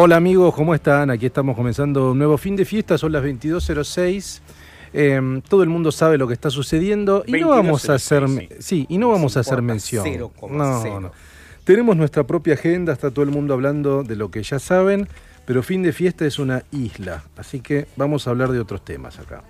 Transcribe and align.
Hola 0.00 0.14
amigos, 0.14 0.54
¿cómo 0.54 0.76
están? 0.76 1.10
Aquí 1.10 1.26
estamos 1.26 1.56
comenzando 1.56 2.12
un 2.12 2.18
nuevo 2.18 2.38
fin 2.38 2.54
de 2.54 2.64
fiesta, 2.64 2.96
son 2.96 3.10
las 3.10 3.24
22.06. 3.24 4.40
Em, 4.92 5.40
todo 5.40 5.64
el 5.64 5.68
mundo 5.68 5.90
sabe 5.90 6.16
lo 6.16 6.28
que 6.28 6.34
está 6.34 6.50
sucediendo 6.50 7.24
y 7.26 7.32
no 7.32 7.48
vamos 7.48 7.90
a 7.90 7.94
hacer, 7.94 8.24
sí, 8.60 8.86
y 8.88 8.96
no 8.96 9.08
vamos 9.08 9.36
a 9.36 9.40
hacer 9.40 9.60
mención. 9.60 10.06
No, 10.52 11.00
no. 11.00 11.10
Tenemos 11.64 11.96
nuestra 11.96 12.24
propia 12.24 12.54
agenda, 12.54 12.92
está 12.92 13.10
todo 13.10 13.24
el 13.24 13.32
mundo 13.32 13.54
hablando 13.54 14.04
de 14.04 14.14
lo 14.14 14.30
que 14.30 14.40
ya 14.44 14.60
saben, 14.60 15.08
pero 15.44 15.64
fin 15.64 15.82
de 15.82 15.92
fiesta 15.92 16.24
es 16.26 16.38
una 16.38 16.62
isla, 16.70 17.24
así 17.36 17.58
que 17.58 17.88
vamos 17.96 18.28
a 18.28 18.30
hablar 18.30 18.52
de 18.52 18.60
otros 18.60 18.84
temas 18.84 19.18
acá. 19.18 19.42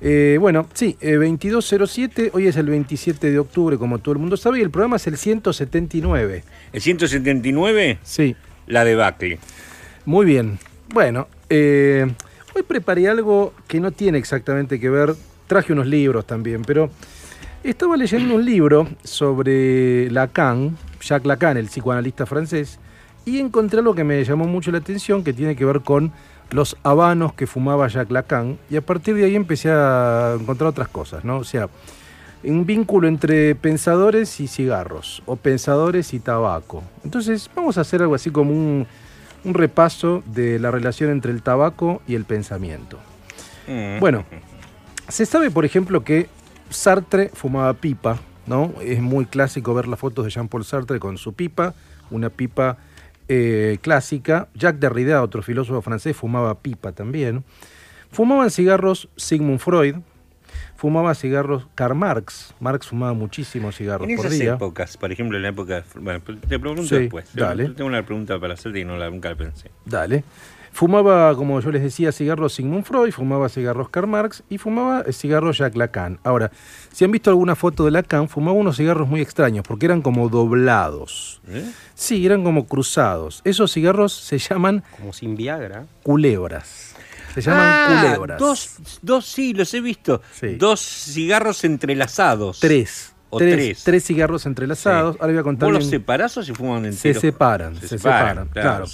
Eh, 0.00 0.36
bueno, 0.40 0.66
sí, 0.74 0.96
2207, 1.00 2.24
eh, 2.24 2.30
hoy 2.34 2.48
es 2.48 2.56
el 2.56 2.68
27 2.68 3.30
de 3.30 3.38
octubre, 3.38 3.78
como 3.78 4.00
todo 4.00 4.14
el 4.14 4.18
mundo 4.18 4.36
sabe, 4.36 4.58
y 4.58 4.62
el 4.62 4.70
programa 4.72 4.96
es 4.96 5.06
el 5.06 5.16
179. 5.16 6.42
¿El 6.72 6.80
179? 6.82 8.00
Sí. 8.02 8.34
La 8.66 8.84
debacle. 8.84 9.38
Muy 10.06 10.24
bien. 10.24 10.60
Bueno, 10.94 11.26
eh, 11.50 12.06
hoy 12.54 12.62
preparé 12.62 13.08
algo 13.08 13.52
que 13.66 13.80
no 13.80 13.90
tiene 13.90 14.18
exactamente 14.18 14.78
que 14.78 14.88
ver. 14.88 15.16
Traje 15.48 15.72
unos 15.72 15.88
libros 15.88 16.24
también, 16.24 16.62
pero 16.62 16.90
estaba 17.64 17.96
leyendo 17.96 18.36
un 18.36 18.44
libro 18.44 18.86
sobre 19.02 20.08
Lacan, 20.12 20.76
Jacques 21.00 21.26
Lacan, 21.26 21.56
el 21.56 21.66
psicoanalista 21.66 22.24
francés, 22.24 22.78
y 23.24 23.40
encontré 23.40 23.80
algo 23.80 23.96
que 23.96 24.04
me 24.04 24.22
llamó 24.24 24.46
mucho 24.46 24.70
la 24.70 24.78
atención, 24.78 25.24
que 25.24 25.32
tiene 25.32 25.56
que 25.56 25.64
ver 25.64 25.80
con 25.80 26.12
los 26.50 26.76
habanos 26.84 27.34
que 27.34 27.48
fumaba 27.48 27.88
Jacques 27.88 28.12
Lacan, 28.12 28.58
y 28.70 28.76
a 28.76 28.82
partir 28.82 29.16
de 29.16 29.24
ahí 29.24 29.34
empecé 29.34 29.70
a 29.72 30.36
encontrar 30.40 30.70
otras 30.70 30.86
cosas, 30.86 31.24
¿no? 31.24 31.38
O 31.38 31.44
sea, 31.44 31.68
un 32.44 32.64
vínculo 32.64 33.08
entre 33.08 33.56
pensadores 33.56 34.38
y 34.38 34.46
cigarros, 34.46 35.20
o 35.26 35.34
pensadores 35.34 36.14
y 36.14 36.20
tabaco. 36.20 36.84
Entonces, 37.02 37.50
vamos 37.56 37.76
a 37.76 37.80
hacer 37.80 38.02
algo 38.02 38.14
así 38.14 38.30
como 38.30 38.52
un 38.52 38.86
un 39.46 39.54
repaso 39.54 40.24
de 40.26 40.58
la 40.58 40.72
relación 40.72 41.10
entre 41.10 41.30
el 41.30 41.40
tabaco 41.40 42.02
y 42.08 42.16
el 42.16 42.24
pensamiento. 42.24 42.98
Mm. 43.68 44.00
Bueno, 44.00 44.24
se 45.08 45.24
sabe, 45.24 45.50
por 45.52 45.64
ejemplo, 45.64 46.02
que 46.02 46.28
Sartre 46.68 47.30
fumaba 47.32 47.72
pipa, 47.74 48.18
¿no? 48.46 48.74
Es 48.82 49.00
muy 49.00 49.24
clásico 49.26 49.72
ver 49.72 49.86
las 49.86 50.00
fotos 50.00 50.24
de 50.24 50.32
Jean-Paul 50.32 50.64
Sartre 50.64 50.98
con 50.98 51.16
su 51.16 51.32
pipa, 51.32 51.74
una 52.10 52.28
pipa 52.28 52.78
eh, 53.28 53.78
clásica. 53.82 54.48
Jacques 54.54 54.80
Derrida, 54.80 55.22
otro 55.22 55.42
filósofo 55.42 55.80
francés, 55.80 56.16
fumaba 56.16 56.56
pipa 56.56 56.90
también. 56.90 57.44
Fumaban 58.10 58.50
cigarros 58.50 59.08
Sigmund 59.16 59.60
Freud, 59.60 59.96
fumaba 60.76 61.14
cigarros 61.14 61.66
Karl 61.74 61.94
Marx. 61.94 62.54
Marx 62.60 62.86
fumaba 62.86 63.12
muchísimos 63.14 63.76
cigarros 63.76 64.08
en 64.08 64.16
por 64.16 64.26
esas 64.26 64.38
día. 64.38 64.54
épocas, 64.54 64.96
por 64.96 65.12
ejemplo, 65.12 65.36
en 65.36 65.42
la 65.42 65.48
época. 65.48 65.84
Bueno, 66.00 66.20
te 66.48 66.58
pregunto 66.58 66.94
después. 66.94 67.28
Dale. 67.34 67.68
Tengo 67.70 67.88
una 67.88 68.04
pregunta 68.04 68.38
para 68.38 68.54
hacerte 68.54 68.80
y 68.80 68.84
no 68.84 68.96
la, 68.96 69.10
nunca 69.10 69.30
la 69.30 69.36
pensé. 69.36 69.70
Dale. 69.84 70.24
Fumaba, 70.76 71.34
como 71.36 71.58
yo 71.60 71.70
les 71.70 71.82
decía, 71.82 72.12
cigarros 72.12 72.52
Sigmund 72.52 72.84
Freud, 72.84 73.10
fumaba 73.10 73.48
cigarros 73.48 73.88
Karl 73.88 74.06
Marx 74.06 74.42
y 74.50 74.58
fumaba 74.58 75.04
eh, 75.06 75.12
cigarros 75.14 75.56
Jacques 75.56 75.78
Lacan. 75.78 76.18
Ahora, 76.22 76.50
si 76.92 77.02
han 77.02 77.10
visto 77.12 77.30
alguna 77.30 77.56
foto 77.56 77.86
de 77.86 77.92
Lacan, 77.92 78.28
fumaba 78.28 78.58
unos 78.58 78.76
cigarros 78.76 79.08
muy 79.08 79.22
extraños 79.22 79.64
porque 79.66 79.86
eran 79.86 80.02
como 80.02 80.28
doblados. 80.28 81.40
¿Eh? 81.48 81.64
Sí, 81.94 82.26
eran 82.26 82.44
como 82.44 82.66
cruzados. 82.66 83.40
Esos 83.44 83.72
cigarros 83.72 84.12
se 84.12 84.36
llaman. 84.36 84.84
Como 84.98 85.14
sin 85.14 85.34
Viagra. 85.34 85.86
Culebras. 86.02 86.85
Se 87.42 87.50
llaman 87.50 87.66
ah, 87.66 88.02
culebras. 88.02 88.38
Dos, 88.38 88.76
dos, 89.02 89.26
sí, 89.26 89.52
los 89.52 89.72
he 89.74 89.80
visto. 89.80 90.22
Dos 90.58 90.80
cigarros 90.80 91.64
entrelazados. 91.64 92.60
Tres. 92.60 93.12
O 93.28 93.38
tres, 93.38 93.82
tres. 93.84 94.04
cigarros 94.04 94.46
entrelazados. 94.46 95.16
Ahora 95.20 95.32
voy 95.32 95.40
a 95.40 95.42
contar. 95.42 95.66
¿Vos 95.66 95.74
los 95.74 95.90
separás 95.90 96.36
o 96.38 96.42
se 96.42 96.54
fuman 96.54 96.86
enteros? 96.86 97.00
Se 97.00 97.14
separan, 97.14 97.76
se, 97.76 97.88
separan, 97.88 98.48
claro. 98.48 98.86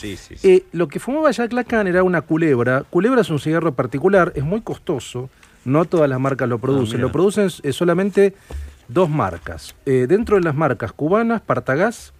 Eh, 0.42 0.64
lo 0.72 0.88
que 0.88 0.98
fumaba 0.98 1.30
Jack 1.30 1.52
Lacan 1.52 1.86
era 1.86 2.02
una 2.02 2.22
culebra. 2.22 2.82
Culebra 2.88 3.20
es 3.20 3.30
un 3.30 3.38
cigarro 3.38 3.74
particular, 3.74 4.32
es 4.34 4.42
muy 4.42 4.62
costoso. 4.62 5.30
No 5.64 5.84
todas 5.84 6.08
las 6.08 6.18
marcas 6.18 6.48
lo 6.48 6.58
producen. 6.58 6.98
Ah, 6.98 7.02
lo 7.02 7.12
producen 7.12 7.48
eh, 7.62 7.72
solamente 7.72 8.34
dos 8.88 9.08
marcas. 9.08 9.76
Eh, 9.86 10.06
dentro 10.08 10.36
de 10.36 10.42
las 10.42 10.54
marcas 10.54 10.92
cubanas, 10.92 11.40
Partagás 11.42 12.12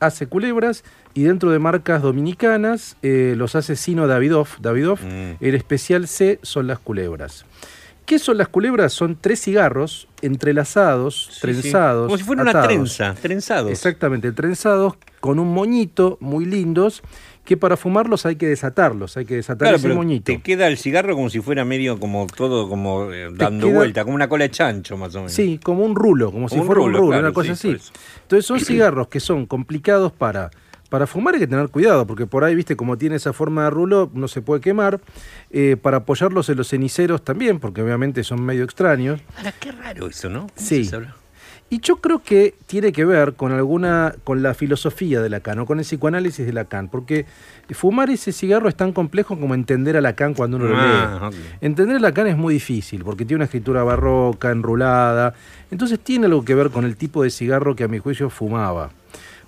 hace 0.00 0.26
culebras 0.26 0.84
y 1.14 1.22
dentro 1.22 1.50
de 1.50 1.58
marcas 1.58 2.02
dominicanas 2.02 2.96
eh, 3.02 3.34
los 3.36 3.54
hace 3.54 3.76
Sino 3.76 4.06
Davidoff. 4.06 4.58
Davidoff, 4.60 5.02
mm. 5.02 5.36
el 5.40 5.54
especial 5.54 6.08
C 6.08 6.40
son 6.42 6.66
las 6.66 6.80
culebras. 6.80 7.46
¿Qué 8.04 8.18
son 8.18 8.36
las 8.36 8.48
culebras? 8.48 8.92
Son 8.92 9.16
tres 9.18 9.40
cigarros 9.40 10.08
entrelazados, 10.20 11.38
trenzados. 11.40 12.06
Como 12.06 12.18
si 12.18 12.24
fuera 12.24 12.42
una 12.42 12.62
trenza, 12.62 13.14
trenzados. 13.14 13.70
Exactamente, 13.70 14.32
trenzados 14.32 14.94
con 15.20 15.38
un 15.38 15.54
moñito 15.54 16.18
muy 16.20 16.44
lindos 16.44 17.02
que 17.44 17.56
para 17.56 17.76
fumarlos 17.76 18.26
hay 18.26 18.36
que 18.36 18.46
desatarlos, 18.46 19.16
hay 19.16 19.24
que 19.24 19.36
desatar 19.36 19.74
ese 19.74 19.88
moñito. 19.88 20.24
Te 20.24 20.40
queda 20.40 20.66
el 20.66 20.76
cigarro 20.76 21.14
como 21.14 21.30
si 21.30 21.40
fuera 21.40 21.64
medio 21.64 21.98
como 21.98 22.26
todo 22.26 22.68
como 22.68 23.12
eh, 23.12 23.30
dando 23.32 23.70
vuelta, 23.70 24.04
como 24.04 24.16
una 24.16 24.28
cola 24.28 24.44
de 24.44 24.50
chancho 24.50 24.96
más 24.96 25.14
o 25.14 25.18
menos. 25.18 25.32
Sí, 25.32 25.58
como 25.62 25.84
un 25.84 25.94
rulo, 25.94 26.30
como 26.30 26.48
si 26.48 26.56
fuera 26.60 26.82
un 26.82 26.94
rulo, 26.94 27.18
una 27.18 27.32
cosa 27.32 27.52
así. 27.52 27.76
Entonces 28.22 28.44
son 28.44 28.60
cigarros 28.60 29.08
que 29.08 29.20
son 29.20 29.46
complicados 29.46 30.12
para 30.12 30.50
para 30.94 31.08
fumar 31.08 31.34
hay 31.34 31.40
que 31.40 31.48
tener 31.48 31.70
cuidado, 31.70 32.06
porque 32.06 32.24
por 32.24 32.44
ahí, 32.44 32.54
viste, 32.54 32.76
como 32.76 32.96
tiene 32.96 33.16
esa 33.16 33.32
forma 33.32 33.64
de 33.64 33.70
rulo, 33.70 34.12
no 34.14 34.28
se 34.28 34.42
puede 34.42 34.60
quemar. 34.60 35.00
Eh, 35.50 35.76
para 35.76 35.96
apoyarlos 35.96 36.48
en 36.50 36.56
los 36.56 36.68
ceniceros 36.68 37.24
también, 37.24 37.58
porque 37.58 37.82
obviamente 37.82 38.22
son 38.22 38.40
medio 38.40 38.62
extraños. 38.62 39.20
Ahora, 39.36 39.50
qué 39.58 39.72
raro 39.72 40.06
eso, 40.06 40.28
¿no? 40.28 40.46
Sí. 40.54 40.88
Y 41.68 41.80
yo 41.80 41.96
creo 41.96 42.22
que 42.22 42.54
tiene 42.68 42.92
que 42.92 43.04
ver 43.04 43.34
con 43.34 43.50
alguna, 43.50 44.14
con 44.22 44.44
la 44.44 44.54
filosofía 44.54 45.20
de 45.20 45.28
Lacan 45.30 45.58
o 45.58 45.66
con 45.66 45.80
el 45.80 45.84
psicoanálisis 45.84 46.46
de 46.46 46.52
Lacan, 46.52 46.86
porque 46.86 47.26
fumar 47.70 48.08
ese 48.10 48.30
cigarro 48.30 48.68
es 48.68 48.76
tan 48.76 48.92
complejo 48.92 49.36
como 49.36 49.56
entender 49.56 49.96
a 49.96 50.00
Lacan 50.00 50.32
cuando 50.32 50.58
uno 50.58 50.68
lo 50.68 50.76
ah, 50.76 51.28
lee. 51.32 51.36
Entender 51.60 51.96
a 51.96 51.98
Lacan 51.98 52.28
es 52.28 52.36
muy 52.36 52.54
difícil, 52.54 53.02
porque 53.02 53.24
tiene 53.24 53.38
una 53.38 53.46
escritura 53.46 53.82
barroca, 53.82 54.52
enrulada, 54.52 55.34
entonces 55.72 55.98
tiene 55.98 56.26
algo 56.26 56.44
que 56.44 56.54
ver 56.54 56.70
con 56.70 56.84
el 56.84 56.96
tipo 56.96 57.24
de 57.24 57.30
cigarro 57.30 57.74
que 57.74 57.82
a 57.82 57.88
mi 57.88 57.98
juicio 57.98 58.30
fumaba. 58.30 58.92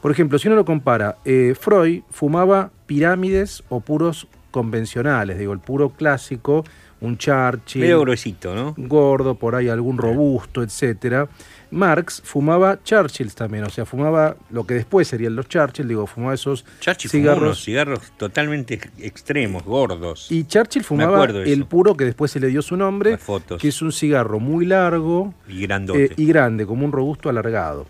Por 0.01 0.11
ejemplo, 0.11 0.39
si 0.39 0.49
uno 0.49 0.57
lo 0.57 0.65
compara, 0.65 1.19
eh, 1.25 1.55
Freud 1.59 2.03
fumaba 2.11 2.71
pirámides 2.87 3.63
o 3.69 3.81
puros 3.81 4.29
convencionales, 4.51 5.39
digo, 5.39 5.53
el 5.53 5.59
puro 5.59 5.91
clásico, 5.91 6.65
un 7.01 7.19
Churchill. 7.19 7.83
Medio 7.83 8.01
gruesito, 8.01 8.55
¿no? 8.55 8.75
Gordo, 8.77 9.35
por 9.35 9.55
ahí 9.55 9.69
algún 9.69 9.99
robusto, 9.99 10.63
etcétera. 10.63 11.29
Marx 11.71 12.23
fumaba 12.25 12.83
Churchills 12.83 13.35
también, 13.35 13.65
o 13.65 13.71
sea, 13.71 13.85
fumaba 13.85 14.37
lo 14.51 14.65
que 14.65 14.75
después 14.75 15.09
serían 15.09 15.37
los 15.37 15.49
Churchill, 15.49 15.89
digo, 15.89 16.07
fumaba 16.07 16.35
esos 16.35 16.65
cigarros. 16.97 17.63
cigarros 17.63 18.01
totalmente 18.17 18.81
extremos, 18.99 19.65
gordos. 19.65 20.31
Y 20.31 20.45
Churchill 20.45 20.85
fumaba 20.85 21.25
el 21.25 21.67
puro 21.67 21.97
que 21.97 22.05
después 22.05 22.31
se 22.31 22.41
le 22.41 22.47
dio 22.49 22.63
su 22.63 22.77
nombre, 22.77 23.19
que 23.59 23.69
es 23.69 23.83
un 23.83 23.93
cigarro 23.93 24.39
muy 24.39 24.65
largo 24.65 25.35
y, 25.49 25.65
eh, 25.65 26.13
y 26.17 26.27
grande, 26.27 26.67
como 26.67 26.85
un 26.85 26.93
robusto 26.93 27.29
alargado. 27.29 27.87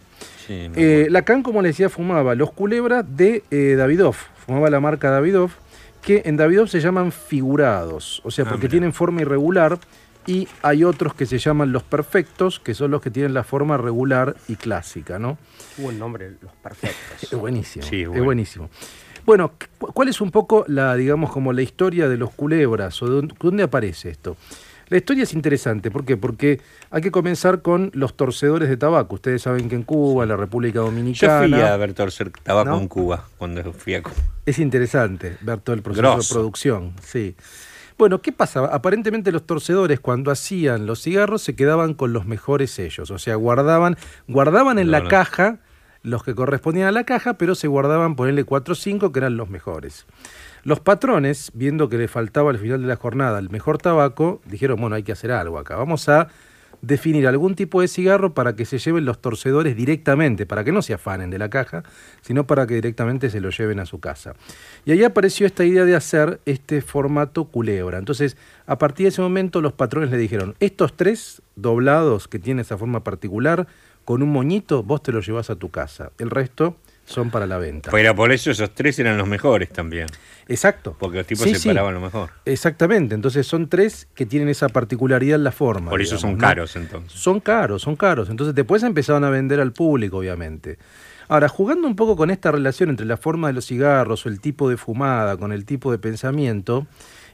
Eh, 0.49 1.09
Lacan, 1.11 1.43
como 1.43 1.63
le 1.63 1.69
decía, 1.69 1.89
fumaba 1.89 2.35
los 2.35 2.53
culebras 2.53 3.05
de 3.17 3.43
eh, 3.51 3.75
Davidoff, 3.77 4.27
fumaba 4.47 4.71
la 4.71 4.81
marca 4.81 5.11
Davidoff, 5.11 5.55
que 6.03 6.23
en 6.25 6.37
Davidoff 6.37 6.71
se 6.71 6.81
llaman 6.81 7.13
figurados, 7.13 8.21
o 8.25 8.31
sea, 8.31 8.45
ah, 8.47 8.51
porque 8.51 8.69
tienen 8.69 8.93
forma 8.93 9.23
irregular, 9.23 9.79
y 10.27 10.49
hay 10.63 10.85
otros 10.85 11.15
que 11.15 11.25
se 11.27 11.39
llaman 11.39 11.73
los 11.73 11.85
perfectos, 11.85 12.59
que 12.59 12.75
son 12.75 12.91
los 12.91 13.01
que 13.01 13.11
tienen 13.11 13.33
la 13.33 13.45
forma 13.45 13.77
regular 13.77 14.37
y 14.49 14.57
clásica, 14.57 15.19
¿no? 15.19 15.39
Buen 15.77 15.99
nombre, 15.99 16.33
los 16.41 16.53
perfectos. 16.55 17.23
es 17.33 17.39
buenísimo, 17.39 17.85
es 17.85 18.25
buenísimo. 18.25 18.71
Bueno, 19.25 19.55
¿cuál 19.79 20.09
es 20.09 20.21
un 20.21 20.31
poco 20.31 20.65
la, 20.69 20.95
digamos, 20.95 21.33
como 21.33 21.53
la 21.53 21.63
historia 21.63 22.09
de 22.09 22.17
los 22.17 22.31
culebras? 22.31 23.03
¿O 23.03 23.07
dónde 23.09 23.65
aparece 23.65 24.11
esto? 24.11 24.37
La 24.89 24.99
historia 24.99 25.25
es 25.25 25.33
interesante, 25.33 25.91
¿por 25.91 26.05
qué? 26.05 26.17
Porque 26.17 26.61
hay 26.91 27.03
que 27.03 27.11
comenzar 27.11 27.61
con 27.61 27.91
los 27.93 28.17
torcedores 28.17 28.69
de 28.69 28.77
tabaco. 28.77 29.17
Ustedes 29.17 29.43
saben 29.43 29.69
que 29.69 29.75
en 29.75 29.83
Cuba, 29.83 30.23
en 30.23 30.29
la 30.29 30.37
República 30.37 30.79
Dominicana... 30.79 31.47
Yo 31.47 31.57
fui 31.57 31.65
a 31.65 31.77
ver 31.77 31.93
torcer 31.93 32.31
tabaco 32.31 32.79
en 32.79 32.87
Cuba 32.87 33.25
cuando 33.37 33.73
fui 33.73 33.95
a 33.95 34.03
Cuba. 34.03 34.15
Es 34.45 34.61
interesante 34.61 35.37
ver 35.41 35.59
todo 35.59 35.75
el 35.75 35.83
proceso 35.83 36.17
de 36.17 36.25
producción, 36.31 36.95
sí. 37.03 37.35
Bueno, 37.99 38.21
¿qué 38.23 38.31
pasaba? 38.31 38.69
Aparentemente 38.69 39.33
los 39.33 39.45
torcedores 39.45 39.99
cuando 39.99 40.31
hacían 40.31 40.87
los 40.87 41.03
cigarros 41.03 41.43
se 41.43 41.57
quedaban 41.57 41.95
con 41.95 42.13
los 42.13 42.27
mejores 42.27 42.71
sellos, 42.71 43.11
o 43.11 43.19
sea, 43.19 43.35
guardaban, 43.35 43.97
guardaban 44.29 44.79
en 44.79 44.91
la 44.91 45.09
caja 45.09 45.59
los 46.03 46.23
que 46.23 46.35
correspondían 46.37 46.87
a 46.87 46.93
la 46.93 47.05
caja, 47.05 47.35
pero 47.35 47.57
se 47.57 47.67
guardaban 47.67 48.15
ponerle 48.15 48.45
4 48.45 48.73
o 48.73 48.75
5 48.77 49.11
que 49.11 49.19
eran 49.19 49.37
los 49.37 49.51
mejores. 49.51 50.07
Los 50.67 50.81
patrones, 50.81 51.53
viendo 51.55 51.89
que 51.89 51.97
le 51.97 52.09
faltaba 52.09 52.51
al 52.51 52.59
final 52.59 52.83
de 52.83 52.89
la 52.89 52.97
jornada 52.97 53.39
el 53.39 53.51
mejor 53.51 53.79
tabaco, 53.79 54.41
dijeron, 54.47 54.81
bueno, 54.81 54.97
hay 54.97 55.05
que 55.05 55.13
hacer 55.13 55.31
algo 55.31 55.61
acá, 55.61 55.77
vamos 55.77 56.09
a 56.09 56.27
definir 56.83 57.29
algún 57.29 57.55
tipo 57.55 57.81
de 57.81 57.87
cigarro 57.87 58.35
para 58.35 58.57
que 58.57 58.65
se 58.65 58.79
lleven 58.79 59.05
los 59.05 59.21
torcedores 59.23 59.77
directamente, 59.77 60.45
para 60.45 60.65
que 60.65 60.73
no 60.73 60.83
se 60.83 60.93
afanen 60.93 61.31
de 61.31 61.39
la 61.39 61.51
caja, 61.51 61.85
sino 62.21 62.49
para 62.49 62.67
que 62.67 62.75
directamente 62.75 63.31
se 63.31 63.41
lo 63.41 63.51
lleven 63.51 63.79
a 63.79 63.87
su 63.87 64.01
casa. 64.01 64.35
Y 64.85 64.91
ahí 64.91 65.05
apareció 65.05 65.47
esta 65.47 65.65
idea 65.65 65.85
de 65.85 65.95
hacer 65.95 66.41
este 66.47 66.83
formato 66.83 67.45
culebra. 67.45 67.99
Entonces, 67.99 68.37
a 68.67 68.77
partir 68.77 69.05
de 69.05 69.11
ese 69.11 69.23
momento 69.23 69.61
los 69.61 69.73
patrones 69.73 70.11
le 70.11 70.19
dijeron, 70.19 70.57
estos 70.59 70.97
tres 70.97 71.43
doblados 71.55 72.27
que 72.27 72.41
tienen 72.41 72.63
esa 72.63 72.77
forma 72.77 73.05
particular, 73.05 73.69
con 74.05 74.21
un 74.21 74.33
moñito, 74.33 74.83
vos 74.83 75.01
te 75.01 75.13
los 75.13 75.25
llevas 75.25 75.49
a 75.49 75.55
tu 75.55 75.71
casa. 75.71 76.11
El 76.19 76.31
resto 76.31 76.77
son 77.07 77.31
para 77.31 77.47
la 77.47 77.57
venta. 77.57 77.91
Pero 77.91 78.15
por 78.15 78.33
eso 78.33 78.51
esos 78.51 78.75
tres 78.75 78.99
eran 78.99 79.17
los 79.17 79.27
mejores 79.27 79.71
también. 79.71 80.07
Exacto. 80.49 80.97
Porque 80.99 81.19
los 81.19 81.27
tipos 81.27 81.49
separaban 81.49 81.95
lo 81.95 82.01
mejor. 82.01 82.31
Exactamente. 82.45 83.15
Entonces 83.15 83.47
son 83.47 83.69
tres 83.69 84.09
que 84.15 84.27
tienen 84.27 84.49
esa 84.49 84.69
particularidad 84.69 85.37
en 85.37 85.45
la 85.45 85.53
forma. 85.53 85.91
Por 85.91 86.03
eso 86.03 86.19
son 86.19 86.37
caros 86.37 86.77
entonces. 86.77 87.19
Son 87.19 87.41
caros, 87.41 87.83
son 87.83 87.97
caros. 87.97 88.29
Entonces 88.29 88.55
después 88.55 88.83
empezaron 88.83 89.25
a 89.25 89.31
vender 89.31 89.61
al 89.61 89.73
público, 89.73 90.19
obviamente. 90.19 90.79
Ahora, 91.29 91.49
jugando 91.49 91.89
un 91.89 91.97
poco 91.97 92.17
con 92.17 92.31
esta 92.31 92.53
relación 92.53 92.91
entre 92.91 93.07
la 93.07 93.17
forma 93.17 93.49
de 93.49 93.55
los 93.55 93.67
cigarros 93.67 94.27
o 94.27 94.29
el 94.29 94.41
tipo 94.41 94.69
de 94.69 94.77
fumada 94.77 95.37
con 95.37 95.53
el 95.53 95.65
tipo 95.65 95.91
de 95.91 95.99
pensamiento, 95.99 96.87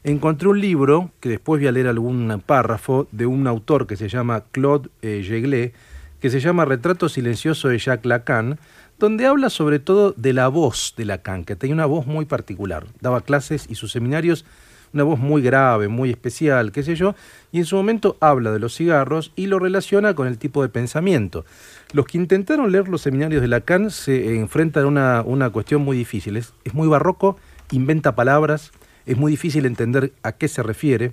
encontré 0.03 0.49
un 0.49 0.61
libro, 0.61 1.11
que 1.21 1.29
después 1.29 1.61
voy 1.61 1.69
a 1.69 1.73
leer 1.73 1.89
algún 1.89 2.43
párrafo, 2.45 3.07
de 3.13 3.27
un 3.27 3.47
autor 3.47 3.87
que 3.87 3.97
se 3.97 4.09
llama 4.09 4.45
Claude 4.51 4.89
eh, 5.03 5.73
que 6.21 6.31
se 6.31 6.39
llama 6.41 6.65
Retrato 6.65 7.09
Silencioso 7.09 7.69
de 7.69 7.79
Jacques 7.79 8.07
Lacan, 8.07 8.59
donde 9.03 9.27
habla 9.27 9.51
sobre 9.51 9.81
todo 9.81 10.13
de 10.17 10.33
la 10.33 10.47
voz 10.47 10.95
de 10.97 11.05
Lacan, 11.05 11.45
que 11.45 11.57
tenía 11.57 11.75
una 11.75 11.87
voz 11.87 12.07
muy 12.07 12.25
particular. 12.25 12.87
Daba 13.01 13.23
clases 13.23 13.67
y 13.69 13.75
sus 13.75 13.91
seminarios, 13.91 14.45
una 14.93 15.03
voz 15.03 15.19
muy 15.19 15.43
grave, 15.43 15.89
muy 15.89 16.11
especial, 16.11 16.71
qué 16.71 16.85
sé 16.85 16.95
yo, 16.95 17.17
y 17.51 17.59
en 17.59 17.65
su 17.65 17.75
momento 17.75 18.17
habla 18.21 18.53
de 18.53 18.61
los 18.61 18.77
cigarros 18.77 19.33
y 19.35 19.47
lo 19.47 19.59
relaciona 19.59 20.15
con 20.15 20.29
el 20.29 20.39
tipo 20.39 20.63
de 20.63 20.69
pensamiento. 20.69 21.45
Los 21.93 22.07
que 22.07 22.17
intentaron 22.17 22.71
leer 22.71 22.87
los 22.87 23.03
seminarios 23.03 23.43
de 23.43 23.49
Lacan 23.49 23.91
se 23.91 24.37
enfrentan 24.37 24.85
a 24.85 24.87
una, 24.87 25.23
una 25.23 25.51
cuestión 25.51 25.83
muy 25.83 25.97
difícil. 25.97 26.37
Es, 26.37 26.55
es 26.63 26.73
muy 26.73 26.87
barroco, 26.87 27.37
inventa 27.73 28.15
palabras, 28.15 28.71
es 29.05 29.17
muy 29.17 29.33
difícil 29.33 29.67
entender 29.67 30.13
a 30.23 30.31
qué 30.31 30.47
se 30.47 30.63
refiere 30.63 31.13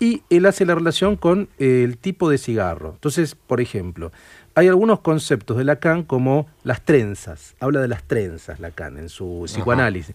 y 0.00 0.22
él 0.30 0.46
hace 0.46 0.66
la 0.66 0.74
relación 0.74 1.16
con 1.16 1.48
el 1.58 1.96
tipo 1.98 2.28
de 2.28 2.38
cigarro. 2.38 2.90
Entonces, 2.94 3.34
por 3.34 3.60
ejemplo, 3.60 4.12
hay 4.54 4.68
algunos 4.68 5.00
conceptos 5.00 5.56
de 5.56 5.64
Lacan 5.64 6.04
como 6.04 6.46
las 6.62 6.84
trenzas, 6.84 7.54
habla 7.60 7.80
de 7.80 7.88
las 7.88 8.04
trenzas 8.04 8.60
Lacan 8.60 8.98
en 8.98 9.08
su 9.08 9.42
psicoanálisis. 9.46 10.14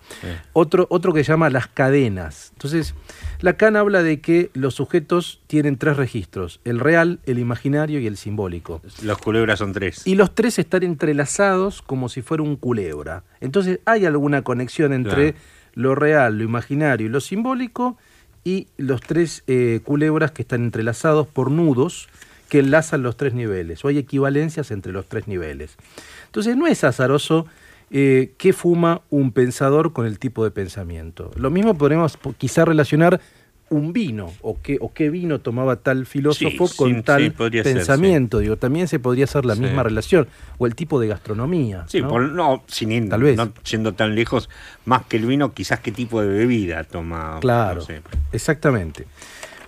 Otro, 0.53 0.87
otro 0.89 1.13
que 1.13 1.23
llama 1.23 1.49
las 1.49 1.67
cadenas. 1.67 2.51
Entonces, 2.53 2.95
Lacan 3.41 3.75
habla 3.75 4.01
de 4.01 4.21
que 4.21 4.49
los 4.53 4.75
sujetos 4.75 5.41
tienen 5.47 5.77
tres 5.77 5.97
registros, 5.97 6.61
el 6.63 6.79
real, 6.79 7.19
el 7.25 7.39
imaginario 7.39 7.99
y 7.99 8.07
el 8.07 8.17
simbólico. 8.17 8.81
Los 9.03 9.17
culebras 9.17 9.59
son 9.59 9.73
tres. 9.73 10.07
Y 10.07 10.15
los 10.15 10.33
tres 10.33 10.57
están 10.57 10.83
entrelazados 10.83 11.81
como 11.81 12.07
si 12.07 12.21
fuera 12.21 12.43
un 12.43 12.55
culebra. 12.55 13.23
Entonces, 13.41 13.79
hay 13.85 14.05
alguna 14.05 14.41
conexión 14.43 14.93
entre 14.93 15.35
lo 15.73 15.95
real, 15.95 16.37
lo 16.37 16.43
imaginario 16.43 17.07
y 17.07 17.09
lo 17.09 17.19
simbólico 17.19 17.97
y 18.43 18.67
los 18.77 19.01
tres 19.01 19.43
eh, 19.47 19.81
culebras 19.83 20.31
que 20.31 20.43
están 20.43 20.63
entrelazados 20.63 21.27
por 21.27 21.51
nudos 21.51 22.07
que 22.49 22.59
enlazan 22.59 23.03
los 23.03 23.15
tres 23.15 23.33
niveles, 23.33 23.85
o 23.85 23.87
hay 23.87 23.97
equivalencias 23.97 24.71
entre 24.71 24.91
los 24.91 25.05
tres 25.05 25.27
niveles. 25.27 25.77
Entonces 26.25 26.57
no 26.57 26.67
es 26.67 26.83
azaroso 26.83 27.45
eh, 27.91 28.33
qué 28.37 28.53
fuma 28.53 29.01
un 29.09 29.31
pensador 29.31 29.93
con 29.93 30.05
el 30.05 30.19
tipo 30.19 30.43
de 30.43 30.51
pensamiento. 30.51 31.31
Lo 31.35 31.49
mismo 31.49 31.75
podremos 31.75 32.17
quizá 32.37 32.65
relacionar 32.65 33.21
un 33.69 33.93
vino, 33.93 34.33
o 34.41 34.59
qué, 34.61 34.77
o 34.81 34.93
qué 34.93 35.09
vino 35.09 35.39
tomaba 35.39 35.77
tal 35.77 36.05
filósofo 36.05 36.67
con 36.75 37.03
tal 37.03 37.31
pensamiento. 37.33 38.39
Digo, 38.39 38.57
también 38.57 38.87
se 38.87 38.99
podría 38.99 39.25
hacer 39.25 39.45
la 39.45 39.55
misma 39.55 39.83
relación, 39.83 40.27
o 40.57 40.65
el 40.65 40.75
tipo 40.75 40.99
de 40.99 41.07
gastronomía. 41.07 41.85
Sí, 41.87 42.01
¿no? 42.01 42.63
sin 42.67 43.09
tal 43.09 43.21
vez. 43.21 43.37
no 43.37 43.53
yendo 43.69 43.93
tan 43.93 44.15
lejos, 44.15 44.49
más 44.85 45.05
que 45.05 45.17
el 45.17 45.25
vino, 45.25 45.53
quizás 45.53 45.79
qué 45.79 45.91
tipo 45.91 46.21
de 46.21 46.27
bebida 46.27 46.83
toma. 46.83 47.37
Claro, 47.41 47.85
exactamente. 48.31 49.05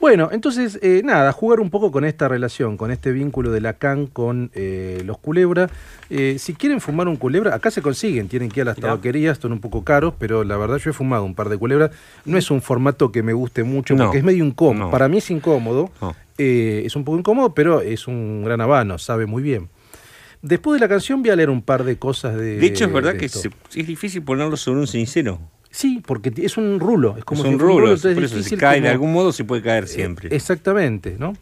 Bueno, 0.01 0.29
entonces, 0.31 0.79
eh, 0.81 1.03
nada, 1.05 1.31
jugar 1.31 1.59
un 1.59 1.69
poco 1.69 1.91
con 1.91 2.05
esta 2.05 2.27
relación, 2.27 2.75
con 2.75 2.89
este 2.89 3.11
vínculo 3.11 3.51
de 3.51 3.61
Lacan 3.61 4.07
con 4.07 4.49
eh, 4.55 5.03
los 5.05 5.19
culebra. 5.19 5.69
Eh, 6.09 6.37
si 6.39 6.55
quieren 6.55 6.81
fumar 6.81 7.07
un 7.07 7.17
culebra, 7.17 7.53
acá 7.53 7.69
se 7.69 7.83
consiguen, 7.83 8.27
tienen 8.27 8.49
que 8.49 8.61
ir 8.61 8.63
a 8.63 8.71
las 8.71 8.77
tabaquerías, 8.77 9.37
son 9.37 9.51
un 9.51 9.59
poco 9.59 9.83
caros, 9.83 10.15
pero 10.17 10.43
la 10.43 10.57
verdad 10.57 10.77
yo 10.77 10.89
he 10.89 10.93
fumado 10.93 11.23
un 11.23 11.35
par 11.35 11.49
de 11.49 11.57
culebras. 11.59 11.91
No 12.25 12.39
es 12.39 12.49
un 12.49 12.63
formato 12.63 13.11
que 13.11 13.21
me 13.21 13.33
guste 13.33 13.63
mucho, 13.63 13.95
porque 13.95 14.17
es 14.17 14.23
medio 14.23 14.43
incómodo. 14.43 14.89
Para 14.89 15.07
mí 15.07 15.19
es 15.19 15.29
incómodo, 15.29 15.91
es 16.35 16.95
un 16.95 17.03
poco 17.03 17.19
incómodo, 17.19 17.53
pero 17.53 17.81
es 17.81 18.07
un 18.07 18.43
gran 18.43 18.59
habano, 18.59 18.97
sabe 18.97 19.27
muy 19.27 19.43
bien. 19.43 19.69
Después 20.41 20.79
de 20.79 20.87
la 20.87 20.89
canción 20.89 21.21
voy 21.21 21.29
a 21.29 21.35
leer 21.35 21.51
un 21.51 21.61
par 21.61 21.83
de 21.83 21.99
cosas 21.99 22.35
de... 22.35 22.57
De 22.57 22.65
hecho, 22.65 22.85
es 22.85 22.91
verdad 22.91 23.15
que 23.17 23.25
es 23.25 23.87
difícil 23.87 24.23
ponerlo 24.23 24.57
sobre 24.57 24.79
un 24.79 24.87
cenicero. 24.87 25.39
Sí, 25.71 26.03
porque 26.05 26.33
es 26.37 26.57
un 26.57 26.79
rulo. 26.79 27.15
Es 27.17 27.23
como 27.23 27.43
un 27.43 27.57
rulo, 27.57 27.97
si 27.97 28.57
cae 28.57 28.81
de 28.81 28.89
algún 28.89 29.13
modo 29.13 29.31
se 29.31 29.45
puede 29.45 29.61
caer 29.61 29.87
siempre. 29.87 30.29
Eh, 30.29 30.35
exactamente, 30.35 31.15
¿no? 31.17 31.33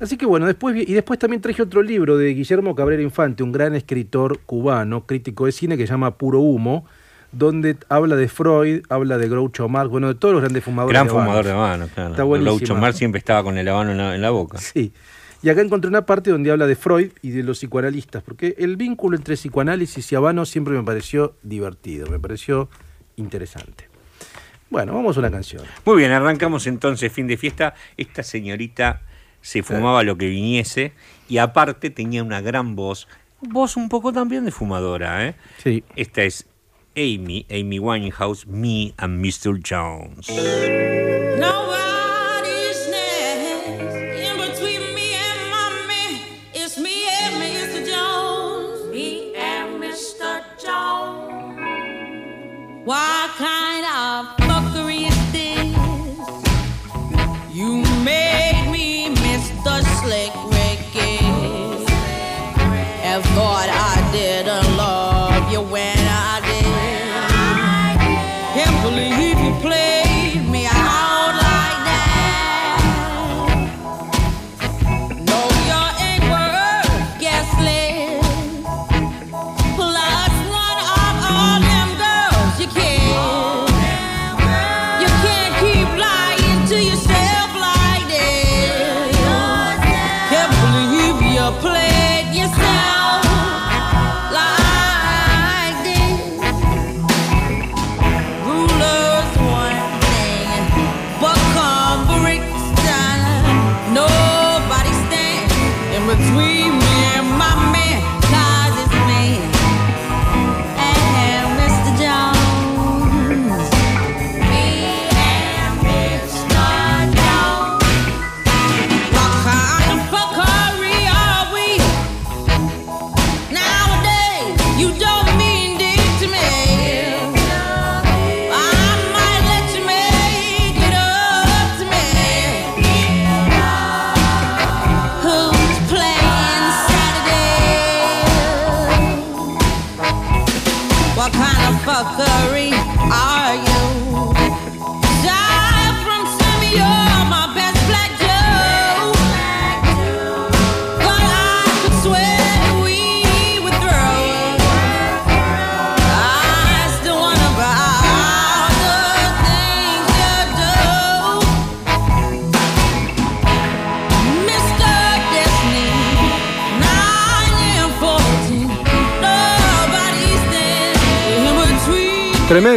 Así 0.00 0.16
que 0.16 0.26
bueno, 0.26 0.46
después 0.46 0.76
y 0.76 0.92
después 0.92 1.18
también 1.18 1.40
traje 1.40 1.62
otro 1.62 1.82
libro 1.82 2.16
de 2.16 2.34
Guillermo 2.34 2.74
Cabrera 2.74 3.02
Infante, 3.02 3.42
un 3.42 3.52
gran 3.52 3.74
escritor 3.74 4.40
cubano, 4.40 5.06
crítico 5.06 5.46
de 5.46 5.52
cine 5.52 5.76
que 5.76 5.86
se 5.86 5.92
llama 5.92 6.16
Puro 6.16 6.40
Humo, 6.40 6.84
donde 7.32 7.76
habla 7.88 8.16
de 8.16 8.28
Freud, 8.28 8.82
habla 8.88 9.18
de 9.18 9.28
Groucho 9.28 9.68
Marx, 9.68 9.90
bueno, 9.90 10.08
de 10.08 10.14
todos 10.14 10.34
los 10.34 10.42
grandes 10.42 10.62
fumadores 10.64 10.94
Gran 10.94 11.08
fumador 11.08 11.44
de 11.44 11.52
habano, 11.52 11.88
claro. 11.88 12.10
Está 12.10 12.24
Groucho 12.24 12.74
Marx 12.76 12.98
siempre 12.98 13.18
estaba 13.18 13.42
con 13.42 13.58
el 13.58 13.68
habano 13.68 14.14
en 14.14 14.20
la, 14.20 14.30
boca. 14.30 14.58
Sí. 14.58 14.92
Y 15.42 15.48
acá 15.48 15.60
encontré 15.60 15.88
una 15.88 16.06
parte 16.06 16.30
donde 16.30 16.50
habla 16.50 16.66
de 16.66 16.76
Freud 16.76 17.10
y 17.22 17.30
de 17.30 17.42
los 17.42 17.58
psicoanalistas, 17.58 18.22
porque 18.22 18.54
el 18.58 18.76
vínculo 18.76 19.16
entre 19.16 19.34
psicoanálisis 19.34 20.10
y 20.10 20.16
habano 20.16 20.46
siempre 20.46 20.74
me 20.74 20.82
pareció 20.82 21.34
divertido, 21.42 22.06
me 22.08 22.18
pareció 22.18 22.68
interesante. 23.16 23.88
Bueno, 24.70 24.94
vamos 24.94 25.16
a 25.16 25.20
una 25.20 25.30
canción. 25.30 25.62
Muy 25.84 25.98
bien, 25.98 26.12
arrancamos 26.12 26.66
entonces 26.66 27.12
fin 27.12 27.26
de 27.26 27.36
fiesta. 27.36 27.74
Esta 27.96 28.22
señorita 28.22 29.02
se 29.40 29.62
fumaba 29.62 30.02
lo 30.02 30.16
que 30.16 30.26
viniese 30.26 30.92
y 31.28 31.38
aparte 31.38 31.90
tenía 31.90 32.24
una 32.24 32.40
gran 32.40 32.74
voz, 32.74 33.06
voz 33.40 33.76
un 33.76 33.88
poco 33.88 34.12
también 34.12 34.44
de 34.44 34.50
fumadora, 34.50 35.26
¿eh? 35.26 35.34
Sí. 35.62 35.84
Esta 35.96 36.22
es 36.22 36.46
Amy, 36.96 37.46
Amy 37.50 37.78
Winehouse, 37.78 38.46
Me 38.46 38.94
and 38.96 39.24
Mr. 39.24 39.60
Jones. 39.62 40.28
What 41.74 41.93
Wow. 52.84 53.13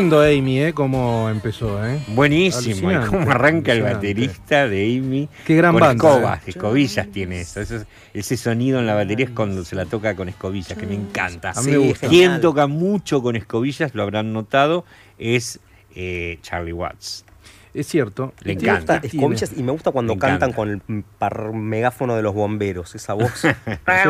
Tremendo 0.09 0.21
Amy, 0.39 0.61
¿eh? 0.61 0.73
Cómo 0.73 1.29
empezó, 1.29 1.85
¿eh? 1.85 1.99
Buenísimo, 2.07 2.91
y 2.91 2.95
Alucinante, 2.95 3.07
cómo 3.09 3.31
arranca 3.31 3.73
el 3.73 3.81
baterista 3.83 4.67
de 4.67 4.97
Amy. 4.97 5.27
Qué 5.45 5.55
gran 5.55 5.73
con 5.73 5.81
banda, 5.81 6.07
escobas, 6.09 6.39
eh. 6.39 6.43
escobillas 6.51 7.07
tiene 7.11 7.41
eso. 7.41 7.59
Eso 7.61 7.75
es- 7.77 7.87
ese 8.13 8.37
sonido 8.37 8.79
en 8.79 8.87
la 8.87 8.95
batería 8.95 9.25
es 9.25 9.31
cuando 9.31 9.65
se 9.65 9.75
la 9.75 9.85
toca 9.85 10.15
con 10.15 10.29
escobillas, 10.29 10.77
que 10.77 10.85
me 10.87 10.95
encanta. 10.95 11.51
A 11.55 11.61
mí 11.61 11.71
me 11.71 11.77
gusta. 11.77 12.07
Quien 12.07 12.39
toca 12.41 12.67
mucho 12.67 13.21
con 13.21 13.35
escobillas, 13.35 13.93
lo 13.95 14.03
habrán 14.03 14.31
notado, 14.33 14.85
es 15.19 15.59
eh, 15.95 16.39
Charlie 16.41 16.73
Watts. 16.73 17.25
Es 17.73 17.87
cierto. 17.87 18.33
Le 18.43 18.55
Me 18.55 18.61
gusta 18.75 18.97
y 18.97 18.99
tiene- 19.01 19.17
escobillas 19.17 19.51
y 19.57 19.63
me 19.63 19.71
gusta 19.71 19.91
cuando 19.91 20.15
Me 20.15 20.19
cantan 20.19 20.49
encanta. 20.51 20.55
con 20.55 20.69
el 20.97 21.03
par- 21.19 21.51
megáfono 21.53 22.15
de 22.15 22.21
los 22.21 22.33
bomberos, 22.33 22.95
esa 22.95 23.13
voz. 23.13 23.31
Sí. 23.41 24.09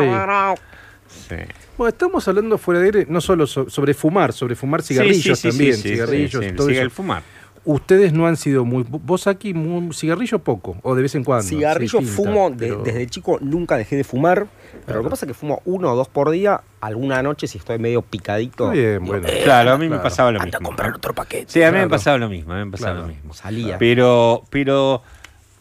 Bueno, 1.76 1.88
estamos 1.88 2.26
hablando 2.28 2.58
fuera 2.58 2.80
de 2.80 2.86
aire 2.86 3.06
no 3.08 3.20
solo 3.20 3.46
so- 3.46 3.68
sobre 3.70 3.94
fumar, 3.94 4.32
sobre 4.32 4.54
fumar 4.56 4.82
cigarrillos 4.82 5.22
Sí, 5.22 5.34
sí, 5.34 5.34
sí, 5.36 5.48
también, 5.48 5.74
sí, 5.76 5.82
sí, 5.82 5.88
cigarrillos, 5.90 6.42
sí, 6.44 6.50
sí, 6.50 6.56
todo 6.56 6.66
sigue 6.66 6.78
eso. 6.78 6.84
el 6.84 6.90
fumar. 6.90 7.22
Ustedes 7.64 8.12
no 8.14 8.26
han 8.26 8.36
sido 8.38 8.64
muy. 8.64 8.84
Vos 8.88 9.26
aquí, 9.26 9.52
muy- 9.52 9.92
cigarrillo 9.92 10.38
poco, 10.38 10.78
o 10.82 10.94
de 10.94 11.02
vez 11.02 11.14
en 11.16 11.24
cuando. 11.24 11.46
Cigarrillo 11.46 11.98
pinta, 11.98 12.14
fumo 12.14 12.50
de- 12.50 12.76
desde 12.82 13.06
chico, 13.08 13.38
nunca 13.42 13.76
dejé 13.76 13.96
de 13.96 14.04
fumar. 14.04 14.46
Pero 14.72 14.84
Claro. 14.86 14.98
lo 15.00 15.04
que 15.04 15.10
pasa 15.10 15.26
es 15.26 15.28
que 15.28 15.34
fumo 15.34 15.60
uno 15.66 15.92
o 15.92 15.96
dos 15.96 16.08
por 16.08 16.30
día. 16.30 16.62
Alguna 16.80 17.22
noche, 17.22 17.46
si 17.46 17.58
estoy 17.58 17.78
medio 17.78 18.00
picadito, 18.00 18.70
bien, 18.70 19.00
digo, 19.02 19.06
bueno. 19.06 19.28
"Eh, 19.28 19.40
Claro, 19.44 19.72
a 19.72 19.76
mí 19.76 19.84
me 19.84 19.88
claro. 19.96 20.02
pasaba 20.04 20.30
lo 20.32 20.40
anda 20.40 20.56
a 20.56 20.60
mismo. 20.60 20.68
comprar 20.68 20.94
otro 20.94 21.12
paquete. 21.14 21.46
Sí, 21.48 21.62
a 21.62 21.66
mí 21.66 21.72
me 21.72 21.78
Claro. 21.80 21.90
pasaba 21.90 22.16
lo 22.18 22.28
mismo, 22.30 22.52
a 22.54 22.58
mí 22.58 22.64
me 22.64 22.70
pasaba 22.70 22.92
Claro. 22.92 23.08
lo 23.08 23.12
mismo. 23.14 23.34
Salía. 23.34 23.76
Pero, 23.78 24.44
pero 24.48 25.02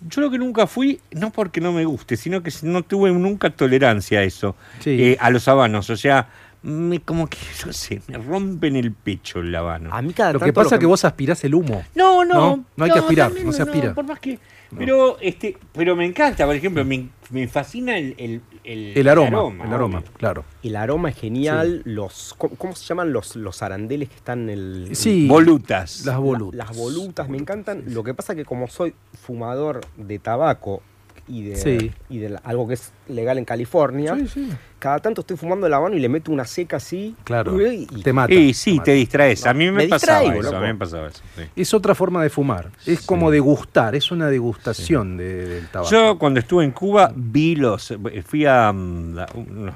yo 0.01 0.21
lo 0.21 0.29
que 0.31 0.37
nunca 0.37 0.67
fui, 0.67 0.99
no 1.11 1.31
porque 1.31 1.61
no 1.61 1.71
me 1.71 1.85
guste, 1.85 2.17
sino 2.17 2.43
que 2.43 2.51
no 2.63 2.83
tuve 2.83 3.11
nunca 3.11 3.49
tolerancia 3.49 4.19
a 4.19 4.23
eso, 4.23 4.55
Sí. 4.79 4.91
eh, 5.01 5.17
a 5.19 5.29
los 5.29 5.47
habanos. 5.47 5.89
O 5.89 5.97
sea, 5.97 6.27
me, 6.67 6.99
como 6.99 7.27
que, 7.27 7.37
no 7.65 7.73
sé, 7.73 8.01
me 8.07 8.17
rompen 8.17 8.75
el 8.75 8.91
pecho 8.91 9.39
el 9.39 9.55
habano. 9.55 9.89
A 9.93 10.01
mí 10.01 10.13
cada 10.13 10.33
Lo 10.33 10.39
que 10.39 10.53
pasa 10.53 10.75
es 10.75 10.79
que 10.79 10.85
vos 10.85 11.03
aspirás 11.05 11.43
el 11.43 11.55
humo. 11.55 11.83
No, 11.95 12.23
no, 12.25 12.33
No, 12.35 12.65
no 12.75 12.85
hay 12.85 12.91
que 12.91 12.99
aspirar, 12.99 13.31
no 13.43 13.51
se 13.51 13.61
aspira. 13.61 13.93
por 13.93 14.05
más 14.05 14.19
que, 14.19 14.37
pero, 14.77 15.17
este, 15.21 15.57
pero 15.71 15.95
me 15.95 16.03
encanta, 16.05 16.45
por 16.45 16.53
ejemplo, 16.53 16.83
me, 16.83 17.07
me 17.29 17.47
fascina 17.47 17.97
el, 17.97 18.41
el, 18.65 18.91
El 18.97 19.07
aroma, 19.07 19.63
el 19.65 19.73
aroma, 19.73 20.03
claro. 20.17 20.43
El 20.61 20.75
aroma 20.75 21.07
es 21.09 21.15
genial. 21.15 21.83
Los, 21.85 22.35
¿cómo, 22.37 22.55
cómo 22.57 22.75
se 22.75 22.83
llaman 22.85 23.13
los, 23.13 23.37
los 23.37 23.61
arandeles 23.63 24.09
que 24.09 24.15
están 24.15 24.49
en 24.49 24.89
el. 24.89 24.89
Sí. 24.95 25.25
Volutas. 25.25 25.99
Las 26.05 26.15
La- 26.15 26.17
volutas. 26.19 26.57
las 26.67 26.77
volutas 26.77 27.29
me 27.29 27.37
encantan. 27.37 27.83
Lo 27.87 28.03
que 28.03 28.13
pasa 28.13 28.35
que 28.35 28.43
como 28.43 28.67
soy 28.67 28.93
fumador 29.25 29.79
de 29.95 30.19
tabaco 30.19 30.81
y 31.27 31.43
de, 31.43 31.55
Sí. 31.57 31.91
y 32.09 32.19
de 32.19 32.29
la- 32.29 32.39
algo 32.43 32.67
que 32.67 32.75
es 32.75 32.91
legal 33.09 33.37
en 33.37 33.45
California, 33.45 34.15
Sí, 34.15 34.27
sí. 34.27 34.49
cada 34.79 34.99
tanto 34.99 35.21
estoy 35.21 35.35
fumando 35.37 35.67
el 35.67 35.73
habano 35.73 35.95
y 35.95 35.99
le 35.99 36.07
meto 36.09 36.31
una 36.31 36.45
seca 36.45 36.77
así. 36.77 37.15
Claro. 37.23 37.59
y- 37.61 37.87
y- 37.91 38.01
Te 38.03 38.13
mata. 38.13 38.33
Y 38.33 38.53
sí, 38.53 38.73
mata. 38.73 38.83
te 38.85 38.91
distraes. 38.93 39.45
a 39.45 39.53
mí 39.53 39.65
me, 39.65 39.71
me 39.71 39.87
pasaba 39.87 40.19
distraigo, 40.21 40.47
eso, 40.47 40.57
a 40.57 40.61
mí 40.61 40.67
me 40.67 40.75
pasaba 40.75 41.07
eso. 41.07 41.21
sí. 41.35 41.41
Es 41.55 41.73
otra 41.73 41.93
forma 41.95 42.23
de 42.23 42.29
fumar. 42.29 42.69
Es 42.85 42.99
Sí. 43.01 43.05
como 43.05 43.29
degustar, 43.31 43.95
es 43.95 44.11
una 44.11 44.29
degustación 44.29 45.17
de- 45.17 45.45
del 45.47 45.67
tabaco. 45.67 45.91
Yo 45.91 46.17
cuando 46.17 46.39
estuve 46.39 46.63
en 46.63 46.71
Cuba 46.71 47.11
vi 47.15 47.55
los, 47.55 47.93
fui 48.25 48.45
a 48.45 48.71
mm, 48.73 49.15
la- 49.15 49.27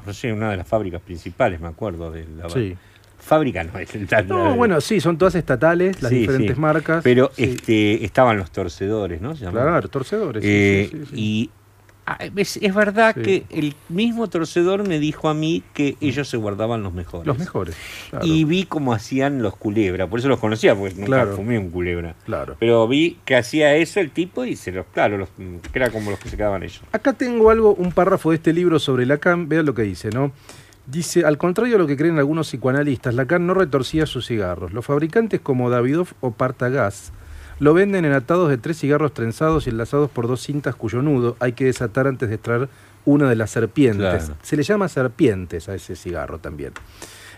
no 0.05 0.13
sé, 0.13 0.31
una 0.31 0.51
de 0.51 0.58
las 0.58 0.67
fábricas 0.67 1.01
principales, 1.01 1.60
me 1.60 1.67
acuerdo 1.67 2.12
de 2.12 2.25
la 2.38 2.50
Sí. 2.50 2.75
Fábrica, 3.21 3.63
no 3.63 3.77
es 3.79 3.93
el 3.95 4.07
la- 4.09 4.21
No, 4.23 4.49
la- 4.49 4.55
bueno, 4.55 4.81
sí, 4.81 4.99
son 4.99 5.17
todas 5.17 5.35
estatales, 5.35 6.01
las 6.01 6.09
Sí, 6.11 6.19
diferentes 6.19 6.55
sí. 6.55 6.61
marcas. 6.61 7.03
Pero 7.03 7.31
Sí. 7.35 7.43
este, 7.43 8.03
estaban 8.03 8.37
los 8.37 8.51
torcedores, 8.51 9.21
¿no? 9.21 9.33
Claro, 9.35 9.87
torcedores. 9.87 10.43
Eh, 10.45 10.89
sí, 10.91 10.97
sí, 10.97 11.05
sí. 11.05 11.15
Y 11.15 11.49
ah, 12.07 12.17
es, 12.35 12.57
es 12.57 12.73
verdad 12.75 13.13
que 13.15 13.43
el 13.51 13.75
mismo 13.89 14.27
torcedor 14.27 14.85
me 14.87 14.99
dijo 14.99 15.29
a 15.29 15.33
mí 15.33 15.63
que 15.73 15.95
ellos 16.01 16.27
se 16.27 16.35
guardaban 16.37 16.81
los 16.83 16.93
mejores. 16.93 17.27
Los 17.27 17.37
mejores. 17.37 17.75
Claro, 18.09 18.25
Y 18.25 18.43
vi 18.43 18.65
cómo 18.65 18.91
hacían 18.93 19.41
los 19.41 19.55
culebra, 19.55 20.07
por 20.07 20.19
eso 20.19 20.27
los 20.27 20.39
conocía, 20.39 20.75
porque 20.75 20.95
nunca 20.95 21.05
Claro. 21.07 21.35
fumé 21.35 21.57
un 21.59 21.69
culebra. 21.69 22.15
claro. 22.25 22.55
Pero 22.59 22.87
vi 22.87 23.17
que 23.23 23.35
hacía 23.35 23.75
eso 23.75 23.99
el 23.99 24.09
tipo 24.11 24.43
y 24.45 24.55
se 24.55 24.71
los, 24.71 24.85
claro, 24.87 25.17
los, 25.17 25.29
que 25.71 25.79
era 25.79 25.89
como 25.91 26.09
los 26.11 26.19
que 26.19 26.27
se 26.29 26.35
quedaban 26.37 26.63
ellos. 26.63 26.81
Acá 26.91 27.13
tengo 27.13 27.49
algo, 27.51 27.75
un 27.75 27.91
párrafo 27.91 28.31
de 28.31 28.37
este 28.37 28.51
libro 28.51 28.79
sobre 28.79 29.05
Lacan, 29.05 29.47
vean 29.47 29.65
lo 29.65 29.73
que 29.75 29.83
dice, 29.83 30.09
¿no? 30.09 30.31
Dice, 30.88 31.25
al 31.25 31.38
contrario 31.38 31.73
de 31.73 31.79
lo 31.79 31.88
que 31.88 31.95
creen 31.95 32.17
algunos 32.17 32.47
psicoanalistas, 32.47 33.13
Lacan 33.13 33.45
no 33.45 33.53
retorcía 33.53 34.05
sus 34.05 34.27
cigarros. 34.27 34.73
Los 34.73 34.85
fabricantes 34.85 35.39
como 35.39 35.69
Davidoff 35.69 36.13
o 36.21 36.31
Partagás 36.31 37.11
lo 37.59 37.75
venden 37.75 38.05
en 38.05 38.13
atados 38.13 38.50
de 38.50 38.57
tres 38.57 38.79
cigarros 38.79 39.13
trenzados 39.13 39.67
y 39.67 39.69
enlazados 39.69 40.09
por 40.09 40.27
dos 40.27 40.41
cintas 40.41 40.75
cuyo 40.75 41.03
nudo 41.03 41.35
hay 41.39 41.53
que 41.53 41.65
desatar 41.65 42.07
antes 42.07 42.27
de 42.27 42.35
extraer 42.35 42.69
una 43.05 43.29
de 43.29 43.35
las 43.35 43.51
serpientes. 43.51 44.25
Claro. 44.25 44.39
Se 44.41 44.57
le 44.57 44.63
llama 44.63 44.89
serpientes 44.89 45.69
a 45.69 45.75
ese 45.75 45.95
cigarro 45.95 46.39
también. 46.39 46.73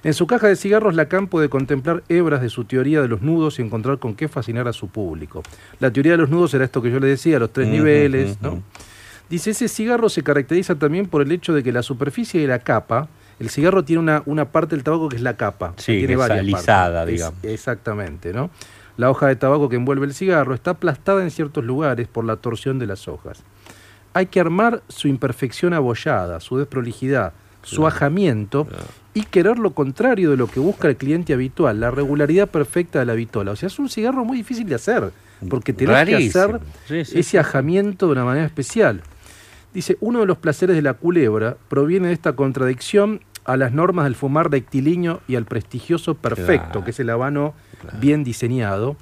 En 0.03 0.13
su 0.13 0.27
caja 0.27 0.47
de 0.47 0.57
cigarros, 0.57 0.95
Lacan 0.95 1.27
puede 1.27 1.47
contemplar 1.47 2.03
hebras 2.09 2.41
de 2.41 2.49
su 2.49 2.65
teoría 2.65 3.01
de 3.01 3.07
los 3.07 3.21
nudos 3.21 3.59
y 3.59 3.61
encontrar 3.61 3.99
con 3.99 4.15
qué 4.15 4.27
fascinar 4.27 4.67
a 4.67 4.73
su 4.73 4.89
público. 4.89 5.43
La 5.79 5.91
teoría 5.91 6.13
de 6.13 6.17
los 6.17 6.29
nudos 6.29 6.53
era 6.53 6.65
esto 6.65 6.81
que 6.81 6.91
yo 6.91 6.99
le 6.99 7.07
decía, 7.07 7.39
los 7.39 7.53
tres 7.53 7.69
niveles. 7.69 8.37
Dice, 9.29 9.51
ese 9.51 9.69
cigarro 9.69 10.09
se 10.09 10.21
caracteriza 10.21 10.75
también 10.75 11.07
por 11.07 11.21
el 11.21 11.31
hecho 11.31 11.53
de 11.53 11.63
que 11.63 11.71
la 11.71 11.83
superficie 11.83 12.41
de 12.41 12.47
la 12.47 12.59
capa, 12.59 13.07
el 13.43 13.49
cigarro 13.49 13.83
tiene 13.83 14.01
una, 14.01 14.23
una 14.25 14.45
parte 14.51 14.75
del 14.75 14.83
tabaco 14.83 15.09
que 15.09 15.17
es 15.17 15.21
la 15.21 15.37
capa. 15.37 15.73
Sí, 15.77 15.93
tiene 15.93 16.07
que 16.07 16.13
es 16.13 16.19
varias 16.19 16.39
alisada, 16.39 16.99
partes. 17.01 17.13
Es- 17.13 17.19
digamos. 17.19 17.43
exactamente, 17.43 18.33
¿no? 18.33 18.49
La 18.97 19.09
hoja 19.09 19.27
de 19.27 19.35
tabaco 19.35 19.69
que 19.69 19.75
envuelve 19.75 20.05
el 20.05 20.13
cigarro 20.13 20.53
está 20.53 20.71
aplastada 20.71 21.23
en 21.23 21.31
ciertos 21.31 21.63
lugares 21.63 22.07
por 22.07 22.25
la 22.25 22.35
torsión 22.37 22.77
de 22.79 22.87
las 22.87 23.07
hojas. 23.07 23.43
Hay 24.13 24.27
que 24.27 24.39
armar 24.39 24.83
su 24.87 25.07
imperfección 25.07 25.73
abollada, 25.73 26.39
su 26.39 26.57
desprolijidad, 26.59 27.33
su 27.63 27.87
ajamiento 27.87 28.67
y 29.15 29.23
querer 29.23 29.57
lo 29.57 29.71
contrario 29.71 30.29
de 30.29 30.37
lo 30.37 30.47
que 30.47 30.59
busca 30.59 30.87
el 30.87 30.97
cliente 30.97 31.33
habitual, 31.33 31.79
la 31.79 31.89
regularidad 31.91 32.47
perfecta 32.49 32.99
de 32.99 33.05
la 33.05 33.13
vitola. 33.13 33.51
O 33.51 33.55
sea, 33.55 33.67
es 33.67 33.79
un 33.79 33.89
cigarro 33.89 34.23
muy 34.25 34.37
difícil 34.37 34.67
de 34.67 34.75
hacer, 34.75 35.11
porque 35.49 35.73
tenés 35.73 35.95
que 36.05 36.11
Rarísimo. 36.13 36.43
hacer 36.43 36.59
Sí, 36.87 37.05
sí, 37.05 37.19
ese 37.19 37.39
ajamiento 37.39 38.05
de 38.05 38.11
una 38.11 38.25
manera 38.25 38.45
especial. 38.45 39.01
Dice, 39.73 39.97
uno 40.01 40.19
de 40.19 40.27
los 40.27 40.37
placeres 40.37 40.75
de 40.75 40.83
la 40.83 40.93
culebra 40.93 41.57
proviene 41.67 42.09
de 42.09 42.13
esta 42.13 42.33
contradicción 42.33 43.21
a 43.45 43.57
las 43.57 43.71
normas 43.73 44.05
del 44.05 44.15
fumar 44.15 44.49
rectilíneo 44.51 45.21
y 45.27 45.35
al 45.35 45.45
prestigioso 45.45 46.15
perfecto, 46.15 46.65
Claro. 46.71 46.83
que 46.85 46.91
es 46.91 46.99
el 46.99 47.09
habano 47.09 47.53
bien 47.99 48.23
diseñado, 48.23 48.95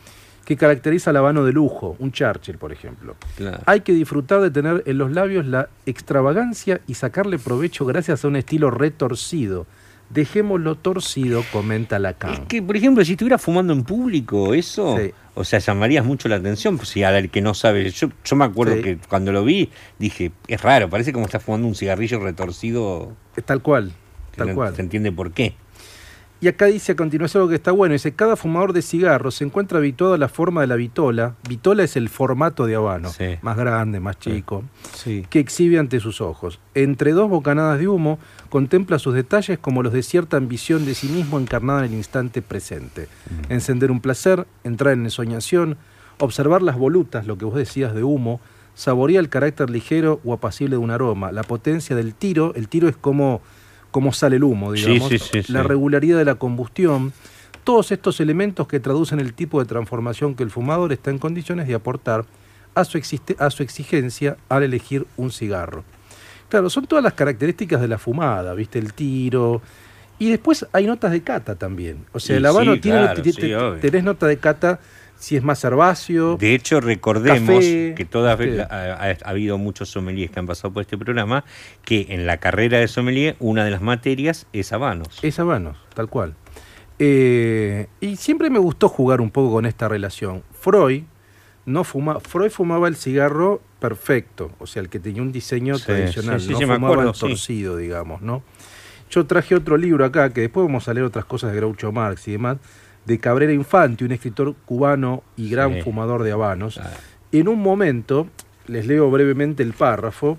que 0.46 0.58
caracteriza 0.58 1.12
al 1.12 1.18
habano 1.18 1.46
de 1.46 1.54
lujo, 1.54 1.96
un 2.00 2.12
Churchill, 2.12 2.58
por 2.58 2.72
ejemplo. 2.74 3.16
Claro. 3.38 3.60
Hay 3.68 3.82
que 3.82 3.94
disfrutar 3.94 4.42
de 4.42 4.50
tener 4.52 4.84
en 4.88 4.98
los 4.98 5.12
labios 5.12 5.46
la 5.46 5.70
extravagancia 5.86 6.82
y 6.88 6.96
sacarle 6.96 7.38
provecho 7.40 7.86
gracias 7.86 8.26
a 8.26 8.28
un 8.28 8.36
estilo 8.36 8.72
retorcido. 8.72 9.66
Dejémoslo 10.10 10.76
torcido, 10.76 11.42
comenta 11.54 11.96
Es 11.96 12.02
Lacan. 12.02 12.46
que, 12.48 12.62
por 12.62 12.76
ejemplo, 12.76 13.06
si 13.06 13.14
estuviera 13.14 13.38
fumando 13.38 13.72
en 13.72 13.84
público, 13.84 14.54
eso, 14.54 14.98
Sí. 14.98 15.12
o 15.36 15.46
sea, 15.46 15.60
llamarías 15.60 16.04
mucho 16.04 16.28
la 16.28 16.36
atención. 16.36 16.76
Pues 16.76 16.90
si 16.90 17.02
al 17.04 17.30
que 17.30 17.42
no 17.42 17.54
sabe, 17.54 17.90
yo, 17.92 18.10
yo 18.26 18.36
me 18.36 18.44
acuerdo 18.44 18.76
Sí. 18.76 18.82
que 18.82 18.98
cuando 19.08 19.32
lo 19.32 19.46
vi, 19.46 19.70
dije, 20.00 20.34
es 20.48 20.62
raro, 20.62 20.90
parece 20.90 21.14
como 21.14 21.26
está 21.28 21.40
fumando 21.40 21.66
un 21.68 21.76
cigarrillo 21.76 22.20
retorcido. 22.20 23.14
Tal 23.46 23.62
cual, 23.62 23.94
tal 24.36 24.50
no 24.50 24.56
cual. 24.56 24.76
Se 24.76 24.82
entiende 24.82 25.12
por 25.12 25.32
qué. 25.32 25.56
Y 26.44 26.48
acá 26.48 26.66
dice 26.66 26.94
a 26.94 26.96
continuación 26.96 27.42
algo 27.42 27.50
que 27.50 27.56
está 27.56 27.72
bueno. 27.72 27.94
Dice, 27.94 28.14
cada 28.14 28.36
fumador 28.36 28.74
de 28.74 28.82
cigarros 28.82 29.36
se 29.36 29.44
encuentra 29.44 29.78
habituado 29.78 30.16
a 30.16 30.18
la 30.18 30.28
forma 30.28 30.62
de 30.62 30.68
la 30.68 30.76
vitola. 30.76 31.36
Vitola 31.48 31.84
es 31.84 31.96
el 31.96 32.10
formato 32.10 32.66
de 32.66 32.74
habano. 32.74 33.12
Sí. 33.12 33.38
Más 33.44 33.56
grande, 33.56 34.00
más 34.00 34.18
chico. 34.18 34.64
Sí. 34.96 35.24
Que 35.30 35.38
exhibe 35.38 35.78
ante 35.78 36.00
sus 36.00 36.20
ojos. 36.20 36.60
Entre 36.74 37.12
dos 37.12 37.30
bocanadas 37.30 37.78
de 37.78 37.88
humo, 37.88 38.18
contempla 38.50 38.98
sus 38.98 39.14
detalles 39.14 39.60
como 39.60 39.84
los 39.84 39.94
de 39.94 40.02
cierta 40.02 40.38
ambición 40.38 40.84
de 40.84 40.96
sí 40.96 41.10
mismo 41.10 41.40
encarnada 41.40 41.86
en 41.86 41.92
el 41.92 41.98
instante 41.98 42.42
presente. 42.42 43.08
Encender 43.50 43.92
un 43.92 44.02
placer, 44.02 44.48
entrar 44.64 44.94
en 44.94 45.04
ensoñación, 45.04 45.78
observar 46.18 46.64
las 46.64 46.76
volutas, 46.76 47.28
lo 47.28 47.38
que 47.38 47.46
vos 47.46 47.54
decías 47.54 47.94
de 47.94 48.04
humo, 48.04 48.42
saborear 48.74 49.24
el 49.24 49.30
carácter 49.30 49.70
ligero 49.70 50.20
o 50.24 50.34
apacible 50.34 50.78
de 50.78 50.80
un 50.80 50.90
aroma, 50.90 51.32
la 51.32 51.44
potencia 51.44 51.96
del 51.96 52.16
tiro. 52.16 52.54
El 52.56 52.68
tiro 52.68 52.90
es 52.90 52.98
como 52.98 53.42
cómo 53.92 54.14
sale 54.14 54.38
el 54.38 54.44
humo, 54.44 54.72
digamos, 54.72 55.10
sí, 55.10 55.20
sí, 55.20 55.44
la 55.52 55.62
sí. 55.62 55.68
regularidad 55.68 56.18
de 56.18 56.26
la 56.26 56.36
combustión, 56.36 57.14
todos 57.64 57.92
estos 57.92 58.20
elementos 58.20 58.68
que 58.68 58.80
traducen 58.80 59.20
el 59.20 59.34
tipo 59.34 59.60
de 59.60 59.66
transformación 59.66 60.34
que 60.36 60.44
el 60.44 60.50
fumador 60.50 60.92
está 60.92 61.12
en 61.12 61.20
condiciones 61.20 61.68
de 61.68 61.76
aportar 61.76 62.26
a 62.74 62.84
su, 62.86 62.98
existe- 62.98 63.36
a 63.38 63.50
su 63.50 63.64
exigencia 63.64 64.38
al 64.50 64.64
elegir 64.64 65.06
un 65.18 65.32
cigarro. 65.32 65.84
Claro, 66.50 66.70
son 66.70 66.86
todas 66.88 67.04
las 67.04 67.14
características 67.14 67.80
de 67.82 67.88
la 67.88 67.98
fumada, 67.98 68.54
¿viste? 68.54 68.80
El 68.80 68.94
tiro. 68.94 69.62
Y 70.20 70.30
después 70.30 70.66
hay 70.72 70.86
notas 70.86 71.12
de 71.12 71.22
cata 71.22 71.56
también. 71.56 72.06
O 72.14 72.20
sea, 72.20 72.38
el 72.38 72.46
habano 72.46 72.80
tiene, 72.80 73.00
claro, 73.00 73.78
tenés 73.80 74.04
nota 74.04 74.28
de 74.28 74.38
cata 74.38 74.80
si 75.22 75.36
es 75.38 75.44
más 75.44 75.64
herbáceo. 75.64 76.36
De 76.38 76.56
hecho, 76.56 76.82
recordemos 76.82 77.56
Café, 77.56 77.94
que 77.96 78.06
todas 78.06 78.40
ha, 78.40 78.74
ha- 78.74 79.18
ha 79.24 79.30
habido 79.30 79.58
muchos 79.60 79.90
sommeliers 79.90 80.32
que 80.32 80.40
han 80.40 80.48
pasado 80.48 80.74
por 80.74 80.82
este 80.82 80.98
programa, 80.98 81.46
que 81.86 82.08
en 82.10 82.26
la 82.26 82.38
carrera 82.38 82.80
de 82.80 82.88
sommelier 82.88 83.36
una 83.40 83.64
de 83.64 83.70
las 83.72 83.82
materias 83.82 84.48
es 84.52 84.74
habanos. 84.74 85.20
Es 85.22 85.40
habanos, 85.40 85.78
tal 85.94 86.10
cual. 86.10 86.34
Eh, 87.00 87.88
y 88.00 88.16
siempre 88.16 88.50
me 88.50 88.60
gustó 88.60 88.90
jugar 88.90 89.22
un 89.22 89.32
poco 89.32 89.52
con 89.54 89.66
esta 89.66 89.88
relación. 89.88 90.44
Freud 90.54 91.04
no 91.66 91.84
fuma, 91.84 92.20
Freud 92.20 92.50
fumaba 92.52 92.88
el 92.88 92.96
cigarro 92.96 93.62
perfecto, 93.80 94.52
o 94.60 94.68
sea, 94.68 94.82
el 94.82 94.90
que 94.90 95.00
tenía 95.00 95.22
un 95.22 95.32
diseño 95.32 95.78
Sí, 95.78 95.86
tradicional, 95.86 96.40
sí, 96.42 96.48
sí, 96.48 96.54
no 96.54 96.60
fumaba 96.62 96.88
acuerdo, 96.94 97.12
el 97.12 97.18
torcido, 97.18 97.78
digamos, 97.78 98.22
¿no? 98.22 98.44
Yo 99.10 99.26
traje 99.26 99.56
otro 99.56 99.78
libro 99.78 100.06
acá, 100.06 100.32
que 100.32 100.42
después 100.42 100.66
vamos 100.66 100.88
a 100.88 100.94
leer 100.94 101.06
otras 101.06 101.26
cosas 101.26 101.52
de 101.52 101.58
Groucho 101.58 101.92
Marx 101.92 102.28
y 102.28 102.32
demás, 102.34 102.58
de 103.06 103.20
Cabrera 103.20 103.54
Infante, 103.54 104.06
un 104.06 104.12
escritor 104.12 104.54
cubano 104.66 105.24
y 105.36 105.50
gran 105.50 105.74
Sí. 105.76 105.82
fumador 105.82 106.24
de 106.24 106.32
habanos. 106.32 106.76
Claro. 106.76 106.90
En 107.32 107.48
un 107.48 107.60
momento, 107.62 108.28
les 108.68 108.86
leo 108.88 109.10
brevemente 109.10 109.64
el 109.64 109.74
párrafo, 109.74 110.38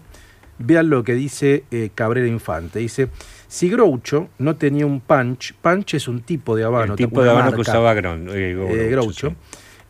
vean 0.59 0.90
lo 0.90 1.02
que 1.02 1.14
dice 1.14 1.64
eh, 1.71 1.90
Cabrera 1.95 2.28
Infante. 2.28 2.78
Dice, 2.78 3.09
si 3.49 3.69
Groucho 3.69 4.28
no 4.38 4.57
tenía 4.57 4.87
un 4.87 5.00
punch, 5.00 5.54
punch 5.61 5.95
es 5.95 6.07
un 6.09 6.21
tipo 6.21 6.54
de 6.57 6.64
habano, 6.64 6.92
el 6.92 6.97
tipo 6.99 7.23
de 7.23 7.31
habano 7.31 7.52
que 7.52 7.62
usaba 7.62 7.95
Gron- 7.95 8.28
eh, 8.31 8.52
eh, 8.52 8.88
Groucho, 8.90 9.31
sí. 9.31 9.37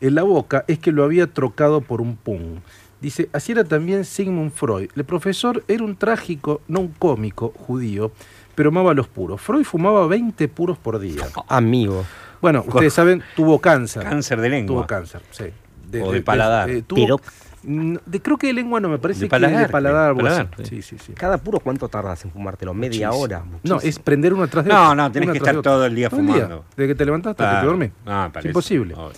en 0.01 0.15
la 0.15 0.23
boca 0.23 0.65
es 0.67 0.79
que 0.79 0.91
lo 0.91 1.03
había 1.03 1.27
trocado 1.27 1.81
por 1.81 2.01
un 2.01 2.15
pum. 2.15 2.59
Dice, 3.01 3.29
así 3.33 3.51
era 3.51 3.65
también 3.65 4.05
Sigmund 4.05 4.51
Freud. 4.53 4.89
El 4.95 5.03
profesor 5.03 5.63
era 5.67 5.83
un 5.83 5.97
trágico, 5.97 6.61
no 6.69 6.79
un 6.79 6.87
cómico 6.87 7.49
judío, 7.55 8.13
pero 8.55 8.69
amaba 8.69 8.93
los 8.93 9.09
puros. 9.09 9.41
Freud 9.41 9.65
fumaba 9.65 10.07
20 10.07 10.47
puros 10.47 10.77
por 10.77 10.99
día. 10.99 11.23
Amigo. 11.49 12.05
Bueno, 12.43 12.63
ustedes 12.67 12.93
saben, 12.93 13.23
tuvo 13.35 13.57
cáncer. 13.59 14.03
Cáncer 14.03 14.39
de 14.41 14.49
lengua. 14.49 14.75
Tuvo 14.75 14.85
cáncer, 14.85 15.21
sí. 15.31 15.45
O 16.01 16.11
de 16.11 16.21
paladar. 16.21 16.69
tuvo- 16.85 16.95
Pero- 17.01 17.19
de- 18.05 18.21
creo 18.21 18.37
que 18.37 18.47
de 18.47 18.53
lengua 18.53 18.81
no 18.81 18.89
me 18.89 18.97
parece 18.99 19.21
De 19.21 19.25
que 19.27 19.29
paladar, 19.29 19.67
de 19.67 19.71
paladar. 19.71 20.07
algo 20.09 20.19
paladar, 20.21 20.49
así. 20.55 20.65
sí. 20.65 20.81
Sí, 20.81 20.97
sí. 20.99 21.13
¿Cada 21.13 21.37
puro 21.37 21.61
cuánto 21.61 21.87
tardas 21.87 22.25
en 22.25 22.31
fumártelo? 22.31 22.73
¿Media 22.73 23.07
Muchísimo. 23.07 23.23
hora? 23.23 23.39
No, 23.39 23.45
Muchísimo. 23.75 23.79
es 23.81 23.99
prender 23.99 24.33
uno 24.33 24.45
tras 24.49 24.65
de 24.65 24.71
No, 24.73 24.83
otro. 24.83 24.95
no, 24.95 25.11
tenés 25.13 25.27
una 25.27 25.31
que 25.33 25.37
estar 25.37 25.55
de 25.55 25.61
todo 25.61 25.85
el 25.85 25.95
día 25.95 26.09
Todo 26.09 26.19
el 26.19 26.25
fumando. 26.27 26.65
Desde 26.75 26.87
que 26.89 26.95
te 26.95 27.05
levantás 27.05 27.31
hasta 27.31 27.49
que 27.55 27.59
te 27.61 27.65
dormís. 27.65 27.91
Ah, 28.05 28.23
es 28.27 28.33
parece. 28.33 28.49
imposible. 28.49 28.93
Obvio. 28.95 29.13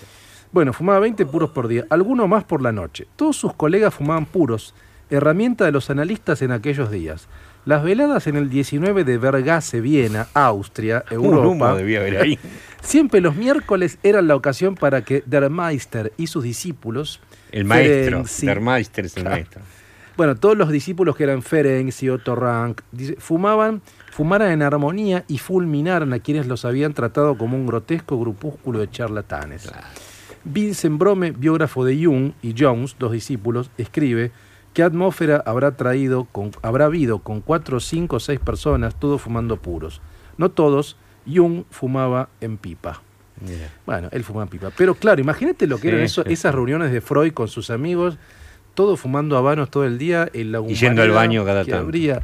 Bueno, 0.51 0.71
fumaba 0.73 0.99
20 0.99 1.25
puros 1.25 1.49
por 1.49 1.67
día, 1.67 1.85
alguno 1.89 2.27
más 2.27 2.43
por 2.43 2.61
la 2.61 2.71
noche. 2.71 3.07
Todos 3.15 3.35
sus 3.35 3.53
colegas 3.55 3.93
fumaban 3.95 4.27
puros, 4.27 4.75
herramienta 5.09 5.65
de 5.65 5.71
los 5.71 5.89
analistas 5.89 6.43
en 6.43 6.51
aquellos 6.51 6.91
días. 6.91 7.27
Las 7.65 7.83
veladas 7.83 8.27
en 8.27 8.35
el 8.35 8.49
19 8.49 9.03
de 9.03 9.17
Vergase, 9.17 9.81
Viena, 9.81 10.27
Austria, 10.33 11.03
Un 11.11 11.15
Europa, 11.25 11.47
humo 11.47 11.75
debía 11.75 11.99
haber 11.99 12.17
ahí. 12.21 12.39
siempre 12.81 13.21
los 13.21 13.35
miércoles 13.35 13.97
eran 14.03 14.27
la 14.27 14.35
ocasión 14.35 14.75
para 14.75 15.03
que 15.03 15.23
Der 15.25 15.49
Meister 15.49 16.13
y 16.17 16.27
sus 16.27 16.43
discípulos, 16.43 17.19
El 17.51 17.65
maestro. 17.65 18.03
Ferenczi, 18.23 18.45
Der 18.45 18.61
Meister 18.61 19.05
es 19.05 19.17
el 19.17 19.23
Claro. 19.23 19.35
maestro. 19.37 19.61
bueno, 20.15 20.35
todos 20.35 20.55
los 20.55 20.69
discípulos 20.69 21.15
que 21.15 21.23
eran 21.23 21.41
Ferenc 21.41 21.91
y 22.01 22.09
Otto 22.09 22.35
Rank, 22.35 22.81
fumaban, 23.17 23.81
fumaran 24.11 24.51
en 24.51 24.61
armonía 24.61 25.25
y 25.27 25.39
fulminaran 25.39 26.13
a 26.13 26.19
quienes 26.19 26.45
los 26.45 26.65
habían 26.65 26.93
tratado 26.93 27.35
como 27.37 27.57
un 27.57 27.65
grotesco 27.65 28.19
grupúsculo 28.19 28.79
de 28.79 28.89
charlatanes. 28.91 29.71
Vincent 30.43 30.99
Brome, 30.99 31.31
biógrafo 31.31 31.83
de 31.83 32.05
Jung, 32.05 32.33
y 32.43 32.53
Jones, 32.57 32.95
dos 32.99 33.11
discípulos, 33.11 33.71
escribe 33.79 34.31
qué 34.75 34.83
atmósfera 34.83 35.41
habrá 35.47 35.75
traído 35.75 36.25
con, 36.31 36.51
habrá 36.61 36.85
habido 36.85 37.19
con 37.19 37.41
cuatro, 37.41 37.79
cinco, 37.79 38.19
seis 38.19 38.39
personas, 38.39 38.93
todos 38.99 39.19
fumando 39.21 39.57
puros. 39.57 40.01
No 40.37 40.51
todos, 40.51 40.97
Jung 41.25 41.63
fumaba 41.71 42.29
en 42.41 42.57
pipa. 42.57 43.01
Bueno, 43.85 44.09
él 44.11 44.23
fumaba 44.23 44.43
en 44.43 44.49
pipa. 44.49 44.69
Pero 44.77 44.93
claro, 44.95 45.21
imagínate 45.21 45.65
lo 45.65 45.77
que 45.77 45.83
Sí, 45.83 45.87
eran 45.87 46.01
eso- 46.01 46.23
sí, 46.23 46.33
esas 46.33 46.53
reuniones 46.53 46.91
de 46.91 47.01
Freud 47.01 47.33
con 47.33 47.47
sus 47.47 47.69
amigos, 47.69 48.17
todos 48.73 48.99
fumando 48.99 49.37
habanos 49.37 49.71
todo 49.71 49.85
el 49.85 49.97
día 49.97 50.29
en 50.33 50.51
la 50.51 50.59
Y 50.61 50.73
yendo 50.75 51.01
al 51.01 51.11
baño 51.11 51.45
cada 51.45 51.61
tanto. 51.63 51.77
habría. 51.77 52.21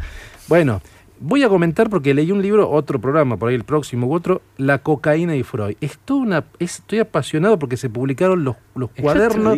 Bueno, 0.48 0.82
voy 1.22 1.44
a 1.44 1.50
comentar 1.50 1.90
porque 1.90 2.14
leí 2.14 2.32
un 2.32 2.42
libro, 2.42 2.70
otro 2.70 3.00
programa, 3.00 3.38
por 3.38 3.50
ahí 3.50 3.56
el 3.56 3.64
próximo 3.64 4.08
u 4.08 4.14
otro, 4.14 4.42
La 4.58 4.80
cocaína 4.80 5.36
y 5.36 5.44
Freud. 5.44 5.76
Estoy, 5.80 6.20
una, 6.20 6.44
estoy 6.60 7.00
apasionado 7.00 7.58
porque 7.60 7.78
se 7.78 7.90
publicaron 7.90 8.44
los, 8.44 8.56
cuadernos, 9.00 9.58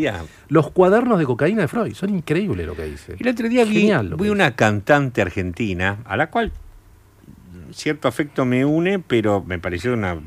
los 0.50 0.70
cuadernos 0.72 1.18
de 1.20 1.26
cocaína 1.26 1.62
de 1.62 1.68
Freud. 1.68 1.94
Son 1.96 2.10
increíbles 2.10 2.68
lo 2.68 2.76
que 2.76 2.84
dice. 2.86 3.16
El 3.18 3.28
otro 3.28 3.50
día 3.50 3.66
Genial 3.66 4.16
vi 4.20 4.30
una 4.30 4.56
cantante 4.56 5.22
argentina 5.22 6.00
a 6.06 6.18
la 6.18 6.30
cual 6.30 6.52
cierto 7.72 8.08
afecto 8.08 8.46
me 8.46 8.66
une, 8.66 9.00
pero 9.00 9.44
me 9.44 9.58
pareció 9.58 9.94
una 9.94 10.20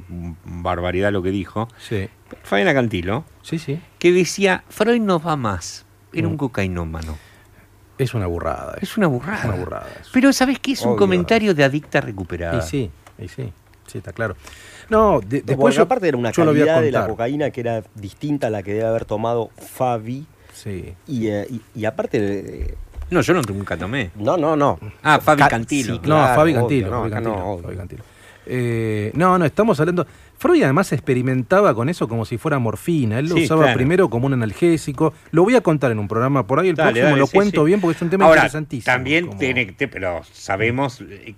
barbaridad 0.45 1.13
lo 1.13 1.23
que 1.23 1.31
dijo. 1.31 1.69
Sí, 1.79 2.09
Fabiana 2.43 2.75
Cantilo, 2.75 3.25
sí, 3.43 3.59
sí. 3.59 3.79
que 4.01 4.11
decía, 4.13 4.65
Freud 4.69 5.01
no 5.01 5.21
va 5.21 5.37
más, 5.37 5.87
era 6.13 6.27
Mm. 6.27 6.31
un 6.33 6.37
cocainómano. 6.39 7.17
Es 7.99 8.15
una 8.15 8.27
burrada. 8.27 8.77
Es 8.81 8.97
una 8.97 9.07
burrada. 9.07 9.39
Es 9.39 9.45
una 9.45 9.55
burrada. 9.57 9.87
eso. 10.01 10.11
Pero 10.13 10.33
¿sabes 10.33 10.59
qué? 10.59 10.73
Es 10.73 10.83
un 10.83 10.97
comentario 10.97 11.55
de 11.55 11.65
adicta 11.65 12.01
recuperada. 12.01 12.59
Y 12.59 12.63
sí, 12.63 12.91
y 13.19 13.29
sí, 13.29 13.53
sí, 13.87 13.99
está 13.99 14.13
claro. 14.13 14.37
No, 14.91 15.21
de- 15.21 15.41
No, 15.41 15.47
después 15.47 15.75
yo, 15.75 15.83
aparte 15.83 16.09
era 16.09 16.17
una 16.17 16.31
calidad 16.33 16.81
de 16.83 16.93
la 16.93 17.07
cocaína 17.07 17.51
que 17.51 17.61
era 17.61 17.83
distinta 17.95 18.49
a 18.49 18.51
la 18.51 18.63
que 18.63 18.73
debe 18.75 18.87
haber 18.87 19.05
tomado 19.05 19.51
Fabi. 19.57 20.27
Sí. 20.53 20.95
Y, 21.07 21.27
eh, 21.29 21.47
y, 21.51 21.61
y 21.75 21.85
aparte, 21.85 22.19
eh, 22.71 22.75
No, 23.11 23.21
yo 23.21 23.35
no 23.35 23.43
nunca 23.43 23.77
tomé. 23.77 24.11
no, 24.17 24.37
no, 24.37 24.57
no. 24.57 24.79
Ah, 25.03 25.19
Fabi 25.21 25.43
Ca- 25.43 25.49
Cantilo. 25.49 25.95
sí, 25.97 26.01
No, 26.05 26.17
Fabi 26.17 26.53
obvio, 26.53 26.61
Cantilo. 26.61 26.91
no, 26.91 26.99
Fabi 27.01 27.11
Cantilo, 27.11 27.37
no. 27.37 27.59
Fabi 27.63 27.77
Cantilo. 27.77 28.05
Eh, 28.47 29.11
no, 29.15 29.39
no, 29.39 29.45
estamos 29.45 29.79
hablando. 29.81 30.07
Freud 30.39 30.63
además 30.63 30.93
experimentaba 30.93 31.75
con 31.75 31.89
eso 31.89 32.09
como 32.09 32.25
si 32.25 32.39
fuera 32.39 32.59
morfina. 32.59 33.19
Él 33.19 33.29
lo 33.29 33.37
Sí, 33.37 33.45
usaba 33.45 33.63
claro. 33.65 33.77
primero 33.77 34.09
como 34.11 34.27
un 34.27 34.35
analgésico. 34.35 35.13
Lo 35.33 35.43
voy 35.43 35.55
a 35.57 35.61
contar 35.61 35.91
en 35.93 35.99
un 35.99 36.09
programa 36.09 36.47
por 36.47 36.61
ahí. 36.61 36.69
El 36.69 36.77
Dale, 36.77 36.91
próximo 36.93 37.07
dale, 37.09 37.19
lo 37.21 37.27
sí, 37.27 37.33
cuento 37.37 37.61
sí. 37.63 37.67
bien 37.67 37.81
porque 37.81 37.97
es 37.97 38.03
un 38.03 38.11
tema 38.11 38.25
Ahora, 38.27 38.41
interesantísimo. 38.43 38.93
también 38.95 39.27
como- 39.27 39.39
tiene 39.39 39.75
que, 39.75 39.89
pero 39.89 40.21
sabemos, 40.33 41.01
eh, 41.01 41.35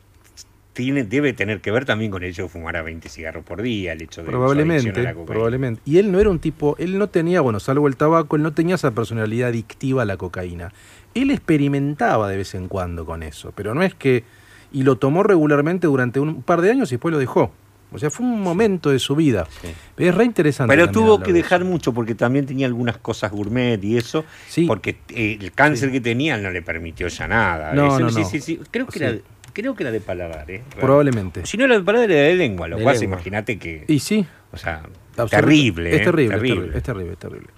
tiene, 0.73 1.03
debe 1.03 1.33
tener 1.33 1.61
que 1.61 1.73
ver 1.73 1.85
también 1.85 2.11
con 2.13 2.23
el 2.23 2.31
hecho 2.31 2.43
de 2.45 2.49
fumar 2.51 2.77
a 2.77 2.83
20 2.83 3.09
cigarros 3.09 3.45
por 3.45 3.63
día, 3.63 3.93
el 3.95 4.03
hecho 4.03 4.23
de 4.23 4.29
adicción 4.29 4.29
a 4.29 4.39
Probablemente, 4.39 5.03
la 5.03 5.13
cocaína. 5.15 5.27
probablemente. 5.27 5.83
Y 5.85 5.99
él 5.99 6.13
no 6.13 6.21
era 6.21 6.31
un 6.31 6.39
tipo, 6.39 6.77
él 6.79 6.99
no 6.99 7.09
tenía, 7.09 7.41
bueno, 7.41 7.59
salvo 7.59 7.89
el 7.89 7.97
tabaco, 7.97 8.37
él 8.37 8.43
no 8.43 8.53
tenía 8.53 8.77
esa 8.77 8.93
personalidad 8.93 9.49
adictiva 9.49 10.03
a 10.03 10.05
la 10.05 10.17
cocaína. 10.17 10.73
Él 11.15 11.31
experimentaba 11.33 12.29
de 12.29 12.37
vez 12.37 12.55
en 12.55 12.69
cuando 12.69 13.05
con 13.07 13.23
eso, 13.25 13.53
pero 13.57 13.75
no 13.75 13.83
es 13.83 13.95
que. 13.95 14.23
Y 14.73 14.83
lo 14.83 14.97
tomó 14.97 15.23
regularmente 15.23 15.87
durante 15.87 16.21
un 16.21 16.43
par 16.43 16.61
de 16.61 16.71
años 16.71 16.91
y 16.93 16.97
después 16.97 17.13
lo 17.13 17.19
dejó. 17.19 17.53
O 17.91 17.99
sea, 17.99 18.11
fue 18.11 18.27
un 18.27 18.43
momento 18.43 18.91
de 18.91 18.99
su 18.99 19.17
vida. 19.17 19.47
Sí. 19.63 19.69
Es 19.97 20.15
re 20.15 20.25
interesante. 20.25 20.71
Pero 20.75 20.91
tuvo 20.91 21.21
que 21.21 21.33
de 21.33 21.39
dejar 21.39 21.65
mucho 21.65 21.95
porque 21.95 22.15
también 22.15 22.45
tenía 22.45 22.67
algunas 22.67 22.99
cosas 22.99 23.31
gourmet 23.33 23.83
y 23.83 23.97
eso, 23.97 24.27
Sí. 24.47 24.67
porque 24.67 24.99
eh, 25.09 25.39
el 25.41 25.53
cáncer 25.53 25.91
que 25.91 26.01
tenía 26.03 26.37
no 26.37 26.51
le 26.51 26.61
permitió 26.61 27.09
ya 27.09 27.27
nada. 27.27 27.73
No, 27.73 27.87
Eso- 27.89 28.01
no, 28.01 28.11
sí, 28.11 28.21
no. 28.21 28.29
sí, 28.29 28.41
sí. 28.41 28.61
Creo 28.71 28.87
que 28.87 28.99
era, 28.99 29.15
creo 29.55 29.75
que 29.75 29.85
era 29.85 29.91
de 29.91 30.01
paladar, 30.01 30.51
¿eh? 30.51 30.63
Probablemente. 30.79 31.47
Si 31.47 31.57
no 31.57 31.65
era 31.65 31.79
de 31.79 31.83
paladar, 31.83 32.11
era 32.11 32.29
de 32.29 32.35
lengua, 32.35 32.69
lo 32.69 32.77
De 32.77 32.83
cual 32.83 33.03
imagínate 33.03 33.59
que, 33.59 33.87
Y 33.89 34.01
sí, 34.01 34.27
o 34.53 34.59
sea, 34.59 34.83
absoluta- 35.17 35.37
terrible, 35.41 35.95
Es 35.95 36.03
¿eh? 36.03 36.05
terrible, 36.05 36.35
es 36.37 36.43
terrible, 36.43 36.77
es 36.77 36.83
terrible, 36.83 37.13
es 37.15 37.19
terrible. 37.19 37.49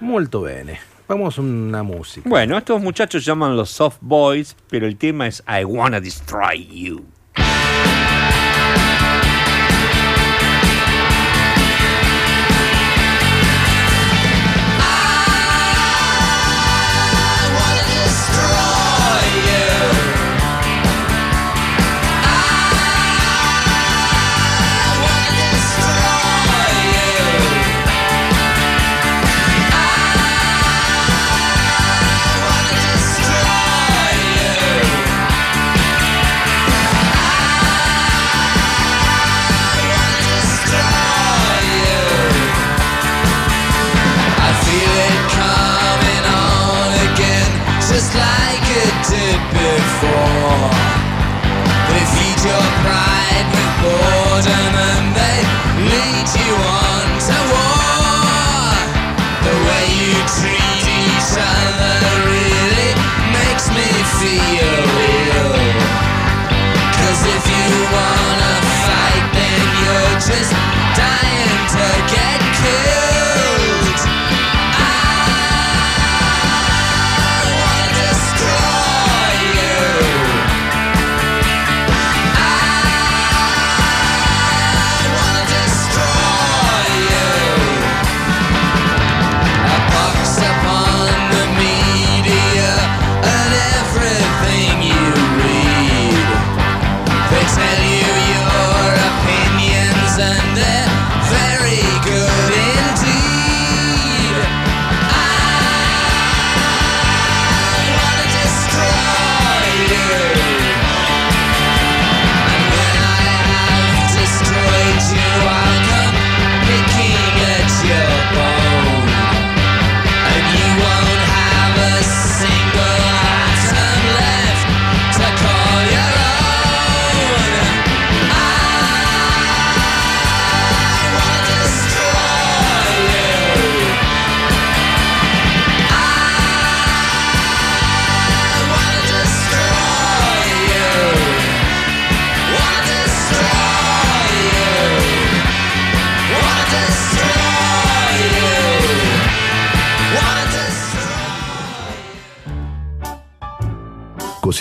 Molto 0.00 0.42
bene. 0.42 0.80
Vamos 1.08 1.38
a 1.38 1.40
una 1.40 1.82
música. 1.84 2.28
Bueno, 2.28 2.58
estos 2.58 2.82
muchachos 2.82 3.24
llaman 3.24 3.56
los 3.56 3.70
soft 3.70 3.98
boys, 4.00 4.56
pero 4.68 4.86
el 4.86 4.96
tema 4.96 5.28
es 5.28 5.42
I 5.46 5.64
wanna 5.64 6.00
destroy 6.00 6.66
you. 6.66 7.04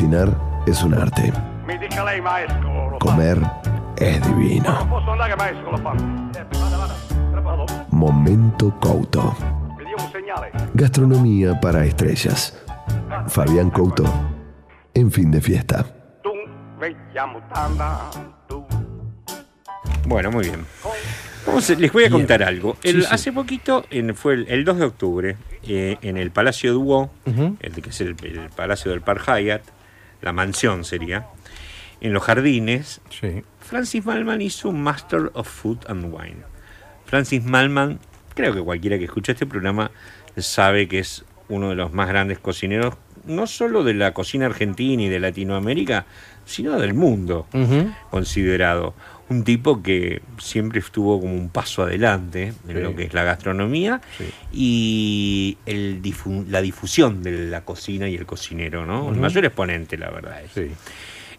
Cocinar 0.05 0.37
es 0.67 0.83
un 0.83 0.93
arte. 0.93 1.33
Comer 2.99 3.39
es 3.97 4.21
divino. 4.27 4.71
Eh. 4.71 6.45
Momento 7.89 8.71
Couto. 8.79 9.35
Segnale. 10.11 10.51
Gastronomía 10.75 11.59
para 11.59 11.83
estrellas. 11.85 12.55
Fabián 13.27 13.71
Couto. 13.71 14.03
En 14.93 15.11
fin 15.11 15.31
de 15.31 15.41
fiesta. 15.41 15.83
Bueno, 20.07 20.31
muy 20.31 20.43
bien. 20.45 20.65
Vamos 21.47 21.69
les 21.69 21.91
voy 21.91 22.03
a 22.03 22.07
Bien. 22.07 22.19
contar 22.19 22.43
algo. 22.43 22.75
El- 22.83 22.95
Sí, 22.95 23.01
sí. 23.01 23.07
Hace 23.11 23.31
poquito, 23.33 23.85
en- 23.91 24.15
fue 24.15 24.33
el, 24.33 24.47
el 24.49 24.65
2 24.65 24.77
de 24.77 24.85
octubre, 24.85 25.37
eh, 25.67 25.97
en 26.01 26.17
el 26.17 26.31
Palacio 26.31 26.73
Duo, 26.73 27.11
el, 27.59 27.71
que 27.81 27.89
es 27.89 28.01
el, 28.01 28.15
el 28.23 28.49
Palacio 28.55 28.89
del 28.91 29.01
Par 29.01 29.19
Hyatt, 29.21 29.61
la 30.25 30.33
mansión 30.33 30.83
sería, 30.83 31.27
en 32.01 32.11
los 32.11 32.23
jardines, 32.23 32.99
Sí. 33.09 33.43
Francis 33.61 34.05
Malman 34.05 34.41
hizo 34.41 34.69
un 34.69 34.81
Master 34.83 35.31
of 35.33 35.47
Food 35.47 35.85
and 35.87 36.13
Wine. 36.13 36.43
Francis 37.05 37.43
Malman, 37.45 37.99
creo 38.33 38.53
que 38.53 38.61
cualquiera 38.61 38.97
que 38.97 39.05
escuche 39.05 39.31
este 39.31 39.45
programa 39.45 39.91
sabe 40.37 40.87
que 40.87 40.99
es 40.99 41.23
uno 41.47 41.69
de 41.69 41.75
los 41.75 41.93
más 41.93 42.07
grandes 42.09 42.39
cocineros, 42.39 42.95
no 43.25 43.47
solo 43.47 43.83
de 43.83 43.93
la 43.93 44.13
cocina 44.13 44.47
argentina 44.47 45.01
y 45.03 45.09
de 45.09 45.19
Latinoamérica, 45.19 46.05
sino 46.45 46.77
del 46.79 46.93
mundo 46.93 47.47
considerado. 48.11 48.93
Un 49.27 49.43
tipo 49.43 49.81
que 49.81 50.21
siempre 50.37 50.79
estuvo 50.79 51.19
como 51.19 51.33
un 51.33 51.49
paso 51.49 51.81
adelante 51.83 52.53
en 52.67 52.75
Sí. 52.75 52.81
lo 52.81 52.95
que 52.95 53.03
es 53.05 53.13
la 53.13 53.23
gastronomía 53.23 53.99
Sí. 54.17 54.25
y 54.53 55.57
el 55.65 56.01
difu- 56.01 56.45
la 56.47 56.61
difusión 56.61 57.23
de 57.23 57.47
la 57.49 57.61
cocina 57.65 58.07
y 58.07 58.15
el 58.15 58.25
cocinero, 58.25 58.85
¿no? 58.85 59.09
El 59.11 59.19
mayor 59.19 59.45
exponente, 59.45 59.97
la 59.97 60.11
verdad. 60.11 60.43
es. 60.43 60.51
Sí. 60.51 60.71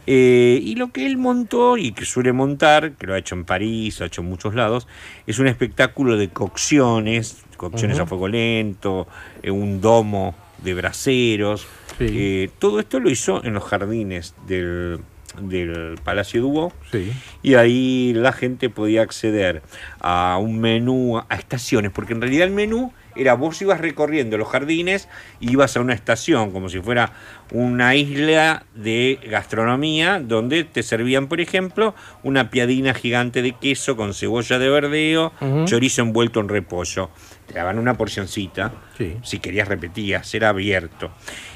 Eh, 0.08 0.60
y 0.62 0.76
lo 0.76 0.92
que 0.92 1.04
él 1.06 1.16
montó 1.16 1.76
y 1.76 1.90
que 1.92 2.04
suele 2.04 2.32
montar, 2.32 2.92
que 2.92 3.06
lo 3.08 3.14
ha 3.14 3.18
hecho 3.18 3.34
en 3.34 3.44
París, 3.44 3.98
lo 3.98 4.04
ha 4.04 4.06
hecho 4.06 4.20
en 4.20 4.28
muchos 4.28 4.54
lados, 4.54 4.86
es 5.26 5.38
un 5.40 5.48
espectáculo 5.48 6.16
de 6.16 6.28
cocciones, 6.28 7.42
cocciones 7.56 7.98
a 7.98 8.06
fuego 8.06 8.28
lento, 8.28 9.08
eh, 9.42 9.50
un 9.50 9.80
domo 9.80 10.34
de 10.62 10.74
braseros. 10.74 11.66
Sí. 11.98 12.06
Eh, 12.08 12.50
todo 12.60 12.78
esto 12.78 13.00
lo 13.00 13.10
hizo 13.10 13.42
en 13.44 13.54
los 13.54 13.64
jardines 13.64 14.34
del, 14.46 15.00
del 15.40 15.96
Palacio 16.02 16.42
Duo 16.42 16.72
Sí. 16.92 17.12
y 17.42 17.54
ahí 17.54 18.12
la 18.14 18.32
gente 18.32 18.70
podía 18.70 19.02
acceder 19.02 19.62
a 20.00 20.38
un 20.40 20.58
menú, 20.60 21.18
a 21.18 21.34
estaciones, 21.36 21.90
porque 21.92 22.12
en 22.12 22.20
realidad 22.20 22.46
el 22.46 22.52
menú 22.54 22.92
era 23.14 23.32
vos 23.32 23.60
ibas 23.62 23.80
recorriendo 23.80 24.36
los 24.36 24.48
jardines 24.48 25.08
y 25.40 25.52
ibas 25.52 25.74
a 25.76 25.80
una 25.80 25.94
estación, 25.94 26.50
como 26.50 26.68
si 26.68 26.80
fuera 26.80 27.12
una 27.50 27.94
isla 27.94 28.64
de 28.74 29.18
gastronomía, 29.30 30.20
donde 30.20 30.64
te 30.64 30.82
servían, 30.82 31.26
por 31.26 31.40
ejemplo, 31.40 31.94
una 32.22 32.50
piadina 32.50 32.92
gigante 32.92 33.40
de 33.40 33.52
queso 33.52 33.96
con 33.96 34.12
cebolla 34.12 34.58
de 34.58 34.68
verdeo, 34.68 35.32
chorizo 35.64 36.02
envuelto 36.02 36.40
en 36.40 36.48
repollo. 36.50 37.08
Te 37.46 37.54
daban 37.54 37.78
una 37.78 37.94
porcioncita, 37.96 38.72
Sí. 38.98 39.16
si 39.22 39.38
querías 39.38 39.68
repetías, 39.68 40.34
era 40.34 40.50
abierto. 40.50 41.10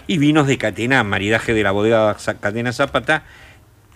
Y 0.06 0.16
vinos 0.16 0.46
de 0.46 0.56
catena, 0.56 1.04
maridaje 1.04 1.52
de 1.52 1.62
la 1.62 1.72
bodega 1.72 2.16
Catena 2.40 2.72
Zapata, 2.72 3.24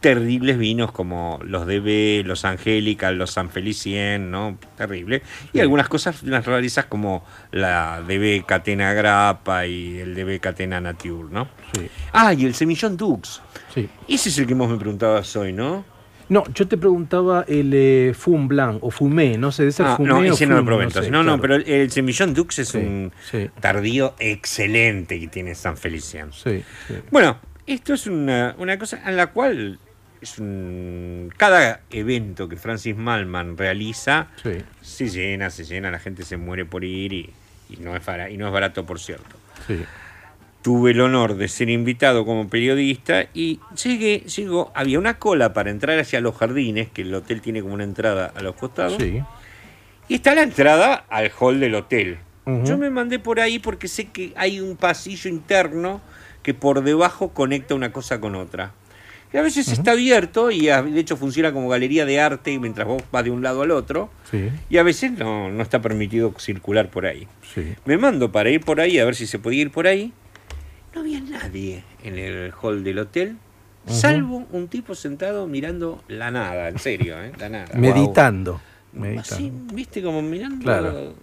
terribles 0.05 0.59
vinos 0.59 0.93
como 0.93 1.41
los 1.43 1.67
DB, 1.67 2.27
los 2.27 2.45
Angélica, 2.45 3.11
los 3.11 3.31
San 3.31 3.49
Felicien, 3.49 4.31
¿no? 4.31 4.59
Terrible. 4.77 5.23
Y 5.55 5.61
algunas 5.61 5.89
cosas 5.89 6.23
las 6.25 6.45
realizas 6.45 6.85
como 6.85 7.25
la 7.53 8.03
DB 8.07 8.45
Catena 8.45 8.93
Grappa 8.93 9.67
y 9.67 9.97
el 9.97 10.15
DB 10.15 10.41
Catena 10.41 10.79
Nature, 10.79 11.29
¿no? 11.31 11.49
Sí. 11.75 11.89
Ah, 12.13 12.35
y 12.35 12.45
el 12.45 12.55
Semillón 12.55 12.99
Dux. 12.99 13.41
Sí. 13.73 13.89
Ese 14.07 14.29
es 14.29 14.37
el 14.37 14.47
que 14.47 14.53
vos 14.53 14.69
me 14.69 14.77
preguntabas 14.77 15.35
hoy, 15.37 15.55
¿no? 15.55 15.87
No, 16.29 16.45
yo 16.53 16.69
te 16.69 16.77
preguntaba 16.77 17.47
el 17.49 17.71
eh, 17.73 18.13
Fum 18.15 18.47
Blanc 18.47 18.85
o 18.85 18.91
Fumé, 18.91 19.39
no 19.39 19.53
sé, 19.53 19.63
debe 19.63 19.73
ser 19.73 19.87
Ah, 19.87 19.97
Fumé 19.97 20.09
no, 20.11 20.19
o 20.19 20.23
ese 20.23 20.47
no 20.47 20.57
lo 20.57 20.67
probé 20.67 20.91
sé. 20.91 21.11
No, 21.11 21.23
no, 21.23 21.41
pero 21.41 21.55
el, 21.55 21.67
el 21.67 21.91
Semillón 21.91 22.35
Dux 22.35 22.59
es 22.59 22.69
Sí, 22.69 22.77
un 22.77 23.11
sí. 23.31 23.49
tardío 23.59 24.15
excelente 24.19 25.19
que 25.19 25.29
tiene 25.29 25.55
San 25.55 25.79
Feliciano. 25.79 26.31
Sí, 26.35 26.63
sí. 26.89 26.95
Bueno, 27.11 27.39
esto 27.67 27.95
es 27.95 28.07
una, 28.07 28.55
una 28.59 28.79
cosa 28.79 29.01
en 29.07 29.17
la 29.17 29.29
cual 29.29 29.79
es 30.25 30.39
un, 30.39 31.31
cada 31.37 31.81
evento 31.91 32.49
que 32.49 32.57
Francis 32.57 32.97
Malman 32.97 33.57
realiza 33.57 34.29
Sí. 34.43 34.51
se 34.81 35.09
llena, 35.09 35.51
se 35.51 35.65
llena, 35.65 35.91
la 35.91 35.99
gente 35.99 36.25
se 36.25 36.37
muere 36.37 36.65
por 36.65 36.83
ir 36.85 37.13
y, 37.13 37.31
y 37.71 37.77
no, 37.77 37.95
es 37.97 38.05
bara- 38.05 38.31
y 38.31 38.37
no 38.37 38.47
es 38.47 38.53
barato, 38.53 38.85
por 38.85 38.99
cierto. 38.99 39.37
Sí. 39.67 39.85
Tuve 40.63 40.93
el 40.93 41.01
honor 41.03 41.37
de 41.37 41.47
ser 41.49 41.69
invitado 41.69 42.25
como 42.25 42.49
periodista 42.49 43.27
y 43.35 43.61
llegué, 43.83 44.21
llegó, 44.21 44.73
había 44.75 44.99
una 44.99 45.19
cola 45.19 45.53
para 45.53 45.71
entrar 45.71 45.99
hacia 45.99 46.23
los 46.23 46.35
jardines, 46.37 46.89
que 46.89 47.03
el 47.03 47.15
hotel 47.15 47.43
tiene 47.43 47.61
como 47.61 47.75
una 47.75 47.85
entrada 47.85 48.33
a 48.35 48.41
los 48.43 48.55
costados, 48.57 48.97
Sí. 48.99 49.21
y 50.09 50.15
está 50.15 50.35
la 50.35 50.43
entrada 50.43 51.05
al 51.11 51.31
hall 51.39 51.61
del 51.61 51.75
hotel. 51.75 52.19
Yo 52.65 52.77
me 52.77 52.91
mandé 52.91 53.19
por 53.19 53.41
ahí 53.41 53.59
porque 53.59 53.89
sé 53.89 54.07
que 54.09 54.33
hay 54.37 54.61
un 54.61 54.77
pasillo 54.77 55.31
interno 55.31 56.03
que 56.43 56.53
por 56.53 56.83
debajo 56.83 57.31
conecta 57.31 57.75
una 57.75 57.91
cosa 57.91 58.21
con 58.21 58.35
otra. 58.35 58.73
Y 59.35 59.37
a 59.37 59.43
veces 59.43 59.67
está 59.67 59.91
abierto 59.93 60.53
y 60.53 60.69
a- 60.69 60.81
de 60.81 61.01
hecho 61.01 61.17
funciona 61.17 61.53
como 61.53 61.69
galería 61.69 62.07
de 62.07 62.21
arte 62.21 62.57
mientras 62.61 62.87
vos 62.87 63.03
vas 63.11 63.25
de 63.25 63.31
un 63.33 63.43
lado 63.43 63.63
al 63.63 63.73
otro. 63.73 64.09
Sí. 64.31 64.49
Y 64.71 64.77
a 64.79 64.85
veces 64.85 65.11
no, 65.11 65.51
no 65.51 65.61
está 65.61 65.83
permitido 65.83 66.33
circular 66.39 66.89
por 66.89 67.05
ahí. 67.05 67.27
Sí. 67.53 67.75
Me 67.85 67.99
mando 67.99 68.31
para 68.31 68.49
ir 68.51 68.61
por 68.61 68.81
ahí 68.81 68.99
a 69.01 69.05
ver 69.05 69.17
si 69.17 69.27
se 69.27 69.41
podía 69.41 69.63
ir 69.63 69.71
por 69.73 69.89
ahí. 69.89 70.13
No 70.95 71.01
había 71.01 71.21
nadie 71.21 71.83
en 72.05 72.17
el 72.17 72.53
hall 72.63 72.85
del 72.85 73.01
hotel, 73.01 73.37
salvo 73.89 74.47
un 74.53 74.69
tipo 74.69 74.95
sentado 74.95 75.49
mirando 75.49 76.05
la 76.07 76.31
nada, 76.31 76.69
en 76.69 76.79
serio, 76.79 77.21
¿eh? 77.21 77.33
la 77.41 77.49
nada. 77.49 77.71
Meditando. 77.77 78.61
Así, 78.95 79.01
Meditando. 79.51 79.75
viste, 79.75 80.01
como 80.01 80.23
mirando. 80.23 80.63
Claro. 80.63 81.15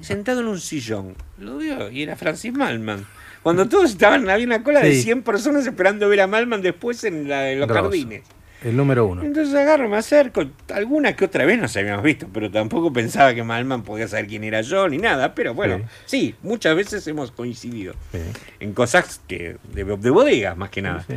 Sentado 0.00 0.40
en 0.40 0.48
un 0.48 0.58
sillón. 0.58 1.14
Lo 1.38 1.58
veo 1.58 1.92
y 1.92 2.02
era 2.02 2.16
Francis 2.16 2.52
Malman. 2.52 3.06
Cuando 3.42 3.68
todos 3.68 3.90
estaban, 3.90 4.28
había 4.28 4.46
una 4.46 4.62
cola 4.62 4.80
de 4.80 4.94
Sí. 4.94 5.02
100 5.04 5.22
personas 5.22 5.66
esperando 5.66 6.08
ver 6.08 6.20
a 6.20 6.26
Malman 6.26 6.60
después 6.62 7.04
en, 7.04 7.28
la- 7.28 7.50
en 7.50 7.60
los 7.60 7.70
jardines. 7.70 8.22
El 8.62 8.76
número 8.76 9.06
uno. 9.06 9.22
Entonces 9.22 9.54
agarro, 9.54 9.88
me 9.88 9.96
acerco. 9.96 10.44
Alguna 10.74 11.16
que 11.16 11.24
otra 11.24 11.46
vez 11.46 11.58
nos 11.58 11.74
habíamos 11.78 12.04
visto, 12.04 12.28
pero 12.30 12.50
tampoco 12.50 12.92
pensaba 12.92 13.34
que 13.34 13.42
Malman 13.42 13.82
podía 13.82 14.06
saber 14.06 14.26
quién 14.26 14.44
era 14.44 14.60
yo 14.60 14.86
ni 14.86 14.98
nada. 14.98 15.34
Pero 15.34 15.54
bueno, 15.54 15.80
sí, 16.04 16.34
muchas 16.42 16.76
veces 16.76 17.06
hemos 17.06 17.32
coincidido 17.32 17.94
Sí. 18.12 18.18
en 18.60 18.74
cosas 18.74 19.22
que 19.26 19.56
de, 19.72 19.84
de 19.84 20.10
bodegas 20.10 20.58
más 20.58 20.68
que 20.68 20.82
nada. 20.82 21.02
Sí. 21.08 21.14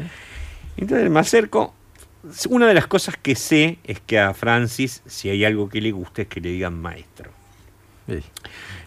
Entonces 0.78 1.10
me 1.10 1.20
acerco. 1.20 1.76
Una 2.50 2.68
de 2.68 2.74
las 2.74 2.88
cosas 2.88 3.18
que 3.22 3.36
sé 3.36 3.80
es 3.84 4.00
que 4.00 4.18
a 4.18 4.34
Francis, 4.34 5.02
si 5.06 5.30
hay 5.30 5.44
algo 5.44 5.68
que 5.68 5.82
le 5.82 5.92
guste, 5.92 6.22
es 6.22 6.28
que 6.30 6.40
le 6.40 6.48
digan 6.52 6.80
maestro. 6.82 7.30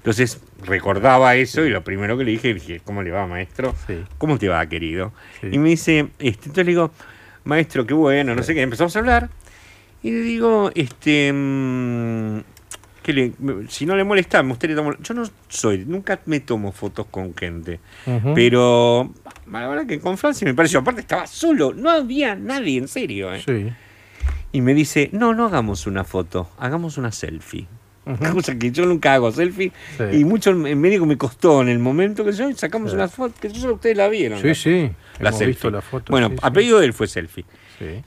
Entonces 0.06 0.40
recordaba 0.64 1.34
eso 1.34 1.64
y 1.66 1.70
lo 1.70 1.82
primero 1.82 2.16
que 2.16 2.22
le 2.22 2.30
dije, 2.30 2.54
dije, 2.54 2.80
¿cómo 2.84 3.02
le 3.02 3.10
va, 3.10 3.26
maestro? 3.26 3.74
Sí. 3.88 4.04
¿Cómo 4.18 4.38
te 4.38 4.46
va, 4.48 4.64
querido? 4.68 5.12
Sí. 5.40 5.48
Y 5.50 5.58
me 5.58 5.70
dice, 5.70 6.10
este, 6.20 6.44
entonces 6.46 6.64
le 6.66 6.70
digo, 6.70 6.92
maestro, 7.42 7.84
qué 7.88 7.92
bueno, 7.94 8.32
no 8.36 8.44
sé 8.44 8.54
qué. 8.54 8.62
Empezamos 8.62 8.94
a 8.94 9.00
hablar 9.00 9.30
y 10.04 10.12
le 10.12 10.20
digo, 10.20 10.70
este, 10.76 11.32
mm, 11.32 12.38
que 13.02 13.12
le- 13.12 13.32
me- 13.40 13.66
si 13.68 13.84
no 13.84 13.96
le 13.96 14.04
molesta, 14.04 14.40
me 14.44 14.50
gustaría 14.50 14.76
tomar. 14.76 14.96
Yo 15.02 15.12
no 15.12 15.24
soy, 15.48 15.84
nunca 15.84 16.20
me 16.26 16.38
tomo 16.38 16.70
fotos 16.70 17.06
con 17.10 17.34
gente, 17.34 17.80
pero 18.36 19.12
la 19.50 19.66
verdad 19.66 19.86
que 19.86 19.98
con 19.98 20.16
Francis 20.18 20.44
me 20.44 20.54
pareció, 20.54 20.78
aparte 20.78 21.00
estaba 21.00 21.26
solo, 21.26 21.74
no 21.74 21.90
había 21.90 22.36
nadie, 22.36 22.78
en 22.78 22.86
serio. 22.86 23.34
¿eh? 23.34 23.40
Y 24.52 24.60
me 24.60 24.72
dice, 24.72 25.10
no, 25.12 25.34
no 25.34 25.46
hagamos 25.46 25.88
una 25.88 26.04
foto, 26.04 26.48
hagamos 26.58 26.96
una 26.96 27.10
selfie. 27.10 27.66
Cosa 28.32 28.56
que 28.58 28.70
yo 28.70 28.86
nunca 28.86 29.14
hago 29.14 29.32
selfie. 29.32 29.72
Sí. 29.98 30.18
Y 30.20 30.24
mucho 30.24 30.50
en 30.50 30.80
médico 30.80 31.06
me 31.06 31.18
costó 31.18 31.62
en 31.62 31.68
el 31.68 31.78
momento 31.80 32.24
que 32.24 32.32
yo 32.32 32.50
sacamos 32.54 32.90
Sí. 32.90 32.96
una 32.96 33.08
foto, 33.08 33.34
que 33.40 33.48
yo 33.50 33.74
ustedes 33.74 33.96
la 33.96 34.08
vieron. 34.08 34.40
Sí, 34.40 34.54
sí. 34.54 34.90
la 35.20 35.28
Hemos 35.30 35.38
selfie. 35.38 35.46
visto 35.46 35.70
la 35.70 35.80
foto. 35.82 36.10
Bueno, 36.12 36.28
sí, 36.30 36.36
a 36.42 36.52
pedido 36.52 36.78
de 36.78 36.86
él 36.86 36.92
fue 36.92 37.06
selfie. 37.08 37.44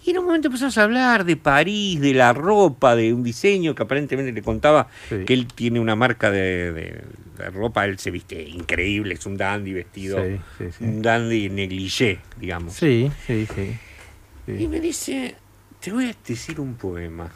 Y 0.03 0.09
en 0.12 0.17
un 0.19 0.25
momento 0.25 0.47
empezamos 0.47 0.75
a 0.79 0.83
hablar 0.83 1.25
de 1.25 1.35
París, 1.38 1.99
de 2.01 2.13
la 2.15 2.33
ropa, 2.33 2.95
de 2.95 3.13
un 3.13 3.21
diseño 3.21 3.75
que 3.75 3.83
aparentemente 3.83 4.31
le 4.31 4.41
contaba 4.41 4.88
que 5.09 5.31
él 5.33 5.45
tiene 5.47 5.79
una 5.79 5.95
marca 5.95 6.31
de, 6.31 6.71
de- 6.71 7.01
de 7.38 7.49
ropa, 7.51 7.85
él 7.85 7.97
se 7.99 8.09
viste 8.12 8.41
increíble, 8.41 9.13
es 9.13 9.25
un 9.25 9.38
dandy 9.38 9.71
vestido, 9.73 10.21
un 10.81 11.01
dandy 11.01 11.49
negligé, 11.49 12.19
digamos. 12.39 12.73
Sí, 12.73 13.09
sí, 13.27 13.47
sí. 13.55 14.53
Y 14.59 14.67
me 14.67 14.79
dice, 14.79 15.35
te 15.79 15.91
voy 15.91 16.05
a 16.09 16.15
decir 16.27 16.59
un 16.59 16.73
poema. 16.75 17.31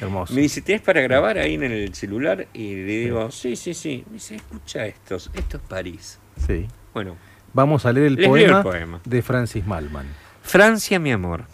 Hermoso. 0.00 0.32
Me 0.34 0.40
dice, 0.42 0.60
¿tenés 0.62 0.82
para 0.82 1.00
grabar 1.00 1.38
ahí 1.38 1.54
en 1.54 1.62
el 1.64 1.94
celular? 1.94 2.46
Y 2.52 2.74
le 2.74 2.84
digo, 2.98 3.30
sí, 3.30 3.56
sí, 3.56 3.74
sí. 3.74 4.04
Me 4.08 4.14
dice, 4.14 4.36
escucha 4.36 4.86
estos, 4.86 5.30
esto 5.34 5.56
es 5.58 5.62
París. 5.62 6.18
Sí. 6.46 6.66
Bueno, 6.92 7.16
Vamos 7.52 7.86
a 7.86 7.92
leer 7.92 8.06
el 8.08 8.18
poema, 8.26 8.58
el 8.58 8.62
poema. 8.64 9.00
de 9.04 9.22
Francis 9.22 9.64
Malman. 9.64 10.06
Francia, 10.42 10.98
mi 10.98 11.12
amor, 11.12 11.44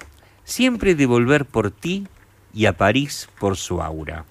siempre 0.44 0.94
de 0.94 1.04
volver 1.04 1.44
por 1.44 1.70
ti 1.70 2.08
y 2.54 2.64
a 2.64 2.72
París 2.76 3.28
por 3.38 3.56
su 3.58 3.82
aura. 3.82 4.24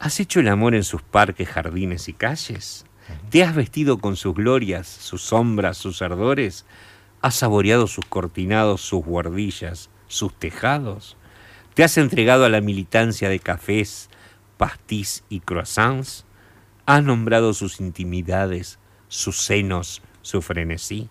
¿Has 0.00 0.18
hecho 0.18 0.40
el 0.40 0.48
amor 0.48 0.74
en 0.74 0.82
sus 0.82 1.00
parques, 1.00 1.48
jardines 1.48 2.08
y 2.08 2.12
calles? 2.12 2.84
¿Te 3.30 3.44
has 3.44 3.54
vestido 3.54 3.98
con 3.98 4.16
sus 4.16 4.34
glorias, 4.34 4.88
sus 4.88 5.22
sombras, 5.22 5.76
sus 5.76 6.02
ardores? 6.02 6.66
¿Has 7.20 7.36
saboreado 7.36 7.86
sus 7.86 8.04
cortinados, 8.06 8.80
sus 8.80 9.04
guardillas, 9.04 9.90
sus 10.08 10.34
tejados? 10.34 11.16
¿Te 11.74 11.82
has 11.82 11.96
entregado 11.96 12.44
a 12.44 12.50
la 12.50 12.60
militancia 12.60 13.30
de 13.30 13.38
cafés, 13.38 14.10
pastis 14.58 15.24
y 15.30 15.40
croissants? 15.40 16.26
¿Has 16.84 17.02
nombrado 17.02 17.54
sus 17.54 17.80
intimidades, 17.80 18.78
sus 19.08 19.40
senos, 19.40 20.02
su 20.20 20.42
frenesí? 20.42 21.08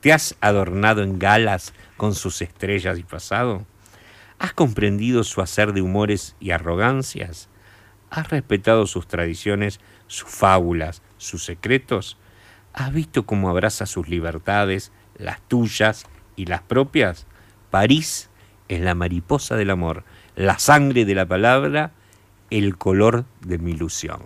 ¿Te 0.00 0.12
has 0.12 0.36
adornado 0.40 1.02
en 1.02 1.18
galas 1.18 1.74
con 1.96 2.14
sus 2.14 2.42
estrellas 2.42 2.96
y 2.96 3.02
pasado? 3.02 3.66
¿Has 4.38 4.52
comprendido 4.52 5.24
su 5.24 5.40
hacer 5.40 5.72
de 5.72 5.82
humores 5.82 6.36
y 6.38 6.52
arrogancias? 6.52 7.48
¿Has 8.08 8.30
respetado 8.30 8.86
sus 8.86 9.08
tradiciones, 9.08 9.80
sus 10.06 10.30
fábulas, 10.30 11.02
sus 11.16 11.42
secretos? 11.42 12.18
¿Has 12.72 12.92
visto 12.92 13.26
cómo 13.26 13.50
abraza 13.50 13.84
sus 13.84 14.08
libertades, 14.08 14.92
las 15.16 15.40
tuyas 15.48 16.06
y 16.36 16.46
las 16.46 16.62
propias? 16.62 17.26
París 17.72 18.30
es 18.68 18.80
la 18.80 18.94
mariposa 18.94 19.56
del 19.56 19.70
amor, 19.70 20.04
la 20.36 20.58
sangre 20.58 21.04
de 21.04 21.14
la 21.14 21.26
palabra, 21.26 21.90
el 22.50 22.76
color 22.76 23.24
de 23.44 23.58
mi 23.58 23.72
ilusión. 23.72 24.20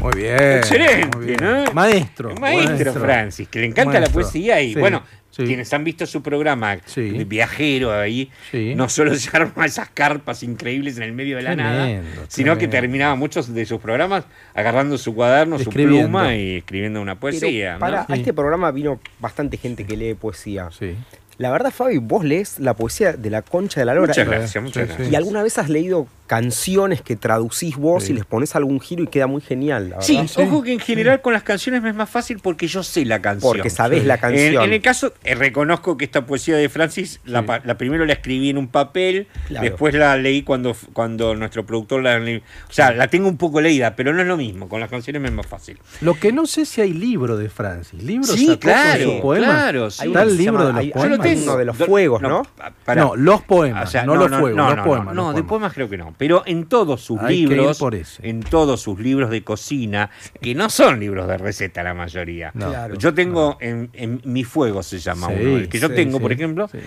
Muy 0.00 0.12
bien. 0.16 0.36
Excelente, 0.58 1.16
muy 1.16 1.26
bien. 1.26 1.38
¿no? 1.42 1.72
Maestro. 1.72 2.34
Maestro, 2.36 2.92
Francis, 2.94 3.48
que 3.48 3.60
le 3.60 3.66
encanta 3.66 4.00
la 4.00 4.08
poesía 4.08 4.60
y 4.62 4.72
Sí, 4.74 4.80
bueno, 4.80 5.02
sí. 5.30 5.44
quienes 5.44 5.72
han 5.74 5.84
visto 5.84 6.06
su 6.06 6.22
programa 6.22 6.78
Sí. 6.86 7.10
de 7.10 7.24
viajero 7.24 7.92
ahí, 7.92 8.30
Sí. 8.50 8.74
no 8.74 8.88
solo 8.88 9.14
se 9.16 9.28
arma 9.36 9.66
esas 9.66 9.90
carpas 9.90 10.42
increíbles 10.42 10.96
en 10.96 11.02
el 11.02 11.12
medio 11.12 11.36
de 11.36 11.42
la 11.42 11.54
nada, 11.56 11.84
Tremendo, 11.84 12.22
sino 12.28 12.56
que 12.56 12.68
terminaba 12.68 13.14
muchos 13.14 13.52
de 13.52 13.66
sus 13.66 13.80
programas 13.80 14.24
agarrando 14.54 14.96
su 14.96 15.14
cuaderno, 15.14 15.58
su 15.58 15.68
pluma 15.70 16.34
y 16.34 16.56
escribiendo 16.58 17.02
una 17.02 17.16
Pero 17.16 17.20
poesía. 17.20 17.74
¿no? 17.74 17.80
para, 17.80 18.06
Sí. 18.06 18.12
a 18.12 18.16
este 18.16 18.32
programa 18.32 18.70
vino 18.70 19.00
bastante 19.18 19.56
gente 19.58 19.84
que 19.84 19.96
lee 19.96 20.14
poesía. 20.14 20.70
Sí. 20.70 20.94
La 21.40 21.50
verdad, 21.50 21.70
Fabi, 21.70 21.96
vos 21.96 22.22
lees 22.22 22.58
la 22.58 22.74
poesía 22.74 23.14
de 23.14 23.30
la 23.30 23.40
concha 23.40 23.80
de 23.80 23.86
la 23.86 23.94
lora. 23.94 24.08
Muchas 24.08 24.26
gracias, 24.26 24.62
muchas 24.62 24.88
gracias. 24.88 25.10
¿Y 25.10 25.16
alguna 25.16 25.42
vez 25.42 25.56
has 25.56 25.70
leído 25.70 26.06
canciones 26.30 27.02
que 27.02 27.16
traducís 27.16 27.76
vos 27.76 28.04
Sí. 28.04 28.12
y 28.12 28.14
les 28.14 28.24
pones 28.24 28.54
algún 28.54 28.78
giro 28.80 29.02
y 29.02 29.08
queda 29.08 29.26
muy 29.26 29.40
genial? 29.40 29.90
La 29.90 30.00
Sí, 30.00 30.16
verdad? 30.16 30.30
ojo 30.46 30.62
que 30.62 30.72
en 30.72 30.78
general 30.78 31.20
con 31.22 31.32
las 31.32 31.42
canciones 31.42 31.82
me 31.82 31.88
es 31.90 31.96
más 31.96 32.08
fácil 32.08 32.38
porque 32.40 32.68
yo 32.68 32.84
sé 32.84 33.04
la 33.04 33.20
canción. 33.20 33.50
Porque 33.52 33.68
sabés 33.68 34.02
Sí. 34.02 34.06
la 34.06 34.18
canción. 34.18 34.62
en 34.64 34.72
el 34.72 34.80
caso, 34.80 35.12
eh, 35.24 35.34
reconozco 35.34 35.96
que 35.96 36.04
esta 36.04 36.24
poesía 36.26 36.56
de 36.56 36.68
Francis, 36.68 37.20
la, 37.24 37.40
Sí. 37.40 37.46
pa- 37.46 37.60
la 37.64 37.76
primero 37.76 38.06
la 38.06 38.12
escribí 38.12 38.48
en 38.48 38.58
un 38.58 38.68
papel, 38.68 39.26
Claro. 39.48 39.64
después 39.64 39.92
la 39.94 40.16
leí 40.16 40.42
cuando, 40.42 40.76
cuando 40.92 41.34
nuestro 41.34 41.66
productor 41.66 42.00
la 42.02 42.16
O 42.20 42.72
sea, 42.72 42.92
la 42.92 43.08
tengo 43.08 43.26
un 43.28 43.36
poco 43.36 43.60
leída, 43.60 43.96
pero 43.96 44.12
no 44.12 44.22
es 44.22 44.28
lo 44.28 44.36
mismo. 44.36 44.68
Con 44.68 44.78
las 44.78 44.88
canciones 44.88 45.20
me 45.20 45.28
es 45.28 45.34
más 45.34 45.46
fácil. 45.48 45.78
Lo 46.00 46.14
que 46.14 46.30
no 46.32 46.46
sé 46.46 46.64
si 46.64 46.80
hay 46.80 46.92
libro 46.92 47.36
de 47.36 47.48
Francis. 47.48 48.02
¿Libro 48.04 48.28
Sí, 48.28 48.56
claro, 48.58 49.02
sus 49.04 49.20
poemas? 49.20 49.48
claro, 49.50 49.90
sí. 49.90 50.02
Hay 50.02 50.08
Está 50.08 50.22
el 50.22 50.36
libro 50.36 50.52
llama- 50.52 50.64
de 50.66 50.72
los 50.72 50.80
hay- 50.80 50.90
poemas. 50.92 51.18
uno 51.18 51.24
de- 51.24 51.42
uno 51.42 51.56
de 51.56 51.64
los 51.64 51.76
fuegos, 51.76 52.22
¿no? 52.22 52.42
pa- 52.56 52.72
para- 52.84 53.00
No, 53.02 53.16
los 53.16 53.42
poemas, 53.42 53.88
O 53.88 53.90
sea, 53.90 54.04
no, 54.04 54.14
los 54.14 54.28
fuegos, 54.28 54.54
no, 54.54 54.68
los 54.68 54.76
no, 54.76 54.84
poemas. 54.84 55.14
No, 55.14 55.26
los 55.28 55.34
de 55.34 55.42
poemas 55.42 55.72
creo 55.72 55.88
que 55.88 55.96
no. 55.98 56.14
Pero 56.20 56.42
en 56.44 56.66
todos 56.66 57.00
sus 57.00 57.18
Hay 57.18 57.38
libros, 57.46 57.78
por 57.78 57.96
en 58.22 58.40
todos 58.40 58.82
sus 58.82 59.00
libros 59.00 59.30
de 59.30 59.42
cocina, 59.42 60.10
que 60.40 60.54
no 60.54 60.68
son 60.68 61.00
libros 61.00 61.26
de 61.26 61.38
receta 61.38 61.82
la 61.82 61.94
mayoría. 61.94 62.50
No. 62.52 62.68
Claro. 62.68 62.94
Yo 62.96 63.14
tengo 63.14 63.56
en, 63.58 63.88
en 63.94 64.20
Mi 64.24 64.44
Fuego 64.44 64.82
se 64.82 64.98
llama 64.98 65.28
Sí, 65.28 65.34
uno, 65.40 65.56
el 65.56 65.68
que 65.70 65.78
yo 65.78 65.88
sí, 65.88 65.94
tengo, 65.94 66.18
sí, 66.18 66.22
por 66.22 66.32
ejemplo. 66.32 66.68
sí. 66.70 66.78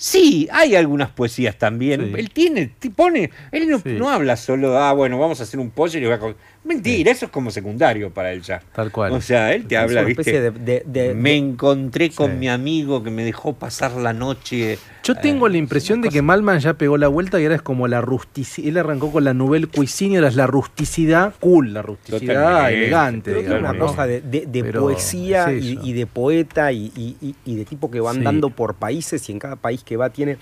Sí, 0.00 0.48
hay 0.52 0.76
algunas 0.76 1.10
poesías 1.10 1.58
también. 1.58 2.00
Sí. 2.00 2.12
Él 2.20 2.30
tiene, 2.30 2.68
ti- 2.78 2.90
pone, 2.90 3.32
él 3.50 3.68
no, 3.68 3.80
Sí. 3.80 3.96
no 3.98 4.08
habla 4.10 4.36
solo, 4.36 4.78
ah, 4.78 4.92
bueno, 4.92 5.18
vamos 5.18 5.40
a 5.40 5.42
hacer 5.42 5.58
un 5.58 5.70
pollo 5.70 5.98
y 5.98 6.04
voy 6.04 6.12
a 6.12 6.20
co-". 6.20 6.36
Mentira, 6.62 7.10
eso 7.10 7.24
es 7.24 7.32
como 7.32 7.50
secundario 7.50 8.14
para 8.14 8.30
él 8.32 8.42
ya. 8.42 8.60
Tal 8.72 8.92
cual. 8.92 9.10
O 9.10 9.20
sea, 9.20 9.52
él 9.52 9.66
te 9.66 9.74
Es 9.74 9.80
habla, 9.80 10.02
una 10.02 10.06
¿viste? 10.06 10.20
especie 10.22 10.40
de- 10.40 10.50
de- 10.52 10.82
de- 10.86 11.14
Me 11.16 11.30
de- 11.30 11.36
encontré 11.38 12.10
con 12.10 12.30
Sí. 12.30 12.36
mi 12.36 12.48
amigo 12.48 13.02
que 13.02 13.10
me 13.10 13.24
dejó 13.24 13.54
pasar 13.54 13.90
la 13.96 14.12
noche. 14.12 14.78
Yo 15.08 15.14
tengo 15.20 15.46
Eh, 15.46 15.50
la 15.50 15.56
impresión 15.56 16.00
de 16.02 16.10
que 16.10 16.20
Malman 16.22 16.58
ya 16.60 16.74
pegó 16.74 16.98
la 16.98 17.08
vuelta 17.08 17.40
y 17.40 17.44
ahora 17.44 17.56
es 17.56 17.62
como 17.62 17.88
la 17.88 18.00
rusticidad. 18.00 18.68
Él 18.68 18.76
arrancó 18.76 19.10
con 19.10 19.24
la 19.24 19.32
nouvelle 19.32 19.66
cuisine 19.66 20.12
y 20.12 20.16
ahora 20.16 20.28
es 20.28 20.36
la 20.36 20.46
rusticidad 20.46 21.32
cool, 21.40 21.72
la 21.72 21.80
rusticidad 21.82 22.70
elegante. 22.72 23.30
Creo 23.30 23.42
que 23.44 23.54
es 23.54 23.60
una 23.60 23.78
cosa 23.78 24.06
de, 24.06 24.20
de- 24.20 24.44
de 24.46 24.62
Pero 24.64 24.82
poesía 24.82 25.50
es 25.50 25.64
y, 25.64 25.92
de 25.94 26.06
poeta 26.06 26.72
y, 26.72 26.92
y- 26.94 27.16
y- 27.22 27.34
y 27.44 27.56
de 27.56 27.64
tipo 27.64 27.90
que 27.90 28.00
va 28.00 28.12
Sí. 28.12 28.18
andando 28.18 28.50
por 28.50 28.74
países 28.74 29.28
y 29.28 29.32
en 29.32 29.38
cada 29.38 29.56
país 29.56 29.82
que 29.82 29.96
va 29.96 30.10
tiene... 30.10 30.36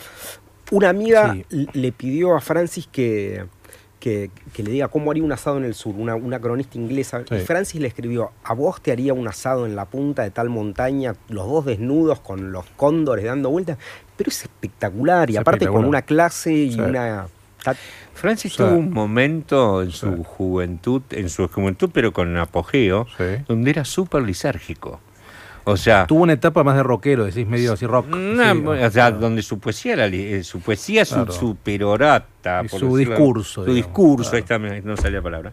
Una 0.72 0.88
amiga 0.88 1.36
Sí. 1.48 1.68
le 1.74 1.92
pidió 1.92 2.34
a 2.34 2.40
Francis 2.40 2.88
que, 2.90 3.44
que, 4.00 4.30
que 4.52 4.64
le 4.64 4.72
diga 4.72 4.88
cómo 4.88 5.12
haría 5.12 5.22
un 5.22 5.30
asado 5.30 5.58
en 5.58 5.64
el 5.64 5.74
sur, 5.74 5.94
una, 5.96 6.16
una 6.16 6.40
cronista 6.40 6.76
inglesa. 6.76 7.22
Sí. 7.28 7.36
Y 7.36 7.38
Francis 7.38 7.80
le 7.80 7.86
escribió, 7.86 8.32
a 8.42 8.52
vos 8.52 8.80
te 8.82 8.90
haría 8.90 9.14
un 9.14 9.28
asado 9.28 9.64
en 9.64 9.76
la 9.76 9.84
punta 9.84 10.22
de 10.24 10.30
tal 10.32 10.48
montaña, 10.48 11.14
los 11.28 11.46
dos 11.46 11.64
desnudos 11.66 12.18
con 12.18 12.50
los 12.50 12.64
cóndores 12.76 13.24
dando 13.26 13.50
vueltas. 13.50 13.78
Pero 14.16 14.30
es 14.30 14.42
espectacular 14.42 15.28
y 15.30 15.34
Es 15.34 15.40
aparte 15.40 15.66
con 15.66 15.84
una 15.84 16.02
clase 16.02 16.52
y 16.52 16.72
Sí. 16.72 16.80
una... 16.80 17.26
Francis 18.14 18.52
Sí. 18.52 18.58
tuvo 18.58 18.70
un 18.76 18.92
momento 18.92 19.82
en 19.82 19.90
su 19.90 20.06
Sí. 20.16 20.22
juventud, 20.24 21.02
en 21.10 21.28
su 21.28 21.48
juventud, 21.48 21.90
pero 21.92 22.12
con 22.12 22.36
apogeo, 22.36 23.06
Sí. 23.16 23.24
donde 23.48 23.70
era 23.70 23.84
súper 23.84 24.22
lisérgico. 24.22 25.00
O 25.68 25.76
sea, 25.76 26.06
Tuvo 26.06 26.22
una 26.22 26.34
etapa 26.34 26.62
más 26.62 26.76
de 26.76 26.84
rockero, 26.84 27.24
decís 27.24 27.44
medio 27.44 27.72
así 27.72 27.86
rock. 27.86 28.06
una- 28.14 28.52
Sí, 28.52 28.62
o 28.64 28.76
sea, 28.76 28.90
claro. 28.90 29.18
donde 29.18 29.42
su 29.42 29.58
poesía 29.58 29.94
era 29.94 30.06
eh, 30.06 30.44
su 30.44 30.60
poesía, 30.60 31.04
Claro. 31.04 31.32
su 31.32 31.56
perorata, 31.56 32.62
Y 32.64 32.68
por 32.68 32.78
su 32.80 32.96
decirlo- 32.96 33.14
discurso, 33.16 33.52
su 33.52 33.60
digamos, 33.72 33.74
discurso, 33.88 34.30
claro. 34.30 34.36
ahí 34.36 34.40
está, 34.42 34.58
me- 34.60 34.80
no 34.82 34.96
salía 34.96 35.18
la 35.18 35.22
palabra. 35.24 35.52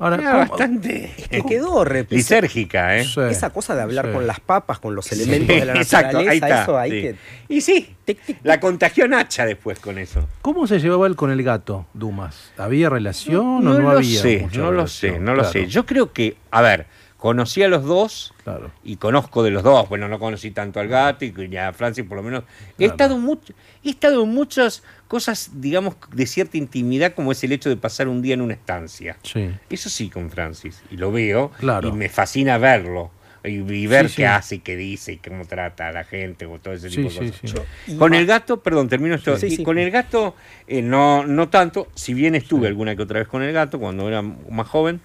Ahora, 0.00 0.16
Era 0.16 0.30
¿cómo- 0.32 0.46
bastante 0.48 1.12
que 1.30 1.42
quedó 1.42 1.84
lisérgica, 1.84 2.96
¿eh? 2.96 3.04
Sí. 3.04 3.20
Esa 3.20 3.50
cosa 3.50 3.74
de 3.76 3.82
hablar 3.82 4.06
Sí. 4.06 4.12
con 4.12 4.26
las 4.26 4.40
papas, 4.40 4.78
con 4.78 4.94
los 4.94 5.12
elementos 5.12 5.48
de 5.54 5.64
la 5.66 5.74
Exacto, 5.76 6.18
ahí 6.18 6.24
naturaleza, 6.40 6.46
está. 6.48 6.62
eso 6.62 6.78
hay 6.78 6.90
sí. 6.90 7.00
que... 7.02 7.16
Y 7.54 7.60
sí, 7.60 7.96
tic, 8.06 8.18
tic, 8.24 8.36
tic. 8.38 8.38
la 8.42 8.58
contagió 8.60 9.06
Nacha 9.06 9.44
después 9.44 9.78
con 9.78 9.98
eso. 9.98 10.26
¿Cómo 10.42 10.66
se 10.66 10.80
llevaba 10.80 11.06
él 11.06 11.16
con 11.16 11.30
el 11.30 11.42
gato, 11.42 11.86
Dumas? 11.92 12.50
¿Había 12.56 12.88
relación 12.88 13.44
o 13.46 13.60
no 13.60 13.78
lo 13.78 13.90
había? 13.90 14.20
sé, 14.22 14.48
no 14.56 14.72
lo 14.72 14.86
sé, 14.86 15.20
no 15.20 15.34
lo 15.34 15.44
sé. 15.44 15.66
Yo 15.66 15.84
creo 15.84 16.12
que, 16.14 16.36
a 16.50 16.62
ver, 16.62 16.86
conocí 17.18 17.62
a 17.62 17.68
los 17.68 17.84
dos 17.84 18.32
Claro. 18.44 18.70
y 18.82 18.96
conozco 18.96 19.42
de 19.42 19.50
los 19.50 19.62
dos. 19.62 19.86
Bueno, 19.90 20.08
no 20.08 20.18
conocí 20.18 20.50
tanto 20.50 20.80
al 20.80 20.88
gato 20.88 21.26
y 21.26 21.32
ni 21.32 21.58
a 21.58 21.74
Francis 21.74 22.06
por 22.06 22.16
lo 22.16 22.22
menos. 22.22 22.44
He 22.78 22.84
Claro. 22.86 22.92
estado 22.92 23.18
mucho, 23.18 23.52
he 23.84 23.90
estado 23.90 24.22
en 24.22 24.30
muchas 24.30 24.82
cosas, 25.10 25.50
digamos, 25.56 25.96
de 26.14 26.24
cierta 26.24 26.56
intimidad, 26.56 27.14
como 27.14 27.32
es 27.32 27.42
el 27.42 27.50
hecho 27.50 27.68
de 27.68 27.76
pasar 27.76 28.06
un 28.06 28.22
día 28.22 28.34
en 28.34 28.42
una 28.42 28.54
estancia. 28.54 29.16
Sí. 29.24 29.50
Eso 29.68 29.90
sí 29.90 30.08
con 30.08 30.30
Francis, 30.30 30.82
y 30.88 30.96
lo 30.96 31.10
veo, 31.10 31.50
Claro. 31.58 31.88
y 31.88 31.92
me 31.92 32.08
fascina 32.08 32.56
verlo. 32.58 33.10
Y, 33.42 33.56
y 33.72 33.86
ver 33.88 34.08
Sí, 34.08 34.16
qué 34.16 34.22
sí. 34.22 34.24
hace, 34.26 34.54
y 34.56 34.58
qué 34.60 34.76
dice, 34.76 35.14
y 35.14 35.16
cómo 35.16 35.46
trata 35.46 35.88
a 35.88 35.92
la 35.92 36.04
gente, 36.04 36.46
o 36.46 36.58
todo 36.60 36.74
ese 36.74 36.90
Sí, 36.90 36.96
tipo 37.02 37.08
de 37.24 37.32
cosas. 37.32 37.62
Con 37.98 38.14
el 38.14 38.24
gato, 38.26 38.62
perdón, 38.62 38.88
termino 38.88 39.14
esto. 39.16 39.36
Sí, 39.36 39.46
y 39.46 39.56
sí. 39.56 39.62
con 39.64 39.78
el 39.78 39.90
gato, 39.90 40.36
eh, 40.68 40.80
no, 40.82 41.26
no 41.26 41.48
tanto, 41.48 41.88
si 41.94 42.14
bien 42.14 42.34
estuve 42.36 42.68
alguna 42.68 42.94
que 42.94 43.02
otra 43.02 43.18
vez 43.18 43.26
con 43.28 43.42
el 43.42 43.52
gato 43.52 43.80
cuando 43.80 44.06
era 44.06 44.22
más 44.22 44.68
joven, 44.68 45.00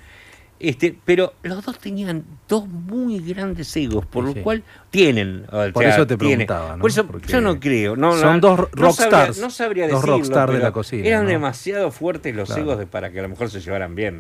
este, 0.60 0.98
pero 1.06 1.34
los 1.44 1.64
dos 1.66 1.78
tenían 1.80 2.24
dos 2.48 2.68
muy 2.68 3.20
grandes 3.20 3.76
egos, 3.76 4.06
por 4.06 4.24
lo 4.24 4.34
sí. 4.34 4.40
cual 4.42 4.64
tienen. 4.90 5.46
o 5.52 5.72
Por 5.74 5.84
sea, 5.84 5.94
eso 5.96 6.08
te 6.08 6.16
tienen. 6.18 6.48
preguntaba, 6.48 6.76
¿no? 6.78 6.82
Por 6.82 6.90
eso 6.90 7.06
Porque 7.06 7.28
yo 7.28 7.42
no 7.42 7.60
creo. 7.60 7.96
No, 7.96 8.16
son 8.16 8.40
no, 8.40 8.40
dos 8.40 8.58
no 8.60 8.68
rockstars, 8.72 9.36
sabría- 9.36 9.42
No 9.44 9.50
sabría 9.50 9.88
dos 9.90 10.04
rockstars 10.06 10.54
de 10.54 10.60
la 10.60 10.72
cocina, 10.72 11.06
Eran 11.08 11.24
¿no? 11.24 11.30
demasiado 11.30 11.92
fuertes 11.92 12.36
los 12.36 12.48
Claro. 12.48 12.62
egos 12.62 12.80
de, 12.80 12.88
para 12.88 13.12
que 13.12 13.20
a 13.20 13.24
lo 13.24 13.30
mejor 13.30 13.50
se 13.50 13.60
llevaran 13.60 13.96
bien. 13.96 14.20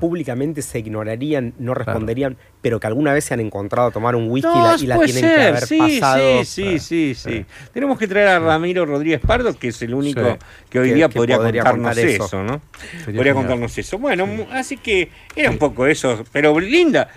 públicamente 0.00 0.62
se 0.62 0.78
ignorarían, 0.80 1.54
no 1.58 1.74
responderían, 1.74 2.36
pero 2.60 2.80
que 2.80 2.86
alguna 2.86 3.12
vez 3.12 3.24
se 3.24 3.34
han 3.34 3.40
encontrado 3.40 3.88
a 3.88 3.90
tomar 3.90 4.16
un 4.16 4.30
whisky 4.30 4.48
y 4.48 4.62
la, 4.62 4.76
y 4.80 4.86
la 4.86 4.98
tienen 5.04 5.22
que 5.24 5.42
haber 5.42 5.66
sí, 5.66 5.78
pasado. 5.78 6.44
Sí, 6.44 6.78
sí, 6.78 6.78
sí, 6.78 7.14
sí. 7.14 7.46
Tenemos 7.72 7.98
que 7.98 8.08
traer 8.08 8.28
a 8.28 8.38
Ramiro 8.40 8.84
Rodríguez 8.84 9.20
Pardo, 9.24 9.54
que 9.54 9.68
es 9.68 9.82
el 9.82 9.94
único 9.94 10.20
Sí. 10.20 10.36
que 10.70 10.78
hoy 10.80 10.92
día 10.92 11.08
que 11.08 11.14
podría, 11.16 11.36
podría 11.36 11.62
contarnos 11.62 11.94
contar 11.96 12.04
eso. 12.04 12.24
eso. 12.24 12.42
¿no? 12.42 12.60
Sería 12.80 13.04
podría 13.04 13.16
genial. 13.22 13.34
contarnos 13.34 13.78
eso. 13.78 13.98
Bueno, 13.98 14.28
así 14.52 14.76
que 14.76 15.10
era 15.36 15.50
un 15.50 15.58
poco 15.58 15.86
eso. 15.86 16.24
Pero 16.32 16.58
linda, 16.58 17.08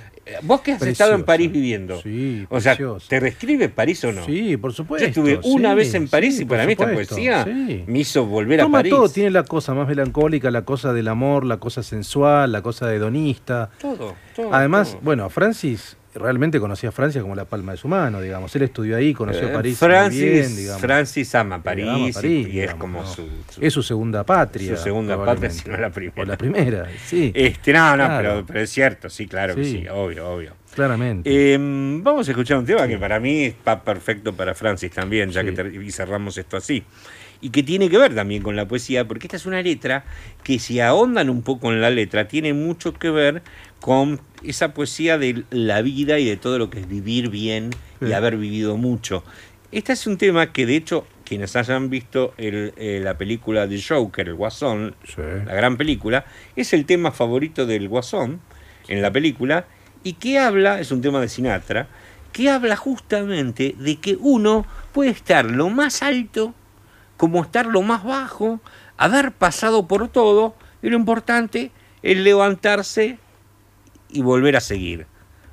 vos 0.42 0.62
que 0.62 0.74
has 0.74 0.82
estado 0.82 1.14
en. 1.16 1.24
París 1.24 1.52
viviendo. 1.52 2.02
Sí, 2.02 2.46
o 2.50 2.60
sea, 2.60 2.76
preciosa. 2.76 3.06
¿te 3.10 3.20
describe 3.20 3.70
París 3.70 4.04
o 4.04 4.12
no? 4.12 4.26
Sí, 4.26 4.58
por 4.58 4.74
supuesto. 4.74 5.06
Yo 5.06 5.10
estuve 5.10 5.40
una 5.50 5.72
sí, 5.72 5.76
vez 5.76 5.94
en 5.94 6.08
París 6.08 6.38
sí, 6.38 6.44
y 6.44 6.46
para 6.46 6.66
mí 6.66 6.74
esta 6.74 6.88
supuesto, 6.88 7.16
poesía 7.16 7.44
sí. 7.46 7.84
me 7.88 8.00
hizo 8.00 8.26
volver 8.26 8.62
a 8.62 8.64
Toma 8.64 8.80
París. 8.80 8.92
todo, 8.92 9.10
tiene 9.10 9.32
la 9.32 9.44
cosa 9.44 9.74
más 9.74 9.88
melancólica, 9.88 10.52
la 10.52 10.64
cosa 10.64 10.94
del 10.94 11.08
amor, 11.08 11.46
la 11.46 11.58
cosa 11.58 11.84
sensual, 11.84 12.52
la 12.52 12.62
cosa 12.62 12.94
hedonista. 12.94 13.70
todo, 13.80 14.16
todo, 14.36 14.54
Además, 14.54 14.92
todo. 14.92 15.02
bueno, 15.02 15.30
Francis 15.30 15.98
realmente 16.14 16.60
conocía 16.60 16.90
a 16.90 16.92
Francia 16.92 17.22
como 17.22 17.36
la 17.36 17.46
palma 17.46 17.72
de 17.74 17.78
su 17.78 17.88
mano, 17.88 18.22
digamos. 18.22 18.56
Él 18.56 18.64
estudió 18.64 18.98
ahí, 18.98 19.14
conoció 19.14 19.48
Eh, 19.50 19.54
París 19.54 19.82
muy 19.82 19.90
Francis, 19.90 20.22
bien, 20.22 20.56
digamos. 20.56 20.82
Francis 20.82 21.36
ama 21.36 21.62
París, 21.64 21.86
ama 21.88 21.98
París, 22.14 22.24
y, 22.26 22.40
es 22.42 22.46
digamos, 22.54 22.76
como 22.80 23.02
¿no? 23.02 23.08
su, 23.08 23.28
su- 23.50 23.62
Es 23.62 23.74
su 23.74 23.84
segunda 23.84 24.24
patria. 24.26 24.76
Su 24.76 24.84
segunda 24.84 25.24
patria, 25.24 25.50
si 25.50 25.70
no 25.70 25.78
la 25.78 25.90
primera. 25.90 26.22
O 26.22 26.26
la 26.26 26.38
primera, 26.38 26.88
sí. 27.06 27.32
Este, 27.36 27.74
no, 27.74 27.96
no, 27.98 28.06
Claro. 28.06 28.18
pero, 28.30 28.46
pero 28.46 28.60
es 28.62 28.70
cierto, 28.70 29.10
sí, 29.10 29.28
claro 29.28 29.56
que 29.56 29.64
Sí. 29.64 29.72
sí, 29.84 29.88
obvio, 29.88 30.30
obvio. 30.30 30.54
Claramente. 30.76 31.30
Eh, 31.30 31.58
vamos 32.02 32.28
a 32.28 32.32
escuchar 32.32 32.58
un 32.58 32.66
tema 32.66 32.88
que 32.88 32.98
para 32.98 33.20
mí 33.20 33.44
está 33.46 33.82
perfecto 33.84 34.34
para 34.34 34.54
Francis 34.56 34.90
también, 34.92 35.30
ya 35.30 35.42
Sí. 35.42 35.54
que 35.54 35.82
y 35.84 35.92
cerramos 35.92 36.38
esto 36.38 36.56
así. 36.58 36.84
Y 37.42 37.50
que 37.50 37.64
tiene 37.64 37.90
que 37.90 37.98
ver 37.98 38.14
también 38.16 38.44
con 38.44 38.56
la 38.56 38.68
poesía, 38.68 39.08
porque 39.08 39.28
esta 39.28 39.38
es 39.38 39.46
una 39.46 39.62
letra 39.62 40.06
que 40.44 40.60
si 40.60 40.80
ahondan 40.80 41.30
un 41.30 41.42
poco 41.42 41.72
en 41.72 41.82
la 41.82 41.90
letra, 41.90 42.28
tiene 42.28 42.54
mucho 42.54 42.94
que 42.94 43.10
ver 43.10 43.42
con 43.80 44.22
esa 44.44 44.74
poesía 44.74 45.18
de 45.18 45.44
la 45.50 45.82
vida 45.82 46.20
y 46.20 46.26
de 46.26 46.38
todo 46.38 46.60
lo 46.60 46.70
que 46.70 46.80
es 46.82 46.88
vivir 46.88 47.30
bien 47.30 47.72
y 48.00 48.06
Sí. 48.08 48.14
haber 48.14 48.38
vivido 48.38 48.78
mucho. 48.78 49.24
Este 49.72 49.94
es 49.94 50.06
un 50.08 50.18
tema 50.18 50.52
que 50.54 50.66
de 50.66 50.76
hecho 50.76 51.08
quienes 51.26 51.56
hayan 51.56 51.90
visto 51.90 52.34
el- 52.38 52.74
eh, 52.76 53.00
la 53.02 53.18
película 53.18 53.66
de 53.66 53.82
Joker, 53.82 54.28
el 54.28 54.36
Guasón, 54.36 54.96
Sí. 55.06 55.22
la 55.46 55.54
gran 55.56 55.78
película, 55.78 56.26
es 56.56 56.74
el 56.74 56.86
tema 56.86 57.12
favorito 57.12 57.66
del 57.66 57.88
Guasón 57.88 58.42
en 58.90 59.02
la 59.02 59.12
película 59.12 59.66
y 60.04 60.14
que 60.14 60.38
habla, 60.40 60.80
es 60.82 60.92
un 60.92 61.02
tema 61.02 61.22
de 61.22 61.30
Sinatra, 61.30 61.88
que 62.34 62.50
habla 62.50 62.76
justamente 62.76 63.76
de 63.80 63.96
que 63.98 64.18
uno 64.20 64.66
puede 64.92 65.12
estar 65.12 65.46
lo 65.46 65.70
más 65.70 66.02
alto 66.04 66.54
como 67.22 67.44
estar 67.44 67.68
lo 67.68 67.84
más 67.84 68.04
bajo, 68.04 68.60
haber 68.98 69.32
pasado 69.32 69.88
por 69.88 70.08
todo 70.08 70.56
y 70.82 70.90
lo 70.90 70.96
importante 70.96 71.70
es 72.02 72.18
levantarse 72.18 73.20
y 74.10 74.24
volver 74.24 74.56
a 74.56 74.60
seguir. 74.60 75.06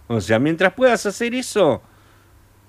O 0.07 0.18
sea, 0.22 0.38
mientras 0.38 0.72
puedas 0.72 1.04
hacer 1.04 1.35
eso, 1.35 1.83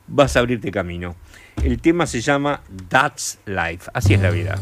vas 0.06 0.36
a 0.36 0.42
abrirte 0.42 0.70
camino. 0.70 1.16
El 1.64 1.80
tema 1.80 2.08
se 2.08 2.20
llama 2.20 2.60
That's 2.90 3.40
Life, 3.46 3.90
así 3.94 4.16
es 4.16 4.22
la 4.22 4.32
vida. 4.32 4.60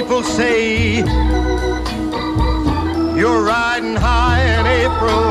People 0.00 0.24
say. 0.24 0.96
You're 3.16 3.42
riding 3.44 3.94
high 3.94 4.42
in 4.56 4.66
April, 4.82 5.24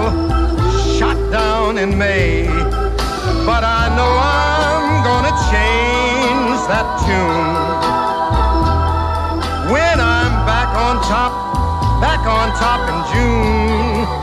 shot 0.98 1.18
down 1.30 1.78
in 1.78 1.98
May. 1.98 2.48
But 3.50 3.64
I 3.82 3.84
know 3.98 4.12
I'm 4.40 5.04
gonna 5.10 5.36
change 5.52 6.60
that 6.72 6.88
tune. 7.04 7.56
When 9.74 9.98
I'm 10.00 10.34
back 10.52 10.72
on 10.88 10.96
top, 11.12 11.34
back 12.00 12.24
on 12.26 12.48
top 12.64 12.82
in 12.92 12.98
June. 13.12 14.23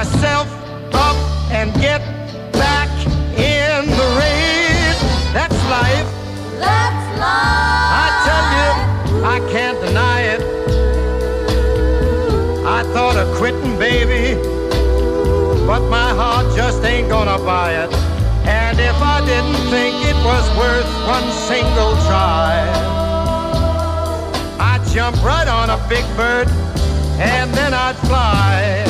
myself 0.00 0.48
up 0.94 1.16
and 1.52 1.68
get 1.74 2.00
back 2.54 2.88
in 3.36 3.84
the 4.00 4.08
race. 4.16 5.00
That's 5.36 5.60
life. 5.68 6.08
That's 6.58 7.04
life. 7.20 8.04
I 8.04 8.08
tell 8.26 8.46
you, 8.56 8.70
I 9.34 9.38
can't 9.52 9.78
deny 9.84 10.20
it. 10.34 10.42
I 12.64 12.82
thought 12.94 13.16
of 13.18 13.28
quitting, 13.36 13.78
baby, 13.78 14.40
but 15.66 15.82
my 15.90 16.10
heart 16.20 16.46
just 16.56 16.82
ain't 16.82 17.10
gonna 17.10 17.38
buy 17.44 17.72
it. 17.84 17.92
And 18.48 18.80
if 18.80 18.98
I 19.02 19.18
didn't 19.26 19.62
think 19.68 19.94
it 20.12 20.18
was 20.24 20.46
worth 20.56 20.90
one 21.16 21.28
single 21.50 21.92
try, 22.08 22.56
I'd 24.58 24.82
jump 24.94 25.22
right 25.22 25.46
on 25.46 25.68
a 25.68 25.78
big 25.90 26.06
bird 26.16 26.48
and 27.20 27.52
then 27.52 27.74
I'd 27.74 27.98
fly. 28.08 28.89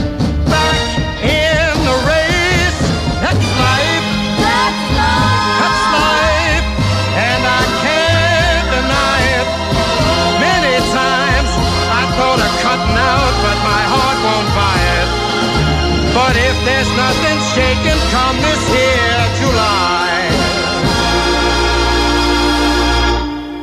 if 16.91 16.97
there's 16.97 16.97
nothing 16.97 17.39
shaking 17.53 18.01
come 18.11 18.35
this 18.37 18.67
here 18.69 19.27
July, 19.39 20.29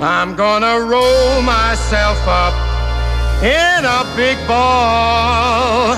I'm 0.01 0.35
gonna 0.35 0.81
roll 0.81 1.43
myself 1.43 2.26
up 2.26 2.55
in 3.43 3.85
a 3.85 4.05
big 4.16 4.39
ball 4.47 5.97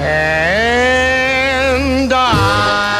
and 0.00 2.10
die. 2.10 2.97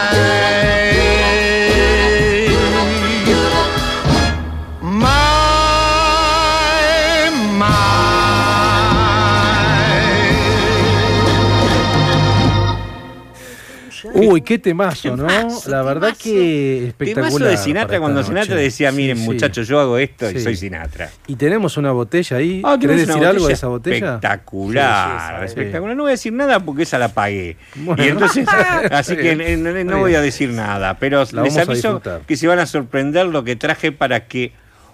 Uy, 14.18 14.40
qué 14.42 14.58
temazo, 14.58 15.16
¿no? 15.16 15.26
Temazo, 15.26 15.70
la 15.70 15.82
verdad 15.82 16.08
temazo. 16.08 16.22
que 16.22 16.86
espectacular. 16.88 17.30
Temazo 17.32 17.44
de 17.50 17.56
Sinatra 17.56 18.00
cuando 18.00 18.22
Sinatra 18.22 18.54
noche. 18.54 18.62
decía, 18.64 18.92
miren 18.92 19.16
Sí, 19.16 19.22
sí. 19.22 19.28
muchachos, 19.28 19.68
yo 19.68 19.80
hago 19.80 19.98
esto 19.98 20.30
y 20.30 20.40
soy 20.40 20.56
Sinatra. 20.56 21.10
Y 21.26 21.36
tenemos 21.36 21.76
una 21.76 21.92
botella 21.92 22.36
ahí. 22.36 22.62
Ah, 22.64 22.76
¿Querés 22.80 23.06
decir 23.06 23.24
algo 23.24 23.46
de 23.46 23.52
esa 23.52 23.66
botella? 23.68 24.14
Espectacular, 24.14 25.08
Sí, 25.08 25.26
sí, 25.28 25.38
sí. 25.38 25.44
espectacular. 25.46 25.96
No 25.96 26.02
voy 26.04 26.10
a 26.10 26.12
decir 26.12 26.32
nada 26.32 26.60
porque 26.60 26.82
esa 26.82 26.98
la 26.98 27.08
pagué. 27.08 27.56
Bueno. 27.76 28.04
y 28.04 28.08
entonces, 28.08 28.46
así 28.90 29.16
que 29.16 29.56
no, 29.56 29.98
voy 29.98 30.14
a 30.14 30.20
decir 30.20 30.50
nada. 30.50 30.94
Pero 30.98 31.24
La 31.32 31.42
les 31.42 31.56
aviso 31.56 32.00
que 32.26 32.36
se 32.36 32.46
van 32.46 32.58
a 32.58 32.66
sorprender 32.66 33.26
lo 33.26 33.44
que 33.44 33.56
traje 33.56 33.92
para 33.92 34.26
que 34.26 34.52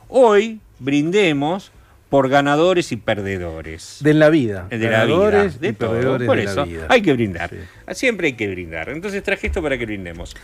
hoy 0.08 0.60
brindemos 0.78 1.72
por 2.14 2.28
ganadores 2.28 2.92
y 2.92 2.96
perdedores. 2.96 3.96
De 4.00 4.14
la 4.14 4.30
vida. 4.30 4.68
de 4.70 4.78
la 4.78 4.88
Ganadores 5.00 5.54
vida, 5.54 5.60
de 5.62 5.68
y 5.68 5.72
todo. 5.72 5.90
perdedores 5.90 6.26
Por 6.28 6.36
de 6.36 6.44
eso 6.44 6.54
la 6.60 6.64
vida. 6.64 6.86
hay 6.88 7.02
que 7.02 7.12
brindar. 7.12 7.50
Sí. 7.50 7.56
Siempre 7.96 8.28
hay 8.28 8.32
que 8.34 8.46
brindar. 8.46 8.88
Entonces 8.90 9.20
traje 9.24 9.48
esto 9.48 9.60
para 9.60 9.76
que 9.76 9.84
brindemos. 9.84 10.36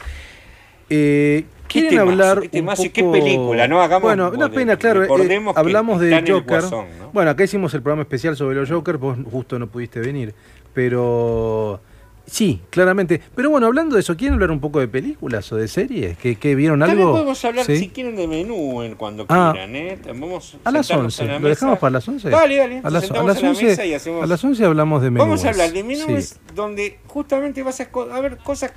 Eh, 0.89 1.45
¿Qué 1.69 1.83
¿Quieren 1.83 1.91
temazo, 1.91 2.11
hablar 2.11 2.51
qué 2.51 2.61
un 2.61 2.67
poco... 2.67 2.83
qué 2.93 3.05
película, 3.05 3.69
no? 3.69 3.81
Hagamos- 3.81 4.03
bueno, 4.03 4.33
una 4.35 4.51
pena, 4.51 4.77
claro. 4.79 5.05
eh, 5.05 5.43
hablamos 5.55 6.01
de 6.01 6.13
Joker. 6.27 6.43
Guasón, 6.43 6.87
¿no? 6.99 7.11
Bueno, 7.13 7.31
acá 7.31 7.45
hicimos 7.45 7.73
el 7.75 7.83
programa 7.83 8.03
especial 8.03 8.35
sobre 8.37 8.57
los 8.57 8.69
Joker. 8.69 8.97
Vos 8.97 9.17
justo 9.31 9.57
no 9.57 9.69
pudiste 9.69 10.01
venir. 10.01 10.35
Pero... 10.75 11.81
Sí, 12.31 12.61
claramente. 12.71 13.21
Pero 13.35 13.51
bueno, 13.51 13.67
hablando 13.67 13.97
de 13.97 14.01
eso, 14.03 14.17
¿quieren 14.17 14.35
hablar 14.35 14.53
un 14.53 14.61
poco 14.61 14.79
de 14.79 14.87
películas 14.87 15.51
o 15.53 15.57
de 15.57 15.67
series? 15.67 16.17
¿Que, 16.17 16.37
que 16.37 16.55
vieron 16.55 16.79
También 16.79 17.01
algo? 17.01 17.13
podemos 17.13 17.45
hablar, 17.45 17.67
¿Sí? 17.67 17.77
si 17.79 17.89
quieren, 17.89 18.15
de 18.15 18.29
menú 18.29 18.83
en 18.83 18.95
cuando 18.95 19.27
Ah. 19.29 19.51
quieran, 19.53 19.75
¿eh? 19.75 19.99
Vamos 20.07 20.57
A 20.65 20.71
las 20.71 20.87
sentarnos 20.87 21.19
11. 21.19 21.23
en 21.25 21.29
la 21.33 21.39
¿Lo 21.41 21.49
dejamos 21.49 21.79
para 21.81 21.91
las 21.91 22.07
11? 22.07 22.31
Dale, 22.31 22.57
dale. 22.57 22.79
A 22.85 22.91
las, 22.91 23.03
a 23.03 23.07
sentamos 23.09 23.27
las 23.29 23.37
en 23.39 23.43
la 23.43 23.49
11, 23.51 23.65
mesa 23.65 23.85
y 23.87 23.95
hacemos... 23.95 24.23
a 24.23 24.27
las 24.29 24.45
11 24.45 24.65
hablamos 24.65 25.03
de 25.03 25.11
menús. 25.11 25.27
Vamos 25.27 25.45
a 25.45 25.49
hablar 25.49 25.73
de 25.73 25.83
menús 25.83 26.25
Sí. 26.25 26.35
donde 26.55 26.99
justamente 27.09 27.63
vas 27.65 27.81
a, 27.81 27.89
a 28.13 28.21
ver 28.21 28.37
cosas 28.39 28.73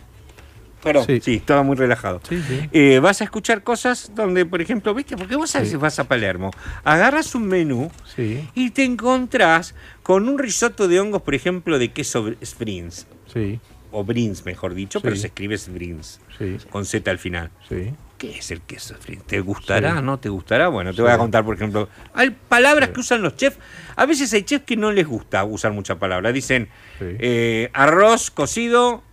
Perdón, 0.82 1.06
Sí. 1.06 1.22
sí. 1.24 1.36
estaba 1.36 1.64
muy 1.64 1.78
relajado. 1.78 2.20
Sí, 2.28 2.42
sí. 2.46 2.60
Eh, 2.74 3.00
vas 3.02 3.22
a 3.22 3.24
escuchar 3.24 3.64
cosas 3.64 4.12
donde, 4.16 4.46
por 4.46 4.62
ejemplo, 4.62 4.94
¿viste? 4.94 5.16
Porque 5.16 5.38
vos 5.38 5.56
a 5.56 5.60
veces 5.60 5.72
Sí. 5.72 5.78
vas 5.78 5.98
a 6.00 6.04
Palermo, 6.10 6.52
agarras 6.84 7.36
un 7.36 7.48
menú 7.48 7.90
Sí, 8.16 8.46
y 8.54 8.72
te 8.72 8.84
encontrás 8.84 9.76
con 10.02 10.28
un 10.28 10.38
risotto 10.38 10.90
de 10.90 11.00
hongos, 11.00 11.22
por 11.22 11.36
ejemplo, 11.36 11.80
de 11.80 11.94
queso 11.94 12.34
Springs, 12.42 13.08
sí, 13.34 13.60
o 13.92 14.04
Brins, 14.04 14.46
mejor 14.46 14.74
dicho, 14.74 15.00
Sí. 15.00 15.04
pero 15.04 15.16
se 15.16 15.28
escribe 15.28 15.58
sí, 15.58 16.58
con 16.70 16.86
Z 16.86 17.10
al 17.12 17.20
final. 17.20 17.50
sí. 17.70 17.94
¿Qué 18.18 18.38
es 18.38 18.52
el 18.52 18.62
queso 18.62 18.94
Springs? 18.94 19.26
¿Te 19.26 19.42
gustará? 19.42 20.00
¿No 20.02 20.18
te 20.18 20.30
gustará? 20.30 20.70
Bueno, 20.70 20.94
te 20.94 21.02
voy 21.02 21.12
a 21.12 21.18
contar, 21.18 21.44
por 21.44 21.56
ejemplo, 21.56 21.90
hay 22.14 22.30
palabras 22.30 22.90
que 22.90 23.02
usan 23.02 23.22
los 23.22 23.36
chefs. 23.36 23.58
A 23.98 24.06
veces 24.06 24.32
hay 24.34 24.44
chefs 24.44 24.64
que 24.64 24.78
no 24.78 24.94
les 24.94 25.06
gusta 25.06 25.44
usar 25.44 25.74
muchas 25.74 25.98
palabras. 25.98 26.34
Dicen 26.34 26.70
eh, 27.02 27.70
arroz 27.74 28.32
cocido, 28.32 29.04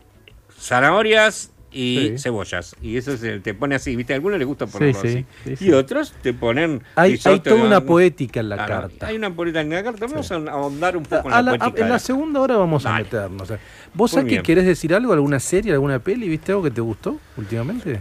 zanahorias 0.56 1.50
y 1.72 2.08
Sí. 2.14 2.18
cebollas. 2.18 2.74
Y 2.82 2.96
eso 2.96 3.16
se, 3.16 3.40
te 3.40 3.54
pone 3.54 3.74
así, 3.76 3.94
¿viste? 3.96 4.12
A 4.12 4.16
algunos 4.16 4.38
les 4.38 4.46
gusta 4.48 4.66
ponerlo 4.66 5.00
Sí, 5.02 5.08
sí, 5.08 5.26
así. 5.44 5.56
sí, 5.56 5.64
y 5.64 5.68
sí. 5.68 5.72
otros 5.72 6.12
te 6.22 6.32
ponen... 6.34 6.82
Hay, 6.96 7.18
hay 7.24 7.40
toda 7.40 7.62
una 7.62 7.80
poética 7.80 8.40
en 8.40 8.48
la 8.48 8.56
Claro, 8.56 8.88
carta. 8.88 9.06
Hay 9.06 9.16
una 9.16 9.34
poética 9.34 9.60
en 9.60 9.70
la 9.70 9.82
carta. 9.84 10.06
Vamos 10.06 10.30
a 10.32 10.34
ahondar 10.36 10.96
un 10.96 11.04
poco 11.04 11.28
en 11.28 11.30
la 11.30 11.42
la- 11.42 11.52
a- 11.52 11.58
poética. 11.58 11.82
en 11.82 11.88
la 11.88 11.94
la- 11.94 11.98
segunda 12.00 12.40
hora 12.40 12.56
vamos 12.56 12.84
a 12.86 12.96
meternos. 12.98 13.50
eh. 13.50 13.58
¿Vos 13.94 14.10
sabés 14.10 14.32
que 14.36 14.42
querés 14.42 14.66
decir 14.66 14.94
algo? 14.94 15.12
¿Alguna 15.12 15.38
serie, 15.40 15.72
alguna 15.72 15.98
peli? 15.98 16.28
¿Viste 16.28 16.52
algo 16.52 16.62
que 16.64 16.70
te 16.70 16.80
gustó 16.80 17.18
últimamente? 17.36 18.00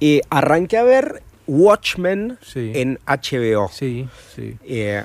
Eh, 0.00 0.20
arranqué 0.30 0.78
a 0.78 0.82
ver 0.84 1.22
Watchmen 1.46 2.38
Sí. 2.40 2.72
en 2.74 2.98
HBO. 3.06 3.68
Sí, 3.72 4.08
sí. 4.34 4.56
Eh, 4.64 5.02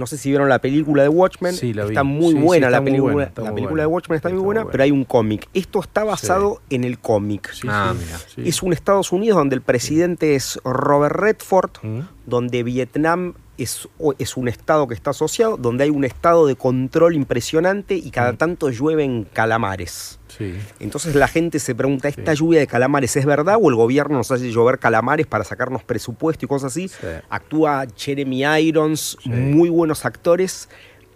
no 0.00 0.06
sé 0.06 0.18
si 0.18 0.30
vieron 0.30 0.48
la 0.48 0.58
película 0.58 1.02
de 1.04 1.08
Watchmen. 1.08 1.54
Sí, 1.54 1.72
la 1.72 1.84
vi. 1.84 1.90
está 1.90 2.02
muy 2.02 2.32
Sí, 2.32 2.38
sí, 2.38 2.42
buena 2.42 2.66
está 2.66 2.70
la 2.76 2.80
muy 2.80 2.90
película. 2.90 3.12
buena, 3.12 3.32
la 3.36 3.54
película 3.54 3.82
de. 3.82 3.86
Watchmen 3.86 4.16
está 4.16 4.28
muy 4.30 4.38
buena, 4.40 4.64
pero 4.64 4.82
hay 4.82 4.90
un 4.90 5.04
cómic. 5.04 5.48
Esto 5.54 5.78
está 5.80 6.02
basado 6.02 6.60
en 6.70 6.82
el 6.84 6.98
cómic. 6.98 7.50
Sí, 7.52 7.68
Ah, 7.70 7.94
sí, 7.96 8.04
mira. 8.04 8.18
sí. 8.18 8.42
Es 8.48 8.62
un 8.64 8.72
Estados 8.72 9.12
Unidos 9.12 9.36
donde 9.36 9.54
el 9.54 9.62
presidente 9.62 10.34
es 10.34 10.58
Robert 10.64 11.14
Redford, 11.14 11.70
¿Mm? 11.82 12.00
donde 12.26 12.62
Vietnam 12.64 13.34
es, 13.62 13.88
es 14.18 14.36
un 14.36 14.48
estado 14.48 14.88
que 14.88 14.94
está 14.94 15.10
asociado, 15.10 15.56
donde 15.56 15.84
hay 15.84 15.90
un 15.90 16.04
estado 16.04 16.46
de 16.46 16.56
control 16.56 17.14
impresionante 17.14 17.94
y 17.94 18.10
cada 18.10 18.32
Mm. 18.32 18.36
tanto 18.36 18.70
llueven 18.70 19.26
calamares. 19.32 20.18
Sí. 20.36 20.54
Entonces 20.78 21.14
la 21.14 21.28
gente 21.28 21.58
se 21.58 21.74
pregunta, 21.74 22.08
¿esta 22.08 22.34
lluvia 22.34 22.60
de 22.60 22.66
calamares 22.66 23.16
es 23.16 23.24
verdad 23.26 23.56
o 23.60 23.68
el 23.68 23.74
gobierno 23.76 24.16
nos 24.16 24.30
hace 24.30 24.50
llover 24.50 24.78
calamares 24.78 25.26
para 25.26 25.44
sacarnos 25.44 25.82
presupuesto 25.82 26.44
y 26.44 26.48
cosas 26.48 26.72
así? 26.72 26.88
Sí. 26.88 27.06
Actúa 27.28 27.86
Jeremy 27.96 28.44
Irons, 28.62 29.18
muy 29.24 29.68
buenos 29.68 30.04
actores, 30.04 30.68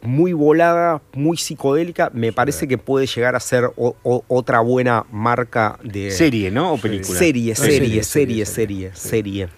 muy 0.03 0.33
volada, 0.35 1.01
muy 1.15 1.37
psicodélica. 1.39 2.11
Me 2.13 2.31
parece 2.33 2.69
que 2.69 2.77
puede 2.77 3.07
llegar 3.07 3.35
a 3.37 3.41
ser 3.41 3.71
o- 3.77 3.97
o- 4.03 4.23
otra 4.29 4.61
buena 4.61 5.07
marca 5.11 5.79
de... 5.83 6.11
Serie, 6.11 6.51
¿no? 6.51 6.75
O 6.75 6.79
película. 6.79 7.19
Serie, 7.19 7.55
serie, 7.55 8.03
serie, 8.03 8.03
serie, 8.05 8.45
serie, 8.47 8.47
serie, 8.47 8.91
serie. 8.95 9.49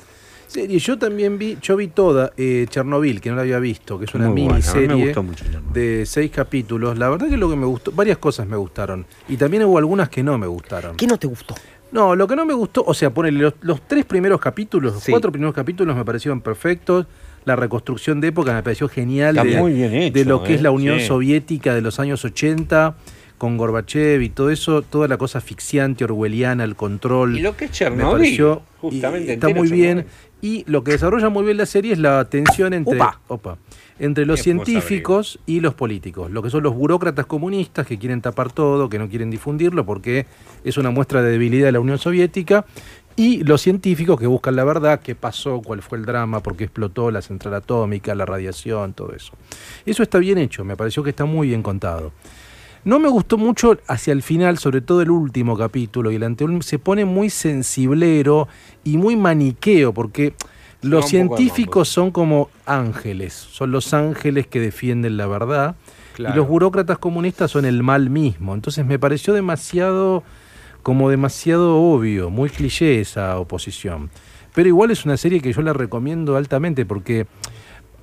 Serie, 0.47 0.79
yo 0.79 0.97
también 0.99 1.39
vi, 1.39 1.59
yo 1.61 1.77
vi 1.77 1.89
toda 1.89 2.33
eh, 2.37 2.67
Chernobyl, 2.69 3.21
que 3.21 3.31
no 3.31 3.37
la 3.37 3.43
había 3.43 3.59
visto, 3.59 3.99
que 3.99 4.05
es 4.05 4.15
una 4.15 4.27
Muy 4.29 4.35
mí 4.35 4.43
me 4.47 4.49
miniserie 4.55 5.05
gustó 5.07 5.23
mucho 5.23 5.45
Chernobyl. 5.45 5.73
de 5.73 6.07
seis 6.07 6.31
capítulos. 6.31 6.97
La 6.99 7.09
verdad 7.09 7.29
que 7.29 7.37
lo 7.37 7.51
que 7.51 7.57
me 7.57 7.67
gustó, 7.67 7.91
varias 7.93 8.19
cosas 8.19 8.47
me 8.47 8.57
gustaron. 8.57 9.07
Y 9.29 9.37
también 9.37 9.65
hubo 9.65 9.79
algunas 9.79 10.09
que 10.09 10.23
no 10.23 10.39
me 10.39 10.47
gustaron. 10.47 10.97
¿Qué 10.97 11.07
no 11.07 11.19
te 11.19 11.27
gustó? 11.27 11.55
No, 11.93 12.15
lo 12.17 12.27
que 12.27 12.37
no 12.37 12.45
me 12.45 12.55
gustó, 12.55 12.85
o 12.87 12.95
sea, 12.95 13.11
ponele 13.11 13.39
los, 13.41 13.55
los 13.63 13.87
tres 13.89 14.05
primeros 14.05 14.41
capítulos, 14.41 14.95
los 14.95 15.03
Sí. 15.03 15.11
cuatro 15.13 15.31
primeros 15.33 15.55
capítulos 15.55 15.97
me 15.97 16.05
parecieron 16.05 16.41
perfectos. 16.41 17.07
La 17.45 17.55
reconstrucción 17.55 18.21
de 18.21 18.29
época 18.29 18.53
me 18.55 18.63
pareció 18.63 18.89
genial 18.89 19.37
Está 19.37 19.49
de, 19.49 19.57
muy 19.61 19.73
bien 19.73 19.95
hecho, 19.95 20.13
de 20.19 20.25
lo 20.25 20.43
que 20.43 20.53
¿eh? 20.53 20.57
es 20.57 20.63
la 20.63 20.73
Unión 20.73 20.99
Sí. 20.99 21.07
Soviética 21.07 21.75
de 21.77 21.81
los 21.81 22.01
años 22.01 22.25
80 22.25 22.97
con 23.39 23.57
Gorbachev 23.59 24.23
y 24.23 24.31
todo 24.31 24.51
eso, 24.51 24.81
toda 24.83 25.07
la 25.09 25.17
cosa 25.19 25.39
asfixiante, 25.39 26.03
orwelliana, 26.05 26.65
el 26.65 26.75
control. 26.75 27.37
Y 27.39 27.43
lo 27.43 27.55
que 27.57 27.67
es 27.67 27.71
me 27.71 27.77
Chernobyl, 27.77 28.11
pareció 28.19 28.63
justamente 28.81 29.35
está 29.35 29.49
muy 29.51 29.71
bien. 29.71 30.07
Y 30.47 30.63
lo 30.69 30.85
que 30.85 30.93
desarrolla 30.93 31.29
muy 31.29 31.43
bien 31.43 31.57
la 31.57 31.67
serie 31.67 31.93
es 31.93 31.99
la 31.99 32.25
tensión 32.27 32.73
entre, 32.73 32.95
Opa. 32.95 33.21
opa, 33.27 33.59
entre 33.99 34.25
los 34.27 34.39
científicos 34.39 35.41
y 35.45 35.59
los 35.59 35.75
políticos, 35.75 36.31
lo 36.31 36.41
que 36.41 36.51
son 36.51 36.63
los 36.63 36.73
burócratas 36.73 37.27
comunistas 37.27 37.85
que 37.85 37.99
quieren 37.99 38.21
tapar 38.23 38.53
todo, 38.53 38.89
que 38.89 38.97
no 39.01 39.09
quieren 39.09 39.29
difundirlo 39.29 39.85
porque 39.85 40.27
es 40.63 40.79
una 40.79 40.91
muestra 40.93 41.21
de 41.21 41.33
debilidad 41.33 41.67
de 41.67 41.73
la 41.73 41.81
Unión 41.81 41.99
Soviética, 41.99 42.65
y 43.17 43.43
los 43.43 43.61
científicos 43.61 44.21
que 44.21 44.29
buscan 44.29 44.55
la 44.55 44.63
verdad, 44.63 45.01
qué 45.01 45.17
pasó, 45.17 45.63
cuál 45.63 45.83
fue 45.83 45.99
el 45.99 46.05
drama, 46.05 46.41
por 46.45 46.57
qué 46.57 46.63
explotó 46.63 47.11
la 47.11 47.23
central 47.23 47.55
atómica, 47.55 48.15
la 48.15 48.25
radiación, 48.25 48.93
todo 48.93 49.15
eso. 49.17 49.33
Eso 49.85 50.05
está 50.05 50.19
bien 50.19 50.39
hecho, 50.39 50.65
me 50.65 50.77
pareció 50.77 51.03
que 51.03 51.11
está 51.11 51.25
muy 51.25 51.49
bien 51.49 51.65
contado. 51.65 52.13
No 52.87 53.01
me 53.01 53.09
gustó 53.09 53.37
mucho 53.37 53.77
hacia 53.89 54.13
el 54.13 54.23
final, 54.23 54.59
sobre 54.59 54.81
todo 54.81 55.03
el 55.03 55.11
último 55.11 55.59
capítulo 55.59 56.13
y 56.13 56.15
el 56.15 56.23
anterior, 56.23 56.63
se 56.63 56.79
pone 56.79 57.05
muy 57.05 57.31
sensiblero 57.31 58.47
y 58.85 58.97
muy 58.97 59.17
maniqueo, 59.17 59.93
porque 59.93 60.35
los 60.83 61.09
científicos 61.09 61.89
son 61.89 62.13
como 62.13 62.49
ángeles, 62.65 63.33
son 63.33 63.73
los 63.73 63.93
ángeles 63.93 64.47
que 64.47 64.61
defienden 64.61 65.17
la 65.17 65.27
verdad, 65.27 65.75
y 66.17 66.33
los 66.33 66.47
burócratas 66.47 66.99
comunistas 66.99 67.51
son 67.51 67.65
el 67.65 67.83
mal 67.83 68.09
mismo. 68.09 68.55
Entonces 68.55 68.87
me 68.87 69.01
pareció 69.01 69.35
demasiado, 69.35 70.23
como 70.85 71.11
demasiado 71.11 71.83
obvio, 71.83 72.31
muy 72.31 72.51
cliché 72.51 73.01
esa 73.01 73.37
oposición. 73.41 74.11
Pero 74.55 74.69
igual 74.69 74.93
es 74.93 75.05
una 75.05 75.17
serie 75.17 75.41
que 75.41 75.53
yo 75.53 75.61
la 75.63 75.73
recomiendo 75.73 76.37
altamente 76.37 76.87
porque 76.87 77.27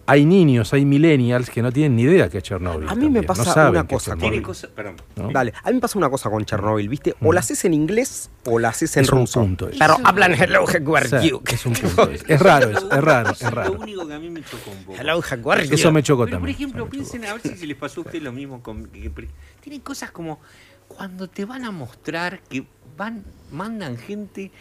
hay 0.06 0.26
niños, 0.26 0.74
hay 0.74 0.86
millennials 0.86 1.50
que 1.50 1.62
no 1.62 1.72
tienen 1.72 1.96
ni 1.96 2.04
idea 2.04 2.30
que 2.30 2.40
es 2.40 2.44
Chernobyl. 2.44 2.90
A 2.90 2.96
mí 2.96 3.10
me 3.10 3.24
pasa 3.24 3.64
no 3.66 3.70
una 3.72 3.88
cosa 3.88 4.16
con-. 4.18 4.44
Perdón. 4.76 4.96
¿no? 5.16 5.32
Dale, 5.32 5.54
a 5.64 5.70
mí 5.70 5.76
me 5.76 5.80
pasa 5.82 5.98
una 5.98 6.10
cosa 6.10 6.30
con 6.30 6.44
Chernobyl, 6.44 6.90
¿viste? 6.90 7.16
O 7.22 7.32
la 7.32 7.40
haces 7.40 7.64
en 7.66 7.74
inglés 7.74 8.30
o 8.46 8.60
la 8.60 8.70
haces 8.70 8.98
en 8.98 9.04
Es 9.04 9.12
un 9.12 9.20
ruso. 9.20 9.40
punto 9.42 9.70
eso. 9.70 9.78
Pero 9.80 9.98
hablan 10.04 10.34
hello, 10.34 10.64
O 10.64 10.68
sea, 10.68 10.80
Jaguar, 10.80 11.06
es 11.06 11.66
un 11.66 11.74
punto. 11.74 12.10
Es, 12.10 12.26
es 12.28 12.40
raro, 12.42 12.70
es, 12.70 12.78
es 12.92 13.02
raro, 13.04 13.32
es 13.32 13.42
raro. 13.52 13.74
lo 13.76 13.80
único 13.82 14.08
que 14.08 14.14
a 14.14 14.20
mí 14.20 14.30
me 14.30 14.42
chocó 14.44 14.72
un 14.72 14.84
poco. 14.84 14.98
Hello, 15.00 15.22
Jaguar. 15.22 15.62
Eso 15.62 15.92
me 15.92 16.04
chocó 16.04 16.26
Pero, 16.26 16.40
por 16.40 16.48
también. 16.50 16.56
ejemplo, 16.56 16.86
me 16.86 16.90
chocó. 16.90 16.92
piensen 16.92 17.26
a 17.26 17.34
ver 17.34 17.42
si 17.42 17.56
se 17.58 17.66
les 17.68 17.78
pasó 17.78 18.02
a 18.02 18.04
ustedes 18.04 18.24
lo 18.24 18.32
mismo 18.34 18.62
con. 18.62 18.90
tienen 19.62 19.82
cosas 19.82 20.12
como 20.12 20.40
cuando 20.88 21.30
te 21.30 21.46
van 21.46 21.64
a 21.66 21.72
mostrar 21.72 22.42
que 22.50 22.66
van, 22.98 23.24
mandan 23.52 23.98
gente. 23.98 24.52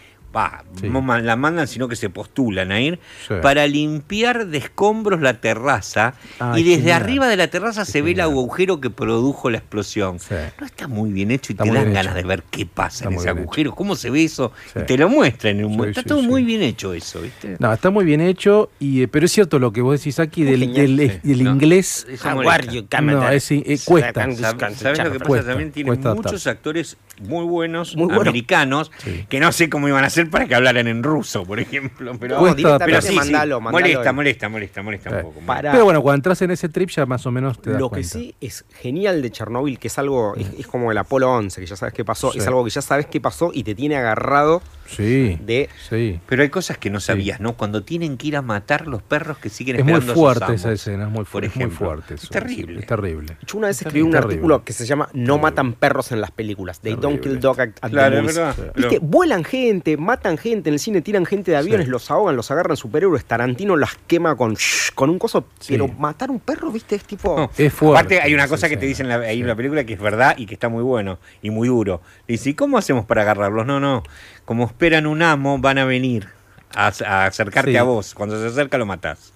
Sí. 0.80 0.88
no 0.88 1.02
la 1.18 1.36
mandan, 1.36 1.68
sino 1.68 1.88
que 1.88 1.96
se 1.96 2.08
postulan 2.10 2.72
a 2.72 2.80
ir 2.80 2.98
Sí. 3.28 3.34
para 3.42 3.66
limpiar 3.66 4.46
de 4.46 4.58
escombros 4.58 5.20
la 5.20 5.40
terraza. 5.40 6.14
Ay, 6.38 6.62
y 6.62 6.64
desde 6.64 6.78
genial. 6.82 7.02
arriba 7.02 7.28
de 7.28 7.36
la 7.36 7.48
terraza 7.48 7.84
se 7.84 8.00
ve 8.02 8.12
el 8.12 8.20
agujero 8.20 8.80
que 8.80 8.88
produjo 8.90 9.50
la 9.50 9.58
explosión. 9.58 10.18
Sí. 10.18 10.34
No 10.58 10.66
está 10.66 10.88
muy 10.88 11.12
bien 11.12 11.30
hecho 11.30 11.52
y 11.52 11.54
Está 11.54 11.64
te 11.64 11.70
dan 11.72 11.92
ganas 11.92 12.14
hecho. 12.16 12.22
de 12.22 12.22
ver 12.28 12.42
qué 12.50 12.66
pasa 12.66 13.04
Está 13.04 13.08
en 13.14 13.20
ese 13.20 13.28
agujero, 13.28 13.74
cómo 13.74 13.94
se 13.96 14.10
ve 14.10 14.24
eso. 14.24 14.52
Sí. 14.72 14.80
Y 14.80 14.82
te 14.86 14.96
lo 14.98 15.08
muestran 15.08 15.58
en 15.58 15.64
un. 15.66 15.88
Está 15.88 16.00
sí, 16.02 16.08
todo 16.08 16.20
sí. 16.20 16.26
muy 16.28 16.42
bien 16.44 16.62
hecho 16.62 16.94
eso, 16.94 17.20
¿viste? 17.20 17.56
No, 17.58 17.72
está 17.72 17.90
muy 17.90 18.04
bien 18.04 18.20
hecho, 18.20 18.70
y, 18.78 19.02
eh, 19.02 19.08
pero 19.08 19.26
es 19.26 19.32
cierto 19.32 19.58
lo 19.58 19.72
que 19.72 19.82
vos 19.82 19.98
decís 20.00 20.18
aquí 20.18 20.44
del, 20.44 20.60
genial, 20.60 20.96
del- 20.96 21.10
sí. 21.10 21.18
del 21.22 21.44
No, 21.44 21.50
inglés. 21.52 22.06
come 22.22 23.12
No, 23.12 23.28
es- 23.28 23.50
eh, 23.50 23.78
cuesta. 23.84 24.22
¿Sabes 24.34 24.40
lo 24.40 25.12
que 25.12 25.18
pasa? 25.18 25.24
Cuesta, 25.26 25.48
También 25.54 25.86
cuesta 25.86 26.14
muchos 26.14 26.46
actores 26.46 26.96
muy 27.22 27.44
buenos, 27.44 27.96
Muy 27.96 28.06
buenos. 28.06 28.22
americanos, 28.28 28.90
Sí. 28.98 29.26
que 29.28 29.40
no 29.40 29.52
sé 29.52 29.68
cómo 29.70 29.88
iban 29.88 30.04
a 30.04 30.08
hacer 30.08 30.28
para 30.30 30.46
que 30.46 30.54
hablaran 30.54 30.86
en 30.88 31.02
ruso, 31.02 31.44
por 31.44 31.60
ejemplo. 31.60 32.12
Pero, 32.20 32.40
No, 32.40 32.54
directamente 32.54 32.84
pero 32.86 33.00
sí, 33.02 33.08
sí, 33.08 33.14
mandalo, 33.14 33.60
mandalo 33.60 33.84
molesta, 33.86 34.12
molesta, 34.12 34.48
molesta, 34.48 34.82
molesta 34.82 35.10
Eh, 35.10 35.14
un 35.16 35.22
poco. 35.22 35.40
para- 35.46 35.72
Pero 35.72 35.84
bueno, 35.84 36.02
cuando 36.02 36.16
entras 36.16 36.42
en 36.42 36.50
ese 36.50 36.68
trip 36.68 36.90
ya 36.90 37.06
más 37.06 37.24
o 37.26 37.30
menos 37.30 37.60
te 37.60 37.70
das 37.70 37.80
Lo 37.80 37.88
que 37.88 37.94
cuenta. 37.96 38.08
sí 38.08 38.34
es 38.40 38.64
genial 38.80 39.22
de 39.22 39.30
Chernobyl, 39.30 39.78
que 39.78 39.88
es 39.88 39.98
algo, 39.98 40.34
es, 40.36 40.48
es 40.58 40.66
como 40.66 40.90
el 40.92 40.98
Apolo 40.98 41.32
11, 41.32 41.60
que 41.60 41.66
ya 41.66 41.76
sabes 41.76 41.94
qué 41.94 42.04
pasó, 42.04 42.32
Sí. 42.32 42.38
es 42.38 42.46
algo 42.46 42.64
que 42.64 42.70
ya 42.70 42.82
sabes 42.82 43.06
qué 43.06 43.20
pasó 43.20 43.50
y 43.54 43.64
te 43.64 43.74
tiene 43.74 43.96
agarrado 43.96 44.62
Sí, 44.86 45.38
de... 45.44 45.68
sí. 45.88 46.20
Pero 46.26 46.42
hay 46.42 46.48
cosas 46.50 46.78
que 46.78 46.90
no 46.90 47.00
sabías, 47.00 47.40
¿no? 47.40 47.54
Cuando 47.56 47.82
tienen 47.82 48.16
que 48.16 48.28
ir 48.28 48.36
a 48.36 48.42
matar 48.42 48.86
los 48.86 49.02
perros 49.02 49.38
que 49.38 49.48
siguen 49.48 49.76
Es 49.76 49.84
muy 49.84 49.92
esperando 49.94 50.12
a 50.12 50.14
sus 50.14 50.22
fuerte 50.22 50.44
amos, 50.44 50.60
esa 50.60 50.72
escena, 50.72 51.04
es 51.04 51.10
muy, 51.10 51.24
por 51.24 51.44
es 51.44 51.56
muy 51.56 51.70
fuerte. 51.70 52.14
Es 52.14 52.28
terrible. 52.28 52.80
Es 52.80 52.86
terrible. 52.86 53.36
Yo 53.46 53.58
una 53.58 53.68
vez 53.68 53.80
escribí 53.80 54.02
un 54.02 54.10
terrible. 54.10 54.34
artículo 54.34 54.64
que 54.64 54.72
se 54.72 54.84
llama 54.86 55.08
No 55.12 55.38
matan 55.38 55.72
perros 55.72 56.12
en 56.12 56.20
las 56.20 56.30
películas. 56.30 56.80
They 56.80 56.92
don't 56.94 57.20
Terrible. 57.20 57.30
kill 57.30 57.40
dog 57.40 57.60
at, 57.60 57.68
at 57.68 57.74
the 57.82 57.90
Claro, 57.90 58.16
es 58.16 58.22
movies. 58.22 58.36
verdad. 58.36 58.72
Viste, 58.76 58.98
vuelan 59.00 59.44
gente, 59.44 59.96
matan 59.96 60.36
gente 60.38 60.68
en 60.68 60.74
el 60.74 60.78
cine, 60.80 61.00
tiran 61.02 61.24
gente 61.26 61.50
de 61.50 61.56
aviones, 61.56 61.86
Sí. 61.86 61.90
los 61.90 62.10
ahogan, 62.10 62.36
los 62.36 62.50
agarran 62.50 62.76
superhéroes. 62.76 63.24
Tarantino 63.24 63.76
las 63.76 63.94
quema 64.06 64.36
con, 64.36 64.56
con 64.94 65.10
un 65.10 65.18
coso. 65.18 65.46
Sí. 65.60 65.72
Pero 65.72 65.88
matar 65.88 66.30
un 66.30 66.40
perro, 66.40 66.70
viste, 66.70 66.96
es 66.96 67.04
tipo. 67.04 67.36
No, 67.36 67.50
Es 67.56 67.72
fuerte 67.72 67.98
Aparte, 67.98 68.20
hay 68.20 68.34
una 68.34 68.48
cosa 68.48 68.68
que 68.68 68.76
te 68.76 68.86
dicen 68.86 69.10
ahí 69.10 69.40
en 69.40 69.46
la 69.46 69.54
película 69.56 69.84
que 69.84 69.94
es 69.94 70.00
verdad 70.00 70.34
y 70.36 70.46
que 70.46 70.54
está 70.54 70.68
muy 70.68 70.82
bueno 70.82 71.18
y 71.40 71.50
muy 71.50 71.68
duro. 71.68 72.00
Dice, 72.28 72.50
¿y 72.50 72.54
cómo 72.54 72.78
hacemos 72.78 73.04
para 73.06 73.22
agarrarlos? 73.22 73.66
No, 73.66 73.80
no. 73.80 74.02
Como 74.44 74.64
esperan 74.66 75.06
un 75.06 75.22
amo, 75.22 75.58
van 75.58 75.78
a 75.78 75.84
venir 75.84 76.28
a, 76.74 76.86
a 77.06 77.26
acercarte 77.26 77.70
Sí. 77.72 77.76
a 77.76 77.82
vos. 77.84 78.14
Cuando 78.14 78.40
se 78.40 78.46
acerca, 78.48 78.78
lo 78.78 78.86
matás. 78.86 79.32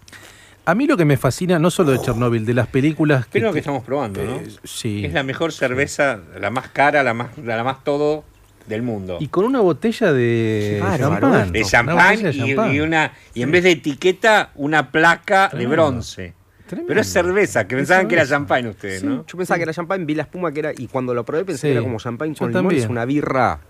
A 0.65 0.75
mí 0.75 0.87
lo 0.89 0.97
que 0.97 1.05
me 1.05 1.17
fascina, 1.17 1.59
no 1.61 1.71
solo 1.71 1.93
de 1.93 2.01
Chernobyl, 2.01 2.45
de 2.45 2.55
las 2.55 2.67
películas 2.67 3.27
que. 3.27 3.39
Es 3.39 3.45
lo 3.45 3.53
que 3.53 3.61
estamos 3.61 3.85
probando, 3.85 4.23
¿no? 4.25 4.37
eh, 4.37 4.49
sí. 4.65 5.05
Es 5.05 5.13
la 5.13 5.23
mejor 5.23 5.53
cerveza, 5.53 6.19
la 6.41 6.51
más 6.51 6.69
cara, 6.71 7.03
la 7.05 7.15
más, 7.15 7.39
la 7.39 7.63
más 7.63 7.85
todo 7.85 8.25
del 8.67 8.83
mundo. 8.83 9.19
Y 9.21 9.29
con 9.29 9.45
una 9.45 9.61
botella 9.61 10.13
de 10.13 10.83
champán. 10.99 11.53
de 11.53 11.61
Una 11.61 11.71
champán 11.71 11.97
botella 11.97 12.23
de 12.33 12.37
y, 12.37 12.41
champán. 12.49 12.75
y 12.75 12.81
una 12.81 13.13
y 13.33 13.43
en 13.43 13.53
vez 13.53 13.63
de 13.63 13.71
etiqueta, 13.71 14.51
una 14.57 14.91
placa 14.91 15.51
de 15.57 15.67
bronce. 15.69 16.35
Tremendo. 16.67 16.89
Pero 16.89 17.01
es 17.01 17.07
cerveza, 17.13 17.69
que 17.69 17.77
pensaban 17.77 18.09
que 18.09 18.17
era 18.17 18.27
champán 18.27 18.67
ustedes, 18.67 19.03
Sí, 19.03 19.07
¿no? 19.07 19.25
Yo 19.25 19.39
pensaba 19.39 19.57
que 19.59 19.63
era 19.63 19.73
champán, 19.73 20.05
vi 20.05 20.17
la 20.17 20.23
espuma 20.23 20.51
que 20.51 20.59
era. 20.59 20.73
Y 20.77 20.89
cuando 20.89 21.15
lo 21.15 21.25
probé 21.25 21.45
pensé 21.45 21.61
Sí. 21.61 21.67
que 21.69 21.73
era 21.75 21.83
como 21.83 21.99
champán 22.01 22.35
Yo 22.35 22.41
con 22.41 22.49
limón. 22.49 22.63
también. 22.65 22.83
Es 22.83 22.91
una 22.91 23.05
birra 23.05 23.61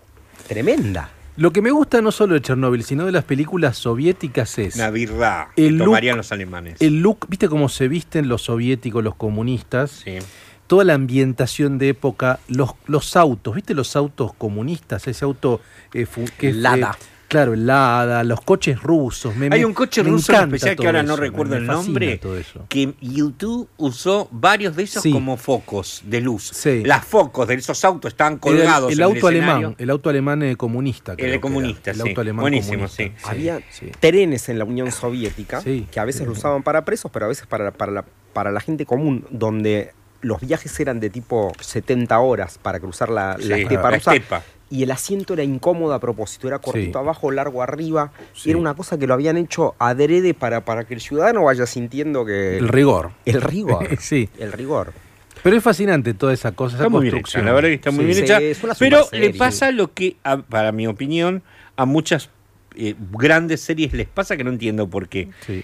Tremenda. 0.48 1.10
Lo 1.36 1.52
que 1.52 1.60
me 1.60 1.70
gusta 1.70 2.00
no 2.00 2.12
solo 2.12 2.34
de 2.34 2.40
Chernóbil, 2.40 2.82
sino 2.82 3.04
de 3.04 3.12
las 3.12 3.24
películas 3.24 3.76
soviéticas 3.76 4.58
es 4.58 4.76
Una 4.76 4.90
birra 4.90 5.50
El 5.56 5.64
que 5.66 5.70
look- 5.72 5.84
tomarían 5.86 6.16
los 6.16 6.32
alemanes. 6.32 6.80
el 6.80 7.00
look, 7.00 7.26
¿viste 7.28 7.48
cómo 7.48 7.68
se 7.68 7.88
visten 7.88 8.28
los 8.28 8.42
soviéticos, 8.42 9.04
los 9.04 9.14
comunistas? 9.16 10.02
Sí. 10.04 10.18
Toda 10.66 10.84
la 10.84 10.94
ambientación 10.94 11.78
de 11.78 11.90
época, 11.90 12.40
los, 12.48 12.70
los 12.86 13.16
autos, 13.16 13.54
¿viste 13.54 13.74
los 13.74 13.94
autos 13.96 14.32
comunistas? 14.34 15.06
Ese 15.06 15.24
auto 15.24 15.60
eh, 15.94 16.06
que 16.38 16.48
es, 16.50 16.56
Lada. 16.56 16.96
eh, 16.98 17.04
claro, 17.28 17.54
el 17.54 17.66
Lada, 17.66 18.22
los 18.24 18.40
coches 18.40 18.82
rusos. 18.82 19.34
me- 19.36 19.48
Hay 19.50 19.64
un 19.64 19.74
coche 19.74 20.02
me 20.02 20.10
ruso 20.10 20.32
especial 20.32 20.76
que 20.76 20.86
ahora 20.86 21.02
no 21.02 21.14
eso, 21.14 21.22
recuerdo 21.22 21.52
me 21.52 21.58
el 21.58 21.66
nombre, 21.66 22.18
todo 22.18 22.36
eso. 22.36 22.64
que 22.68 22.94
YouTube 23.00 23.68
usó 23.76 24.28
varios 24.30 24.76
de 24.76 24.84
esos 24.84 25.02
Sí. 25.02 25.12
como 25.12 25.36
focos 25.36 26.02
de 26.04 26.20
luz. 26.20 26.50
Sí. 26.54 26.82
Las 26.84 27.04
focos 27.04 27.48
de 27.48 27.54
esos 27.54 27.84
autos 27.84 28.12
estaban 28.12 28.38
colgados 28.38 28.92
el, 28.92 28.98
en 28.98 29.04
auto 29.04 29.28
el 29.28 29.42
alemán, 29.42 29.74
el 29.78 29.90
auto 29.90 30.10
alemán 30.10 30.42
eh, 30.42 30.56
comunista. 30.56 31.14
El 31.18 31.40
comunista, 31.40 31.90
el 31.90 31.96
sí. 32.00 32.08
auto 32.08 32.20
alemán 32.20 32.42
Buenísimo, 32.42 32.86
comunista. 32.88 33.02
sí. 33.04 33.12
Había 33.24 33.60
sí. 33.70 33.90
trenes 34.00 34.48
en 34.48 34.58
la 34.58 34.64
Unión 34.64 34.90
Soviética 34.92 35.60
Sí. 35.60 35.86
que 35.90 36.00
a 36.00 36.04
veces 36.04 36.26
lo 36.26 36.32
usaban 36.32 36.62
para 36.62 36.84
presos, 36.84 37.10
pero 37.12 37.26
a 37.26 37.28
veces 37.28 37.46
para, 37.46 37.70
para, 37.72 37.92
la, 37.92 38.04
para 38.32 38.50
la 38.52 38.60
gente 38.60 38.86
común, 38.86 39.26
donde 39.30 39.92
los 40.22 40.40
viajes 40.40 40.78
eran 40.80 40.98
de 40.98 41.10
tipo 41.10 41.52
70 41.60 42.18
horas 42.18 42.58
para 42.60 42.80
cruzar 42.80 43.10
la, 43.10 43.36
la 43.38 43.56
Sí, 43.56 43.62
estepa 43.62 43.90
la 43.90 43.96
rusa. 43.98 44.14
estepa. 44.14 44.42
Y 44.68 44.82
el 44.82 44.90
asiento 44.90 45.34
era 45.34 45.44
incómodo 45.44 45.94
a 45.94 46.00
propósito, 46.00 46.48
era 46.48 46.58
cortito 46.58 46.98
Sí. 46.98 47.04
abajo, 47.04 47.30
largo 47.30 47.62
arriba. 47.62 48.10
Sí. 48.32 48.50
Era 48.50 48.58
una 48.58 48.74
cosa 48.74 48.98
que 48.98 49.06
lo 49.06 49.14
habían 49.14 49.36
hecho 49.36 49.74
adrede 49.78 50.34
para, 50.34 50.64
para 50.64 50.84
que 50.84 50.94
el 50.94 51.00
ciudadano 51.00 51.44
vaya 51.44 51.66
sintiendo 51.66 52.24
que... 52.24 52.56
El 52.58 52.68
rigor. 52.68 53.12
el 53.24 53.40
rigor. 53.42 53.86
Sí. 54.00 54.28
El 54.38 54.52
rigor. 54.52 54.92
Pero 55.44 55.56
es 55.56 55.62
fascinante 55.62 56.14
toda 56.14 56.32
esa 56.32 56.50
cosa, 56.52 56.76
esa 56.76 56.88
bien 56.88 57.02
hecha, 57.04 57.10
construcción. 57.12 57.44
la 57.44 57.52
verdad 57.52 57.68
que 57.68 57.74
está 57.74 57.90
muy 57.92 58.00
Sí. 58.00 58.06
bien 58.06 58.16
Sí, 58.16 58.24
hecha. 58.24 58.40
es 58.40 58.64
una 58.64 58.74
Pero 58.74 59.04
superserie. 59.04 59.32
le 59.32 59.38
pasa 59.38 59.70
lo 59.70 59.92
que, 59.94 60.16
a- 60.24 60.38
para 60.38 60.72
mi 60.72 60.88
opinión, 60.88 61.42
a 61.76 61.84
muchas 61.84 62.30
eh, 62.74 62.94
grandes 63.12 63.60
series 63.60 63.92
les 63.92 64.08
pasa 64.08 64.36
que 64.36 64.42
no 64.44 64.50
entiendo 64.50 64.88
por 64.88 65.08
qué. 65.08 65.30
Sí. 65.46 65.62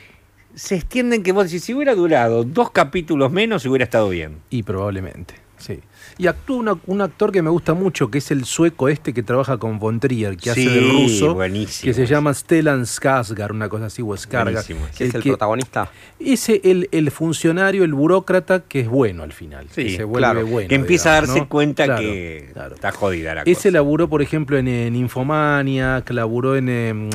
Se 0.55 0.77
extienden 0.77 1.23
que 1.23 1.33
vos 1.33 1.47
decís, 1.47 1.65
si 1.65 1.75
hubiera 1.75 1.95
durado 1.95 2.45
dos 2.45 2.71
capítulos 2.71 3.33
menos, 3.33 3.67
hubiera 3.67 3.85
estado 3.85 4.09
bien. 4.11 4.39
Y 4.51 4.63
probablemente, 4.63 5.35
sí. 5.59 5.81
Y 6.19 6.27
actúa 6.27 6.57
una- 6.59 6.79
un 6.87 7.01
actor 7.01 7.33
que 7.33 7.43
me 7.43 7.51
gusta 7.51 7.75
mucho, 7.75 8.11
que 8.11 8.19
es 8.19 8.31
el 8.31 8.45
sueco 8.45 8.89
este 8.89 9.13
que 9.13 9.23
trabaja 9.23 9.57
con 9.57 9.79
Von 9.79 9.99
Trier, 10.01 10.37
que 10.37 10.53
Sí, 10.55 10.67
hace 10.67 10.81
de 10.81 10.81
ruso, 10.93 11.35
buenísimo. 11.35 11.89
que 11.91 11.95
se 11.95 12.07
llama 12.07 12.33
Stellan 12.35 12.83
Skarsgård, 12.83 13.51
una 13.53 13.69
cosa 13.69 13.87
así, 13.87 14.03
o 14.03 14.07
Skarsgård. 14.09 14.45
Buenísimo. 14.53 14.81
Que 14.97 15.05
es 15.07 15.15
el 15.15 15.23
protagonista. 15.23 15.91
Ese, 16.21 16.61
el, 16.65 16.89
el 16.93 17.11
funcionario, 17.11 17.85
el 17.85 17.95
burócrata, 17.95 18.61
que 18.61 18.81
es 18.81 18.89
bueno 18.89 19.23
al 19.23 19.33
final. 19.33 19.67
Sí, 19.71 19.85
que 19.85 19.97
se 19.97 20.05
vuelve 20.05 20.19
claro. 20.29 20.47
bueno. 20.47 20.69
que 20.69 20.75
empieza 20.75 21.11
a 21.11 21.15
darse 21.15 21.39
¿no? 21.41 21.49
cuenta 21.49 21.85
Claro, 21.85 22.01
que 22.03 22.51
claro. 22.53 22.75
está 22.75 22.93
jodida 22.93 23.35
la 23.35 23.43
Ese 23.43 23.55
cosa. 23.55 23.71
laburó, 23.71 24.09
por 24.09 24.23
ejemplo, 24.23 24.59
en, 24.59 24.69
en 24.69 24.95
Infomaniac, 24.97 26.09
laburó 26.11 26.57
en, 26.57 26.69
em, 26.69 27.11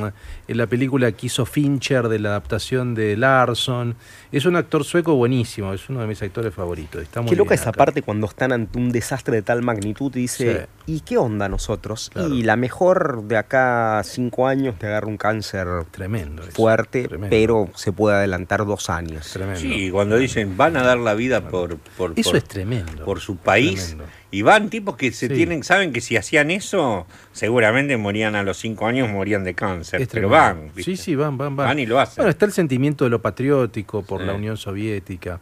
en 0.47 0.57
la 0.57 0.67
película 0.67 1.11
que 1.11 1.27
hizo 1.27 1.45
Fincher 1.45 2.07
de 2.09 2.19
la 2.19 2.29
adaptación 2.29 2.95
de 2.95 3.15
Larson. 3.17 3.95
Es 4.31 4.45
un 4.45 4.55
actor 4.55 4.83
sueco 4.83 5.15
buenísimo, 5.15 5.73
es 5.73 5.87
uno 5.89 6.01
de 6.01 6.07
mis 6.07 6.21
actores 6.21 6.53
favoritos. 6.53 7.01
Está 7.01 7.21
muy 7.21 7.29
Qué 7.29 7.35
loca 7.35 7.51
bien 7.51 7.59
esa 7.61 7.71
parte 7.71 8.01
cuando 8.01 8.27
están 8.27 8.51
ante 8.51 8.77
un 8.77 8.86
desastre 8.91 9.35
de 9.37 9.41
tal 9.41 9.61
magnitud 9.61 10.15
y 10.15 10.21
dice, 10.21 10.67
¿y 10.85 11.01
qué 11.01 11.17
onda 11.17 11.47
nosotros? 11.49 12.09
Claro. 12.13 12.33
Y 12.33 12.43
la 12.43 12.55
mejor 12.55 13.23
de 13.23 13.37
acá 13.37 13.99
a 13.99 14.03
cinco 14.03 14.47
años 14.47 14.77
te 14.79 14.87
agarra 14.87 15.07
un 15.07 15.17
cáncer 15.17 15.67
Tremendo. 15.91 16.43
eso, 16.43 16.51
fuerte, 16.51 17.07
tremendo, 17.07 17.29
pero 17.29 17.69
se 17.75 17.91
puede 17.91 18.17
adelantar 18.17 18.65
dos 18.65 18.89
años. 18.89 19.29
Tremendo. 19.31 19.59
Sí, 19.59 19.89
cuando 19.91 20.17
dicen 20.17 20.57
van 20.57 20.77
a 20.77 20.83
dar 20.83 20.97
la 20.97 21.13
vida 21.13 21.49
por, 21.49 21.77
por, 21.97 22.13
Eso 22.15 22.29
por- 22.31 22.37
es 22.37 22.43
tremendo. 22.45 23.05
por 23.05 23.19
su 23.19 23.37
país. 23.37 23.87
Tremendo. 23.87 24.11
Y 24.29 24.41
van 24.41 24.69
tipos 24.69 24.97
que 24.97 25.11
se 25.13 25.29
Sí. 25.29 25.33
tienen, 25.35 25.63
saben 25.63 25.93
que 25.93 26.01
si 26.01 26.17
hacían 26.17 26.51
eso, 26.51 27.07
seguramente 27.31 27.95
morían 27.95 28.35
a 28.35 28.43
los 28.43 28.57
cinco 28.57 28.85
años, 28.85 29.09
morían 29.09 29.45
de 29.45 29.53
cáncer. 29.53 30.01
Es 30.01 30.09
pero 30.09 30.27
van. 30.27 30.71
¿viste? 30.75 30.83
Sí, 30.83 30.97
sí, 30.97 31.15
van, 31.15 31.37
van, 31.37 31.55
van. 31.55 31.67
Van 31.67 31.79
y 31.79 31.85
lo 31.85 31.97
hacen. 31.99 32.15
Bueno, 32.17 32.31
está 32.31 32.45
el 32.45 32.51
sentimiento 32.51 33.05
de 33.05 33.09
lo 33.09 33.21
patriótico 33.21 34.03
por 34.03 34.19
Sí. 34.21 34.27
la 34.27 34.33
Unión 34.33 34.57
Soviética. 34.57 35.39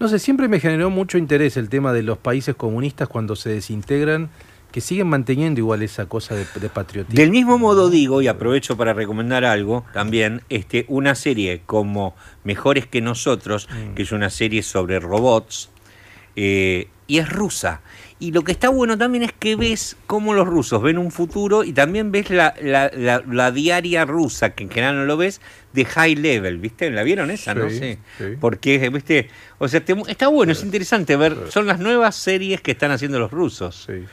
No 0.00 0.08
sé, 0.08 0.18
siempre 0.18 0.48
me 0.48 0.58
generó 0.60 0.88
mucho 0.90 1.18
interés 1.18 1.56
el 1.58 1.68
tema 1.68 1.92
de 1.92 2.02
los 2.02 2.18
países 2.18 2.54
comunistas 2.56 3.06
cuando 3.06 3.36
se 3.36 3.50
desintegran, 3.50 4.30
que 4.72 4.80
siguen 4.80 5.08
manteniendo 5.08 5.60
igual 5.60 5.82
esa 5.82 6.06
cosa 6.06 6.34
de, 6.34 6.46
de 6.60 6.68
patriotismo. 6.70 7.16
Del 7.20 7.30
mismo 7.30 7.58
modo 7.58 7.90
digo, 7.90 8.22
y 8.22 8.28
aprovecho 8.28 8.76
para 8.76 8.94
recomendar 8.94 9.44
algo 9.44 9.84
también, 9.92 10.42
este, 10.48 10.86
una 10.88 11.14
serie 11.14 11.62
como 11.66 12.14
Mejores 12.44 12.86
que 12.86 13.00
nosotros, 13.02 13.68
Mm. 13.70 13.94
que 13.94 14.02
es 14.02 14.12
una 14.12 14.30
serie 14.30 14.62
sobre 14.62 14.98
robots, 15.00 15.68
eh, 16.36 16.88
y 17.06 17.18
es 17.18 17.28
rusa. 17.28 17.82
Y 18.20 18.32
lo 18.32 18.42
que 18.44 18.52
está 18.52 18.68
bueno 18.68 18.98
también 18.98 19.24
es 19.24 19.32
que 19.32 19.56
ves 19.56 19.96
cómo 20.06 20.34
los 20.34 20.46
rusos 20.46 20.82
ven 20.82 20.98
un 20.98 21.10
futuro 21.10 21.64
y 21.64 21.72
también 21.72 22.12
ves 22.12 22.28
la, 22.30 22.54
la- 22.62 22.90
la- 22.94 23.22
la 23.26 23.50
diaria 23.50 24.04
rusa, 24.04 24.50
que 24.50 24.64
en 24.64 24.70
general 24.70 24.96
no 24.96 25.04
lo 25.06 25.16
ves, 25.16 25.40
de 25.72 25.86
high 25.86 26.14
level, 26.16 26.58
¿viste? 26.58 26.90
¿La 26.90 27.02
vieron 27.02 27.30
esa? 27.30 27.54
no 27.54 27.70
Sí, 27.70 27.78
sé. 27.78 27.98
sí. 28.18 28.24
Porque, 28.38 28.90
¿viste? 28.90 29.30
O 29.58 29.68
sea, 29.68 29.82
te- 29.82 29.96
está 30.08 30.28
bueno, 30.28 30.52
es 30.52 30.62
interesante 30.62 31.16
ver, 31.16 31.34
son 31.48 31.66
las 31.66 31.80
nuevas 31.80 32.14
series 32.14 32.60
que 32.60 32.72
están 32.72 32.90
haciendo 32.90 33.18
los 33.18 33.30
rusos. 33.30 33.88
Sí. 33.88 34.04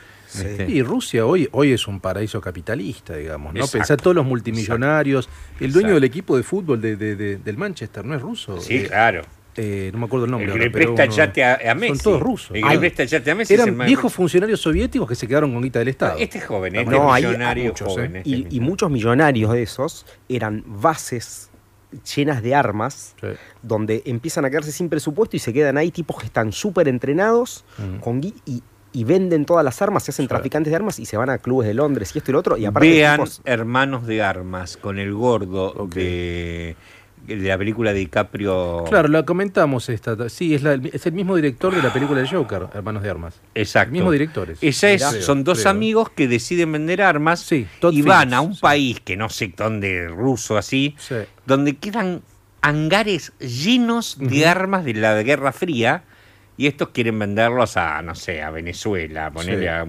Y 0.68 0.82
Rusia 0.82 1.24
hoy, 1.24 1.48
hoy 1.52 1.72
es 1.72 1.86
un 1.88 2.00
paraíso 2.00 2.38
capitalista, 2.40 3.14
digamos, 3.16 3.54
¿no? 3.54 3.60
Exacto, 3.60 3.78
Pensá 3.78 3.96
todos 3.96 4.14
los 4.14 4.26
multimillonarios. 4.26 5.26
El 5.58 5.72
dueño 5.72 5.88
Exacto. 5.88 5.94
del 5.94 6.04
equipo 6.04 6.36
de 6.36 6.42
fútbol 6.42 6.80
de, 6.82 6.96
de- 6.96 7.16
de- 7.16 7.36
del 7.38 7.56
Manchester, 7.56 8.04
¿no 8.04 8.14
es 8.14 8.20
ruso? 8.20 8.60
Sí, 8.60 8.76
Eh, 8.76 8.86
claro. 8.88 9.22
Eh, 9.58 9.90
no 9.92 9.98
me 9.98 10.06
acuerdo 10.06 10.24
el 10.26 10.30
nombre. 10.30 10.46
El 10.46 10.52
que 10.52 10.58
ahora, 10.58 10.64
le 10.64 10.70
pero 10.70 10.94
presta 10.94 11.02
el 11.04 11.08
uno- 11.10 11.16
yate 11.16 11.44
a, 11.44 11.70
a 11.70 11.74
Messi. 11.74 11.94
Son 11.96 11.98
todos 12.04 12.20
rusos. 12.22 12.48
El 12.50 12.54
que 12.54 12.60
le 12.60 12.72
Ay, 12.72 12.78
presta 12.78 13.02
el 13.02 13.08
yate 13.08 13.30
a 13.30 13.34
Messi 13.34 13.54
es 13.54 13.60
el 13.60 13.68
Eran 13.74 13.86
viejos 13.86 14.12
funcionarios 14.12 14.60
soviéticos 14.60 15.08
que 15.08 15.14
se 15.14 15.26
quedaron 15.28 15.52
con 15.52 15.62
guita 15.62 15.78
del 15.80 15.88
Estado. 15.88 16.16
Este 16.18 16.38
es 16.38 16.44
joven, 16.46 16.76
este 16.76 16.90
No, 16.90 17.08
es 17.08 17.14
hay- 17.14 17.26
millonario 17.26 17.64
muchos, 17.66 17.88
joven. 17.88 18.16
¿eh? 18.16 18.22
este 18.24 18.54
Y, 18.54 18.60
muchos 18.60 18.90
millonarios 18.90 19.52
de 19.52 19.62
esos 19.62 20.06
eran 20.28 20.62
bases 20.66 21.50
llenas 22.14 22.42
de 22.42 22.54
armas, 22.54 23.14
Sí. 23.20 23.28
donde 23.62 24.02
empiezan 24.04 24.44
a 24.44 24.50
quedarse 24.50 24.72
sin 24.72 24.88
presupuesto 24.88 25.36
y 25.36 25.38
se 25.38 25.52
quedan 25.52 25.78
ahí 25.78 25.90
tipos 25.90 26.18
que 26.18 26.26
están 26.26 26.52
súper 26.52 26.86
entrenados 26.88 27.64
Mm. 27.78 28.00
con 28.00 28.22
y, 28.22 28.34
y 28.92 29.04
venden 29.04 29.44
todas 29.46 29.64
las 29.64 29.80
armas, 29.80 30.02
se 30.02 30.10
hacen 30.10 30.28
traficantes 30.28 30.70
de 30.70 30.76
armas 30.76 30.98
y 30.98 31.06
se 31.06 31.16
van 31.16 31.30
a 31.30 31.38
clubes 31.38 31.66
de 31.68 31.74
Londres 31.74 32.10
y 32.14 32.18
esto 32.18 32.30
y 32.30 32.32
lo 32.32 32.38
otro. 32.40 32.56
Y 32.56 32.64
aparte 32.66 32.88
Vean 32.90 33.16
tipos- 33.16 33.40
Hermanos 33.44 34.06
de 34.06 34.22
Armas 34.22 34.76
con 34.76 34.98
el 34.98 35.12
gordo 35.14 35.86
de, 35.92 36.74
de 37.36 37.48
la 37.48 37.58
película 37.58 37.92
de 37.92 38.00
DiCaprio. 38.00 38.84
Claro, 38.88 39.08
la 39.08 39.24
comentamos 39.24 39.88
esta. 39.88 40.28
Sí, 40.28 40.54
es, 40.54 40.62
la- 40.62 40.80
es 40.92 41.06
el 41.06 41.12
mismo 41.12 41.36
director 41.36 41.74
de 41.74 41.82
la 41.82 41.92
película 41.92 42.20
de 42.20 42.28
Joker, 42.28 42.68
Hermanos 42.74 43.02
de 43.02 43.10
Armas. 43.10 43.40
Exacto. 43.54 43.88
El 43.88 43.92
mismo 43.92 44.10
director 44.10 44.50
es. 44.50 44.58
Esa 44.62 44.90
es, 44.90 45.04
Creo, 45.04 45.22
son 45.22 45.44
dos 45.44 45.60
creo. 45.60 45.70
amigos 45.70 46.10
que 46.10 46.26
deciden 46.28 46.72
vender 46.72 47.02
armas 47.02 47.40
Sí, 47.40 47.66
y 47.92 48.02
van 48.02 48.34
a 48.34 48.40
un 48.40 48.54
sí. 48.54 48.60
país 48.60 49.00
que 49.00 49.16
no 49.16 49.28
sé 49.28 49.52
dónde, 49.56 50.08
ruso 50.08 50.56
así, 50.58 50.94
Sí. 50.98 51.16
donde 51.46 51.76
quedan 51.76 52.22
hangares 52.60 53.32
llenos 53.38 54.16
de 54.18 54.46
armas 54.46 54.84
de 54.84 54.94
la 54.94 55.22
Guerra 55.22 55.52
Fría 55.52 56.04
y 56.56 56.66
estos 56.66 56.88
quieren 56.88 57.18
venderlos 57.18 57.76
a, 57.76 58.02
no 58.02 58.14
sé, 58.16 58.42
a 58.42 58.50
Venezuela, 58.50 59.30
ponerle 59.30 59.68
a... 59.70 59.86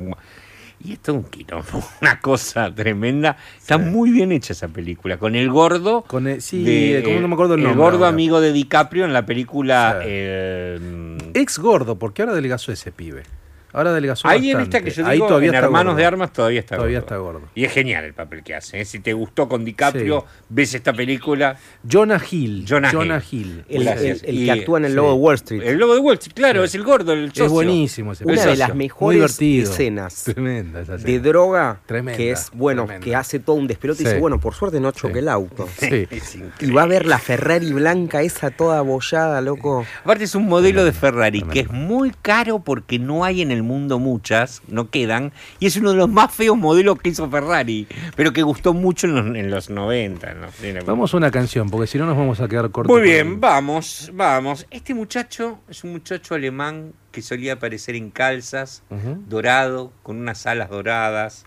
Y 0.84 0.93
esto 0.93 1.11
es 1.11 1.17
un 1.17 1.23
quilombo, 1.25 1.84
una 2.01 2.19
cosa 2.21 2.73
tremenda. 2.73 3.36
Está 3.57 3.77
muy 3.77 4.11
bien 4.11 4.32
hecha 4.32 4.53
esa 4.53 4.69
película, 4.69 5.17
con 5.17 5.36
el 5.36 5.49
gordo... 5.49 6.03
Con 6.03 6.27
el- 6.27 6.41
sí, 6.41 6.63
de, 6.63 6.99
eh, 6.99 7.03
¿cómo 7.03 7.19
no 7.19 7.27
me 7.27 7.34
acuerdo 7.34 7.55
el 7.55 7.63
nombre 7.63 7.77
gordo 7.84 7.97
ahora? 7.97 8.09
amigo 8.09 8.39
de 8.39 8.53
DiCaprio 8.53 9.03
en 9.05 9.11
la 9.13 9.25
película... 9.25 9.99
Sí. 10.01 10.05
eh, 10.09 11.17
Ex 11.34 11.59
gordo, 11.59 11.99
porque 11.99 12.21
ahora 12.21 12.32
adelgazó 12.34 12.71
ese 12.71 12.91
pibe. 12.93 13.23
Ahora 13.72 13.91
adelgazó 13.91 14.28
Ahí 14.28 14.51
en 14.51 14.59
esta 14.61 14.82
que 14.82 14.89
yo 14.89 15.05
Ahí 15.05 15.15
digo, 15.17 15.28
todavía 15.28 15.49
en 15.49 15.55
está 15.55 15.65
Hermanos 15.67 15.91
gordo. 15.91 15.97
de 15.97 16.05
Armas 16.05 16.34
todavía 16.34 16.59
está 16.59 16.76
Todavía 16.78 16.99
gordo. 17.01 17.15
está 17.15 17.17
gordo. 17.17 17.41
Y 17.55 17.65
es 17.65 17.72
genial 17.72 18.03
el 18.03 18.13
papel 18.13 18.43
que 18.43 18.55
hace. 18.55 18.82
¿eh? 18.82 18.86
Si 18.86 18.99
te 18.99 19.13
gustó 19.13 19.47
con 19.47 19.63
DiCaprio, 19.65 20.26
ves 20.49 20.74
esta 20.74 20.91
película. 20.93 21.57
Jonah 21.89 22.22
Hill. 22.30 22.65
Jonah 22.67 23.22
Hill. 23.32 23.63
el, 23.70 23.84
Gracias. 23.84 24.24
el- 24.24 24.30
el 24.30 24.36
Y- 24.41 24.45
que 24.45 24.51
actúa 24.51 24.80
en 24.80 24.86
el 24.86 24.91
sí. 24.91 24.95
logo 24.95 25.09
de 25.09 25.17
Wall 25.20 25.36
Street. 25.36 25.61
El 25.63 25.78
lobo 25.78 25.93
de 25.93 25.99
Wall 25.99 26.13
Street, 26.15 26.34
claro, 26.36 26.61
Sí. 26.61 26.65
es 26.65 26.76
el 26.76 26.84
gordo, 26.84 27.13
el 27.13 27.30
socio. 27.30 27.45
Es 27.45 27.51
buenísimo 27.51 28.11
ese 28.13 28.26
Una 28.26 28.45
de 28.45 28.55
las 28.57 28.70
Muy 28.70 28.78
mejores 28.78 29.38
divertido. 29.38 29.72
escenas 29.72 30.24
Tremenda 30.24 30.82
esa 30.82 30.93
de 30.93 30.97
escena. 30.97 31.24
droga 31.24 31.80
Tremenda, 31.86 32.17
que 32.17 32.32
es, 32.32 32.49
bueno, 32.53 32.86
tremenda. 32.86 33.05
que 33.05 33.15
hace 33.15 33.39
todo 33.39 33.55
un 33.55 33.67
despelote 33.67 34.01
y 34.01 34.05
Sí. 34.05 34.09
dice, 34.09 34.20
bueno, 34.20 34.39
por 34.39 34.53
suerte 34.55 34.80
no 34.80 34.91
choque 34.91 35.13
Sí. 35.13 35.20
el 35.20 35.30
auto. 35.30 35.67
Sí. 35.78 36.07
Es 36.11 36.36
Y 36.36 36.39
increíble. 36.39 36.76
va 36.76 36.82
a 36.84 36.88
ver 36.88 37.05
la 37.05 37.20
Ferrari 37.20 37.72
blanca 37.72 38.22
esa 38.22 38.49
toda 38.51 38.80
abollada, 38.80 39.41
loco. 39.41 39.86
Aparte 40.03 40.24
es 40.24 40.36
un 40.36 40.47
modelo 40.47 40.84
de 40.84 40.91
Ferrari 40.91 41.41
que 41.43 41.59
es 41.61 41.70
muy 41.72 42.11
caro 42.22 42.59
porque 42.59 42.97
no 42.99 43.24
hay 43.24 43.41
en 43.41 43.51
el 43.51 43.59
mundo 43.64 43.99
muchas, 43.99 44.62
no 44.68 44.89
quedan, 44.89 45.32
y 45.60 45.66
es 45.68 45.78
uno 45.78 45.91
de 45.91 45.97
los 45.97 46.10
más 46.10 46.34
feos 46.34 46.57
modelos 46.57 46.99
que 46.99 47.10
hizo 47.10 47.30
Ferrari, 47.30 47.88
pero 48.16 48.34
que 48.34 48.41
gustó 48.43 48.74
mucho 48.74 49.07
en 49.07 49.16
los, 49.16 49.26
en 49.36 49.49
los 49.51 49.70
90. 49.70 50.34
¿no? 50.34 50.47
Era- 50.64 50.82
Vamos 50.84 51.14
a 51.14 51.18
una 51.18 51.32
canción, 51.32 51.70
porque 51.70 51.88
si 51.88 51.97
no 51.97 52.05
nos 52.05 52.18
vamos 52.18 52.39
a 52.41 52.47
quedar 52.47 52.70
cortos. 52.72 52.91
Muy 52.95 53.01
bien, 53.03 53.28
el- 53.28 53.36
vamos, 53.38 54.12
vamos. 54.14 54.66
Este 54.72 54.93
muchacho 54.93 55.60
es 55.70 55.84
un 55.84 55.91
muchacho 55.91 56.36
alemán 56.36 56.93
que 57.12 57.22
solía 57.22 57.53
aparecer 57.53 57.95
en 57.95 58.12
calzas, 58.12 58.84
dorado, 59.28 59.91
con 60.03 60.18
unas 60.18 60.45
alas 60.45 60.70
doradas, 60.70 61.45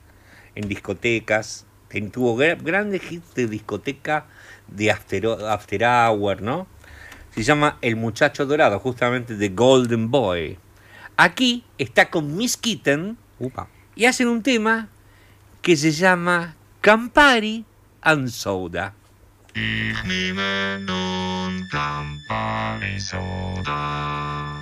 en 0.55 0.69
discotecas. 0.69 1.67
Ten- 1.89 2.11
Tuvo 2.11 2.37
gra- 2.37 2.59
grandes 2.63 3.03
hits 3.11 3.35
de 3.35 3.47
discoteca 3.47 4.27
de 4.69 4.91
after, 4.91 5.27
after 5.49 5.85
Hour, 5.85 6.43
¿no? 6.43 6.67
Se 7.35 7.43
llama 7.43 7.79
El 7.81 7.97
Muchacho 7.97 8.45
Dorado, 8.47 8.79
justamente 8.79 9.37
de 9.37 9.49
Golden 9.51 10.11
Boy. 10.11 10.59
Aquí 11.17 11.65
está 11.79 12.11
con 12.11 12.37
Miss 12.37 12.57
Kitten 12.57 13.17
Upa. 13.39 13.69
y 13.95 14.07
hacen 14.07 14.29
un 14.29 14.43
tema 14.43 14.89
que 15.61 15.77
se 15.77 15.93
llama 15.93 16.57
Campari 16.81 17.65
and 18.01 18.29
Soda. 18.29 18.95
Ich 19.55 20.03
nehme 20.05 20.79
nun 20.81 21.69
Campari 21.71 22.99
Soda. 22.99 24.57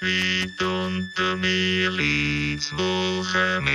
Wie 0.00 0.46
unter 0.60 1.36
mir 1.36 1.90
liegt's 1.90 2.72
Wolkenmeer. 2.72 3.70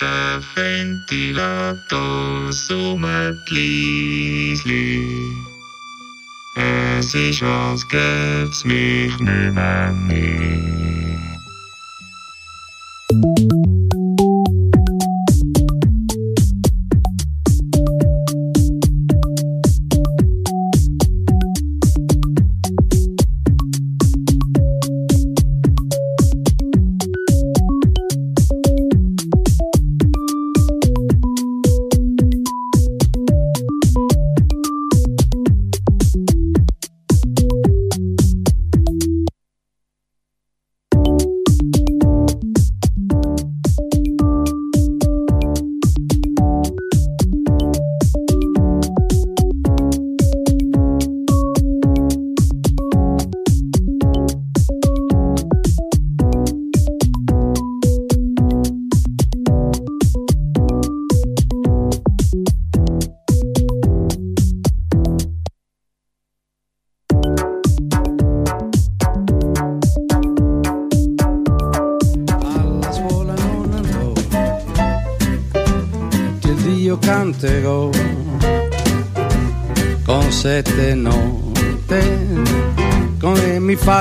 Der 0.00 0.42
Ventilator 0.54 2.52
summt 2.52 3.50
leislich. 3.50 5.49
Es 6.54 7.14
ist, 7.14 7.42
als 7.42 7.86
gäb's 7.86 8.64
mich 8.64 9.16
nimmer 9.20 9.92
mehr. 9.92 10.99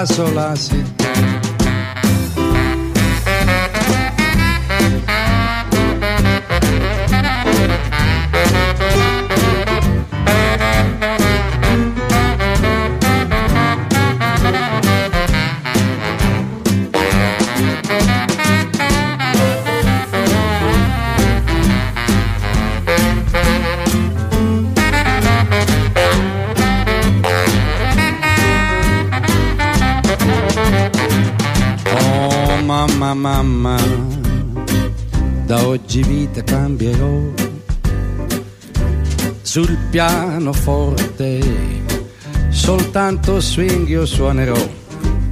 Mi 0.10 0.84
fa 0.84 0.99
pianoforte, 39.90 41.40
soltanto 42.50 43.40
swing 43.42 43.88
io 43.88 44.06
suonerò. 44.06 44.56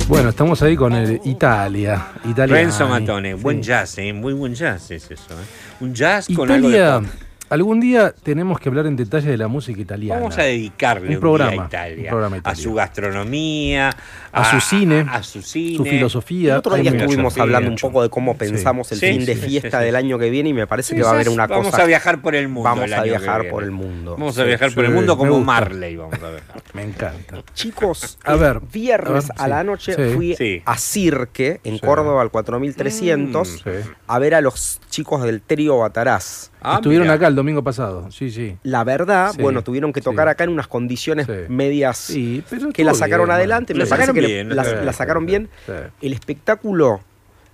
Bueno, 0.08 0.30
estamos 0.30 0.62
ahí 0.64 0.76
con 0.76 0.94
el 0.94 1.20
Italia. 1.26 2.14
Italia 2.24 2.56
Renzo 2.56 2.88
Matone, 2.88 3.36
buen 3.36 3.62
jazz, 3.62 4.00
¿eh? 4.00 4.12
muy 4.14 4.34
buen 4.34 4.56
jazz 4.56 4.90
es 4.92 5.12
eso. 5.12 5.34
¿eh? 5.34 5.46
Un 5.82 5.94
jazz 5.94 6.28
con 6.34 6.50
algo 6.50 6.70
de 6.70 6.78
Italia. 6.78 7.10
Algún 7.50 7.80
día 7.80 8.14
tenemos 8.24 8.60
que 8.60 8.70
hablar 8.70 8.86
en 8.88 8.96
detalle 8.96 9.30
de 9.30 9.38
la 9.38 9.48
música 9.48 9.80
italiana. 9.82 10.20
Vamos 10.20 10.38
a 10.38 10.44
dedicarle 10.44 11.08
Un 11.10 11.16
un, 11.16 11.20
programa, 11.22 11.52
día 11.52 11.62
a 11.62 11.68
Italia, 11.68 12.04
un 12.04 12.10
programa 12.10 12.42
a 12.44 12.56
su 12.56 12.74
gastronomía, 12.74 13.96
A 14.32 14.52
su 14.52 14.60
cine, 14.60 15.06
a 15.10 15.24
su 15.24 15.42
cine, 15.42 15.78
su 15.78 15.86
filosofía. 15.86 16.54
El 16.54 16.60
otro 16.60 16.76
día 16.76 16.92
estuvimos 16.92 17.38
hablando 17.38 17.70
un 17.70 17.78
poco 17.78 18.04
de 18.04 18.10
cómo 18.10 18.38
pensamos 18.38 18.92
el 18.92 19.00
Sí, 19.00 19.08
fin 19.08 19.26
de 19.26 19.36
sí, 19.36 19.42
fiesta 19.42 19.80
sí, 19.80 19.86
del 19.86 19.94
sí. 19.96 19.98
año 20.00 20.20
que 20.20 20.30
viene 20.30 20.50
y 20.50 20.54
me 20.54 20.68
parece 20.68 20.96
que 20.96 21.02
va 21.04 21.10
a 21.10 21.14
haber 21.14 21.30
una 21.30 21.48
vamos 21.48 21.68
cosa. 21.72 21.84
a 21.84 21.86
viajar 21.86 22.22
por 22.22 22.36
el 22.36 22.48
mundo. 22.48 22.64
Vamos 22.70 22.86
el 22.86 22.94
a 22.94 23.04
viajar 23.04 23.50
por 23.50 23.64
el 23.64 23.72
mundo. 23.72 24.12
Vamos 24.18 24.38
a 24.38 24.42
Sí, 24.44 24.48
viajar 24.48 24.74
por 24.74 24.84
sí, 24.84 24.90
el 24.90 24.96
mundo 24.96 25.18
como 25.18 25.32
gusta. 25.32 25.46
Marley. 25.46 25.96
Vamos 25.96 26.16
a 26.22 26.30
viajar. 26.30 26.62
Me 26.74 26.84
encanta. 26.84 27.44
Chicos, 27.54 28.18
A 28.24 28.36
ver, 28.36 28.60
viernes 28.72 29.30
a 29.36 29.44
ver, 29.44 29.50
la 29.50 29.64
noche 29.64 29.94
fui 30.14 30.62
a 30.66 30.78
Cirque, 30.78 31.60
en. 31.64 31.78
Córdoba, 31.80 32.22
al 32.22 32.30
4300, 32.32 33.48
Sí. 33.48 33.62
a 34.08 34.20
ver 34.20 34.36
a 34.36 34.42
los 34.42 34.80
chicos 34.90 35.24
del 35.24 35.42
trío 35.42 35.78
Bataraz. 35.78 36.52
Ah, 36.62 36.76
Estuvieron 36.76 37.06
mira. 37.06 37.16
acá 37.16 37.28
el 37.28 37.36
domingo 37.36 37.64
pasado. 37.64 38.10
Sí, 38.12 38.32
sí. 38.32 38.58
La 38.64 38.84
verdad, 38.84 39.32
Sí, 39.36 39.42
bueno, 39.42 39.64
tuvieron 39.64 39.94
que 39.94 40.02
tocar 40.02 40.28
sí. 40.28 40.32
acá 40.32 40.44
en 40.44 40.50
unas 40.50 40.68
condiciones 40.68 41.28
Sí. 41.28 41.34
medias 41.50 41.98
Sí, 41.98 42.44
pero 42.50 42.70
que 42.72 42.84
la 42.84 42.94
sacaron 42.94 43.28
bien, 43.28 43.36
adelante. 43.36 43.74
La 43.74 43.84
Me 43.84 43.86
sacaron 43.90 44.16
bien, 44.16 44.56
la, 44.56 44.64
sí, 44.64 44.72
la 44.84 44.94
sacaron 44.94 45.26
bien. 45.26 45.50
Sí. 45.66 45.74
El 46.02 46.14
espectáculo 46.14 47.02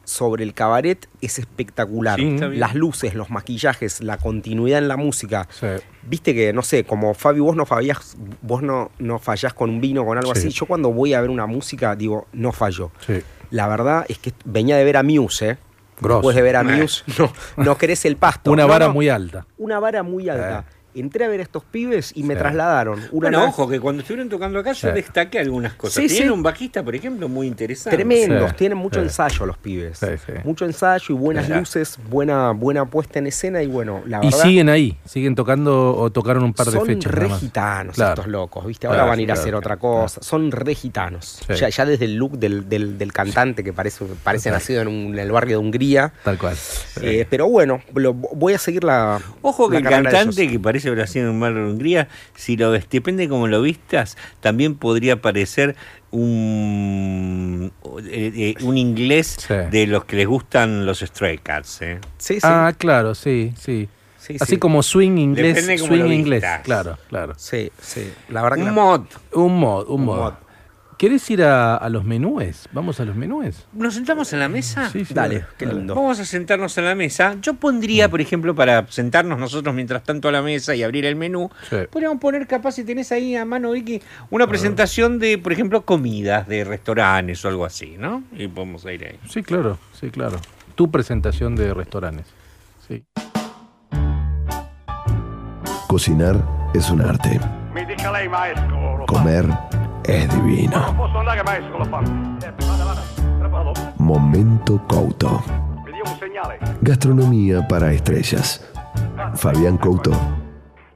sobre 0.05 0.43
el 0.43 0.53
cabaret 0.53 1.07
es 1.21 1.39
espectacular. 1.39 2.19
Las 2.19 2.75
luces, 2.75 3.13
los 3.15 3.29
maquillajes, 3.29 4.01
la 4.01 4.17
continuidad 4.17 4.79
en 4.79 4.87
la 4.89 4.97
música. 4.97 5.47
Sí. 5.49 5.67
Viste 6.03 6.33
que, 6.33 6.51
no 6.51 6.61
sé, 6.61 6.83
como 6.83 7.13
Fabi, 7.13 7.39
vos 7.39 7.55
no 7.55 7.65
fallás, 7.65 8.17
vos 8.41 8.61
no, 8.61 8.91
no 8.99 9.19
fallás 9.19 9.53
con 9.53 9.69
un 9.69 9.79
vino, 9.79 10.05
con 10.05 10.17
algo 10.17 10.33
Sí. 10.35 10.47
así. 10.47 10.49
Yo 10.49 10.65
cuando 10.65 10.91
voy 10.91 11.13
a 11.13 11.21
ver 11.21 11.29
una 11.29 11.45
música, 11.45 11.95
digo, 11.95 12.27
no 12.33 12.51
fallo. 12.51 12.91
Sí. 13.05 13.21
La 13.51 13.67
verdad 13.67 14.05
es 14.09 14.17
que 14.17 14.33
venía 14.45 14.75
de 14.75 14.83
ver 14.83 14.97
a 14.97 15.03
Muse, 15.03 15.49
¿eh? 15.51 15.57
Grosso. 16.01 16.19
Después 16.19 16.35
de 16.35 16.41
ver 16.41 16.55
a 16.55 16.61
Eh. 16.61 16.63
Muse, 16.63 17.03
no, 17.17 17.31
no 17.57 17.77
querés 17.77 18.03
el 18.05 18.17
pasto. 18.17 18.51
Una 18.51 18.63
No, 18.63 18.69
vara 18.69 18.87
no, 18.87 18.93
muy 18.93 19.09
alta. 19.09 19.45
Una 19.57 19.79
vara 19.79 20.03
muy 20.03 20.29
alta. 20.29 20.65
Entré 20.95 21.25
a 21.25 21.27
ver 21.27 21.39
a 21.39 21.43
estos 21.43 21.63
pibes 21.63 22.11
y 22.15 22.23
me 22.23 22.35
trasladaron. 22.35 22.99
Una 23.11 23.29
Bueno, 23.29 23.45
ojo, 23.45 23.67
que 23.67 23.79
cuando 23.79 24.01
estuvieron 24.01 24.29
tocando 24.29 24.59
acá 24.59 24.73
yo 24.73 24.89
Sí. 24.89 24.93
destaqué 24.93 25.39
algunas 25.39 25.73
cosas. 25.73 26.03
Sí, 26.03 26.07
Tienen 26.07 26.31
un 26.31 26.43
bajista, 26.43 26.83
por 26.83 26.93
ejemplo, 26.95 27.27
muy 27.27 27.47
interesante. 27.47 27.95
Tremendos, 27.97 28.55
tienen 28.55 28.77
mucho 28.77 28.99
ensayo 29.01 29.45
los 29.45 29.57
pibes. 29.57 29.99
Mucho 30.43 30.65
ensayo 30.65 31.05
y 31.09 31.13
buenas 31.17 31.49
luces, 31.49 31.97
buena, 32.09 32.51
buena 32.51 32.85
puesta 32.85 33.19
en 33.19 33.27
escena 33.27 33.61
y 33.63 33.67
bueno, 33.67 34.01
la 34.05 34.19
Y 34.23 34.27
verdad. 34.27 34.43
siguen 34.43 34.69
ahí, 34.69 34.97
siguen 35.05 35.35
tocando 35.35 35.95
o 35.97 36.11
tocaron 36.11 36.43
un 36.43 36.53
par 36.53 36.67
de 36.67 36.73
son 36.73 36.85
fechas. 36.85 37.11
nada 37.13 37.27
re 37.27 37.39
gitanos 37.39 37.95
Claro. 37.95 38.13
estos 38.13 38.27
locos, 38.27 38.65
¿viste? 38.65 38.87
Ahora 38.87 38.97
Claro, 38.99 39.09
van 39.09 39.19
a 39.19 39.21
ir 39.21 39.31
a 39.31 39.33
hacer 39.33 39.55
otra 39.55 39.77
cosa. 39.77 40.21
Son 40.21 40.51
re 40.51 40.75
gitanos. 40.75 41.39
Ya, 41.49 41.69
ya 41.69 41.85
desde 41.85 42.05
el 42.05 42.15
look 42.15 42.37
del, 42.37 42.69
del- 42.69 42.97
del 42.97 43.11
cantante 43.13 43.63
que 43.63 43.73
parece, 43.73 44.05
parece 44.23 44.51
nacido 44.51 44.81
en, 44.81 44.87
un- 44.87 45.13
en 45.13 45.19
el 45.19 45.31
barrio 45.31 45.57
de 45.59 45.63
Hungría. 45.65 46.13
Tal 46.23 46.37
cual. 46.37 46.55
Eh, 47.01 47.25
pero 47.29 47.47
bueno, 47.47 47.81
lo- 47.95 48.13
voy 48.13 48.53
a 48.53 48.57
seguir 48.59 48.83
la. 48.83 49.19
Ojo 49.41 49.69
que 49.69 49.79
la 49.79 49.89
el 49.97 50.03
cantante 50.03 50.47
que 50.47 50.59
parece 50.59 50.82
haber 50.89 50.99
nacido 50.99 51.29
en 51.29 51.39
Mar 51.39 51.53
de 51.53 51.61
Hungría, 51.61 52.07
si 52.35 52.57
lo 52.57 52.71
ves, 52.71 52.87
depende 52.89 53.27
como 53.29 53.47
lo 53.47 53.61
vistas, 53.61 54.17
también 54.41 54.75
podría 54.75 55.21
parecer 55.21 55.75
un, 56.11 57.71
eh, 58.05 58.31
eh, 58.59 58.63
un 58.63 58.77
inglés 58.77 59.37
Sí. 59.47 59.53
de 59.71 59.87
los 59.87 60.05
que 60.05 60.15
les 60.17 60.27
gustan 60.27 60.85
los 60.85 60.99
Stray 60.99 61.37
Cats. 61.39 61.81
¿eh? 61.81 61.99
Sí, 62.17 62.35
sí. 62.35 62.39
Ah, 62.43 62.73
claro, 62.77 63.15
sí, 63.15 63.53
sí. 63.59 63.89
sí, 64.17 64.37
Así 64.39 64.53
sí. 64.55 64.57
como 64.57 64.83
swing 64.83 65.17
inglés, 65.17 65.65
cómo 65.81 65.87
swing 65.87 66.11
inglés. 66.11 66.43
Claro, 66.63 66.97
claro. 67.09 67.33
Sí, 67.37 67.71
sí. 67.81 68.11
La 68.29 68.41
verdad 68.41 68.57
que. 68.57 68.61
Un 68.63 68.67
la- 68.67 68.73
mod. 68.73 69.01
Un 69.33 69.59
mod, 69.59 69.87
un, 69.89 69.99
Un 70.01 70.05
mod. 70.05 70.33
¿Querés 71.03 71.29
ir 71.31 71.43
a, 71.43 71.75
a 71.75 71.89
los 71.89 72.05
menúes? 72.05 72.69
¿Vamos 72.71 72.97
a 73.01 73.03
los 73.03 73.13
menúes? 73.13 73.67
¿Nos 73.73 73.93
sentamos 73.93 74.31
en 74.31 74.39
la 74.39 74.47
mesa? 74.47 74.89
Sí, 74.89 75.03
sí. 75.03 75.13
Dale, 75.13 75.43
qué 75.57 75.65
lindo. 75.65 75.95
Vamos 75.95 76.17
a 76.21 76.23
sentarnos 76.23 76.77
en 76.77 76.85
la 76.85 76.95
mesa. 76.95 77.35
Yo 77.41 77.55
pondría, 77.55 78.07
por 78.07 78.21
ejemplo, 78.21 78.55
para 78.55 78.87
sentarnos 78.87 79.37
nosotros 79.37 79.75
mientras 79.75 80.01
tanto 80.03 80.29
a 80.29 80.31
la 80.31 80.41
mesa 80.41 80.73
y 80.75 80.81
abrir 80.81 81.03
el 81.05 81.17
menú, 81.17 81.49
Sí. 81.69 81.75
podríamos 81.91 82.21
poner 82.21 82.47
capaz, 82.47 82.71
si 82.71 82.85
tenés 82.85 83.11
ahí 83.11 83.35
a 83.35 83.43
mano, 83.43 83.71
Vicky, 83.71 84.01
una 84.29 84.47
presentación 84.47 85.19
de, 85.19 85.37
por 85.37 85.51
ejemplo, 85.51 85.81
comidas 85.83 86.47
de 86.47 86.63
restaurantes 86.63 87.43
o 87.43 87.49
algo 87.49 87.65
así, 87.65 87.97
¿no? 87.99 88.23
Y 88.31 88.47
podemos 88.47 88.85
ir 88.85 89.03
ahí. 89.05 89.19
Sí, 89.27 89.43
claro, 89.43 89.77
sí, 89.99 90.09
claro. 90.09 90.37
Tu 90.75 90.89
presentación 90.89 91.53
de 91.57 91.73
restaurantes. 91.73 92.27
Sí. 92.87 93.03
Cocinar 95.87 96.41
es 96.73 96.89
un 96.89 97.01
arte. 97.01 97.41
Comer 99.07 99.45
es 100.05 100.29
divino. 100.35 100.93
Momento 103.97 104.81
Couto. 104.87 105.43
Gastronomía 106.81 107.67
para 107.67 107.91
estrellas. 107.91 108.69
Fabián 109.35 109.77
Couto. 109.77 110.11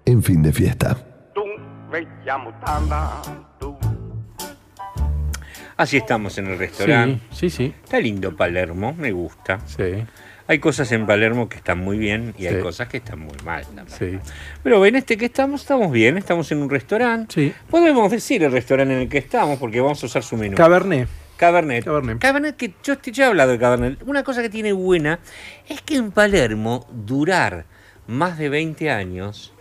En 0.06 0.22
fin 0.24 0.42
de 0.42 0.52
fiesta. 0.54 0.98
Así 5.78 5.98
estamos 5.98 6.38
en 6.38 6.48
el 6.48 6.58
restaurante. 6.58 7.22
Sí, 7.30 7.50
sí, 7.50 7.50
sí. 7.50 7.76
Está 7.84 8.00
lindo 8.00 8.36
Palermo, 8.36 8.94
me 8.98 9.12
gusta. 9.12 9.60
Sí, 9.66 10.04
Hay 10.48 10.60
cosas 10.60 10.92
en 10.94 11.06
Palermo 11.06 11.50
que 11.50 11.58
están 11.58 11.80
muy 11.80 11.98
bien 11.98 12.34
y 12.38 12.48
hay 12.48 12.62
cosas 12.62 12.88
que 12.88 12.98
están 12.98 13.20
muy 13.20 13.36
mal 13.44 13.66
sí. 13.88 14.18
Pero 14.64 14.86
en 14.86 14.96
este 14.96 15.18
que 15.18 15.26
estamos, 15.26 15.62
estamos 15.62 15.92
bien, 15.92 16.18
estamos 16.18 16.52
en 16.52 16.60
un 16.60 16.70
restaurante. 16.70 17.34
Sí. 17.34 17.54
Podemos 17.70 18.10
decir 18.10 18.44
el 18.44 18.52
restaurante 18.52 18.94
en 18.94 19.02
el 19.02 19.10
que 19.10 19.18
estamos 19.18 19.60
porque 19.60 19.82
vamos 19.82 20.02
a 20.04 20.06
usar 20.06 20.24
su 20.24 20.38
menú. 20.38 20.56
Cabernet. 20.56 21.08
Cabernet. 21.36 21.84
Cabernet. 22.20 22.56
que 22.56 22.74
yo 22.84 22.98
te 22.98 23.12
he 23.12 23.24
hablado 23.24 23.52
de 23.52 23.60
Cabernet. 23.60 24.02
Una 24.06 24.24
cosa 24.24 24.42
que 24.42 24.50
tiene 24.50 24.72
buena 24.74 25.20
es 25.68 25.82
que 25.82 25.96
en 25.96 26.12
Palermo 26.12 26.88
durar 26.92 27.66
más 28.08 28.38
de 28.38 28.50
20 28.50 28.90
años 28.90 29.54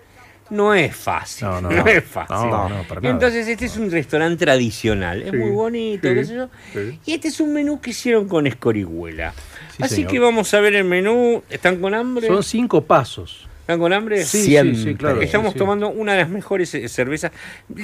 no 0.49 0.75
es 0.75 0.95
fácil. 0.95 1.49
No, 1.49 1.61
No, 1.61 1.71
no, 1.71 1.83
no. 1.83 1.87
es 1.87 2.05
fácil. 2.05 2.37
No, 2.37 2.69
no, 2.69 2.83
para. 2.85 3.09
Entonces 3.09 3.49
este 3.49 3.67
es 3.67 3.77
un 3.77 3.91
restaurante 3.91 4.45
tradicional. 4.45 5.23
Es 5.23 5.31
Sí, 5.33 5.37
muy 5.37 5.51
bonito, 5.51 6.09
sí, 6.09 6.15
qué 6.15 6.25
sé 6.25 6.35
yo. 6.37 6.49
sí. 6.73 7.01
Y 7.05 7.13
este 7.15 7.29
es 7.29 7.41
un 7.41 7.53
menú 7.53 7.81
que 7.81 7.91
hicieron 7.91 8.29
con 8.29 8.47
escorihuela. 8.47 9.35
Sí, 9.77 9.83
Así 9.83 9.95
señor. 9.97 10.11
que 10.11 10.19
vamos 10.19 10.55
a 10.55 10.61
ver 10.61 10.75
el 10.75 10.85
menú. 10.85 11.43
¿Están 11.51 11.81
con 11.81 11.93
hambre? 11.95 12.27
Son 12.29 12.43
cinco 12.43 12.83
pasos. 12.83 13.47
¿Están 13.61 13.79
con 13.81 13.93
hambre? 13.93 14.25
Sí, 14.25 14.39
sí, 14.39 14.47
Siempre. 14.47 14.83
sí, 14.83 14.95
claro. 14.95 15.21
Estamos 15.21 15.53
sí, 15.53 15.59
tomando 15.59 15.89
una 15.91 16.13
de 16.13 16.21
las 16.21 16.29
mejores 16.29 16.73
eh, 16.75 16.89
cervezas. 16.89 17.33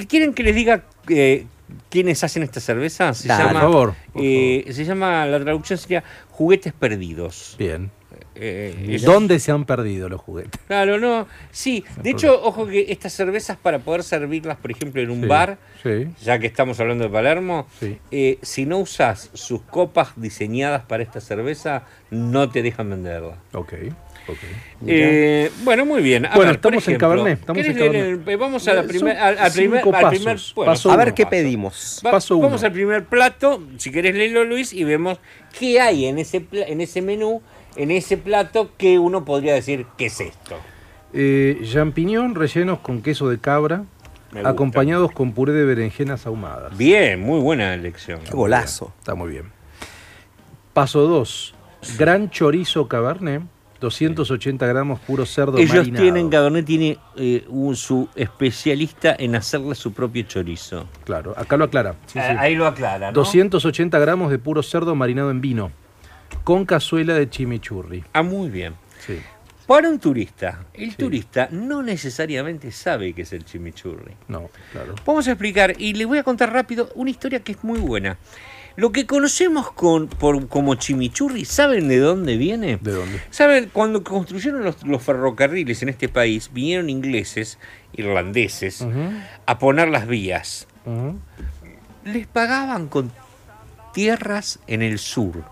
¿Quieren 0.07 0.33
que 0.33 0.41
les 0.43 0.55
diga 0.55 0.83
eh, 1.09 1.45
quiénes 1.89 2.23
hacen 2.23 2.41
esta 2.41 2.59
cerveza? 2.61 3.13
Se 3.13 3.27
Dale. 3.27 3.43
llama, 3.43 3.59
Por 3.59 3.71
favor, 3.71 3.95
por 4.13 4.23
eh, 4.23 4.65
se 4.71 4.85
llama, 4.85 5.25
la 5.25 5.39
traducción 5.41 5.77
sería 5.77 6.03
juguetes 6.31 6.73
perdidos. 6.73 7.55
Bien. 7.59 7.91
Eh, 8.35 8.87
es- 8.89 9.03
¿Dónde 9.03 9.39
se 9.39 9.51
han 9.51 9.65
perdido 9.65 10.09
los 10.09 10.19
juguetes? 10.21 10.59
Claro, 10.67 10.99
no. 10.99 11.27
Sí, 11.51 11.83
de 12.03 12.09
hecho, 12.11 12.41
ojo 12.43 12.65
que 12.67 12.85
estas 12.89 13.13
cervezas 13.13 13.57
para 13.57 13.79
poder 13.79 14.03
servirlas, 14.03 14.57
por 14.57 14.71
ejemplo, 14.71 15.01
en 15.01 15.11
un 15.11 15.21
Sí, 15.21 15.27
bar, 15.27 15.57
Sí. 15.83 16.07
ya 16.23 16.39
que 16.39 16.47
estamos 16.47 16.79
hablando 16.79 17.03
de 17.03 17.09
Palermo, 17.09 17.67
Sí. 17.79 17.97
eh, 18.11 18.39
si 18.41 18.65
no 18.65 18.79
usas 18.79 19.29
sus 19.33 19.61
copas 19.61 20.09
diseñadas 20.15 20.83
para 20.85 21.03
esta 21.03 21.21
cerveza, 21.21 21.83
no 22.09 22.49
te 22.49 22.61
dejan 22.63 22.89
venderla. 22.89 23.37
Ok. 23.53 23.73
ok. 24.27 24.37
Eh, 24.87 25.51
bueno, 25.63 25.85
muy 25.85 26.01
bien. 26.01 26.25
A 26.25 26.29
Bueno, 26.35 26.47
ver, 26.51 26.55
estamos 26.55 26.87
en 26.87 26.97
Cabernet, 26.97 27.39
estamos 27.39 27.61
¿querés 27.61 27.71
en 27.75 27.77
leer 27.79 27.91
Cabernet. 27.91 28.27
el- 28.29 28.37
vamos 28.37 28.67
a 28.67 28.73
la 28.73 28.83
primer, 28.83 29.17
al, 29.17 29.37
al 29.37 29.51
primer, 29.51 29.79
al 29.79 30.09
primer- 30.09 30.33
pasos. 30.35 30.53
bueno, 30.55 30.71
Paso 30.71 30.89
A 30.91 30.95
uno. 30.95 31.03
ver 31.05 31.13
qué 31.13 31.23
paso. 31.23 31.29
pedimos. 31.31 32.01
Va- 32.05 32.11
Paso 32.11 32.37
uno. 32.37 32.47
Vamos 32.47 32.63
al 32.63 32.71
primer 32.71 33.05
plato, 33.05 33.61
si 33.77 33.91
querés 33.91 34.15
leerlo 34.15 34.43
Luis, 34.45 34.73
y 34.73 34.83
vemos 34.83 35.19
qué 35.57 35.79
hay 35.79 36.05
en 36.05 36.19
ese, 36.19 36.41
pla- 36.41 36.65
en 36.67 36.81
ese 36.81 37.01
menú, 37.01 37.41
en 37.75 37.91
ese 37.91 38.17
plato 38.17 38.71
que 38.77 38.99
uno 38.99 39.25
podría 39.25 39.53
decir, 39.53 39.85
¿qué 39.97 40.07
es 40.07 40.19
esto? 40.21 40.55
Eh, 41.13 41.61
champiñón 41.71 42.35
rellenos 42.35 42.79
con 42.79 43.01
queso 43.01 43.29
de 43.29 43.39
cabra, 43.39 43.83
acompañados 44.43 45.11
con 45.11 45.31
puré 45.33 45.53
de 45.53 45.63
berenjenas 45.65 46.25
ahumadas. 46.25 46.75
Bien, 46.77 47.19
muy 47.21 47.39
buena 47.39 47.73
elección. 47.73 48.19
Qué 48.23 48.31
golazo. 48.31 48.91
Está 48.99 49.13
muy 49.15 49.29
bien. 49.31 49.51
Paso 50.73 51.01
2. 51.01 51.53
Gran 51.99 52.29
chorizo 52.31 52.87
cabernet, 52.87 53.43
280 53.79 54.65
gramos 54.65 54.99
puro 55.01 55.25
cerdo 55.25 55.57
Ellos 55.57 55.75
marinado. 55.75 56.01
tienen, 56.01 56.29
Cabernet 56.29 56.65
tiene 56.65 56.97
eh, 57.17 57.43
un- 57.49 57.75
su 57.75 58.07
especialista 58.15 59.13
en 59.19 59.35
hacerle 59.35 59.75
su 59.75 59.91
propio 59.93 60.23
chorizo. 60.23 60.87
Claro, 61.03 61.33
acá 61.37 61.57
lo 61.57 61.65
aclara. 61.65 61.95
Sí, 62.05 62.13
sí. 62.13 62.19
Ah, 62.19 62.37
Ahí 62.39 62.55
lo 62.55 62.65
aclara, 62.65 63.07
¿no? 63.07 63.13
280 63.13 63.99
gramos 63.99 64.31
de 64.31 64.39
puro 64.39 64.63
cerdo 64.63 64.95
marinado 64.95 65.29
en 65.29 65.41
vino, 65.41 65.71
con 66.43 66.65
cazuela 66.65 67.13
de 67.13 67.29
chimichurri. 67.29 68.03
Ah, 68.13 68.23
muy 68.23 68.49
bien. 68.49 68.73
Sí. 69.05 69.19
Para 69.67 69.89
un 69.89 69.99
turista, 69.99 70.65
el 70.73 70.91
Sí. 70.91 70.97
turista 70.97 71.47
no 71.51 71.81
necesariamente 71.81 72.71
sabe 72.71 73.13
qué 73.13 73.21
es 73.21 73.31
el 73.33 73.45
chimichurri. 73.45 74.13
No, 74.27 74.49
claro. 74.71 74.95
Vamos 75.05 75.27
a 75.27 75.31
explicar 75.31 75.73
y 75.79 75.93
les 75.93 76.05
voy 76.05 76.17
a 76.17 76.23
contar 76.23 76.51
rápido 76.51 76.89
una 76.95 77.09
historia 77.09 77.39
que 77.41 77.53
es 77.53 77.63
muy 77.63 77.79
buena. 77.79 78.17
Lo 78.75 78.91
que 78.91 79.05
conocemos 79.05 79.71
con, 79.71 80.07
por, 80.07 80.47
como 80.47 80.75
chimichurri, 80.75 81.45
¿saben 81.45 81.87
de 81.87 81.99
dónde 81.99 82.37
viene? 82.37 82.77
¿De 82.81 82.91
dónde? 82.91 83.21
¿Saben? 83.29 83.69
Cuando 83.71 84.03
construyeron 84.03 84.63
los, 84.63 84.83
los 84.83 85.01
ferrocarriles 85.03 85.81
en 85.83 85.89
este 85.89 86.09
país, 86.09 86.49
vinieron 86.51 86.89
ingleses, 86.89 87.59
irlandeses, 87.93 88.85
a 89.45 89.59
poner 89.59 89.89
las 89.89 90.07
vías. 90.07 90.67
Les 92.03 92.25
pagaban 92.27 92.87
con 92.87 93.11
tierras 93.93 94.59
en 94.67 94.81
el 94.81 94.97
sur, 94.99 95.43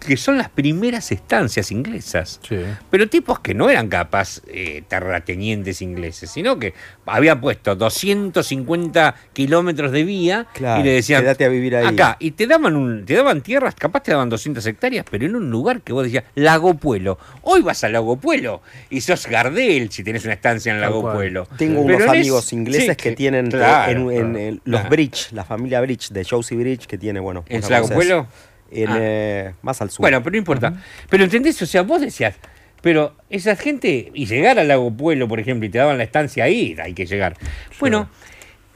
que 0.00 0.16
son 0.16 0.38
las 0.38 0.50
primeras 0.50 1.12
estancias 1.12 1.70
inglesas. 1.70 2.40
Sí. 2.46 2.58
Pero 2.90 3.08
tipos 3.08 3.40
que 3.40 3.54
no 3.54 3.70
eran 3.70 3.88
capaz 3.88 4.40
eh, 4.48 4.82
terratenientes 4.88 5.82
ingleses, 5.82 6.30
sino 6.30 6.58
que 6.58 6.74
habían 7.06 7.40
puesto 7.40 7.74
250 7.74 9.14
kilómetros 9.32 9.92
de 9.92 10.04
vía 10.04 10.46
Claro, 10.52 10.80
y 10.80 10.84
le 10.84 10.92
decían, 10.92 11.22
quédate 11.22 11.44
a 11.44 11.48
vivir 11.48 11.76
ahí. 11.76 11.86
acá, 11.86 12.16
y 12.18 12.32
te 12.32 12.46
daban, 12.46 12.76
un, 12.76 13.04
te 13.04 13.14
daban 13.14 13.40
tierras, 13.40 13.74
capaz 13.74 14.02
te 14.02 14.12
daban 14.12 14.28
200 14.28 14.64
hectáreas, 14.66 15.04
pero 15.10 15.26
en 15.26 15.36
un 15.36 15.50
lugar 15.50 15.80
que 15.80 15.92
vos 15.92 16.04
decías, 16.04 16.24
Lago 16.34 16.74
Puelo. 16.74 17.18
Hoy 17.42 17.62
vas 17.62 17.82
a 17.84 17.88
Lago 17.88 18.16
Puelo 18.16 18.62
y 18.90 19.00
sos 19.00 19.26
Gardel 19.26 19.90
si 19.90 20.04
tenés 20.04 20.24
una 20.24 20.34
estancia 20.34 20.72
en 20.72 20.80
Lago. 20.80 21.12
Puelo. 21.12 21.46
Tengo 21.56 21.84
Pero 21.84 21.98
unos 21.98 22.08
amigos 22.08 22.52
ingleses 22.52 22.96
sí, 22.96 22.96
que 22.96 23.12
tienen 23.12 23.46
eh, 23.46 23.50
claro, 23.50 23.90
en, 23.90 23.98
en, 23.98 24.32
claro, 24.32 24.38
eh, 24.38 24.60
los 24.64 24.80
claro. 24.80 24.90
Bridge, 24.90 25.32
la 25.32 25.44
familia 25.44 25.80
Bridge, 25.80 26.10
de 26.10 26.24
Josie 26.24 26.56
Bridge, 26.56 26.86
que 26.86 26.98
tiene, 26.98 27.20
bueno. 27.20 27.44
¿En 27.48 27.62
Lago 27.68 27.88
Puelo? 27.88 28.26
En, 28.70 28.88
Ah. 28.90 28.96
eh, 29.00 29.54
más 29.62 29.80
al 29.82 29.90
sur. 29.90 30.00
Bueno, 30.02 30.22
pero 30.22 30.32
no 30.32 30.38
importa. 30.38 30.82
Pero 31.08 31.24
entendés, 31.24 31.60
o 31.62 31.66
sea, 31.66 31.82
vos 31.82 32.00
decías, 32.00 32.36
pero 32.82 33.16
esa 33.30 33.56
gente, 33.56 34.10
y 34.14 34.26
llegar 34.26 34.58
al 34.58 34.68
lago 34.68 34.90
Pueblo, 34.92 35.28
por 35.28 35.40
ejemplo, 35.40 35.66
y 35.66 35.70
te 35.70 35.78
daban 35.78 35.98
la 35.98 36.04
estancia 36.04 36.44
ahí, 36.44 36.76
hay 36.82 36.94
que 36.94 37.06
llegar. 37.06 37.36
Bueno, 37.80 38.08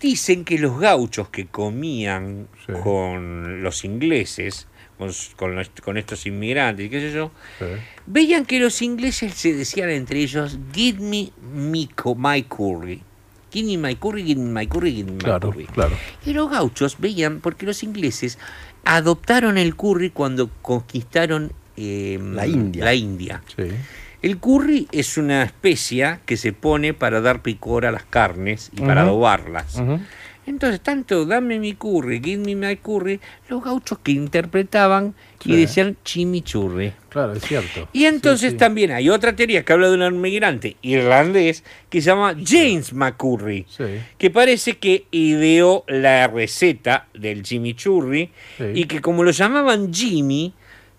dicen 0.01 0.45
que 0.45 0.59
los 0.59 0.79
gauchos 0.81 1.29
que 1.29 1.47
comían 1.47 2.49
Sí. 2.67 2.73
con 2.83 3.63
los 3.63 3.85
ingleses, 3.85 4.67
con, 4.97 5.11
con 5.37 5.55
los- 5.57 5.71
con 5.83 5.97
estos 5.99 6.27
inmigrantes, 6.27 6.87
y 6.87 6.89
qué 6.91 7.01
sé 7.01 7.13
yo, 7.13 7.31
sí. 7.59 7.65
veían 8.07 8.45
que 8.47 8.59
los 8.61 8.81
ingleses 8.83 9.35
se 9.35 9.53
decían 9.55 9.91
entre 9.91 10.21
ellos, 10.21 10.59
give 10.75 11.01
me 11.01 11.31
my 12.17 12.43
curry. 12.45 13.03
Give 13.53 13.67
me 13.67 13.77
my 13.89 13.97
curry, 13.97 14.23
give 14.23 14.41
me 14.41 14.49
my 14.61 14.67
curry, 14.69 14.93
give 14.95 15.07
me 15.11 15.17
my 15.17 15.19
Claro, 15.25 15.51
curry. 15.51 15.65
claro. 15.67 15.97
Y 16.25 16.33
los 16.35 16.49
gauchos 16.49 16.97
veían, 17.01 17.41
porque 17.41 17.67
los 17.67 17.83
ingleses 17.83 18.39
adoptaron 18.85 19.59
el 19.59 19.77
curry 19.77 20.11
cuando 20.11 20.51
conquistaron 20.63 21.53
eh, 21.77 22.19
La 22.35 22.47
India. 22.47 22.85
la 22.85 22.95
India. 22.95 23.43
Sí. 23.57 23.69
El 24.23 24.39
curry 24.39 24.87
es 24.93 25.17
una 25.17 25.43
especia 25.43 26.21
que 26.27 26.37
se 26.37 26.53
pone 26.53 26.93
para 26.93 27.21
dar 27.21 27.41
picor 27.41 27.87
a 27.87 27.91
las 27.93 28.05
carnes 28.05 28.71
y 28.77 28.83
para 28.83 29.03
adobarlas. 29.03 29.83
Entonces, 30.47 30.81
tanto 30.81 31.25
dame 31.25 31.59
mi 31.59 31.75
curry, 31.75 32.21
give 32.23 32.43
me 32.45 32.55
my 32.55 32.77
curry, 32.77 33.21
los 33.49 33.63
gauchos 33.65 33.99
que 34.03 34.13
interpretaban 34.13 35.15
y 35.45 35.57
decían 35.57 35.97
chimichurri. 36.05 36.93
Claro, 37.09 37.33
es 37.33 37.43
cierto. 37.43 37.89
Y 37.93 38.05
entonces 38.05 38.53
Sí, 38.53 38.57
también 38.57 38.93
hay 38.93 39.09
otra 39.09 39.35
teoría 39.35 39.65
que 39.65 39.73
habla 39.73 39.89
de 39.89 39.95
un 39.95 40.15
inmigrante 40.15 40.77
irlandés 40.83 41.65
que 41.89 42.01
se 42.01 42.07
llama 42.07 42.37
James 42.47 42.93
McCurry 42.93 43.67
Sí. 43.69 43.85
que 44.19 44.31
parece 44.31 44.77
que 44.79 45.07
ideó 45.11 45.85
la 45.89 46.27
receta 46.29 47.07
del 47.15 47.43
chimichurri 47.43 48.31
Sí. 48.59 48.65
y 48.75 48.85
que 48.85 49.01
como 49.01 49.25
lo 49.25 49.31
llamaban 49.31 49.93
Jimmy, 49.93 50.53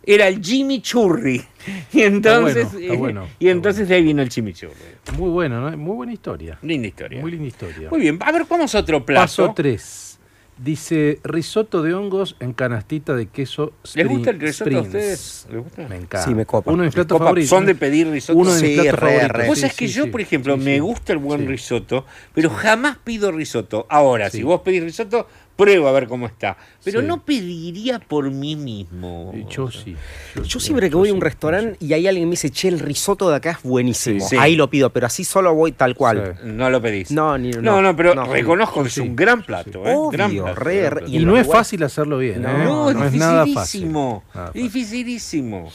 era 0.04 0.28
el 0.28 0.44
Jimmy 0.44 0.82
Churri. 0.82 1.42
Y 1.94 2.02
entonces, 2.02 2.66
bueno, 2.72 2.80
está 2.82 2.94
eh, 2.94 2.98
bueno, 2.98 3.28
y 3.38 3.50
entonces 3.50 3.88
de 3.88 3.94
ahí 3.96 4.02
vino 4.02 4.24
el 4.24 4.30
chimichurri. 4.30 4.74
Muy 5.16 5.30
bueno, 5.30 5.62
¿no? 5.70 5.78
Muy 5.78 5.96
buena 5.96 6.14
historia. 6.14 6.58
Linda 6.64 6.88
historia. 6.88 7.22
Muy 7.22 7.30
linda 7.32 7.48
historia. 7.48 7.88
Muy 7.92 8.00
bien, 8.02 8.18
a 8.20 8.32
ver, 8.32 8.46
vamos 8.50 8.74
a 8.74 8.80
otro 8.80 9.06
plato. 9.06 9.22
Paso 9.24 9.54
3. 9.56 10.11
Dice 10.58 11.20
risotto 11.24 11.82
de 11.82 11.96
hongos 11.96 12.36
en 12.40 12.54
canastita 12.54 13.16
de 13.16 13.26
queso 13.26 13.74
¿Les 13.96 14.08
gusta 14.08 14.30
el 14.30 14.40
risotto 14.40 14.78
a 14.78 14.82
ustedes? 14.82 15.48
¿Les 15.50 15.64
gusta? 15.64 15.88
Me 15.88 15.96
encanta. 15.96 16.22
Sí, 16.24 16.36
me 16.36 16.46
copa. 16.46 16.70
Uno 16.72 16.84
de 16.84 16.88
mis 16.90 16.94
platos 16.96 17.18
favoritos. 17.18 17.50
son 17.50 17.66
de 17.66 17.74
pedir 17.74 18.08
risotto. 18.10 18.38
Uno 18.38 18.54
de 18.54 18.62
mis 18.62 18.70
Sí, 18.72 18.76
platos 18.76 19.00
re, 19.00 19.08
favoritos. 19.08 19.38
re. 19.38 19.48
Vos 19.48 19.56
Sí, 19.56 19.62
sabés 19.62 19.76
que 19.78 19.88
sí, 19.88 19.94
yo, 19.96 20.04
sí. 20.04 20.10
por 20.12 20.22
ejemplo, 20.22 20.56
Sí, 20.58 20.62
me 20.64 20.80
gusta 20.80 21.14
el 21.14 21.20
buen 21.20 21.42
Sí. 21.42 21.48
risotto, 21.48 22.06
pero 22.36 22.52
jamás 22.52 22.98
pido 23.04 23.32
risotto. 23.32 23.88
Ahora, 23.90 24.30
Sí. 24.30 24.38
si 24.38 24.44
vos 24.44 24.62
pedís 24.62 24.84
risotto, 24.84 25.28
pruebo 25.62 25.88
a 25.88 25.92
ver 25.92 26.08
cómo 26.08 26.26
está. 26.26 26.58
Pero 26.84 27.02
Sí. 27.02 27.06
no 27.08 27.24
pediría 27.24 28.00
por 28.00 28.30
mí 28.32 28.56
mismo. 28.56 29.34
Yo 29.50 29.70
sí. 29.70 29.96
Yo 30.44 30.60
siempre 30.60 30.90
que 30.90 30.96
voy 30.96 31.10
a 31.10 31.14
un 31.14 31.20
sí, 31.20 31.24
restaurante 31.24 31.78
y 31.80 31.94
hay 31.94 32.08
alguien 32.08 32.24
que 32.24 32.28
me 32.28 32.32
dice, 32.32 32.50
che, 32.50 32.68
el 32.70 32.80
risotto 32.80 33.30
de 33.30 33.36
acá 33.36 33.52
es 33.52 33.62
buenísimo. 33.64 34.28
Sí. 34.28 34.36
Ahí 34.40 34.56
lo 34.56 34.70
pido, 34.70 34.90
pero 34.92 35.06
así 35.08 35.24
solo 35.24 35.54
voy 35.54 35.72
tal 35.74 35.96
cual. 35.96 36.38
Sí. 36.42 36.48
No 36.50 36.70
lo 36.70 36.82
pedís. 36.82 37.12
No, 37.12 37.38
ni- 37.38 37.52
no, 37.52 37.62
no, 37.62 37.82
no, 37.82 37.96
pero 37.96 38.16
no, 38.16 38.26
reconozco 38.26 38.84
que 38.84 38.90
sí, 38.90 39.02
es 39.02 39.08
un 39.08 39.16
gran 39.16 39.44
plato. 39.44 39.84
sí. 39.84 39.90
¿eh? 39.90 39.94
Obvio, 39.96 40.10
gran 40.12 40.32
plato, 40.32 40.56
re, 40.56 40.76
gran 40.78 40.92
re. 40.92 40.98
plato. 41.02 41.12
Y 41.16 41.20
no 41.26 41.38
es 41.38 41.48
fácil 41.48 41.84
hacerlo 41.84 42.18
bien. 42.18 42.42
No, 42.42 42.50
¿eh? 42.50 42.64
No, 42.64 42.94
no 42.94 43.06
es 43.06 43.14
nada 43.14 43.46
fácil. 43.46 43.82
dificilísimo. 43.82 44.24
Nada 44.34 44.48
fácil. 44.48 44.64
Dificilísimo. 44.64 45.72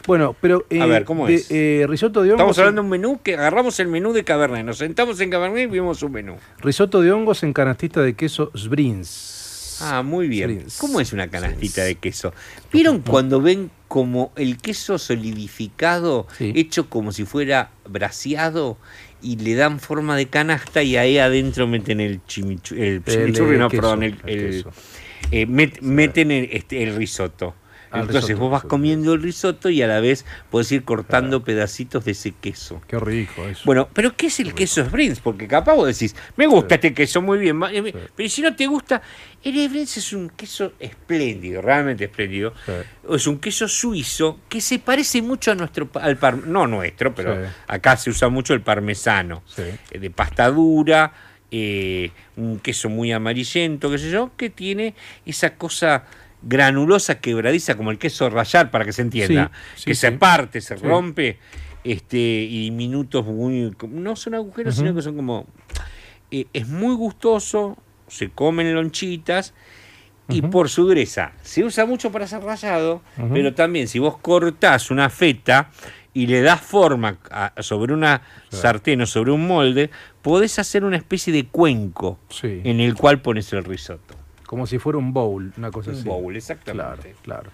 No. 0.00 0.06
Bueno, 0.06 0.36
pero. 0.40 0.66
eh, 0.70 0.80
A 0.80 0.86
ver, 0.86 1.04
¿cómo 1.04 1.26
de- 1.26 1.34
es? 1.34 1.50
eh, 1.50 1.84
risotto 1.88 2.22
de 2.22 2.30
hongos. 2.30 2.40
Estamos 2.40 2.58
hablando 2.58 2.82
de 2.82 2.84
un 2.86 2.90
menú 2.90 3.20
que 3.22 3.34
agarramos 3.34 3.78
el 3.80 3.88
menú 3.88 4.12
de 4.12 4.24
Cabernet. 4.24 4.64
Nos 4.64 4.78
sentamos 4.78 5.20
en 5.20 5.30
Cabernet 5.30 5.64
y 5.64 5.66
vimos 5.72 6.02
un 6.02 6.12
menú. 6.12 6.36
Risotto 6.58 7.00
de 7.02 7.12
hongos 7.12 7.42
en 7.42 7.52
canastita 7.52 8.00
de 8.02 8.14
queso 8.14 8.50
Sbrins. 8.54 9.78
Ah, 9.82 10.02
muy 10.02 10.28
bien. 10.28 10.66
¿Cómo 10.78 11.00
es 11.00 11.12
una 11.14 11.28
canastita 11.28 11.82
de 11.84 11.94
queso? 11.94 12.34
¿Vieron 12.70 13.00
cuando 13.00 13.40
ven 13.40 13.70
como 13.88 14.30
el 14.36 14.58
queso 14.58 14.98
solidificado, 14.98 16.26
Sí. 16.36 16.52
hecho 16.54 16.88
como 16.90 17.12
si 17.12 17.24
fuera 17.24 17.70
braseado, 17.88 18.76
y 19.22 19.36
le 19.36 19.54
dan 19.54 19.80
forma 19.80 20.16
de 20.16 20.26
canasta 20.28 20.82
y 20.82 20.96
ahí 20.96 21.18
adentro 21.18 21.66
meten 21.66 22.00
el 22.00 22.24
chimichurri, 22.26 22.82
el, 22.82 23.04
chimichurri, 23.04 23.54
eh, 23.56 23.58
no, 23.58 23.68
queso, 23.68 23.80
perdón, 23.82 24.02
el, 24.02 24.16
el 24.26 24.38
el- 24.38 24.50
queso. 24.50 24.70
eh, 25.30 25.46
met- 25.46 25.80
meten 25.80 26.30
el, 26.30 26.48
este, 26.52 26.82
el 26.82 26.94
risotto. 26.96 27.54
Entonces 27.92 28.22
risotto, 28.24 28.40
vos 28.40 28.50
vas 28.52 28.64
comiendo 28.64 29.14
el 29.14 29.22
risotto 29.22 29.68
y 29.70 29.82
a 29.82 29.86
la 29.86 30.00
vez 30.00 30.24
podés 30.50 30.70
ir 30.72 30.84
cortando 30.84 31.42
pedacitos 31.42 32.04
de 32.04 32.12
ese 32.12 32.32
queso. 32.32 32.80
Qué 32.86 32.98
rico 32.98 33.44
eso. 33.46 33.62
Bueno, 33.64 33.88
pero 33.92 34.16
¿qué 34.16 34.26
es 34.28 34.38
el 34.40 34.54
queso 34.54 34.82
Springs? 34.82 35.20
Porque 35.20 35.48
capaz 35.48 35.74
vos 35.74 35.86
decís, 35.86 36.14
me 36.36 36.46
gusta 36.46 36.76
este 36.76 36.94
queso 36.94 37.20
muy 37.20 37.38
bien, 37.38 37.60
eh, 37.72 37.92
pero 38.14 38.28
si 38.28 38.42
no 38.42 38.54
te 38.54 38.66
gusta, 38.66 39.02
el 39.42 39.56
Springs 39.58 39.96
es 39.96 40.12
un 40.12 40.30
queso 40.30 40.72
espléndido, 40.78 41.62
realmente 41.62 42.04
espléndido. 42.04 42.54
Sí. 42.64 42.72
Es 43.14 43.26
un 43.26 43.38
queso 43.38 43.66
suizo 43.68 44.40
que 44.48 44.60
se 44.60 44.78
parece 44.78 45.20
mucho 45.22 45.50
a 45.50 45.54
nuestro, 45.54 45.88
al 45.94 46.16
par, 46.16 46.46
no 46.46 46.66
nuestro, 46.66 47.14
pero 47.14 47.36
acá 47.66 47.96
se 47.96 48.10
usa 48.10 48.28
mucho 48.28 48.54
el 48.54 48.60
parmesano, 48.60 49.42
Sí. 49.46 49.62
eh, 49.90 49.98
de 49.98 50.10
pasta 50.10 50.48
dura, 50.50 51.12
eh, 51.50 52.12
un 52.36 52.60
queso 52.60 52.88
muy 52.88 53.10
amarillento, 53.10 53.90
qué 53.90 53.98
sé 53.98 54.10
yo, 54.10 54.30
que 54.36 54.50
tiene 54.50 54.94
esa 55.26 55.56
cosa 55.56 56.04
granulosa, 56.42 57.20
quebradiza, 57.20 57.76
como 57.76 57.90
el 57.90 57.98
queso 57.98 58.28
rallar, 58.30 58.70
para 58.70 58.84
que 58.84 58.92
se 58.92 59.02
entienda, 59.02 59.50
Sí, 59.74 59.82
sí, 59.82 59.84
que 59.90 59.94
se 59.94 60.12
parte, 60.12 60.60
se 60.60 60.76
rompe, 60.76 61.38
este, 61.84 62.18
y 62.44 62.70
minutos 62.70 63.24
muy, 63.26 63.74
no 63.88 64.16
son 64.16 64.34
agujeros, 64.34 64.74
sino 64.76 64.94
que 64.94 65.02
son 65.02 65.16
como, 65.16 65.46
eh, 66.30 66.46
es 66.52 66.68
muy 66.68 66.94
gustoso, 66.94 67.76
se 68.08 68.30
comen 68.30 68.74
lonchitas, 68.74 69.54
y 70.28 70.42
por 70.42 70.68
su 70.68 70.84
dureza, 70.86 71.32
se 71.42 71.64
usa 71.64 71.86
mucho 71.86 72.12
para 72.12 72.24
hacer 72.24 72.40
rallado, 72.40 73.02
Ujú. 73.18 73.30
pero 73.34 73.52
también 73.52 73.88
si 73.88 73.98
vos 73.98 74.16
cortás 74.18 74.92
una 74.92 75.10
feta 75.10 75.70
y 76.14 76.28
le 76.28 76.40
das 76.40 76.60
forma 76.60 77.18
a- 77.32 77.52
sobre 77.60 77.92
una 77.94 78.22
sartén 78.48 79.00
o 79.00 79.06
sobre 79.06 79.32
un 79.32 79.44
molde, 79.48 79.90
podés 80.22 80.58
hacer 80.60 80.84
una 80.84 80.96
especie 80.96 81.32
de 81.32 81.46
cuenco 81.48 82.20
en 82.42 82.78
el 82.78 82.94
cual 82.94 83.20
pones 83.22 83.52
el 83.52 83.64
risotto. 83.64 84.14
Como 84.50 84.66
si 84.66 84.80
fuera 84.80 84.98
un 84.98 85.12
bowl, 85.12 85.52
una 85.58 85.70
cosa 85.70 85.90
Un 85.90 85.96
así. 85.96 86.08
bowl, 86.08 86.22
Claro, 86.24 86.36
exactamente. 86.38 87.14
claro. 87.22 87.50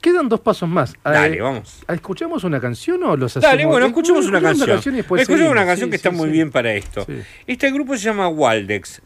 Quedan 0.00 0.26
dos 0.26 0.40
pasos 0.40 0.66
más. 0.66 0.94
Dale, 1.04 1.36
Eh, 1.36 1.40
vamos. 1.42 1.84
¿Escuchamos 1.86 2.44
una 2.44 2.58
canción 2.62 3.02
o 3.02 3.14
los 3.14 3.36
hacemos? 3.36 3.52
Dale, 3.52 3.66
bueno, 3.66 3.84
Eh, 3.84 3.88
escuchemos 3.90 4.24
una 4.26 4.40
canción. 4.40 4.70
escuchemos 4.70 5.50
una 5.52 5.66
canción 5.66 5.88
Sí, 5.88 5.90
que 5.90 5.96
está 5.96 6.08
sí, 6.10 6.16
muy 6.16 6.30
bien 6.30 6.50
para 6.50 6.72
esto. 6.72 7.06
Este 7.46 7.70
grupo 7.72 7.94
se 7.94 8.04
llama 8.04 8.26
Waldex. 8.28 9.02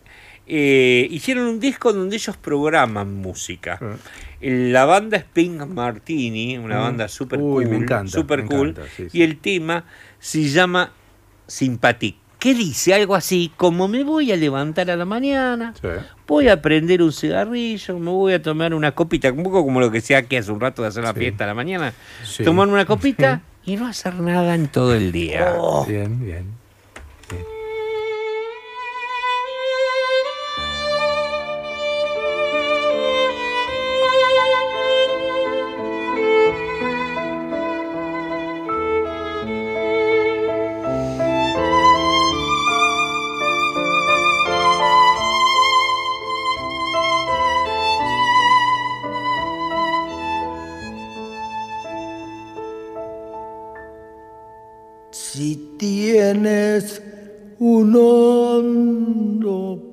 Eh, 0.46 1.08
hicieron 1.10 1.46
un 1.48 1.58
disco 1.58 1.92
donde 1.92 2.14
ellos 2.14 2.36
programan 2.36 3.14
música. 3.16 3.76
Ah. 3.82 3.96
La 4.40 4.84
banda 4.84 5.16
es 5.16 5.24
Pink 5.24 5.66
Martini, 5.66 6.56
una 6.56 6.78
Mm. 6.78 6.82
banda 6.82 7.08
super 7.08 7.40
Uy, 7.40 7.64
cool. 7.64 7.68
me 7.68 7.76
encanta, 7.78 8.12
super 8.12 8.42
me 8.44 8.48
cool. 8.48 8.68
encanta. 8.68 8.88
Y 9.12 9.22
el 9.22 9.38
tema 9.38 9.84
se 10.20 10.44
llama 10.48 10.92
Sympathie. 11.48 12.14
¿Qué 12.40 12.54
dice? 12.54 12.94
Algo 12.94 13.14
así, 13.14 13.52
como 13.56 13.86
me 13.86 14.02
voy 14.02 14.32
a 14.32 14.36
levantar 14.36 14.90
a 14.90 14.96
la 14.96 15.04
mañana, 15.04 15.74
Sí. 15.80 15.88
voy 16.26 16.48
a 16.48 16.60
prender 16.62 17.02
un 17.02 17.12
cigarrillo, 17.12 17.98
me 17.98 18.10
voy 18.10 18.32
a 18.32 18.42
tomar 18.42 18.72
una 18.74 18.92
copita, 18.92 19.30
un 19.30 19.42
poco 19.42 19.62
como 19.64 19.78
lo 19.78 19.90
que 19.90 20.00
sea 20.00 20.22
que 20.22 20.38
hace 20.38 20.50
un 20.50 20.58
rato 20.58 20.80
de 20.82 20.88
hacer 20.88 21.04
la 21.04 21.12
Sí. 21.12 21.18
fiesta 21.20 21.44
a 21.44 21.48
la 21.48 21.54
mañana, 21.54 21.92
Sí. 22.24 22.42
tomar 22.42 22.66
una 22.68 22.86
copita 22.86 23.42
y 23.64 23.76
no 23.76 23.86
hacer 23.86 24.14
nada 24.14 24.54
en 24.54 24.68
todo 24.68 24.94
el 24.94 25.12
día. 25.12 25.54
Bien, 25.86 26.18
bien. 26.24 26.46
Si 27.28 27.36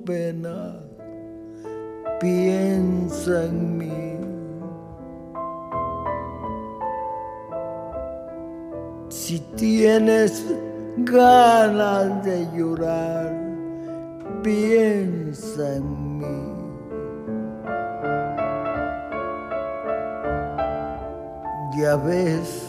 pena, 0.08 0.80
piensa 2.18 3.44
en 3.44 3.76
mí. 3.76 4.16
Si 9.10 9.38
tienes 9.54 10.46
ganas 10.96 12.24
de 12.24 12.48
llorar, 12.56 13.36
piensa 14.42 15.76
en 15.76 16.18
mí. 16.18 16.40
Ya 21.78 21.96
ves 21.96 22.66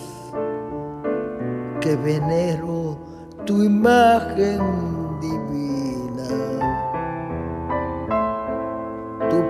que 1.80 1.96
venero 1.96 2.98
tu 3.46 3.64
imagen 3.64 4.99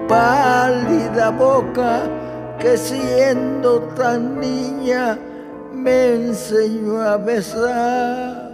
pálida 0.09 1.29
boca 1.29 2.01
que 2.59 2.75
siendo 2.75 3.79
tan 3.95 4.39
niña 4.39 5.17
me 5.71 6.15
enseñó 6.15 6.99
a 6.99 7.15
besar. 7.17 8.49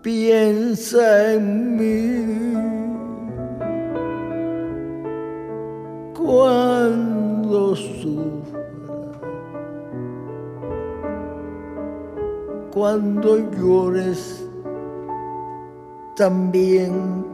Piensa 0.00 1.32
en 1.32 1.76
mí 1.76 2.54
cuando 6.14 7.74
sufra. 7.74 8.54
cuando 12.74 13.38
llores, 13.52 14.44
también 16.16 17.33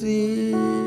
ti. 0.00 0.79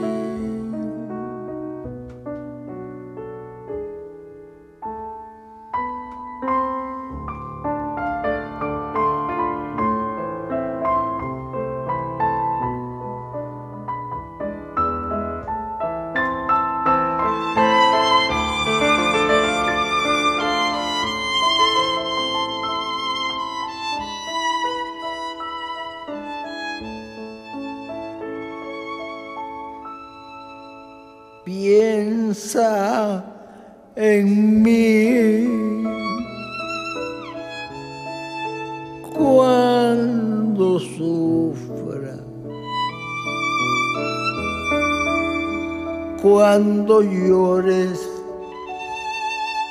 llores, 47.03 48.09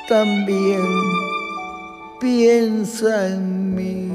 también 0.07 0.87
piensa 2.19 3.27
en 3.29 3.75
mí. 3.75 4.09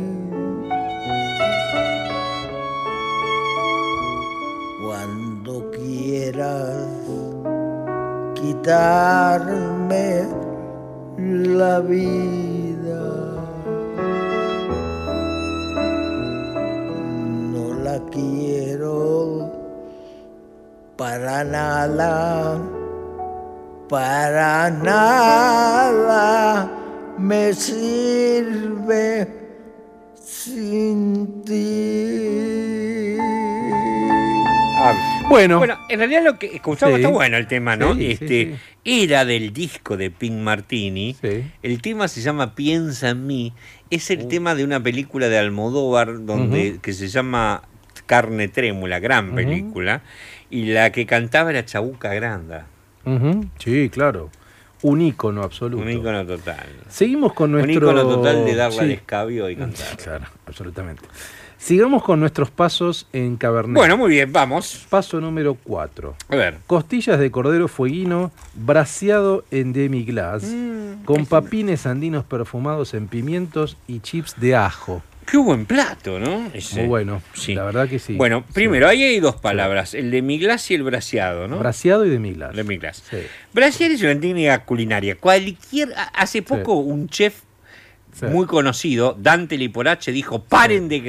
Cuando 4.85 5.71
quieras 5.71 6.87
quitar 8.35 8.98
lo 36.33 36.39
que 36.39 36.55
escuchamos 36.57 36.97
Sí. 36.97 37.01
está 37.03 37.09
bueno 37.13 37.37
el 37.37 37.47
tema, 37.47 37.77
¿no? 37.77 37.95
Sí, 37.95 38.13
este 38.13 38.29
sí. 38.29 38.55
era 38.85 39.25
del 39.25 39.53
disco 39.53 39.97
de 39.97 40.11
Pink 40.11 40.35
Martini. 40.35 41.17
El 41.63 41.83
tema 41.83 42.09
se 42.09 42.21
llama 42.21 42.55
Piensa 42.55 43.11
en 43.11 43.27
mí. 43.27 43.53
Es 43.91 44.11
el 44.11 44.29
tema 44.29 44.55
de 44.55 44.65
una 44.65 44.83
película 44.83 45.29
de 45.29 45.39
Almodóvar 45.39 46.25
donde 46.25 46.79
que 46.83 46.93
se 46.93 47.09
llama 47.09 47.63
Carne 48.07 48.49
Trémula, 48.49 49.01
gran 49.01 49.35
película, 49.35 50.03
y 50.51 50.67
la 50.73 50.93
que 50.93 51.05
cantaba 51.07 51.51
era 51.51 51.65
Chabuca 51.65 52.15
Granda. 52.15 52.67
Sí, 53.59 53.89
claro. 53.91 54.31
Un 54.83 55.01
ícono 55.03 55.43
absoluto. 55.43 55.83
Un 55.83 55.91
ícono 55.91 56.25
total. 56.25 56.67
Seguimos 56.89 57.33
con 57.33 57.51
Un 57.55 57.63
nuestro... 57.63 57.91
ícono 57.91 58.03
total 58.09 58.45
de 58.45 58.55
darle 58.55 58.79
al 58.81 58.91
escabio 58.93 59.51
y 59.51 59.57
cantar. 59.57 59.97
Claro, 59.97 60.27
absolutamente. 60.47 61.03
Sigamos 61.59 62.05
con 62.05 62.21
nuestros 62.21 62.51
pasos 62.51 63.09
en 63.13 63.37
Cabernet. 63.37 63.77
Bueno, 63.77 63.97
muy 63.97 64.11
bien, 64.11 64.33
vamos. 64.33 64.87
Paso 64.89 65.21
número 65.21 65.57
4. 65.65 66.15
A 66.29 66.37
ver. 66.37 66.59
Costillas 66.67 67.19
de 67.19 67.31
cordero 67.31 67.67
fueguino 67.69 68.31
braseado 68.55 69.45
en 69.51 69.73
demi-glace 69.73 70.47
Mm, 70.47 71.05
con 71.05 71.27
papines 71.27 71.85
andinos 71.87 72.25
perfumados 72.25 72.95
en 72.95 73.09
pimientos 73.09 73.77
y 73.89 74.01
chips 74.01 74.35
de 74.41 74.55
ajo. 74.57 75.03
Qué 75.31 75.37
buen 75.37 75.67
plato, 75.67 76.19
¿no? 76.19 76.49
Ese. 76.55 76.81
Muy 76.81 76.89
bueno, 76.89 77.21
Sí. 77.35 77.55
la 77.55 77.65
verdad 77.65 77.87
que 77.89 77.99
sí. 77.99 78.15
Bueno, 78.15 78.45
primero, 78.55 78.89
ahí 78.89 79.03
hay 79.03 79.21
dos 79.21 79.37
palabras, 79.37 79.93
el 79.93 80.11
de 80.11 80.23
miglas 80.23 80.71
y 80.71 80.75
el 80.75 80.85
braseado, 80.85 81.49
¿no? 81.49 81.59
Braseado 81.59 82.07
y 82.07 82.09
demi-glace. 82.09 82.57
De 82.57 82.65
miglas. 82.65 83.03
Sí. 83.11 83.19
Brasear 83.53 83.91
es 83.91 84.01
una 84.01 84.19
técnica 84.19 84.65
culinaria. 84.65 85.17
Cualquier, 85.17 85.93
hace 86.15 86.41
poco 86.41 86.75
un 86.75 87.09
chef 87.11 87.43
Sí. 88.19 88.27
muy 88.27 88.47
conocido, 88.47 89.17
Dante 89.19 89.57
Liporache, 89.57 90.11
dijo, 90.13 90.43
paren 90.43 90.89
de, 90.89 91.01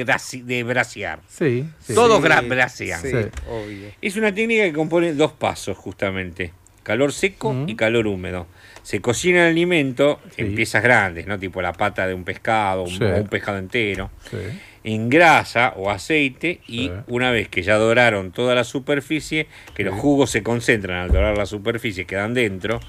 de 0.44 0.62
brasear. 0.64 1.20
Sí, 1.28 1.64
sí. 1.80 1.94
Todos 1.94 2.22
Sí, 2.22 2.28
gra- 2.28 2.48
brasean. 2.48 3.00
sí, 3.02 3.12
obvio. 3.48 3.88
Es 4.00 4.16
una 4.16 4.32
técnica 4.34 4.64
que 4.64 4.72
compone 4.72 5.12
dos 5.14 5.32
pasos, 5.32 5.76
justamente. 5.76 6.52
Calor 6.82 7.12
seco 7.12 7.54
y 7.66 7.76
calor 7.76 8.06
húmedo. 8.06 8.46
Se 8.82 9.00
cocina 9.00 9.42
el 9.44 9.50
alimento 9.50 10.18
en 10.38 10.54
piezas 10.54 10.82
grandes, 10.82 11.26
¿no? 11.26 11.38
Tipo 11.38 11.60
la 11.60 11.72
pata 11.74 12.06
de 12.06 12.14
un 12.14 12.24
pescado, 12.24 12.84
un, 12.84 12.90
Sí. 12.90 13.04
o 13.04 13.16
un 13.16 13.28
pescado 13.28 13.58
entero. 13.58 14.10
Sí. 14.30 14.38
En 14.82 15.10
grasa 15.10 15.74
o 15.76 15.90
aceite 15.90 16.60
y 16.66 16.90
una 17.06 17.30
vez 17.30 17.48
que 17.48 17.62
ya 17.62 17.76
doraron 17.76 18.32
toda 18.32 18.54
la 18.54 18.64
superficie, 18.64 19.46
que 19.74 19.84
los 19.84 19.94
jugos 19.94 20.30
se 20.30 20.42
concentran 20.42 20.96
al 21.02 21.10
dorar 21.12 21.36
la 21.36 21.44
superficie, 21.44 22.06
quedan 22.06 22.32
dentro, 22.32 22.80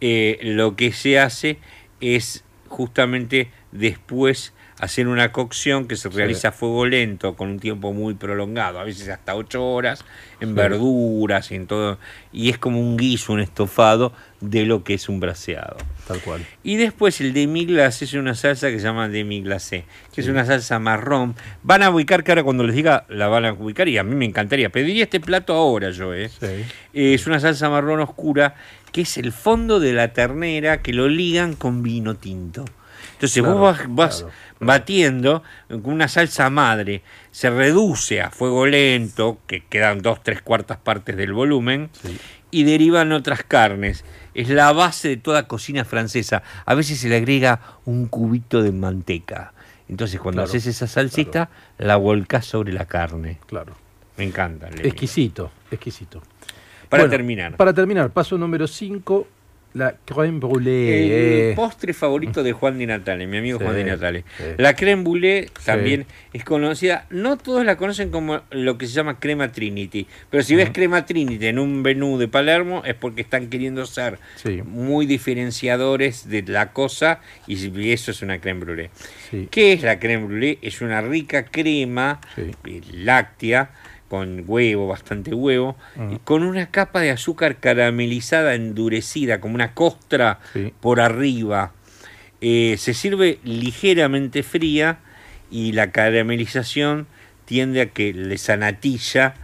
eh, 0.00 0.38
lo 0.42 0.76
que 0.76 0.92
se 0.92 1.18
hace 1.18 1.58
es 2.00 2.44
justamente 2.68 3.50
después 3.72 4.52
hacer 4.78 5.08
una 5.08 5.32
cocción 5.32 5.88
que 5.88 5.96
se 5.96 6.10
Sí. 6.10 6.16
realiza 6.16 6.48
a 6.48 6.52
fuego 6.52 6.84
lento 6.84 7.34
con 7.34 7.48
un 7.48 7.58
tiempo 7.58 7.94
muy 7.94 8.12
prolongado, 8.14 8.78
a 8.78 8.84
veces 8.84 9.08
hasta 9.08 9.34
ocho 9.34 9.64
horas, 9.66 10.04
en 10.40 10.48
Sí. 10.50 10.54
verduras 10.54 11.50
y 11.50 11.54
en 11.54 11.66
todo, 11.66 11.98
y 12.30 12.50
es 12.50 12.58
como 12.58 12.78
un 12.78 12.96
guiso, 12.98 13.32
un 13.32 13.40
estofado 13.40 14.12
de 14.42 14.66
lo 14.66 14.84
que 14.84 14.92
es 14.94 15.08
un 15.08 15.18
braseado. 15.18 15.78
Tal 16.06 16.20
cual. 16.20 16.44
Y 16.62 16.76
después 16.76 17.20
el 17.22 17.32
demi-glace 17.32 18.04
es 18.04 18.12
una 18.12 18.34
salsa 18.34 18.68
que 18.70 18.78
se 18.78 18.84
llama 18.84 19.08
demi-glacé, 19.08 19.84
que 20.14 20.20
es 20.20 20.28
una 20.28 20.44
salsa 20.44 20.78
marrón. 20.78 21.34
Van 21.62 21.82
a 21.82 21.88
ubicar 21.90 22.22
que 22.22 22.32
ahora 22.32 22.44
cuando 22.44 22.62
les 22.62 22.76
diga 22.76 23.06
la 23.08 23.28
van 23.28 23.46
a 23.46 23.52
ubicar 23.54 23.88
y 23.88 23.96
a 23.96 24.02
mí 24.04 24.14
me 24.14 24.26
encantaría. 24.26 24.68
Pediría 24.68 25.04
este 25.04 25.20
plato 25.20 25.54
ahora 25.54 25.90
yo, 25.90 26.12
¿eh? 26.14 26.30
Eh, 26.42 27.14
Es 27.14 27.26
una 27.26 27.40
salsa 27.40 27.70
marrón 27.70 28.00
oscura 28.00 28.54
que 28.96 29.02
es 29.02 29.18
el 29.18 29.30
fondo 29.30 29.78
de 29.78 29.92
la 29.92 30.14
ternera 30.14 30.80
que 30.80 30.94
lo 30.94 31.06
ligan 31.06 31.54
con 31.54 31.82
vino 31.82 32.14
tinto. 32.14 32.64
Entonces 33.12 33.42
Claro, 33.42 33.58
vos 33.58 33.78
vas, 33.90 34.22
vas 34.22 34.26
batiendo 34.58 35.42
con 35.68 35.92
una 35.92 36.08
salsa 36.08 36.48
madre, 36.48 37.02
se 37.30 37.50
reduce 37.50 38.22
a 38.22 38.30
fuego 38.30 38.64
lento, 38.64 39.36
que 39.46 39.62
quedan 39.66 40.00
dos, 40.00 40.22
tres 40.22 40.40
cuartas 40.40 40.78
partes 40.78 41.14
del 41.14 41.34
volumen, 41.34 41.90
y 42.50 42.64
derivan 42.64 43.12
otras 43.12 43.42
carnes. 43.42 44.02
Es 44.32 44.48
la 44.48 44.72
base 44.72 45.08
de 45.08 45.16
toda 45.18 45.46
cocina 45.46 45.84
francesa. 45.84 46.42
A 46.64 46.74
veces 46.74 46.98
se 46.98 47.10
le 47.10 47.16
agrega 47.16 47.60
un 47.84 48.06
cubito 48.06 48.62
de 48.62 48.72
manteca. 48.72 49.52
Entonces 49.90 50.18
cuando 50.18 50.40
Claro, 50.40 50.48
haces 50.48 50.68
esa 50.68 50.86
salsita, 50.86 51.50
la 51.76 51.96
volcás 51.96 52.46
sobre 52.46 52.72
la 52.72 52.86
carne. 52.86 53.40
Claro. 53.46 53.76
Me 54.16 54.24
encanta. 54.24 54.68
Exquisito, 54.68 55.50
exquisito. 55.70 56.22
Para 56.88 57.02
Bueno, 57.04 57.10
terminar. 57.10 57.56
Para 57.56 57.72
terminar, 57.74 58.10
paso 58.10 58.38
número 58.38 58.66
5, 58.66 59.26
la 59.74 59.94
crème 60.06 60.40
brûlée. 60.40 61.50
El 61.50 61.54
postre 61.54 61.92
favorito 61.92 62.42
de 62.42 62.52
Juan 62.52 62.78
Di 62.78 62.86
Natale, 62.86 63.26
mi 63.26 63.36
amigo 63.36 63.58
Sí, 63.58 63.64
Juan 63.64 63.76
Di 63.76 63.84
Natale. 63.84 64.24
sí. 64.38 64.44
La 64.56 64.74
crème 64.74 65.02
brûlée 65.04 65.50
Sí. 65.58 65.66
también 65.66 66.06
es 66.32 66.44
conocida, 66.44 67.04
no 67.10 67.36
todos 67.36 67.62
la 67.66 67.76
conocen 67.76 68.10
como 68.10 68.40
lo 68.52 68.78
que 68.78 68.86
se 68.86 68.94
llama 68.94 69.18
crema 69.20 69.52
Trinity, 69.52 70.06
pero 70.30 70.42
si 70.42 70.54
ves 70.54 70.70
crema 70.70 71.04
Trinity 71.04 71.44
en 71.48 71.58
un 71.58 71.82
menú 71.82 72.16
de 72.16 72.26
Palermo 72.28 72.84
es 72.86 72.94
porque 72.94 73.20
están 73.20 73.48
queriendo 73.50 73.84
ser 73.84 74.18
muy 74.64 75.04
diferenciadores 75.04 76.26
de 76.28 76.42
la 76.42 76.72
cosa 76.72 77.20
y 77.46 77.90
eso 77.92 78.12
es 78.12 78.22
una 78.22 78.40
crème 78.40 78.60
brûlée. 78.60 78.88
¿Qué 79.50 79.74
es 79.74 79.82
la 79.82 79.98
crème 80.00 80.26
brûlée? 80.26 80.58
Es 80.62 80.80
una 80.80 81.02
rica 81.02 81.44
crema 81.44 82.20
eh, 82.38 82.80
láctea 82.92 83.70
con 84.08 84.44
huevo, 84.46 84.86
bastante 84.86 85.34
huevo, 85.34 85.76
y 86.10 86.16
con 86.18 86.42
una 86.42 86.70
capa 86.70 87.00
de 87.00 87.10
azúcar 87.10 87.56
caramelizada 87.56 88.54
endurecida, 88.54 89.40
como 89.40 89.54
una 89.54 89.74
costra 89.74 90.38
por 90.80 91.00
arriba. 91.00 91.72
Eh, 92.40 92.76
se 92.78 92.94
sirve 92.94 93.38
ligeramente 93.44 94.42
fría 94.42 94.98
y 95.50 95.72
la 95.72 95.90
caramelización 95.90 97.06
tiende 97.46 97.80
a 97.80 97.86
que 97.86 98.12
la 98.12 98.36
sanatilla 98.36 99.34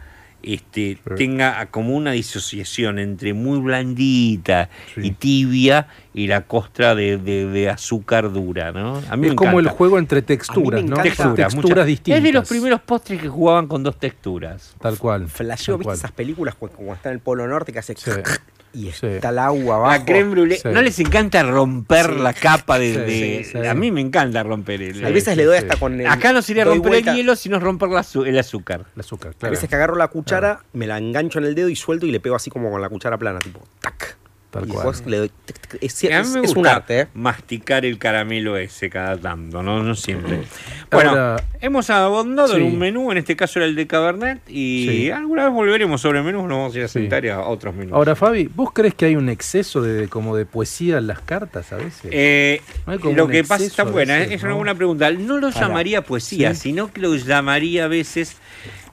este, 0.43 0.99
tenga 1.17 1.67
como 1.67 1.95
una 1.97 2.13
disociación 2.13 2.99
entre 2.99 3.33
muy 3.35 3.61
blandita 3.61 4.69
y 4.97 5.13
tibia 5.13 5.89
y 6.15 6.27
la 6.27 6.43
costra 6.43 6.95
de, 6.95 7.17
de- 7.19 7.47
de 7.47 7.69
azúcar 7.71 8.33
dura, 8.33 8.73
¿no? 8.73 9.01
A 9.09 9.17
mí 9.17 9.27
es 9.27 9.33
me 9.33 9.37
como 9.37 9.61
el 9.61 9.69
juego 9.69 9.99
entre 9.99 10.21
texturas, 10.23 10.83
¿no? 10.85 10.97
Texturas, 10.97 11.35
texturas 11.37 11.55
muchas- 11.55 11.87
distintas. 11.87 12.19
Es 12.19 12.25
de 12.25 12.33
los 12.33 12.49
primeros 12.49 12.81
postres 12.83 13.21
que 13.21 13.29
jugaban 13.29 13.67
con 13.67 13.83
dos 13.83 13.99
texturas. 13.99 14.75
Tal 14.81 14.99
cual. 14.99 15.29
Flasheo, 15.29 15.77
¿viste 15.79 15.85
cual. 15.85 15.97
esas 15.97 16.13
películas 16.13 16.55
cu- 16.55 16.69
como 16.71 16.93
está 16.95 17.09
en 17.09 17.15
el 17.15 17.21
Polo 17.21 17.47
Norte 17.49 17.73
que 17.73 17.79
hace 17.79 17.95
y 18.75 18.91
Sí. 18.93 19.07
está 19.07 19.29
el 19.31 19.39
agua 19.39 19.77
abajo? 19.77 19.93
La 19.99 20.05
creme 20.05 20.31
brûlée. 20.35 20.57
Sí. 20.57 20.69
¿No 20.69 20.81
les 20.83 20.99
encanta 20.99 21.43
romper 21.43 22.07
Sí. 22.15 22.21
la 22.21 22.33
capa 22.33 22.79
de, 22.79 22.93
Sí, 22.93 22.99
de- 23.01 23.45
sí, 23.45 23.51
sí. 23.53 23.67
A 23.67 23.75
mí 23.75 23.91
me 23.91 24.01
encanta 24.01 24.43
romper 24.43 24.83
el... 24.83 25.05
A 25.05 25.11
veces 25.11 25.37
le 25.37 25.45
doy 25.45 25.59
hasta 25.59 25.77
con 25.77 26.01
el- 26.01 26.07
Acá 26.07 26.33
no 26.33 26.43
sería 26.43 26.65
romper 26.65 26.91
vuelta. 26.91 27.11
el 27.13 27.17
hielo, 27.17 27.37
sino 27.37 27.59
romper 27.61 27.89
la 27.91 28.05
el 28.27 28.39
azúcar. 28.39 28.85
El 28.95 29.01
azúcar, 29.01 29.35
A 29.43 29.49
veces 29.49 29.69
que 29.69 29.75
agarro 29.75 29.97
la 29.97 30.09
cuchara, 30.09 30.61
me 30.73 30.87
la 30.87 30.99
engancho 30.99 31.39
en 31.39 31.45
el 31.47 31.55
dedo 31.55 31.69
y 31.69 31.77
suelto 31.77 32.07
y 32.07 32.11
le 32.11 32.21
pego 32.21 32.37
así 32.37 32.51
como 32.51 32.71
con 32.71 32.81
la 32.81 32.89
cuchara 32.89 33.19
plana, 33.19 33.39
tipo, 33.39 33.61
tac. 33.81 34.17
Tal 34.53 34.65
y 34.65 34.69
cual. 34.69 34.87
después 34.87 35.07
le 35.11 35.17
doy. 35.17 35.31
tic, 35.47 35.59
tic, 35.59 35.79
Es, 35.83 36.05
a 36.05 36.07
mí 36.09 36.13
es- 36.15 36.29
me 36.29 36.41
es 36.43 36.49
un 36.51 36.55
gusta 36.57 36.77
arte, 36.77 37.01
¿eh? 37.01 37.09
masticar 37.15 37.85
el 37.87 37.99
caramelo 37.99 38.57
ese 38.59 38.91
cada 38.91 39.17
tanto, 39.17 39.63
no, 39.63 39.83
no 39.83 39.95
siempre. 39.95 40.43
Bueno, 40.91 41.11
Ahora- 41.11 41.45
hemos 41.63 41.89
abondado 41.89 42.55
en 42.57 42.61
Sí. 42.61 42.67
un 42.69 42.79
menú, 42.79 43.11
en 43.11 43.17
este 43.19 43.35
caso 43.35 43.59
era 43.59 43.67
el 43.67 43.75
de 43.75 43.87
Cabernet, 43.87 44.43
y 44.49 44.87
Sí. 44.89 45.11
alguna 45.11 45.45
vez 45.45 45.53
volveremos 45.55 46.03
sobre 46.03 46.23
menús, 46.23 46.43
nos 46.43 46.59
vamos 46.59 46.75
a 46.75 46.79
ir 46.79 46.85
a 46.85 46.89
Sí. 46.89 47.01
sentar 47.01 47.25
y 47.25 47.31
a 47.31 47.41
otros 47.41 47.75
menús. 47.75 47.95
Ahora, 47.95 48.15
Fabi, 48.15 48.51
¿vos 48.55 48.73
crees 48.75 48.95
que 48.95 49.07
hay 49.07 49.17
un 49.17 49.31
exceso 49.31 49.81
de 49.81 50.09
como 50.09 50.37
de 50.37 50.45
poesía 50.45 50.99
en 50.99 51.07
las 51.07 51.21
cartas 51.21 51.73
a 51.73 51.77
veces? 51.77 52.11
Eh, 52.13 52.61
No 52.87 52.93
hay 52.93 52.99
como 52.99 53.17
lo 53.17 53.27
que 53.29 53.43
pasa 53.45 53.65
exceso 53.65 53.83
está 53.83 53.91
buena, 53.91 54.17
veces, 54.19 54.35
es 54.35 54.43
una 54.43 54.51
¿no? 54.53 54.57
buena 54.59 54.75
pregunta. 54.75 55.11
No 55.13 55.39
lo 55.39 55.49
llamaría 55.49 56.03
poesía, 56.03 56.55
Sí. 56.55 56.61
sino 56.65 56.93
que 56.93 57.01
lo 57.01 57.15
llamaría 57.17 57.87
a 57.87 57.89
veces. 57.89 58.37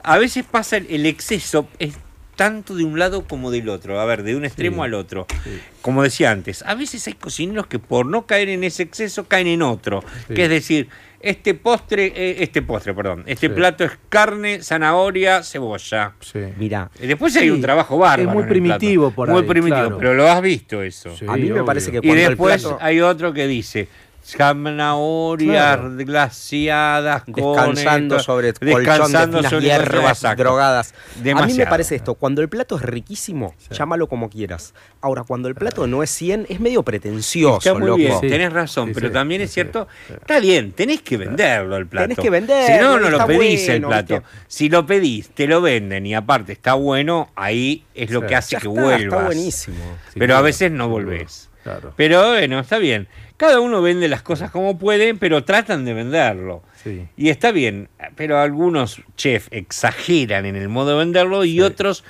A 0.02 0.16
veces 0.16 0.46
pasa 0.50 0.78
el, 0.78 0.86
el 0.88 1.04
exceso, 1.04 1.68
es 1.78 1.94
tanto 2.40 2.74
de 2.74 2.84
un 2.84 2.98
lado 2.98 3.24
como 3.28 3.50
del 3.50 3.68
otro. 3.68 4.00
A 4.00 4.06
ver, 4.06 4.22
de 4.22 4.34
un 4.34 4.46
extremo 4.46 4.82
al 4.82 4.94
otro. 4.94 5.26
Como 5.82 6.02
decía 6.02 6.30
antes, 6.30 6.62
a 6.62 6.74
veces 6.74 7.06
hay 7.06 7.12
cocineros 7.12 7.66
que 7.66 7.78
por 7.78 8.06
no 8.06 8.24
caer 8.24 8.48
en 8.48 8.64
ese 8.64 8.82
exceso 8.82 9.24
caen 9.28 9.46
en 9.46 9.60
otro. 9.60 10.02
Sí. 10.26 10.32
Que 10.32 10.44
es 10.44 10.48
decir, 10.48 10.88
este 11.20 11.52
postre, 11.52 12.06
eh, 12.16 12.36
este 12.42 12.62
postre, 12.62 12.94
perdón, 12.94 13.24
este 13.26 13.48
Sí. 13.48 13.52
plato 13.54 13.84
es 13.84 13.92
carne, 14.08 14.62
zanahoria, 14.62 15.42
cebolla. 15.42 16.14
Mira. 16.56 16.90
Después 16.98 17.36
hay 17.36 17.42
Sí, 17.42 17.50
un 17.50 17.60
trabajo 17.60 17.98
bárbaro. 17.98 18.22
es 18.30 18.34
muy 18.34 18.42
en 18.44 18.48
el 18.48 18.48
primitivo 18.54 19.02
plato. 19.10 19.16
por 19.16 19.28
Muy 19.28 19.42
ahí, 19.42 19.46
primitivo, 19.48 19.76
claro. 19.80 19.98
pero 19.98 20.14
lo 20.14 20.26
has 20.30 20.40
visto 20.40 20.82
eso. 20.82 21.14
Sí, 21.14 21.26
A 21.28 21.36
mí 21.36 21.50
me 21.50 21.62
parece 21.62 21.90
que 21.90 21.98
Y 21.98 22.00
cuando 22.00 22.22
el 22.22 22.28
después 22.30 22.62
plato- 22.62 22.78
hay 22.80 23.00
otro 23.02 23.34
que 23.34 23.46
dice 23.46 23.86
zanahorias 24.36 25.76
Claro. 25.76 25.90
glaciadas, 25.96 27.22
con 27.24 27.34
Descansando 27.34 28.18
sobre 28.20 28.52
colchón 28.52 28.68
de 28.68 28.74
descansando 28.80 29.36
finas 29.38 29.50
sobre 29.50 29.64
hierbas 29.66 30.22
drogadas. 30.36 30.94
A 31.36 31.46
mí 31.46 31.54
me 31.54 31.66
parece 31.66 31.96
esto, 31.96 32.14
cuando 32.14 32.42
el 32.42 32.48
plato 32.48 32.76
es 32.76 32.82
riquísimo, 32.82 33.54
llámalo 33.70 34.06
como 34.08 34.28
quieras. 34.30 34.74
Ahora, 35.00 35.24
cuando 35.24 35.48
el 35.48 35.54
plato 35.54 35.86
no 35.86 36.02
es 36.02 36.10
100, 36.10 36.46
es 36.48 36.60
medio 36.60 36.82
pretencioso, 36.82 37.58
Está 37.58 37.74
muy 37.74 37.86
loco. 37.86 37.96
bien, 37.98 38.20
tenés 38.20 38.52
razón, 38.52 38.88
Sí, 38.88 38.94
pero 38.94 39.08
sí, 39.08 39.12
también 39.14 39.40
es 39.42 39.50
sí, 39.50 39.54
cierto, 39.54 39.88
está 40.08 40.40
bien, 40.40 40.72
tenés 40.72 41.02
que 41.02 41.16
venderlo 41.16 41.76
el 41.76 41.86
plato. 41.86 42.04
Tenés 42.08 42.18
que 42.18 42.30
venderlo, 42.30 42.66
Si 42.76 42.80
no, 42.82 42.98
no 42.98 43.10
lo 43.10 43.26
pedís 43.26 43.68
el 43.68 43.82
plato. 43.82 44.22
Si 44.46 44.68
lo 44.68 44.84
pedís, 44.86 45.30
te 45.30 45.46
lo 45.46 45.60
venden 45.60 46.06
y 46.06 46.14
aparte 46.14 46.52
está 46.52 46.74
bueno, 46.74 47.30
ahí 47.36 47.84
es 47.94 48.10
lo 48.10 48.20
Sí. 48.20 48.26
que 48.26 48.36
hace 48.36 48.52
Ya 48.56 48.60
que 48.60 48.68
está, 48.68 48.80
vuelvas. 48.80 49.02
Está 49.02 49.24
buenísimo. 49.24 49.98
Pero 50.14 50.36
a 50.36 50.40
veces 50.42 50.70
no 50.70 50.88
volvés. 50.88 51.48
Claro. 51.62 51.92
Pero 51.96 52.30
bueno, 52.30 52.58
está 52.60 52.78
bien. 52.78 53.06
Cada 53.40 53.60
uno 53.60 53.80
vende 53.80 54.06
las 54.06 54.20
cosas 54.20 54.50
como 54.50 54.76
pueden, 54.76 55.16
pero 55.16 55.44
tratan 55.44 55.86
de 55.86 55.94
venderlo. 55.94 56.62
Sí. 56.84 57.08
Y 57.16 57.30
está 57.30 57.52
bien, 57.52 57.88
pero 58.14 58.38
algunos 58.38 59.00
chefs 59.16 59.48
exageran 59.50 60.44
en 60.44 60.56
el 60.56 60.68
modo 60.68 60.90
de 60.90 60.96
venderlo 60.96 61.46
y 61.46 61.62
otros 61.62 62.04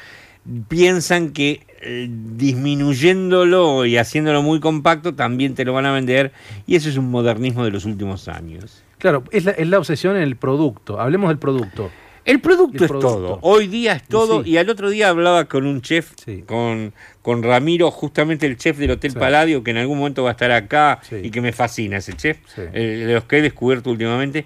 piensan 0.66 1.30
que 1.30 1.64
eh, 1.82 2.08
disminuyéndolo 2.10 3.86
y 3.86 3.96
haciéndolo 3.96 4.42
muy 4.42 4.58
compacto 4.58 5.14
también 5.14 5.54
te 5.54 5.64
lo 5.64 5.72
van 5.72 5.86
a 5.86 5.92
vender 5.92 6.32
y 6.66 6.74
eso 6.74 6.88
es 6.88 6.96
un 6.96 7.12
modernismo 7.12 7.64
de 7.64 7.70
los 7.70 7.84
últimos 7.84 8.26
años. 8.26 8.82
Claro, 8.98 9.22
es 9.30 9.44
la, 9.44 9.52
es 9.52 9.68
la 9.68 9.78
obsesión 9.78 10.16
en 10.16 10.22
el 10.22 10.34
producto. 10.34 10.98
Hablemos 10.98 11.28
del 11.28 11.38
producto. 11.38 11.92
El 12.24 12.40
producto 12.40 12.78
El 12.78 12.84
es 12.84 12.90
todo. 13.00 13.38
Hoy 13.42 13.66
día 13.66 13.94
es 13.94 14.04
todo. 14.06 14.44
sí. 14.44 14.50
Y 14.50 14.56
al 14.58 14.68
otro 14.68 14.90
día 14.90 15.08
hablaba 15.08 15.46
con 15.46 15.66
un 15.66 15.80
chef, 15.80 16.12
Sí. 16.24 16.42
con, 16.46 16.92
con 17.22 17.42
Ramiro, 17.42 17.90
justamente 17.90 18.46
el 18.46 18.56
chef 18.56 18.76
del 18.78 18.90
Hotel 18.92 19.12
Sí. 19.12 19.18
Palladio, 19.18 19.62
que 19.64 19.70
en 19.70 19.78
algún 19.78 19.98
momento 19.98 20.22
va 20.22 20.30
a 20.30 20.32
estar 20.32 20.50
acá 20.52 21.00
y 21.22 21.30
que 21.30 21.40
me 21.40 21.52
fascina 21.52 21.96
ese 21.98 22.12
chef, 22.14 22.38
eh, 22.58 23.04
de 23.06 23.14
los 23.14 23.24
que 23.24 23.38
he 23.38 23.42
descubierto 23.42 23.90
últimamente. 23.90 24.44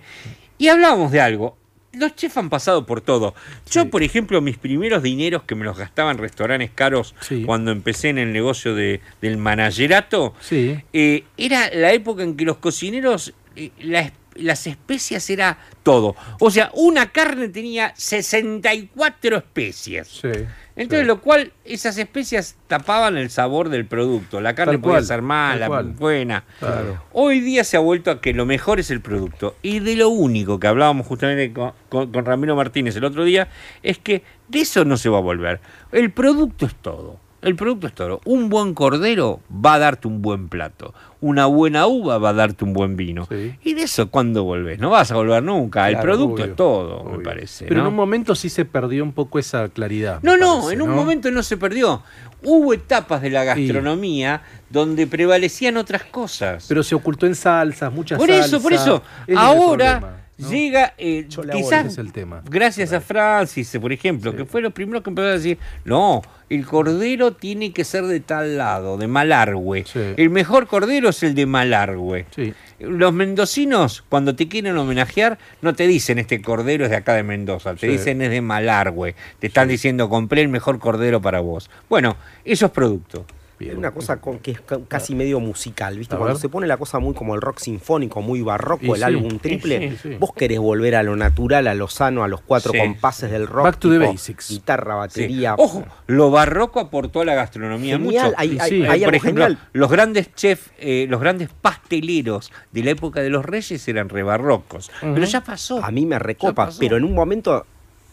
Y 0.59 0.69
hablábamos 0.69 1.11
de 1.13 1.21
algo. 1.21 1.57
Los 1.93 2.17
chefs 2.17 2.37
han 2.39 2.51
pasado 2.51 2.87
por 2.87 3.01
todo. 3.03 3.35
Yo, 3.71 3.89
por 3.89 4.03
ejemplo, 4.03 4.41
mis 4.41 4.57
primeros 4.59 5.01
dineros 5.03 5.45
que 5.45 5.55
me 5.55 5.65
los 5.65 5.79
gastaba 5.79 6.11
en 6.11 6.19
restaurantes 6.19 6.71
caros 6.75 7.15
cuando 7.47 7.71
empecé 7.71 8.09
en 8.09 8.19
el 8.19 8.33
negocio 8.33 8.75
de, 8.75 9.01
del 9.23 9.37
managerato, 9.37 10.35
Sí. 10.41 10.77
eh, 10.93 11.23
era 11.37 11.71
la 11.73 11.93
época 11.93 12.23
en 12.25 12.37
que 12.37 12.45
los 12.45 12.57
cocineros, 12.57 13.33
eh, 13.55 13.71
la 13.81 14.01
las 14.37 14.67
especias 14.67 15.29
era 15.31 15.59
todo. 15.83 16.17
O 16.41 16.51
sea, 16.51 16.71
una 16.75 17.11
carne 17.13 17.49
tenía 17.49 17.93
64 17.97 19.37
especias. 19.37 20.09
Sí. 20.09 20.29
Entonces, 20.77 21.03
sí. 21.03 21.07
lo 21.07 21.21
cual, 21.21 21.53
esas 21.65 21.97
especias 21.99 22.57
tapaban 22.67 23.17
el 23.17 23.31
sabor 23.31 23.69
del 23.69 23.87
producto. 23.87 24.41
La 24.41 24.55
carne 24.55 24.79
podía 24.79 25.03
ser 25.03 25.23
mala, 25.23 25.69
buena. 25.69 26.45
Claro. 26.59 27.03
Hoy 27.13 27.41
día 27.41 27.63
se 27.63 27.77
ha 27.77 27.81
vuelto 27.81 28.11
a 28.11 28.21
que 28.21 28.35
lo 28.35 28.45
mejor 28.45 28.81
es 28.81 28.91
el 28.91 29.01
producto. 29.01 29.57
Y 29.63 29.79
de 29.79 29.95
lo 29.97 30.09
único 30.09 30.59
que 30.59 30.67
hablábamos 30.67 31.07
justamente 31.07 31.53
con, 31.53 31.73
con- 31.89 32.11
con 32.11 32.25
Ramiro 32.25 32.57
Martínez 32.57 32.97
el 32.97 33.05
otro 33.05 33.23
día, 33.25 33.49
es 33.85 33.99
que 33.99 34.25
de 34.49 34.61
eso 34.61 34.85
no 34.85 34.97
se 34.97 35.09
va 35.09 35.19
a 35.19 35.23
volver. 35.23 35.61
El 35.93 36.11
producto 36.11 36.67
es 36.67 36.75
todo. 36.75 37.21
El 37.41 37.57
producto 37.57 37.87
es 37.87 37.93
todo. 37.93 38.21
Un 38.25 38.49
buen 38.49 38.73
cordero 38.75 39.41
va 39.65 39.75
a 39.75 39.79
darte 39.79 40.09
un 40.09 40.23
buen 40.23 40.49
plato. 40.49 40.95
Una 41.25 41.47
buena 41.47 41.87
uva 41.87 42.19
va 42.19 42.29
a 42.29 42.33
darte 42.35 42.65
un 42.65 42.75
buen 42.75 42.97
vino. 42.97 43.27
Sí. 43.31 43.55
Y 43.65 43.73
de 43.73 43.85
eso, 43.85 44.11
¿cuándo 44.11 44.45
volvés? 44.45 44.79
No 44.79 44.91
vas 44.91 45.11
a 45.11 45.15
volver 45.15 45.43
nunca. 45.43 45.89
el 45.89 45.99
producto 45.99 46.35
obvio, 46.35 46.45
es 46.45 46.57
todo, 46.57 47.05
me 47.05 47.25
parece. 47.25 47.65
Pero 47.65 47.81
¿no? 47.81 47.87
en 47.87 47.93
un 47.93 47.97
momento 47.97 48.35
sí 48.35 48.51
se 48.51 48.67
perdió 48.67 49.03
un 49.03 49.13
poco 49.13 49.39
esa 49.39 49.69
claridad. 49.71 50.19
No, 50.23 50.37
no, 50.37 50.57
parece, 50.57 50.75
en 50.75 50.83
un 50.83 50.91
¿no? 50.91 50.97
momento 50.97 51.31
no 51.31 51.43
se 51.43 51.57
perdió. 51.57 52.03
Hubo 52.43 52.75
etapas 52.75 53.23
de 53.23 53.31
la 53.31 53.45
gastronomía 53.45 54.43
donde 54.69 55.07
prevalecían 55.07 55.79
otras 55.79 56.05
cosas. 56.05 56.67
Pero 56.69 56.83
se 56.83 56.95
ocultó 56.95 57.27
en 57.27 57.35
salsas, 57.35 57.91
muchas 57.91 58.19
por 58.19 58.31
eso, 58.31 58.61
por 58.61 58.75
eso, 58.75 59.03
Ese 59.23 59.33
es 59.33 59.39
el 59.39 59.39
ahora 59.39 60.24
¿no? 60.39 60.51
llega, 60.51 60.95
eh, 60.99 61.27
quizás 61.53 61.87
es 61.87 61.99
el 61.99 62.13
tema. 62.13 62.43
gracias 62.49 62.93
a 62.93 63.01
Francis, 63.01 63.77
por 63.81 63.93
ejemplo, 63.93 64.31
Sí. 64.33 64.37
que 64.39 64.45
fue 64.45 64.61
lo 64.61 64.71
primero 64.71 65.03
que 65.03 65.11
empezó 65.11 65.29
a 65.29 65.33
decir, 65.33 65.59
no, 65.85 66.23
el 66.51 66.67
cordero 66.67 67.33
tiene 67.33 67.73
que 67.73 67.85
ser 67.85 68.05
de 68.05 68.21
tal 68.21 68.57
lado, 68.59 68.97
de 68.97 69.07
Malargüe. 69.07 69.85
Sí. 69.87 70.01
El 70.17 70.31
mejor 70.31 70.67
cordero 70.67 71.09
es 71.09 71.23
el 71.23 71.35
de 71.35 71.47
Malargüe. 71.47 72.27
Sí. 72.35 72.53
Los 72.81 73.13
mendocinos, 73.13 74.05
cuando 74.09 74.35
te 74.35 74.49
quieren 74.49 74.77
homenajear, 74.77 75.39
no 75.63 75.75
te 75.75 75.87
dicen 75.87 76.19
este 76.19 76.43
cordero 76.43 76.85
es 76.85 76.91
de 76.91 76.97
acá 76.97 77.15
de 77.15 77.23
Mendoza, 77.23 77.75
te 77.75 77.87
dicen 77.89 78.21
es 78.21 78.31
de 78.31 78.41
Malargüe. 78.41 79.15
Te 79.39 79.47
están 79.47 79.69
diciendo 79.69 80.09
compré 80.09 80.43
el 80.43 80.49
mejor 80.49 80.79
cordero 80.79 81.21
para 81.23 81.41
vos. 81.41 81.71
Bueno, 81.89 82.17
eso 82.45 82.67
es 82.67 82.73
producto. 82.73 83.25
Bien. 83.59 83.77
una 83.79 83.93
cosa 83.93 84.21
con- 84.21 84.39
que 84.39 84.51
es 84.53 84.61
ca- 84.61 84.81
casi 84.89 85.15
medio 85.15 85.39
musical, 85.41 85.97
¿viste? 85.99 86.15
A 86.15 86.19
Cuando 86.19 86.35
ver. 86.35 86.41
se 86.41 86.49
pone 86.49 86.67
la 86.67 86.77
cosa 86.77 86.99
muy 86.99 87.15
como 87.15 87.35
el 87.35 87.41
rock 87.41 87.59
sinfónico, 87.59 88.21
muy 88.23 88.41
barroco, 88.43 88.85
Y 88.85 88.91
el 88.91 88.97
sí, 88.97 89.03
álbum 89.03 89.39
triple, 89.39 89.91
sí, 89.93 89.97
sí. 90.03 90.17
vos 90.19 90.33
querés 90.35 90.59
volver 90.59 90.97
a 90.97 91.03
lo 91.03 91.17
natural, 91.17 91.67
a 91.69 91.75
lo 91.75 91.89
sano, 91.89 92.25
a 92.25 92.29
los 92.29 92.41
cuatro 92.41 92.73
Sí. 92.73 92.79
compases 92.79 93.31
del 93.31 93.47
rock. 93.47 93.65
Back 93.65 93.79
to 93.79 93.91
the 93.91 93.99
basics. 93.99 94.49
Guitarra, 94.51 94.95
Sí. 95.09 95.21
batería. 95.21 95.55
Ojo, 95.57 95.85
lo 96.07 96.31
barroco 96.31 96.81
aportó 96.81 97.21
a 97.21 97.25
la 97.25 97.35
gastronomía 97.35 97.97
Genial, 97.99 98.25
mucho. 98.27 98.35
hay- 98.39 98.59
hay- 98.61 98.69
Sí. 98.71 98.85
hay 98.85 99.05
por 99.05 99.15
ejemplo, 99.15 99.45
genial. 99.45 99.69
los 99.73 99.91
grandes 99.91 100.35
chefs, 100.35 100.71
eh, 100.79 101.07
los 101.09 101.21
grandes 101.21 101.49
pasteleros 101.61 102.51
de 102.73 102.83
la 102.83 102.91
época 102.91 103.21
de 103.21 103.31
los 103.31 103.45
reyes 103.45 103.87
eran 103.89 104.09
rebarrocos. 104.09 104.91
Pero 105.01 105.25
ya 105.25 105.43
pasó. 105.43 105.85
A 105.85 105.91
mí 105.91 106.07
me 106.07 106.19
recopa, 106.19 106.71
pero 106.79 106.97
en 106.97 107.05
un 107.05 107.15
momento 107.15 107.67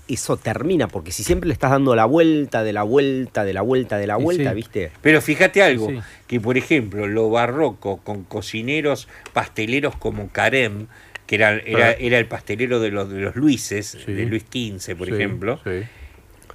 eso 0.08 0.36
termina, 0.38 0.88
porque 0.88 1.12
si 1.12 1.24
siempre 1.24 1.48
le 1.48 1.54
estás 1.54 1.72
dando 1.72 1.96
la 1.96 2.06
vuelta, 2.06 2.64
de 2.64 2.74
la 2.74 2.84
vuelta, 2.84 3.44
de 3.44 3.54
la 3.54 3.62
vuelta, 3.62 3.98
de 3.98 4.08
la 4.08 4.18
vuelta, 4.18 4.50
sí. 4.50 4.56
¿viste? 4.56 4.92
Pero 5.02 5.22
fíjate 5.22 5.64
algo, 5.64 5.90
Sí. 5.90 6.00
que 6.28 6.40
por 6.42 6.58
ejemplo, 6.58 7.08
lo 7.08 7.30
barroco 7.30 7.98
con 7.98 8.24
cocineros 8.24 9.08
pasteleros 9.34 9.96
como 9.96 10.30
Carem, 10.30 10.88
que 11.28 11.36
era, 11.36 11.54
era, 11.66 11.90
Ah. 11.90 11.96
era 11.98 12.18
el 12.20 12.26
pastelero 12.26 12.80
de 12.82 12.92
los, 12.92 13.10
de 13.10 13.20
los 13.22 13.36
Luises, 13.36 13.98
Sí. 14.06 14.12
de 14.12 14.26
Luis 14.26 14.44
XV, 14.52 14.96
por 14.98 15.08
Sí, 15.08 15.14
ejemplo, 15.14 15.60
sí. 15.64 15.84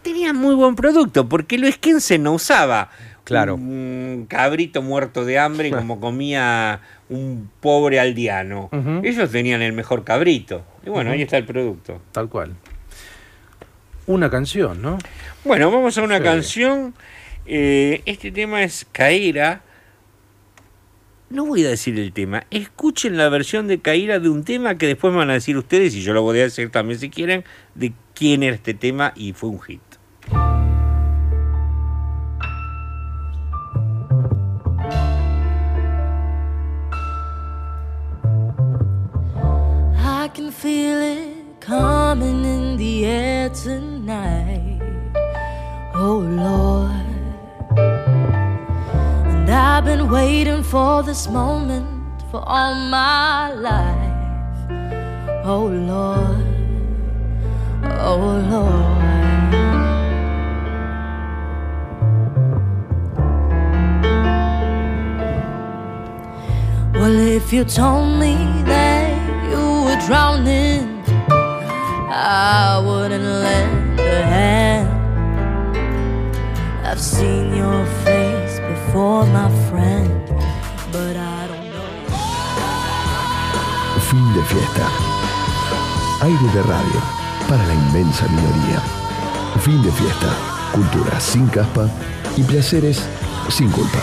tenía 0.03 0.33
muy 0.35 0.55
buen 0.55 0.75
producto, 0.77 1.29
porque 1.29 1.57
Luis 1.59 1.79
XV 1.83 2.19
no 2.19 2.33
usaba 2.35 2.91
Claro. 3.25 3.55
un 3.57 4.27
cabrito 4.29 4.83
muerto 4.83 5.25
de 5.25 5.39
hambre 5.39 5.71
como 5.89 5.99
comía 5.99 6.81
un 7.09 7.49
pobre 7.61 7.99
aldeano. 8.01 8.69
Ellos 9.03 9.31
tenían 9.31 9.63
el 9.63 9.73
mejor 9.73 10.05
cabrito. 10.05 10.63
Y 10.85 10.91
bueno, 10.91 11.11
ahí 11.11 11.23
está 11.23 11.37
el 11.39 11.45
producto. 11.45 12.01
Tal 12.13 12.29
cual. 12.29 12.53
Una 14.07 14.31
canción, 14.31 14.81
¿no? 14.83 14.99
Bueno, 15.45 15.71
vamos 15.71 15.99
a 15.99 16.03
una 16.03 16.19
Sí. 16.19 16.23
canción. 16.23 16.95
Eh, 17.47 18.03
este 18.07 18.31
tema 18.31 18.63
es 18.63 18.87
Caíra. 18.93 19.63
No 21.29 21.45
voy 21.45 21.65
a 21.65 21.71
decir 21.71 21.99
el 21.99 22.13
tema. 22.13 22.45
Escuchen 22.51 23.17
la 23.17 23.29
versión 23.29 23.67
de 23.67 23.81
Caíra 23.81 24.21
de 24.21 24.29
un 24.29 24.45
tema 24.45 24.77
que 24.79 24.87
después 24.87 25.13
me 25.13 25.19
van 25.19 25.31
a 25.31 25.35
decir 25.35 25.57
ustedes, 25.57 25.95
y 25.97 26.03
yo 26.03 26.13
lo 26.13 26.23
voy 26.23 26.39
a 26.39 26.43
decir 26.43 26.71
también 26.71 27.01
si 27.01 27.11
quieren, 27.11 27.45
de 27.75 27.93
quién 28.15 28.45
era 28.45 28.55
este 28.55 28.75
tema 28.75 29.13
y 29.17 29.33
fue 29.33 29.51
un 29.51 29.61
hit. 29.61 29.81
I 39.99 40.29
can 40.35 40.51
feel 40.51 41.01
it 41.03 41.36
coming 41.67 42.45
in 42.45 42.77
the 42.77 43.05
air 43.05 43.51
tonight. 43.51 44.81
Oh 45.95 46.19
Lord. 46.19 46.91
And 49.27 49.51
I've 49.51 49.85
been 49.85 50.09
waiting 50.09 50.63
for 50.63 51.03
this 51.03 51.29
moment 51.29 52.23
for 52.31 52.41
all 52.47 52.75
my 52.89 53.53
life. 53.53 54.69
Oh 55.45 55.67
Lord. 55.67 56.47
Oh 57.99 58.27
Lord. 58.53 59.07
Well, 66.95 67.19
if 67.19 67.53
you 67.53 67.65
told 67.65 68.21
me 68.21 68.37
that 68.67 69.51
you 69.51 69.65
were 69.85 70.01
drowning, 70.07 70.96
I 72.19 72.81
wouldn't 72.83 73.23
lend 73.23 74.01
a 74.01 74.23
hand. 74.23 74.89
I've 76.83 76.99
seen 76.99 77.55
your 77.55 77.85
face 78.05 78.59
before, 78.61 79.27
my 79.27 79.51
friend, 79.69 80.27
but 80.91 81.15
I 81.15 81.47
don't 81.47 81.69
know. 81.75 81.91
Fin 84.01 84.33
de 84.33 84.43
fiesta. 84.45 84.89
Aire 86.23 86.49
de 86.55 86.63
radio 86.63 87.01
para 87.51 87.67
la 87.67 87.75
inmensa 87.75 88.27
minoría. 88.29 88.81
Fin 89.61 89.83
de 89.83 89.93
fiesta. 89.93 90.33
Cultura 90.73 91.21
sin 91.21 91.47
caspa 91.49 91.87
y 92.35 92.43
placeres 92.45 93.07
sin 93.51 93.71
culpa. 93.71 94.01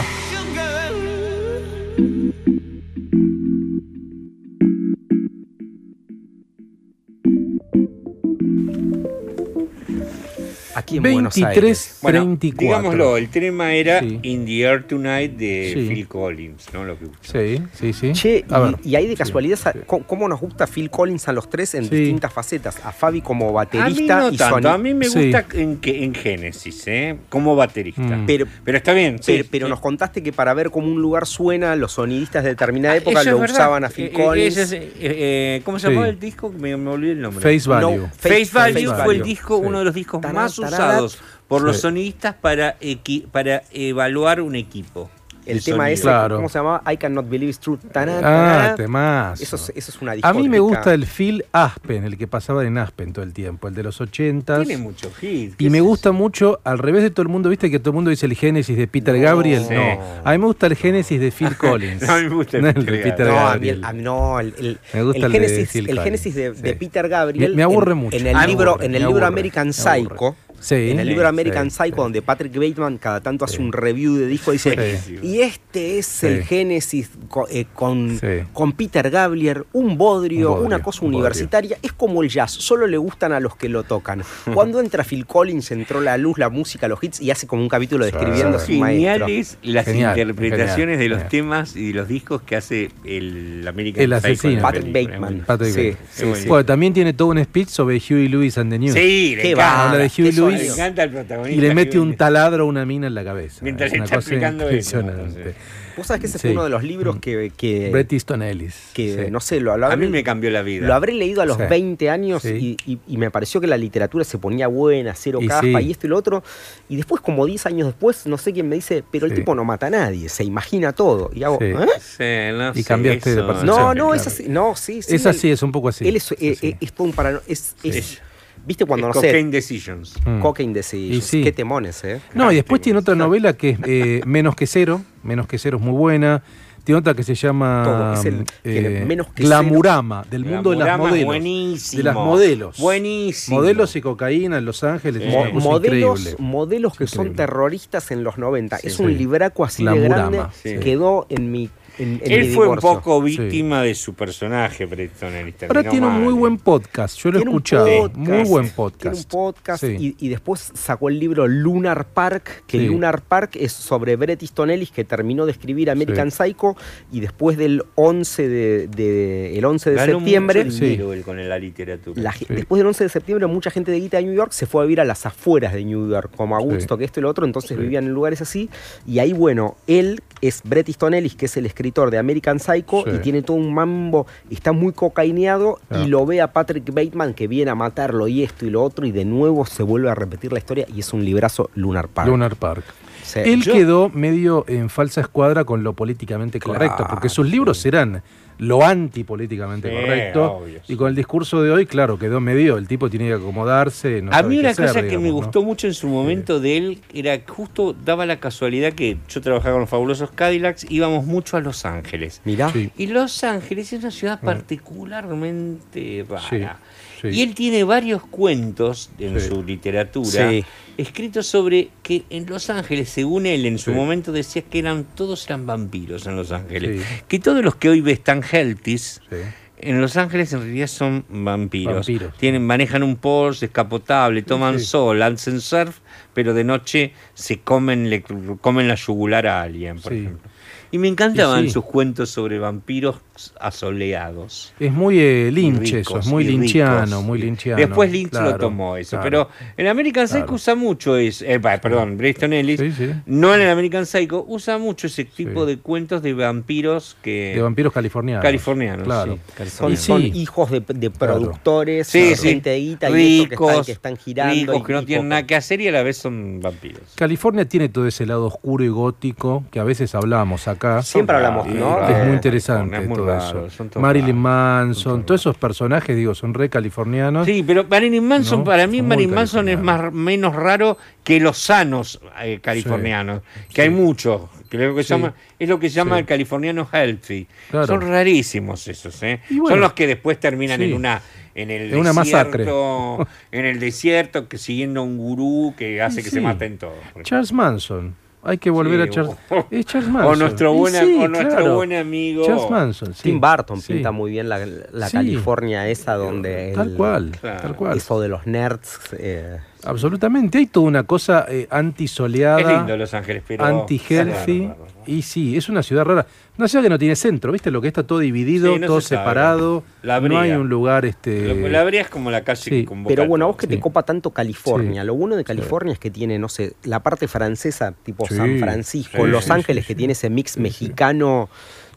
Aquí 10.94 11.08
en 11.08 11.14
Buenos 11.14 11.36
23, 11.36 11.58
Aires. 11.64 11.98
Bueno, 12.02 12.20
34. 12.24 12.60
digámoslo, 12.68 13.18
el 13.18 13.30
tema 13.30 13.74
era 13.74 14.00
Sí. 14.00 14.20
In 14.24 14.46
the 14.46 14.62
Air 14.62 14.84
Tonight 14.84 15.36
de 15.38 15.72
Sí. 15.74 15.88
Phil 15.88 16.08
Collins, 16.08 16.68
¿no? 16.74 16.84
Lo 16.84 16.98
que 17.00 17.06
Sí, 17.22 17.62
sí, 17.74 17.94
sí. 17.94 18.12
Che, 18.14 18.46
A 18.50 18.60
y, 18.60 18.64
ver, 18.64 18.76
y 18.84 18.96
ahí 18.96 19.08
de 19.08 19.16
casualidad, 19.16 19.58
sí. 19.58 19.80
¿cómo, 19.86 20.06
cómo 20.06 20.28
nos 20.28 20.40
gusta 20.40 20.68
Phil 20.68 20.90
Collins 20.90 21.28
a 21.28 21.34
los 21.34 21.50
tres 21.50 21.74
en 21.76 21.86
Sí. 21.86 21.96
distintas 21.96 22.32
facetas? 22.34 22.78
A 22.86 22.92
Fabi 22.92 23.22
como 23.22 23.46
A 23.46 23.50
mí 23.50 23.54
baterista 23.56 24.20
no 24.20 24.30
y 24.32 24.38
tanto, 24.38 24.70
a 24.70 24.78
mí 24.78 24.94
me 24.94 25.06
Sí. 25.06 25.24
gusta 25.32 25.46
en, 25.54 25.78
que- 25.78 26.04
en 26.04 26.14
Génesis, 26.14 26.84
¿eh? 26.88 27.18
Como 27.30 27.56
baterista. 27.56 28.02
Mm. 28.02 28.26
Pero, 28.26 28.46
Pero 28.64 28.78
está 28.78 28.94
bien, 28.94 29.18
sí, 29.22 29.34
pero, 29.34 29.48
pero 29.52 29.66
sí. 29.68 29.70
nos 29.72 29.80
contaste 29.80 30.22
que 30.24 30.32
para 30.34 30.54
ver 30.54 30.70
cómo 30.72 30.88
un 30.88 31.02
lugar 31.02 31.26
suena, 31.26 31.76
los 31.76 31.94
sonidistas 31.94 32.44
de 32.44 32.50
determinada 32.52 32.94
Ah, 32.94 32.98
época 32.98 33.24
lo 33.24 33.38
usaban 33.40 33.84
a 33.84 33.90
Phil 33.90 34.06
Eh, 34.06 34.10
eh, 34.14 34.14
Collins. 34.14 34.58
es, 34.58 34.72
eh, 34.74 34.92
eh, 35.00 35.62
¿Cómo 35.64 35.80
se 35.80 35.88
Sí. 35.88 35.94
llamaba 35.94 36.10
el 36.10 36.20
disco? 36.20 36.52
Me, 36.52 36.76
me 36.78 36.90
olvidé 36.90 37.14
el 37.14 37.22
nombre. 37.22 37.42
Face 37.42 37.68
Value. 37.70 37.98
No, 37.98 38.10
Face, 38.18 38.50
Value 38.54 38.74
Face 38.74 38.86
fue 38.88 38.98
Value. 38.98 39.12
el 39.12 39.24
disco, 39.24 39.58
Sí. 39.60 39.64
uno 39.66 39.80
de 39.80 39.86
los 39.86 39.94
discos 39.94 40.22
Tará, 40.22 40.34
más 40.34 40.56
tará, 40.56 40.78
usados 40.92 41.18
por 41.48 41.62
los 41.62 41.80
sonidistas 41.82 42.36
para, 42.36 42.80
equi- 42.80 43.28
para 43.28 43.64
evaluar 43.72 44.42
un 44.42 44.56
equipo. 44.56 45.10
El 45.46 45.58
de 45.58 45.62
tema 45.62 45.90
Claro. 46.02 46.38
¿cómo 46.38 46.48
se 46.48 46.58
llamaba? 46.58 46.90
I 46.90 46.96
Cannot 46.96 47.28
Believe 47.28 47.50
It's 47.50 47.60
True. 47.60 47.78
Tará, 47.92 48.20
Ah, 48.20 48.22
tará. 48.22 48.76
temas. 48.76 49.42
Eso, 49.42 49.58
es, 49.58 49.74
eso 49.76 49.92
es 49.92 50.02
una 50.02 50.14
A 50.22 50.32
mí 50.34 50.48
me 50.48 50.58
gusta 50.60 50.94
el 50.94 51.06
Phil 51.06 51.44
Aspen, 51.52 52.06
el 52.06 52.18
que 52.18 52.28
pasaba 52.28 52.64
en 52.66 52.78
Aspen 52.78 53.12
todo 53.12 53.26
el 53.26 53.34
tiempo, 53.34 53.68
el 53.68 53.74
de 53.76 53.84
los 53.84 54.00
80 54.00 54.64
Tiene 54.64 54.82
mucho 54.82 55.12
hit. 55.20 55.56
Y 55.62 55.70
me 55.70 55.82
gusta 55.82 56.14
mucho, 56.14 56.62
al 56.64 56.78
revés 56.80 57.04
de 57.04 57.10
todo 57.10 57.24
el 57.24 57.28
mundo, 57.28 57.50
viste 57.50 57.70
que 57.70 57.78
todo 57.80 57.90
el 57.90 57.96
mundo 57.96 58.10
dice 58.10 58.26
el 58.26 58.36
Génesis 58.36 58.78
de 58.78 58.88
Peter 58.88 59.14
No. 59.16 59.22
Gabriel. 59.22 59.66
Sí. 59.68 59.74
No, 59.74 60.00
a 60.24 60.32
mí 60.32 60.38
me 60.38 60.46
gusta 60.46 60.68
el 60.68 60.78
Génesis 60.78 61.20
de 61.20 61.30
Phil 61.30 61.58
Collins. 61.58 62.02
No, 62.08 62.14
a 62.14 62.18
mí 62.22 62.30
me 62.30 62.36
gusta 62.36 62.58
el 62.60 62.64
No 62.64 62.72
de 62.72 62.82
Peter 63.04 63.28
No, 63.28 63.34
a 63.34 63.42
mí, 63.42 63.68
Gabriel. 63.68 63.78
el- 63.80 63.84
a 63.84 63.92
mí 63.94 64.02
no, 64.02 64.40
el, 64.40 64.54
el- 64.58 64.80
Me 64.94 65.04
gusta 65.04 65.18
el 65.18 65.26
el 65.26 65.32
de 65.34 65.40
Génesis, 65.40 65.70
Phil 65.74 65.90
el 65.90 66.00
Génesis 66.00 66.36
de, 66.36 66.52
de. 66.54 66.74
Peter 66.76 67.10
Gabriel. 67.10 67.50
Me- 67.52 67.58
me 67.58 67.64
aburre 67.64 67.92
en- 67.92 67.98
mucho, 67.98 68.16
En 68.16 68.28
el 68.28 68.48
libro, 68.48 68.70
aburre, 68.72 68.86
en 68.86 68.96
el 68.96 69.00
libro 69.02 69.10
aburre, 69.18 69.26
American. 69.26 69.74
Psycho. 69.74 70.38
Sí, 70.64 70.92
En 70.92 71.00
el 71.00 71.08
libro 71.08 71.28
American 71.28 71.70
sí, 71.70 71.78
Psycho, 71.78 71.96
sí. 71.96 72.02
donde 72.02 72.22
Patrick 72.22 72.56
Bateman 72.56 72.98
cada 72.98 73.20
tanto 73.22 73.44
hace 73.46 73.62
un 73.62 73.74
review 73.74 74.16
de 74.16 74.28
disco, 74.28 74.52
dice, 74.52 74.98
Sí. 75.06 75.18
y 75.22 75.42
este 75.42 76.00
es 76.00 76.06
Sí. 76.06 76.28
el 76.28 76.44
Génesis 76.44 77.10
eh, 77.52 77.66
con, 77.74 78.18
Sí. 78.20 78.28
con 78.54 78.72
Peter 78.72 79.10
Gabriel, 79.10 79.66
un 79.74 79.98
bodrio, 79.98 80.48
Un 80.52 80.54
bodrio, 80.54 80.66
una 80.66 80.80
cosa 80.82 81.00
un 81.02 81.08
bodrio. 81.12 81.20
universitaria, 81.20 81.78
es 81.82 81.92
como 81.92 82.24
el 82.24 82.30
jazz, 82.30 82.52
solo 82.52 82.88
le 82.88 82.98
gustan 82.98 83.34
a 83.34 83.40
los 83.40 83.56
que 83.58 83.68
lo 83.68 83.84
tocan. 83.84 84.24
Cuando 84.54 84.80
entra 84.80 85.04
Phil 85.04 85.26
Collins, 85.26 85.72
entró 85.72 86.00
la 86.02 86.18
luz, 86.18 86.38
la 86.38 86.50
música, 86.50 86.88
los 86.88 87.04
hits, 87.04 87.20
y 87.22 87.30
hace 87.32 87.46
como 87.48 87.62
un 87.62 87.70
capítulo 87.70 88.06
describiendo 88.06 88.58
su 88.60 88.72
maestro. 88.74 89.26
Geniales 89.28 89.58
las 89.64 89.86
Genial, 89.86 90.18
interpretaciones 90.18 90.98
genial, 90.98 91.00
de 91.00 91.10
los 91.10 91.18
genial. 91.18 91.30
temas 91.30 91.76
y 91.76 91.88
de 91.88 91.94
los 91.94 92.08
discos 92.08 92.42
que 92.44 92.56
hace 92.56 92.90
el 93.04 93.66
American 93.68 94.04
El 94.04 94.10
Psycho 94.12 94.28
asesino. 94.28 94.56
la 94.56 94.62
Patrick. 94.62 94.94
Bateman. 94.94 95.44
Patrick 95.46 95.72
Sí, 95.74 95.78
Bateman. 95.90 95.98
sí, 96.14 96.24
Bueno. 96.24 96.36
sí. 96.42 96.48
Bueno, 96.48 96.66
también 96.66 96.94
tiene 96.94 97.14
todo 97.14 97.28
un 97.30 97.44
speech 97.44 97.68
sobre 97.70 97.98
Huey 98.08 98.28
Lewis 98.28 98.58
and 98.58 98.72
the 98.72 98.80
News. 98.80 98.94
Sí, 98.94 99.36
le 99.36 99.52
Habla 99.62 99.98
de 99.98 100.12
Huey 100.18 100.32
Lewis 100.32 100.53
Le 100.54 100.58
sonido. 100.60 100.76
encanta 100.76 101.04
el 101.04 101.10
protagonista. 101.12 101.58
y 101.58 101.62
le 101.68 101.76
mete 101.76 102.00
un 102.00 102.16
taladro 102.16 102.64
a 102.64 102.68
una 102.68 102.86
mina 102.86 103.08
en 103.08 103.16
la 103.16 103.24
cabeza. 103.24 103.60
Mientras 103.62 103.92
Una 103.94 104.04
está 104.06 104.16
cosa 104.18 104.30
explicando 104.30 104.64
eso, 104.70 104.98
impresionante. 105.00 105.22
entonces. 105.40 105.56
Vos 105.96 106.08
sabés 106.08 106.22
que 106.22 106.26
ese 106.26 106.40
Sí. 106.40 106.48
fue 106.48 106.52
uno 106.54 106.64
de 106.64 106.72
los 106.72 106.84
libros 106.84 107.18
que, 107.20 107.52
que, 107.56 107.92
Bret 107.92 108.12
Easton 108.12 108.42
Ellis. 108.42 108.74
que 108.96 109.26
sí. 109.26 109.32
no 109.32 109.40
sé, 109.40 109.60
lo, 109.60 109.78
lo 109.78 109.86
A 109.86 109.96
mí 109.96 110.08
me 110.08 110.24
cambió 110.24 110.50
la 110.50 110.64
vida. 110.64 110.88
lo 110.88 110.94
habré 110.96 111.14
leído 111.14 111.44
a 111.44 111.46
los 111.46 111.58
Sí. 111.58 111.64
20 111.70 112.10
años 112.10 112.42
Sí. 112.42 112.78
y, 112.88 112.94
y- 112.94 113.00
y 113.08 113.18
me 113.18 113.30
pareció 113.30 113.62
que 113.62 113.68
la 113.68 113.78
literatura 113.78 114.24
se 114.24 114.40
ponía 114.40 114.66
buena, 114.68 115.14
cero 115.14 115.38
Y 115.40 115.48
caspa 115.48 115.80
sí. 115.80 115.86
y 115.86 115.92
esto 115.92 116.08
y 116.08 116.10
lo 116.10 116.18
otro. 116.18 116.44
Y 116.90 116.96
después, 116.96 117.22
como 117.22 117.46
10 117.46 117.68
años 117.68 117.86
después, 117.90 118.26
no 118.26 118.40
sé 118.40 118.54
quién 118.54 118.68
me 118.70 118.76
dice, 118.76 119.04
pero 119.12 119.28
el 119.28 119.34
Sí. 119.34 119.36
tipo 119.38 119.54
no 119.54 119.66
mata 119.66 119.86
a 119.86 119.90
nadie, 119.92 120.30
se 120.30 120.44
imagina 120.44 120.94
todo. 120.94 121.30
Y 121.32 121.44
hago, 121.44 121.60
Sí. 121.60 121.66
¿eh? 121.66 121.78
Sí, 122.00 122.58
no 122.58 122.72
Y 122.74 122.84
cambiaste 122.84 123.30
de 123.30 123.36
eso- 123.38 123.46
percepción. 123.48 123.66
No, 123.78 123.88
no, 123.90 123.94
claro. 123.94 124.14
es 124.16 124.26
así. 124.26 124.46
No, 124.50 124.76
sí, 124.76 125.04
sí. 125.04 125.14
Es 125.14 125.28
así, 125.28 125.52
es 125.52 125.62
un 125.62 125.72
poco 125.72 125.90
así. 125.90 126.08
Él 126.08 126.16
es, 126.16 126.32
eh, 126.32 126.58
eh, 126.60 126.76
es 126.82 126.92
todo 126.92 127.06
un 127.06 127.14
parano. 127.14 127.40
Es, 127.48 127.76
es- 127.84 127.96
Es- 127.96 128.22
¿Viste 128.66 128.86
cuando, 128.86 129.08
no 129.08 129.14
Cocaine 129.14 129.50
sé, 129.50 129.56
Decisions. 129.58 130.16
Mm. 130.26 130.40
Cocaine 130.40 130.74
Decisions? 130.74 131.18
Y 131.18 131.22
sí. 131.22 131.44
Qué 131.44 131.52
temones, 131.52 132.04
¿eh? 132.04 132.22
No, 132.34 132.52
y 132.52 132.56
después 132.56 132.82
tiene 132.82 133.00
otra 133.00 133.16
novela 133.16 133.54
que 133.54 133.70
es 133.72 133.80
eh, 133.86 134.22
Menos 134.26 134.56
que 134.56 134.68
Cero. 134.68 135.02
Menos 135.24 135.48
que 135.48 135.58
Cero 135.58 135.78
es 135.78 135.84
muy 135.84 135.94
buena. 135.94 136.42
Tiene 136.84 137.00
otra 137.00 137.14
que 137.14 137.24
se 137.24 137.34
llama 137.34 137.82
Todo, 137.86 138.14
es 138.14 138.26
el- 138.26 138.44
eh, 138.66 139.06
Menos 139.08 139.28
que 139.34 139.44
Glamurama, 139.44 140.26
del 140.30 140.44
mundo 140.44 140.72
de 140.72 140.76
las 140.78 140.86
Glamurama 140.88 141.18
es 141.18 141.26
modelos. 141.26 141.26
buenísimo. 141.28 141.98
De 141.98 142.04
las 142.04 142.16
modelos. 142.16 142.78
Buenísimo. 142.78 143.58
Modelos 143.58 143.96
y 143.96 144.02
cocaína 144.02 144.58
en 144.58 144.66
Los 144.66 144.84
Ángeles. 144.84 145.24
Sí. 145.24 145.30
es 145.30 145.54
Mo- 145.54 145.62
modelos, 145.62 146.20
increíble. 146.20 146.44
modelos 146.44 146.98
que 146.98 147.08
son 147.08 147.36
terroristas 147.36 148.12
en 148.12 148.26
los 148.26 148.38
90. 148.38 148.80
Sí, 148.80 148.88
es 148.88 148.96
sí. 148.96 149.04
un 149.04 149.18
libraco 149.18 149.64
así 149.64 149.86
de 149.86 149.92
Glamurama, 149.92 150.30
grande. 150.30 150.54
sí. 150.62 150.76
Quedó 150.80 151.26
en 151.30 151.52
mi. 151.54 151.70
En, 152.00 152.20
en 152.24 152.32
Él 152.32 152.52
fue 152.54 152.68
un 152.68 152.78
poco 152.78 153.22
víctima 153.22 153.84
de 153.84 153.94
su 153.94 154.16
personaje, 154.16 154.88
Preston. 154.88 155.34
Ellis, 155.36 155.56
Ahora 155.64 155.84
tiene 155.90 156.08
un 156.08 156.24
muy 156.24 156.34
buen 156.34 156.58
podcast. 156.58 157.18
Yo 157.20 157.30
lo 157.32 157.38
he 157.38 157.42
Tiene 157.42 157.52
escuchado. 157.52 157.86
podcast, 157.86 158.16
muy 158.18 158.44
buen 158.50 158.64
Tiene 158.64 158.76
podcast. 158.76 159.16
un 159.16 159.24
podcast 159.26 159.84
Sí. 159.84 160.16
y, 160.20 160.26
y 160.26 160.30
después 160.30 160.72
sacó 160.74 161.10
el 161.10 161.20
libro 161.20 161.48
Lunar 161.48 162.08
Park, 162.08 162.64
que 162.66 162.80
Sí. 162.80 162.88
Lunar 162.88 163.22
Park 163.22 163.52
es 163.56 163.72
sobre 163.74 164.16
Bret 164.16 164.42
Easton 164.42 164.72
Ellis, 164.72 164.90
que 164.92 165.04
terminó 165.04 165.46
de 165.46 165.52
escribir 165.52 165.92
American 165.92 166.32
Psycho, 166.32 166.76
y 167.12 167.20
después 167.20 167.58
del 167.58 167.84
11 167.96 168.48
de, 168.50 168.88
de- 168.88 169.58
el 169.60 169.64
11 169.66 169.92
de 169.92 169.96
Ganó 169.96 170.18
septiembre, 170.20 170.66
mucho 170.66 170.78
dinero 170.86 171.14
él 171.14 171.22
con 171.24 171.48
la 171.50 171.60
literatura. 171.60 172.20
la 172.22 172.34
después 172.50 172.80
del 172.80 172.88
11 172.88 173.04
de 173.04 173.10
septiembre 173.10 173.46
mucha 173.48 173.70
gente 173.70 173.92
de 173.92 174.00
Guita 174.00 174.18
de 174.18 174.24
New 174.24 174.34
York 174.34 174.52
se 174.52 174.66
fue 174.66 174.82
a 174.82 174.86
vivir 174.86 175.00
a 175.00 175.06
las 175.06 175.26
afueras 175.28 175.74
de 175.74 175.86
New 175.86 176.10
York, 176.10 176.32
como 176.36 176.56
a 176.58 176.60
Sí. 176.60 176.66
Woodstock, 176.66 177.02
esto 177.02 177.20
y 177.20 177.24
lo 177.24 177.30
otro, 177.30 177.46
entonces 177.46 177.70
Sí. 177.78 177.82
vivían 177.82 178.06
en 178.06 178.12
lugares 178.14 178.42
así, 178.42 178.70
y 179.06 179.20
ahí 179.20 179.32
bueno, 179.34 179.76
él 179.86 180.22
es 180.42 180.62
Bret 180.64 180.88
Easton 180.90 181.14
Ellis, 181.14 181.36
que 181.36 181.46
es 181.46 181.56
el 181.56 181.66
escritor 181.68 181.83
de 181.92 182.18
American 182.18 182.60
Psycho, 182.60 183.04
Sí. 183.04 183.12
y 183.16 183.20
tiene 183.20 183.42
todo 183.42 183.58
un 183.58 183.74
mambo, 183.74 184.26
está 184.50 184.72
muy 184.72 184.94
cocaineado, 184.94 185.80
Ah. 185.90 186.00
y 186.04 186.08
lo 186.08 186.26
ve 186.26 186.42
a 186.42 186.52
Patrick 186.54 186.94
Bateman 186.94 187.34
que 187.34 187.48
viene 187.48 187.72
a 187.72 187.76
matarlo 187.76 188.28
y 188.28 188.44
esto 188.44 188.66
y 188.66 188.70
lo 188.70 188.82
otro, 188.84 189.06
y 189.06 189.12
de 189.12 189.26
nuevo 189.26 189.66
se 189.66 189.84
vuelve 189.84 190.10
a 190.10 190.16
repetir 190.16 190.52
la 190.54 190.60
historia, 190.60 190.86
y 190.94 191.00
es 191.02 191.14
un 191.14 191.24
librazo 191.26 191.70
Lunar 191.76 192.08
Park. 192.08 192.28
Lunar 192.30 192.56
Park. 192.56 192.84
Sí. 193.24 193.40
Él 193.44 193.62
Yo- 193.64 193.74
quedó 193.74 194.10
medio 194.10 194.66
en 194.68 194.90
falsa 194.90 195.22
escuadra 195.22 195.64
con 195.64 195.84
lo 195.84 195.94
políticamente 195.94 196.60
correcto, 196.60 196.98
Claro, 196.98 197.10
porque 197.10 197.30
sus 197.30 197.48
libros 197.50 197.86
eran 197.86 198.22
lo 198.60 198.86
antipolíticamente 198.86 199.90
Sí, 199.90 199.96
correcto. 199.96 200.52
obvio, 200.54 200.80
y 200.88 200.96
con 200.96 201.08
el 201.10 201.16
discurso 201.16 201.62
de 201.62 201.72
hoy, 201.72 201.86
claro, 201.86 202.18
quedó 202.20 202.40
medio. 202.40 202.78
El 202.78 202.88
tipo 202.88 203.10
tiene 203.10 203.28
que 203.28 203.34
acomodarse. 203.34 204.22
no 204.22 204.32
a 204.34 204.42
mí 204.44 204.58
una 204.60 204.74
cosa 204.76 205.02
que 205.08 205.18
me 205.18 205.32
gustó 205.32 205.64
mucho 205.64 205.88
en 205.88 205.94
su 205.94 206.08
momento 206.08 206.60
de 206.60 206.78
él 206.78 207.02
era 207.14 207.40
justo 207.48 207.94
daba 207.94 208.26
la 208.26 208.38
casualidad 208.40 208.94
que 208.94 209.18
yo 209.30 209.42
trabajaba 209.42 209.74
con 209.74 209.82
los 209.82 209.90
fabulosos 209.90 210.32
Cadillacs, 210.32 210.86
íbamos 210.90 211.26
mucho 211.26 211.58
a 211.58 211.62
Los 211.62 211.86
Ángeles. 211.86 212.42
Mirá. 212.46 212.70
Sí. 212.72 212.92
Y 212.98 213.08
Los 213.08 213.44
Ángeles 213.44 213.92
es 213.94 214.00
una 214.02 214.12
ciudad 214.12 214.40
particularmente 214.42 216.26
rara. 216.30 216.80
Sí, 217.22 217.32
sí. 217.32 217.40
Y 217.40 217.42
él 217.42 217.56
tiene 217.56 217.84
varios 217.84 218.24
cuentos 218.26 219.10
en 219.20 219.40
Sí. 219.40 219.48
su 219.48 219.64
literatura 219.64 220.52
Sí. 220.96 221.02
escritos 221.02 221.48
sobre 221.48 221.90
que 222.04 222.24
en 222.30 222.46
Los 222.46 222.70
Ángeles, 222.70 223.10
según 223.10 223.46
él 223.46 223.66
en 223.66 223.78
su 223.78 223.92
Sí. 223.92 223.96
momento 223.98 224.32
decía 224.32 224.62
que 224.64 224.80
eran 224.80 225.04
todos 225.16 225.46
eran 225.48 225.66
vampiros 225.66 226.26
en 226.28 226.36
Los 226.36 226.52
Ángeles. 226.52 227.02
Sí. 227.02 227.16
Que 227.28 227.40
todos 227.40 227.64
los 227.64 227.76
que 227.76 227.90
hoy 227.90 228.02
ves 228.02 228.24
tan 228.24 228.42
healthies 228.44 229.22
Sí. 229.30 229.38
en 229.80 230.00
Los 230.02 230.16
Ángeles 230.18 230.54
en 230.54 230.62
realidad 230.62 230.88
son 230.88 231.26
vampiros. 231.30 231.96
Vampiros. 231.96 232.38
Tienen, 232.38 232.66
manejan 232.66 233.04
un 233.04 233.16
Porsche 233.18 233.66
descapotable, 233.68 234.42
toman 234.44 234.80
sol, 234.80 235.22
hacen 235.22 235.60
surf, 235.62 236.00
pero 236.34 236.54
de 236.54 236.64
noche 236.64 237.14
se 237.34 237.60
comen, 237.60 238.10
le 238.10 238.22
comen 238.24 238.88
la 238.88 238.96
yugular 238.96 239.46
a 239.48 239.62
alguien, 239.62 240.00
por 240.00 240.14
ejemplo. 240.14 240.50
Y 240.92 241.00
me 241.00 241.08
encantaban 241.08 241.70
sus 241.72 241.84
cuentos 241.86 242.30
sobre 242.30 242.60
vampiros 242.60 243.16
asoleados. 243.60 244.74
Es 244.80 244.92
muy 244.92 245.20
eh, 245.20 245.50
Lynch 245.52 245.80
ricos, 245.94 245.94
eso, 245.94 246.20
es 246.20 246.28
muy 246.28 246.44
linchiano, 246.44 247.06
ricos. 247.06 247.24
muy 247.24 247.40
linchiano. 247.40 247.78
Después 247.80 248.12
Lynch 248.12 248.30
claro, 248.32 248.52
lo 248.52 248.58
tomó 248.58 248.98
eso. 248.98 249.18
claro. 249.20 249.24
Pero 249.24 249.50
en 249.78 249.88
American 249.88 250.28
Psycho 250.28 250.44
Claro. 250.44 250.56
usa 250.56 250.76
mucho 250.76 251.18
eso. 251.18 251.46
eh, 251.46 251.60
perdón, 251.60 252.18
Brayton 252.18 252.54
Ellis. 252.54 252.80
Sí, 252.80 252.92
sí. 252.92 253.10
No 253.26 253.54
en 253.56 253.62
el 253.62 253.70
American 253.70 254.06
Psycho, 254.06 254.46
usa 254.48 254.78
mucho 254.78 255.08
ese 255.08 255.26
tipo 255.26 255.62
Sí. 255.66 255.72
de 255.76 255.78
cuentos 255.80 256.22
de 256.22 256.34
vampiros 256.34 257.18
que. 257.22 257.54
De 257.56 257.62
vampiros 257.62 257.94
californianos. 257.94 258.44
Californianos, 258.44 259.06
Claro. 259.06 259.38
sí, 259.58 259.70
Son, 259.70 259.92
Y 259.92 259.98
son 259.98 260.22
sí. 260.22 260.32
hijos 260.36 260.70
de, 260.72 260.82
de 260.88 261.10
productores, 261.10 262.12
gente 262.12 262.70
de 262.70 262.80
guita 262.80 263.10
y 263.10 263.42
estos 263.44 263.50
que 263.50 263.54
están, 263.54 263.68
Ricos, 263.74 263.86
que 263.86 263.92
están 263.92 264.18
girando. 264.18 264.54
ricos, 264.54 264.76
y- 264.78 264.84
que 264.84 264.94
no 264.94 265.02
y 265.02 265.06
tienen 265.06 265.24
poco. 265.26 265.30
nada 265.30 265.48
que 265.48 265.56
hacer 265.56 265.82
y 265.82 265.88
a 265.88 265.92
la 265.92 266.04
vez 266.04 266.18
son 266.18 266.60
vampiros. 266.62 267.02
California 267.16 267.66
tiene 267.68 267.90
todo 267.90 268.08
ese 268.08 268.26
lado 268.26 268.46
oscuro 268.46 268.84
y 268.84 268.90
gótico 268.90 269.64
que 269.72 269.80
a 269.80 269.84
veces 269.84 270.14
hablamos 270.16 270.68
acá. 270.68 271.02
Siempre 271.02 271.36
hablamos, 271.36 271.68
Y 271.68 271.72
¿no? 271.72 272.02
Es 272.08 272.18
De- 272.18 272.24
muy 272.26 272.34
interesante 272.36 272.98
es 272.98 273.08
muy 273.08 273.18
todo 273.26 273.38
raro, 273.38 273.66
eso. 273.68 273.70
son 273.78 273.90
todos 273.90 274.02
Marilyn 274.02 274.36
Manson, 274.38 275.26
todos 275.26 275.42
esos 275.42 275.58
personajes, 275.58 276.16
digo, 276.16 276.34
son 276.36 276.54
re 276.54 276.70
californianos. 276.70 277.46
Sí, 277.46 277.64
pero 277.66 277.86
Marilyn 277.90 278.28
Manson, 278.28 278.60
No, 278.60 278.64
para 278.66 278.88
mí 278.88 278.98
son 279.00 279.08
Marilyn 279.08 279.34
Manson 279.34 279.70
es 279.70 279.80
más, 279.80 280.12
menos 280.14 280.56
raro 280.56 280.98
que 281.24 281.40
los 281.40 281.58
sanos 281.58 282.20
eh, 282.42 282.60
californianos, 282.62 283.42
que 283.74 283.84
hay 283.84 283.90
muchos, 283.90 284.42
que 284.70 284.78
es 284.78 284.84
lo 284.84 284.96
que 284.96 285.04
Sí. 285.04 285.10
llama, 285.10 285.34
es 285.60 285.70
lo 285.70 285.80
que 285.80 285.90
se 285.90 285.96
llama 285.96 286.16
Sí. 286.16 286.20
el 286.22 286.26
californiano 286.26 286.88
healthy. 286.92 287.48
Claro. 287.72 287.88
Son 287.88 288.02
rarísimos 288.02 288.88
esos, 288.88 289.22
¿eh? 289.24 289.40
Bueno, 289.50 289.68
Son 289.70 289.80
los 289.80 289.94
que 289.94 290.08
después 290.08 290.40
terminan 290.40 290.80
sí. 290.80 290.86
en 290.86 290.94
una 290.94 291.22
en 291.56 291.70
el 291.70 291.94
En 291.94 292.00
una 292.00 292.14
masacre. 292.14 292.64
desierto, 292.66 293.28
en 293.52 293.66
el 293.66 293.80
desierto, 293.80 294.48
que 294.50 294.58
siguiendo 294.58 295.02
a 295.02 295.04
un 295.04 295.20
gurú 295.20 295.76
que 295.78 296.02
hace 296.02 296.24
que 296.24 296.32
se 296.32 296.42
maten 296.42 296.80
todos. 296.80 296.96
Charles 297.22 297.54
Manson. 297.54 298.16
Hay 298.46 298.58
que 298.58 298.70
volver 298.70 299.02
Sí, 299.04 299.08
a 299.08 299.10
Charles. 299.12 299.36
o- 299.50 299.66
es 299.72 299.86
Charles 299.86 300.10
o 300.10 300.12
Manson. 300.12 300.40
nuestro 300.40 300.74
Y 300.74 300.78
buena- 300.78 301.00
sí, 301.00 301.16
o 301.24 301.28
nuestro 301.30 301.50
claro. 301.58 301.76
buen 301.76 301.94
amigo- 301.94 302.46
Charles 302.46 302.70
Manson. 302.70 303.14
sí. 303.14 303.24
Tim 303.24 303.40
Burton 303.42 303.82
Sí. 303.82 303.94
pinta 303.94 304.12
muy 304.12 304.32
bien 304.32 304.50
la, 304.50 304.60
la 304.92 305.08
Sí. 305.08 305.14
California 305.18 305.88
esa 305.88 306.16
donde... 306.16 306.74
Tal 306.76 306.90
el- 306.92 306.98
cual, 306.98 307.32
Claro. 307.40 307.62
tal 307.62 307.76
cual. 307.76 307.98
Eso 307.98 308.20
de 308.20 308.28
los 308.28 308.46
nerds... 308.46 309.00
eh, 309.18 309.60
Absolutamente, 309.86 310.58
hay 310.58 310.68
toda 310.68 310.88
una 310.88 311.04
cosa 311.04 311.46
eh, 311.50 311.68
antisoleada. 311.70 312.60
Es 312.62 312.68
lindo 312.68 312.98
Los 312.98 313.14
Ángeles, 313.14 313.44
pero. 313.48 313.66
Anti-healthy. 313.66 314.72
Y 315.06 315.22
sí, 315.24 315.58
es 315.58 315.68
una 315.70 315.84
ciudad 315.84 316.06
rara. 316.06 316.26
Una 316.58 316.68
ciudad 316.68 316.84
que 316.84 316.90
no 316.90 316.98
tiene 317.00 317.16
centro, 317.16 317.52
¿viste? 317.52 317.72
Lo 317.72 317.82
que 317.82 317.88
está 317.88 318.04
todo 318.04 318.20
dividido, 318.20 318.74
Sí, 318.74 318.80
no 318.80 318.88
todo 318.88 319.02
se 319.02 319.10
separado. 319.10 319.84
La 320.02 320.20
no 320.22 320.40
hay 320.40 320.52
un 320.52 320.70
lugar 320.70 321.06
este. 321.06 321.54
La 321.70 321.84
brea 321.84 322.02
es 322.02 322.10
como 322.10 322.32
la 322.32 322.44
calle 322.44 322.62
Sí. 322.62 322.70
que 322.70 322.86
convoca. 322.86 323.14
Pero 323.16 323.28
bueno, 323.28 323.48
vos 323.48 323.58
que 323.58 323.68
te 323.68 323.80
copa 323.80 324.04
tanto 324.04 324.30
California, 324.32 325.02
Sí. 325.02 325.08
lo 325.08 325.16
bueno 325.16 325.36
de 325.36 325.44
California 325.44 325.94
es 325.94 326.00
que 326.00 326.12
tiene, 326.12 326.40
no 326.40 326.48
sé, 326.50 326.74
la 326.84 327.02
parte 327.02 327.28
francesa, 327.28 327.94
tipo 328.04 328.26
Sí. 328.28 328.36
San 328.36 328.60
Francisco, 328.60 329.26
Sí, 329.26 329.30
Los 329.32 329.46
sí, 329.46 329.52
Ángeles, 329.52 329.84
sí, 329.84 329.88
que 329.88 329.94
sí. 329.94 329.98
tiene 329.98 330.14
ese 330.14 330.30
mix 330.30 330.54
Sí, 330.54 330.60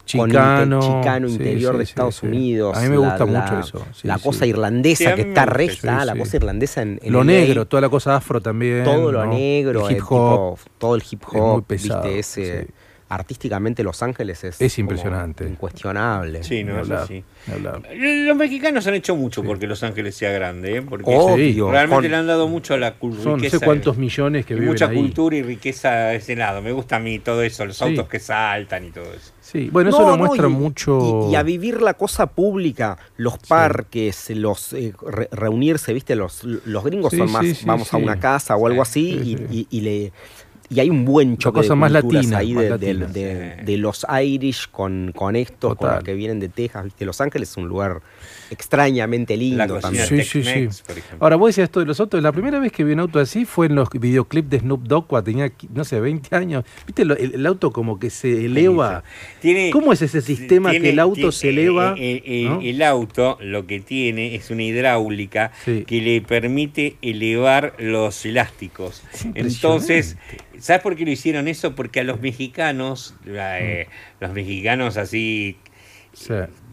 sí. 0.06 0.18
mexicano. 0.18 0.18
con 0.18 0.30
Chicano, 0.30 0.80
inte- 0.80 0.86
chicano 1.02 1.28
interior 1.28 1.72
sí, 1.74 1.78
de 1.78 1.84
sí, 1.84 1.90
Estados 1.90 2.14
sí. 2.16 2.26
Unidos. 2.26 2.76
A 2.76 2.80
mí 2.80 2.88
me 2.88 2.96
gusta 2.96 3.18
la- 3.18 3.26
mucho 3.26 3.58
eso, 3.60 3.86
sí, 3.92 4.06
la 4.08 4.16
sí. 4.18 4.24
cosa 4.24 4.46
irlandesa 4.46 5.14
que 5.14 5.20
está 5.22 5.42
gusta 5.42 5.46
re, 5.46 5.64
eso, 5.64 5.72
está 5.74 6.00
sí, 6.00 6.06
la 6.06 6.16
cosa 6.16 6.36
irlandesa 6.36 6.82
en, 6.82 7.00
en 7.02 7.12
Lo 7.12 7.18
LA, 7.20 7.24
negro, 7.32 7.66
toda 7.66 7.80
la 7.82 7.88
cosa 7.88 8.16
afro 8.16 8.40
también. 8.40 8.84
todo 8.84 9.12
lo 9.12 9.26
negro, 9.26 9.86
El 9.88 9.94
eh, 9.94 9.98
hip 9.98 10.04
hop. 10.08 10.56
tipo, 10.56 10.58
todo 10.78 10.94
el 10.96 11.02
hip 11.10 11.22
Es 11.26 11.32
muy 11.34 11.40
hop, 11.42 11.64
pesado, 11.66 12.02
viste, 12.04 12.18
ese 12.18 12.62
sí. 12.66 12.72
artísticamente 13.08 13.84
Los 13.84 14.02
Ángeles 14.02 14.42
es, 14.42 14.60
Es 14.60 14.78
impresionante. 14.80 15.44
incuestionable. 15.48 16.42
Sí, 16.42 16.64
no, 16.64 16.74
Ni 16.74 16.80
eso 16.82 16.92
hablar, 16.94 17.06
sí. 17.06 17.24
ni 17.46 17.52
hablar. 17.54 17.82
Los 17.94 18.36
mexicanos 18.36 18.84
han 18.88 18.94
hecho 18.94 19.14
mucho 19.14 19.44
porque 19.44 19.66
Los 19.68 19.82
Ángeles 19.84 20.16
sea 20.16 20.30
grande, 20.32 20.78
¿eh? 20.78 20.82
Porque 20.82 21.04
Obvio, 21.16 21.70
realmente 21.70 22.02
con- 22.02 22.10
le 22.10 22.16
han 22.16 22.26
dado 22.26 22.48
mucho 22.48 22.74
a 22.74 22.78
la 22.78 22.94
cultura. 22.94 23.22
Son 23.22 23.40
no 23.40 23.48
sé 23.48 23.60
cuántos 23.60 23.96
millones 23.96 24.44
que 24.44 24.54
y 24.54 24.56
viven 24.56 24.70
mucha 24.72 24.88
ahí. 24.88 24.96
cultura 24.96 25.36
y 25.36 25.42
riqueza 25.42 25.90
de 26.08 26.16
ese 26.16 26.34
lado. 26.34 26.62
Me 26.62 26.72
gusta 26.72 26.96
a 26.96 26.98
mí 26.98 27.18
todo 27.20 27.42
eso, 27.42 27.64
los 27.64 27.76
Sí. 27.76 27.84
autos 27.84 28.08
que 28.08 28.18
saltan 28.18 28.84
y 28.86 28.90
todo 28.90 29.04
eso. 29.04 29.32
Sí, 29.46 29.68
bueno, 29.70 29.90
eso 29.90 30.00
lo 30.00 30.08
no, 30.08 30.16
muestra 30.16 30.48
y- 30.48 30.50
mucho. 30.50 31.26
Y, 31.28 31.32
y 31.32 31.34
a 31.36 31.42
vivir 31.44 31.80
la 31.80 31.94
cosa 31.94 32.26
pública, 32.26 32.98
los 33.16 33.38
parques, 33.38 34.28
los 34.30 34.72
eh, 34.72 34.92
re- 35.06 35.28
reunirse, 35.30 35.92
¿viste? 35.92 36.16
Los, 36.16 36.42
los 36.42 36.82
gringos 36.82 37.12
Sí, 37.12 37.18
son 37.18 37.30
más, 37.30 37.46
sí, 37.46 37.64
vamos 37.64 37.94
a 37.94 37.96
una 37.96 38.18
casa 38.18 38.56
o 38.56 38.66
algo 38.66 38.82
así, 38.82 39.20
Sí, 39.22 39.36
y, 39.50 39.66
y- 39.70 39.80
le. 39.82 40.12
Y 40.68 40.80
hay 40.80 40.90
un 40.90 41.04
buen 41.04 41.38
choque 41.38 41.60
cosa 41.60 41.74
de 41.74 41.76
más 41.76 41.92
latina, 41.92 42.38
ahí 42.38 42.52
más 42.52 42.64
de, 42.64 42.70
latina. 42.70 43.06
de- 43.06 43.24
de- 43.24 43.56
Sí. 43.60 43.64
de 43.66 43.76
los 43.76 44.04
Irish 44.24 44.68
con, 44.72 45.12
con 45.14 45.36
estos, 45.36 45.76
con 45.76 45.94
los 45.94 46.02
que 46.02 46.14
vienen 46.14 46.40
de 46.40 46.48
Texas, 46.48 46.82
¿viste? 46.82 47.04
Los 47.04 47.20
Ángeles 47.20 47.50
es 47.52 47.56
un 47.56 47.68
lugar 47.68 48.00
extrañamente 48.50 49.36
lindo 49.36 49.78
también. 49.80 50.06
Sí, 50.06 50.22
sí, 50.22 50.42
sí. 50.42 50.68
Ahora, 51.20 51.36
vos 51.36 51.48
decías 51.48 51.64
esto 51.64 51.80
de 51.80 51.86
los 51.86 51.98
autos. 52.00 52.22
La 52.22 52.32
primera 52.32 52.58
vez 52.58 52.72
que 52.72 52.84
vi 52.84 52.92
un 52.92 53.00
auto 53.00 53.18
así 53.18 53.44
fue 53.44 53.66
en 53.66 53.74
los 53.74 53.88
videoclips 53.90 54.50
de 54.50 54.60
Snoop 54.60 54.82
Dogg 54.84 55.06
cuando 55.06 55.24
tenía, 55.24 55.52
no 55.72 55.84
sé, 55.84 56.00
20 56.00 56.34
años. 56.36 56.64
¿Viste 56.86 57.02
el, 57.02 57.10
el 57.12 57.46
auto 57.46 57.72
como 57.72 57.98
que 57.98 58.10
se 58.10 58.46
eleva? 58.46 59.02
Tiene- 59.40 59.70
¿Cómo 59.70 59.92
es 59.92 60.02
ese 60.02 60.20
sistema 60.20 60.70
tiene- 60.70 60.84
que 60.84 60.90
el 60.90 60.98
auto 60.98 61.14
tiene- 61.14 61.32
se 61.32 61.48
eleva? 61.48 61.94
eh, 61.98 62.22
eh, 62.24 62.44
¿no? 62.48 62.60
El 62.60 62.82
auto 62.82 63.38
lo 63.40 63.66
que 63.66 63.80
tiene 63.80 64.34
es 64.34 64.50
una 64.50 64.62
hidráulica 64.62 65.52
Sí. 65.64 65.84
que 65.86 66.00
le 66.00 66.20
permite 66.20 66.96
elevar 67.02 67.74
los 67.78 68.24
elásticos. 68.26 69.02
Entonces, 69.34 70.16
¿sabes 70.58 70.82
por 70.82 70.96
qué 70.96 71.04
lo 71.04 71.10
hicieron 71.10 71.48
eso? 71.48 71.74
Porque 71.74 72.00
a 72.00 72.04
los 72.04 72.20
mexicanos, 72.20 73.14
eh, 73.26 73.86
los 74.20 74.32
mexicanos 74.32 74.96
así, 74.96 75.56
Sí. 76.12 76.32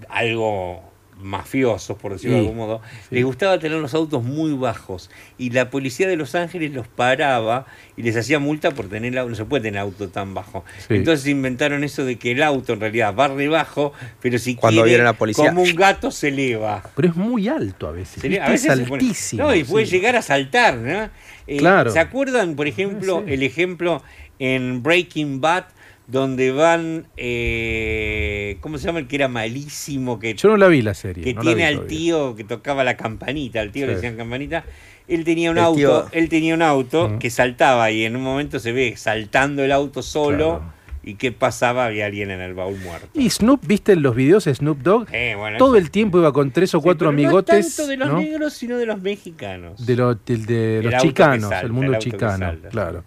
algo 0.10 0.93
mafiosos, 1.24 1.98
por 1.98 2.14
decirlo 2.14 2.36
de 2.38 2.42
Sí, 2.44 2.48
algún 2.50 2.58
modo, 2.58 2.82
sí. 3.10 3.16
les 3.16 3.26
gustaba 3.26 3.58
tener 3.60 3.78
los 3.80 3.94
autos 3.94 4.24
muy 4.24 4.54
bajos. 4.54 5.10
Y 5.38 5.50
la 5.52 5.70
policía 5.70 6.08
de 6.08 6.16
Los 6.16 6.36
Ángeles 6.36 6.72
los 6.74 6.88
paraba 6.88 7.66
y 7.98 8.04
les 8.04 8.16
hacía 8.18 8.40
multa 8.40 8.72
por 8.72 8.88
tener. 8.90 9.14
No 9.14 9.36
se 9.36 9.46
puede 9.46 9.64
tener 9.64 9.80
auto 9.80 10.10
tan 10.10 10.34
bajo. 10.34 10.64
Sí. 10.88 10.96
Entonces 10.96 11.28
inventaron 11.28 11.84
eso 11.84 12.06
de 12.06 12.18
que 12.18 12.32
el 12.32 12.44
auto 12.44 12.74
en 12.74 12.80
realidad 12.82 13.16
va 13.16 13.30
de 13.30 13.48
bajo, 13.48 13.94
pero 14.22 14.38
si 14.38 14.56
Cuando 14.56 14.82
quiere, 14.82 14.90
viene 14.98 15.04
la 15.06 15.14
policía. 15.14 15.46
como 15.50 15.62
un 15.64 15.76
gato 15.76 16.12
se 16.12 16.30
eleva. 16.30 16.84
Pero 16.96 17.08
es 17.10 17.16
muy 17.16 17.48
alto 17.48 17.88
a 17.88 17.92
veces. 17.92 18.24
A 18.42 18.50
veces 18.50 18.66
es 18.72 18.92
altísimo. 18.92 19.44
no, 19.44 19.56
y 19.56 19.64
puede 19.64 19.86
llegar 19.86 20.16
a 20.16 20.22
saltar, 20.22 20.76
¿no? 20.78 21.10
Eh, 21.48 21.58
Claro. 21.58 21.92
¿Se 21.92 22.00
acuerdan, 22.00 22.56
por 22.56 22.68
ejemplo, 22.68 23.24
Sí. 23.28 23.34
el 23.34 23.44
ejemplo 23.44 24.02
en 24.40 24.82
Breaking 24.84 25.42
Bad, 25.42 25.66
donde 26.08 26.52
van, 26.52 27.08
eh, 27.18 28.58
¿cómo 28.62 28.78
se 28.78 28.86
llama? 28.86 29.00
El 29.00 29.08
que 29.08 29.16
era 29.16 29.28
malísimo, 29.28 30.20
que 30.20 30.34
Yo 30.36 30.50
no 30.50 30.58
la 30.58 30.68
vi 30.68 30.82
la 30.82 30.94
serie. 30.94 31.24
que 31.24 31.34
no 31.34 31.42
tiene 31.42 31.66
al 31.66 31.76
todavía. 31.76 31.98
tío 31.98 32.36
que 32.36 32.44
tocaba 32.44 32.84
la 32.84 32.98
campanita, 32.98 33.62
al 33.62 33.72
tío 33.72 33.86
le 33.88 33.96
decían 33.96 34.16
campanita. 34.18 34.64
Él 35.08 35.24
tenía 35.24 35.52
un 35.52 35.58
El 35.58 35.64
auto, 35.64 35.78
tío- 35.78 36.06
él 36.12 36.30
tenía 36.30 36.54
un 36.54 36.62
auto 36.62 37.18
que 37.20 37.30
saltaba 37.30 37.92
y 37.92 38.06
en 38.06 38.16
un 38.16 38.24
momento 38.24 38.60
se 38.60 38.72
ve 38.72 38.96
saltando 38.98 39.64
el 39.64 39.72
auto 39.72 40.02
solo 40.02 40.60
Claro. 40.60 40.74
y 41.04 41.16
qué 41.16 41.32
pasaba, 41.34 41.86
había 41.86 42.06
alguien 42.06 42.32
en 42.32 42.40
el 42.40 42.54
baúl 42.54 42.78
muerto. 42.80 43.08
Y 43.14 43.30
Snoop, 43.30 43.66
¿viste 43.68 43.92
en 43.94 44.02
los 44.02 44.16
videos 44.16 44.46
de 44.46 44.56
Snoop 44.56 44.80
Dogg? 44.82 45.08
Eh, 45.14 45.36
bueno, 45.38 45.58
Todo 45.58 45.76
eso- 45.76 45.84
el 45.86 45.92
tiempo 45.92 46.20
iba 46.20 46.32
con 46.32 46.52
tres 46.52 46.74
o 46.76 46.80
Sí, 46.80 46.84
cuatro 46.84 47.10
pero 47.10 47.12
no 47.12 47.28
amigotes. 47.28 47.76
tanto 47.76 47.90
de 47.90 47.98
los 47.98 48.08
¿no? 48.10 48.18
negros, 48.20 48.54
sino 48.54 48.78
de 48.78 48.86
los 48.86 49.02
mexicanos. 49.02 49.86
De, 49.86 49.96
lo- 49.98 50.16
de 50.16 50.82
los 50.84 51.02
chicanos, 51.02 51.50
salta, 51.50 51.62
el 51.62 51.72
mundo 51.74 51.94
el 51.94 52.00
chicano, 52.00 52.54
claro. 52.72 53.04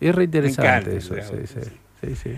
Es 0.00 0.14
re 0.14 0.24
interesante 0.24 0.96
eso, 0.98 1.14
sí, 1.14 1.56
sí, 2.02 2.14
sí. 2.16 2.30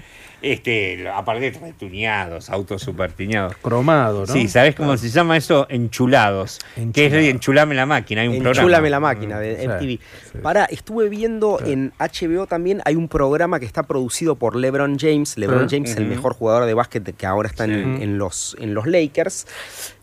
Este, 0.42 1.06
aparte 1.08 1.50
de 1.50 1.72
tuneados, 1.74 2.48
autos 2.48 2.80
super 2.80 3.12
tuneados. 3.12 3.54
Cromado, 3.60 4.20
¿no? 4.20 4.32
Sí, 4.32 4.48
¿sabes 4.48 4.74
cómo 4.74 4.96
se 4.96 5.10
llama 5.10 5.36
eso? 5.36 5.66
Enchulados. 5.68 6.58
Que 6.74 6.80
es 6.80 6.86
Enchulado. 6.86 7.16
de 7.22 7.28
enchulame 7.30 7.74
la 7.74 7.84
máquina, 7.86 8.22
hay 8.22 8.28
un 8.28 8.34
programa. 8.36 8.60
Enchúlame 8.62 8.88
la 8.90 9.00
máquina 9.00 9.38
de 9.38 9.56
Sí, 9.60 9.66
MTV. 9.66 9.80
sí. 10.32 10.38
Pará, 10.42 10.64
estuve 10.64 11.10
viendo 11.10 11.58
Sí. 11.62 11.72
en 11.72 11.92
HBO 11.98 12.46
también, 12.46 12.80
hay 12.86 12.96
un 12.96 13.08
programa 13.08 13.60
que 13.60 13.66
está 13.66 13.82
producido 13.82 14.36
por 14.36 14.56
LeBron 14.56 14.98
James. 14.98 15.36
LeBron. 15.36 15.68
James, 15.68 15.94
el 15.96 16.04
Ujú. 16.04 16.14
mejor 16.14 16.34
jugador 16.34 16.64
de 16.64 16.72
básquet 16.72 17.14
que 17.14 17.26
ahora 17.26 17.48
está 17.48 17.64
en 17.64 18.16
los, 18.16 18.56
en 18.60 18.72
los 18.72 18.86
Lakers. 18.86 19.46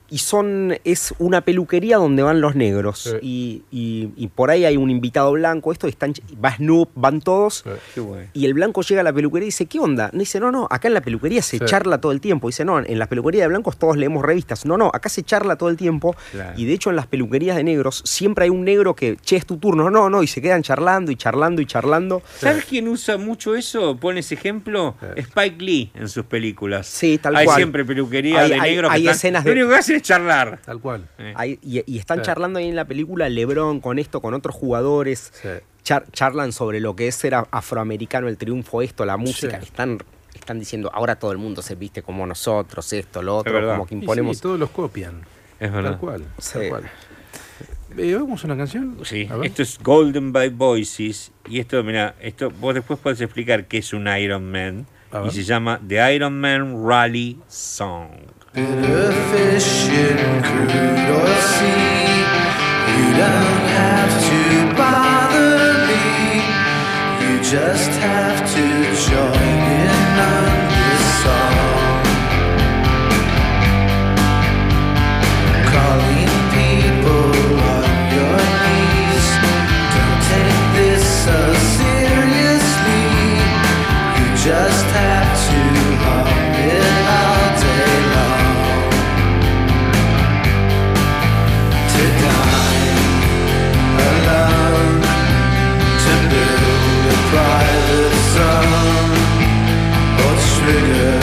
Y 0.09 0.19
son, 0.19 0.75
es 0.85 1.13
una 1.19 1.41
peluquería 1.41 1.97
donde 1.97 2.23
van 2.23 2.39
los 2.39 2.55
negros. 2.55 2.99
Sí. 3.03 3.17
Y, 3.21 3.63
y- 3.71 4.09
y 4.15 4.27
por 4.27 4.49
ahí 4.51 4.63
hay 4.65 4.77
un 4.77 4.89
invitado 4.89 5.31
blanco. 5.33 5.71
Esto 5.71 5.87
están, 5.87 6.13
va 6.43 6.55
Snoop, 6.55 6.89
van 6.95 7.19
todos. 7.21 7.63
Sí. 7.65 7.69
Qué 7.95 7.99
bueno. 7.99 8.29
Y 8.33 8.45
el 8.45 8.53
blanco 8.53 8.81
llega 8.83 9.01
a 9.01 9.03
la 9.03 9.11
peluquería 9.13 9.45
y 9.45 9.49
dice, 9.49 9.65
¿qué 9.65 9.79
onda? 9.79 10.09
No 10.13 10.19
dice, 10.19 10.39
no, 10.39 10.51
no, 10.51 10.67
acá 10.71 10.87
en 10.87 10.93
la 10.93 11.01
peluquería 11.01 11.41
se 11.41 11.57
Sí. 11.57 11.65
charla 11.65 11.99
todo 11.99 12.11
el 12.13 12.21
tiempo. 12.21 12.47
Dice, 12.47 12.63
no, 12.63 12.79
en 12.79 12.99
la 12.99 13.07
peluquería 13.07 13.41
de 13.43 13.47
blancos 13.49 13.77
todos 13.77 13.97
leemos 13.97 14.23
revistas. 14.23 14.65
No, 14.65 14.77
no, 14.77 14.91
acá 14.93 15.09
se 15.09 15.23
charla 15.23 15.57
todo 15.57 15.69
el 15.69 15.75
tiempo. 15.77 16.15
Claro. 16.31 16.53
Y 16.57 16.65
de 16.65 16.73
hecho 16.73 16.89
en 16.89 16.95
las 16.95 17.07
peluquerías 17.07 17.57
de 17.57 17.63
negros 17.63 18.01
siempre 18.05 18.45
hay 18.45 18.49
un 18.49 18.63
negro 18.63 18.95
que, 18.95 19.17
che, 19.17 19.35
es 19.35 19.45
tu 19.45 19.57
turno. 19.57 19.89
No, 19.89 20.09
no, 20.09 20.23
y 20.23 20.27
se 20.27 20.41
quedan 20.41 20.63
charlando 20.63 21.11
y 21.11 21.15
charlando 21.17 21.61
y 21.61 21.65
charlando. 21.65 22.21
¿Sabes 22.37 22.63
quién 22.65 22.87
usa 22.87 23.17
mucho 23.17 23.55
eso? 23.55 23.97
Pone 23.97 24.21
ese 24.21 24.35
ejemplo. 24.35 24.95
Spike 25.15 25.61
Lee 25.63 25.91
en 25.95 26.07
sus 26.07 26.23
películas. 26.25 26.87
Sí, 26.87 27.17
tal 27.17 27.35
hay 27.35 27.45
cual. 27.45 27.57
siempre 27.57 27.83
peluquería 27.83 28.39
Hay- 28.41 28.49
de 28.51 28.55
hay- 28.59 28.71
negros. 28.71 28.89
que 28.91 28.95
hay 28.95 29.01
están- 29.01 29.15
escenas 29.15 29.43
de- 29.43 29.49
que 29.51 29.96
es 29.97 30.03
charlar. 30.03 30.59
Tal 30.65 30.79
cual. 30.79 31.07
Eh. 31.17 31.57
Y, 31.61 31.83
y 31.85 31.97
están 31.99 32.19
Sí. 32.19 32.25
charlando 32.25 32.59
ahí 32.59 32.67
en 32.69 32.75
la 32.75 32.85
película 32.85 33.27
Lebron 33.29 33.79
con 33.81 33.99
esto, 33.99 34.21
con 34.21 34.33
otros 34.33 34.55
jugadores. 34.55 35.31
Sí. 35.41 35.49
Char- 35.83 36.05
charlan 36.11 36.51
sobre 36.51 36.79
lo 36.79 36.95
que 36.95 37.07
es 37.07 37.15
ser 37.15 37.35
a- 37.35 37.47
afroamericano, 37.51 38.27
el 38.27 38.37
triunfo, 38.37 38.81
esto, 38.81 39.05
la 39.05 39.17
música. 39.17 39.59
Sí. 39.59 39.65
Están, 39.67 39.99
están 40.33 40.59
diciendo, 40.59 40.89
ahora 40.93 41.17
todo 41.17 41.31
el 41.31 41.37
mundo 41.37 41.61
se 41.61 41.75
viste 41.75 42.01
como 42.01 42.25
nosotros, 42.27 42.91
esto, 42.93 43.21
lo 43.21 43.37
otro, 43.37 43.53
como 43.69 43.85
que 43.85 43.95
Y 43.95 43.99
imponemos. 43.99 44.37
sí, 44.37 44.43
todos 44.43 44.59
los 44.59 44.69
copian. 44.69 45.21
Es 45.59 45.71
Tal 45.71 45.83
verdad. 45.83 45.99
cual. 45.99 46.25
Sí. 46.39 46.59
Tal 46.59 46.69
cual. 46.69 46.83
Eh, 47.97 48.13
¿Vamos 48.15 48.43
a 48.43 48.47
una 48.47 48.57
canción? 48.57 48.97
Sí, 49.03 49.27
esto 49.43 49.61
es 49.63 49.79
Golden 49.79 50.31
by 50.31 50.49
Voices. 50.49 51.31
Y 51.49 51.59
esto, 51.59 51.81
mira, 51.83 52.15
esto 52.19 52.51
vos 52.51 52.75
después 52.75 52.99
podés 52.99 53.21
explicar 53.21 53.65
qué 53.65 53.77
es 53.79 53.93
un 53.93 54.07
Iron 54.07 54.51
Man. 54.51 54.85
Y 55.25 55.31
se 55.31 55.43
llama 55.45 55.79
The 55.87 56.13
Iron 56.15 56.39
Man 56.39 56.85
Rally 56.85 57.39
Song. 57.47 58.09
Bitter 58.57 59.11
fish 59.29 59.87
in 59.87 60.17
crude 60.41 60.71
oil 60.71 61.41
sea. 61.53 62.09
You 62.97 63.07
don't 63.23 63.65
have 63.77 64.13
to 64.29 64.75
bother 64.75 65.85
me. 65.85 66.41
You 67.21 67.39
just 67.43 67.91
have 68.01 68.39
to 68.55 68.65
join 69.11 69.59
in 69.83 70.19
on 70.33 70.69
this 70.73 71.23
song. 71.23 71.76
trigger 100.67 101.19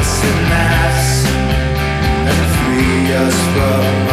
a 0.00 0.04
synapse 0.04 1.26
and 2.28 2.40
free 2.56 3.12
us 3.14 3.38
from 3.52 4.03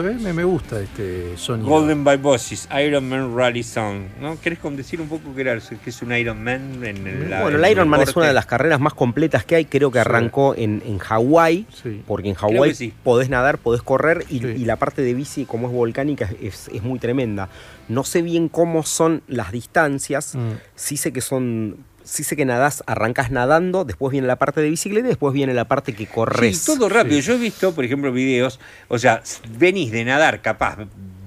esto, 0.00 0.08
¿eh? 0.10 0.14
Me, 0.22 0.32
me 0.32 0.44
gusta 0.44 0.80
este 0.80 1.36
sonido. 1.36 1.68
Golden 1.68 2.04
by 2.04 2.16
Bosses, 2.16 2.68
Iron 2.84 3.08
Man 3.08 3.36
Rally 3.36 3.62
Song. 3.62 4.02
¿no? 4.20 4.40
¿Querés 4.40 4.58
decir 4.76 5.00
un 5.00 5.08
poco 5.08 5.34
qué 5.34 5.40
era? 5.42 5.58
¿Qué 5.82 5.90
es 5.90 6.02
un 6.02 6.12
Iron 6.12 6.42
Man 6.42 6.82
en 6.84 7.30
la- 7.30 7.42
Bueno, 7.42 7.58
en 7.58 7.64
el 7.64 7.70
Iron 7.70 7.88
Man 7.88 8.00
es 8.02 8.14
una 8.16 8.26
de 8.26 8.32
las 8.32 8.46
carreras 8.46 8.80
más 8.80 8.94
completas 8.94 9.44
que 9.44 9.56
hay. 9.56 9.64
Creo 9.64 9.90
que 9.90 9.98
arrancó 9.98 10.54
en, 10.54 10.82
en 10.86 10.98
Hawái, 10.98 11.66
Sí. 11.82 12.02
porque 12.06 12.28
en 12.28 12.34
Hawái 12.34 12.74
sí. 12.74 12.92
podés 13.04 13.28
nadar, 13.28 13.58
podés 13.58 13.82
correr 13.82 14.24
y 14.30 14.40
la 14.64 14.76
parte 14.76 15.02
de 15.02 15.14
bici, 15.14 15.44
como 15.44 15.68
es 15.68 15.72
volcánica, 15.72 16.30
es, 16.40 16.68
es 16.72 16.82
muy 16.82 16.98
tremenda. 16.98 17.48
No 17.88 18.02
sé 18.04 18.22
bien 18.22 18.48
cómo 18.48 18.82
son 18.82 19.22
las 19.28 19.52
distancias. 19.52 20.34
Mm. 20.34 20.52
Sí 20.74 20.96
sé 20.96 21.12
que 21.12 21.20
son. 21.20 21.76
Sí 22.06 22.22
sé 22.22 22.36
que 22.36 22.44
nadás, 22.44 22.84
arrancas 22.86 23.32
nadando, 23.32 23.84
después 23.84 24.12
viene 24.12 24.28
la 24.28 24.36
parte 24.36 24.60
de 24.60 24.70
bicicleta 24.70 25.06
y 25.06 25.08
después 25.08 25.34
viene 25.34 25.52
la 25.54 25.66
parte 25.66 25.92
que 25.92 26.06
corres. 26.06 26.56
Sí, 26.56 26.66
todo 26.66 26.88
rápido. 26.88 27.18
Yo 27.18 27.34
he 27.34 27.38
visto, 27.38 27.74
por 27.74 27.84
ejemplo, 27.84 28.12
videos, 28.12 28.60
o 28.86 28.96
sea, 28.96 29.22
venís 29.58 29.90
de 29.90 30.04
nadar 30.04 30.40
capaz 30.40 30.78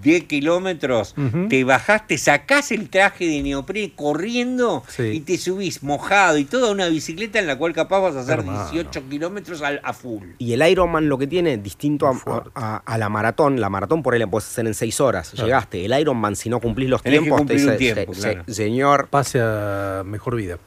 10 0.02 0.24
kilómetros, 0.26 1.16
te 1.50 1.64
bajás, 1.64 2.08
te 2.08 2.18
sacás 2.18 2.72
el 2.72 2.90
traje 2.90 3.26
de 3.28 3.42
neoprene 3.42 3.94
corriendo 3.96 4.84
Sí. 4.88 5.04
y 5.04 5.20
te 5.22 5.38
subís 5.38 5.84
mojado 5.84 6.38
y 6.38 6.46
toda 6.46 6.72
una 6.72 6.88
bicicleta 6.88 7.40
en 7.40 7.48
la 7.48 7.58
cual 7.58 7.74
capaz 7.74 8.00
vas 8.00 8.16
a 8.16 8.20
hacer 8.22 8.40
Hermano. 8.40 8.70
18 8.72 9.04
kilómetros 9.10 9.62
al- 9.62 9.82
a 9.84 9.94
full. 9.94 10.28
Y 10.38 10.54
el 10.54 10.68
Ironman 10.68 11.10
lo 11.10 11.18
que 11.18 11.28
tiene, 11.28 11.58
distinto 11.58 12.08
a, 12.08 12.44
a- 12.56 12.78
a 12.86 12.98
la 12.98 13.10
maratón, 13.10 13.60
la 13.60 13.70
maratón 13.70 14.02
por 14.04 14.14
ahí 14.14 14.20
la 14.20 14.28
puedes 14.28 14.48
hacer 14.48 14.66
en 14.68 14.74
seis 14.74 15.00
horas. 15.02 15.32
Claro. 15.32 15.48
Llegaste. 15.48 15.86
El 15.86 16.00
Ironman, 16.00 16.36
si 16.36 16.50
no 16.50 16.60
cumplís 16.60 16.90
los 16.90 17.02
Tenés 17.02 17.22
tiempos, 17.22 17.46
te 17.46 17.54
dice, 17.54 17.72
tiempo, 17.78 18.14
"Se- 18.14 18.22
claro. 18.22 18.44
se- 18.48 18.54
señor, 18.54 19.08
Pase 19.10 19.40
a 19.42 20.04
mejor 20.06 20.36
vida. 20.36 20.58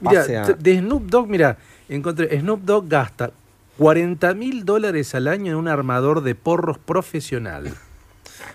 Mira, 0.00 0.22
a- 0.22 0.52
de 0.52 0.78
Snoop 0.78 1.04
Dogg, 1.06 1.28
mira, 1.28 1.58
encontré, 1.88 2.38
Snoop 2.40 2.62
Dogg 2.64 2.88
gasta 2.88 3.30
40 3.78 4.34
mil 4.34 4.64
dólares 4.64 5.14
al 5.14 5.28
año 5.28 5.52
en 5.52 5.58
un 5.58 5.68
armador 5.68 6.22
de 6.22 6.34
porros 6.34 6.78
profesional. 6.78 7.72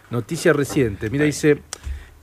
Noticia 0.09 0.53
reciente. 0.53 1.09
Mira, 1.09 1.25
dice, 1.25 1.61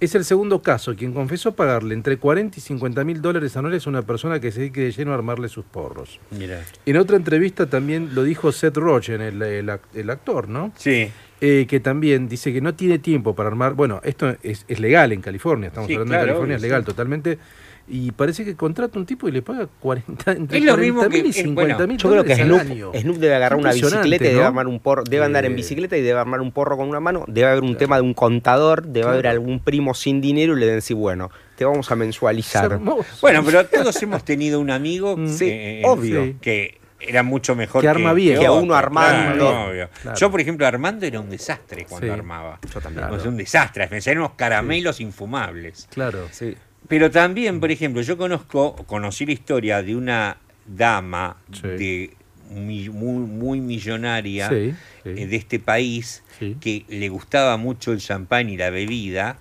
es 0.01 0.15
el 0.15 0.25
segundo 0.25 0.63
caso. 0.63 0.95
Quien 0.97 1.13
confesó 1.13 1.55
pagarle 1.55 1.95
entre 1.95 2.17
40 2.17 2.59
y 2.59 2.61
50 2.61 3.05
mil 3.05 3.21
dólares 3.23 3.57
anuales 3.57 3.87
a 3.87 3.91
una 3.91 4.03
persona 4.03 4.41
que 4.41 4.51
se 4.53 4.61
dedique 4.61 4.81
de 4.83 4.93
lleno 4.93 5.13
a 5.13 5.15
armarle 5.15 5.49
sus 5.49 5.65
porros. 5.65 6.19
Mira. 6.31 6.63
En 6.87 6.97
otra 6.97 7.17
entrevista 7.17 7.67
también 7.67 8.15
lo 8.15 8.23
dijo 8.23 8.53
Seth 8.53 8.77
Rogen, 8.77 9.21
el, 9.21 9.41
el 9.43 9.69
ac- 9.69 9.81
el 9.95 10.11
actor, 10.11 10.49
¿no? 10.49 10.73
Sí. 10.77 11.11
Eh, 11.41 11.67
que 11.69 11.79
también 11.81 12.27
dice 12.29 12.53
que 12.55 12.61
no 12.63 12.75
tiene 12.75 12.99
tiempo 12.99 13.35
para 13.35 13.49
armar. 13.51 13.75
Bueno, 13.75 14.01
esto 14.03 14.35
es, 14.43 14.65
es 14.67 14.81
legal 14.81 15.13
en 15.13 15.21
California, 15.21 15.69
estamos 15.69 15.89
Sí, 15.89 15.95
hablando 15.95 16.13
claro, 16.13 16.23
de 16.25 16.29
California, 16.31 16.57
es 16.57 16.63
legal 16.63 16.83
sí. 16.83 16.87
totalmente. 16.87 17.39
Y 17.87 18.13
parece 18.13 18.47
que 18.47 18.57
contrata 18.57 18.99
un 18.99 19.05
tipo 19.05 19.29
y 19.29 19.33
le 19.33 19.43
paga 19.43 19.69
40, 19.81 20.33
entre 20.33 20.57
Es 20.59 20.65
lo 20.65 20.77
mismo 20.79 21.01
40 21.01 21.17
mil 21.17 21.27
y 21.27 21.29
es- 21.31 21.37
50 21.37 21.75
bueno, 21.75 21.87
mil 21.87 21.99
yo 21.99 22.11
creo 22.11 22.25
que 22.25 22.35
Snoop, 22.35 22.61
año. 22.61 22.93
Snoop 22.95 23.17
debe 23.19 23.35
agarrar 23.35 23.59
una 23.59 23.73
bicicleta 23.73 24.25
y 24.25 24.29
debe, 24.29 24.41
¿no? 24.41 24.47
armar 24.47 24.67
un 24.69 24.81
porro, 24.81 25.05
debe 25.05 25.25
andar 25.27 25.45
en 25.45 25.53
Eh, 25.53 25.57
bicicleta 25.57 25.97
y 25.99 26.01
debe 26.01 26.19
armar 26.19 26.41
un 26.41 26.51
porro 26.51 26.79
con 26.79 26.89
una 26.89 27.01
mano. 27.01 27.25
Debe 27.29 27.49
haber 27.51 27.63
un 27.63 27.77
tema 27.77 27.97
de 27.97 28.03
un 28.03 28.15
contador, 28.15 28.87
debe 28.87 29.09
haber 29.09 29.27
algún 29.27 29.61
primo 29.61 29.93
sin 29.93 30.23
dinero 30.23 30.57
y 30.57 30.61
le 30.61 30.67
deben 30.67 30.79
decir, 30.79 30.97
bueno, 30.97 31.31
te 31.57 31.67
vamos 31.67 31.91
a 31.91 31.95
mensualizar. 31.97 32.79
Bueno, 33.21 33.43
pero 33.45 33.67
todos 33.67 34.03
hemos 34.03 34.25
tenido 34.25 34.61
un 34.61 34.71
amigo 34.71 35.17
Mm. 35.19 35.29
Sí, 35.29 35.49
eh, 35.51 35.83
obvio. 35.85 36.25
Sí. 36.25 36.37
que 36.41 36.81
era 37.07 37.23
mucho 37.23 37.55
mejor 37.55 37.83
Que 37.83 37.89
arma 37.89 38.15
bien. 38.15 38.39
Que 38.41 38.47
a 38.47 38.53
uno 38.53 38.75
armando. 38.75 39.45
claro, 39.51 39.71
obvio. 39.71 39.89
Claro. 40.01 40.17
Yo, 40.19 40.31
por 40.31 40.41
ejemplo, 40.41 40.67
armando 40.67 41.05
era 41.05 41.21
un 41.21 41.29
desastre 41.29 41.85
cuando 41.87 42.07
Sí. 42.07 42.11
armaba. 42.11 42.59
Yo 42.73 42.81
también. 42.81 43.05
O 43.11 43.21
sea, 43.21 43.29
un 43.29 43.37
desastre. 43.37 43.89
Me 43.91 44.01
salían 44.01 44.21
unos 44.23 44.33
caramelos 44.37 45.01
infumables. 45.01 45.87
Claro. 45.93 46.27
Sí. 46.31 46.57
Pero 46.89 47.11
también, 47.11 47.61
por 47.61 47.71
ejemplo, 47.71 48.03
yo 48.03 48.17
conozco, 48.19 48.77
conocí 48.87 49.25
la 49.27 49.33
historia 49.33 49.83
de 49.83 49.97
una 49.97 50.37
dama 50.67 51.37
Sí. 51.53 51.63
de 51.69 52.11
mi- 52.51 52.89
muy, 52.91 53.27
muy 53.27 53.61
millonaria 53.61 54.49
Sí, 54.51 54.75
sí. 55.03 55.09
eh, 55.09 55.27
de 55.27 55.37
este 55.37 55.59
país 55.59 56.23
Sí. 56.39 56.57
que 56.61 56.85
le 56.89 57.09
gustaba 57.09 57.57
mucho 57.57 57.93
el 57.93 57.99
champán 58.01 58.49
y 58.51 58.57
la 58.57 58.69
bebida 58.71 59.39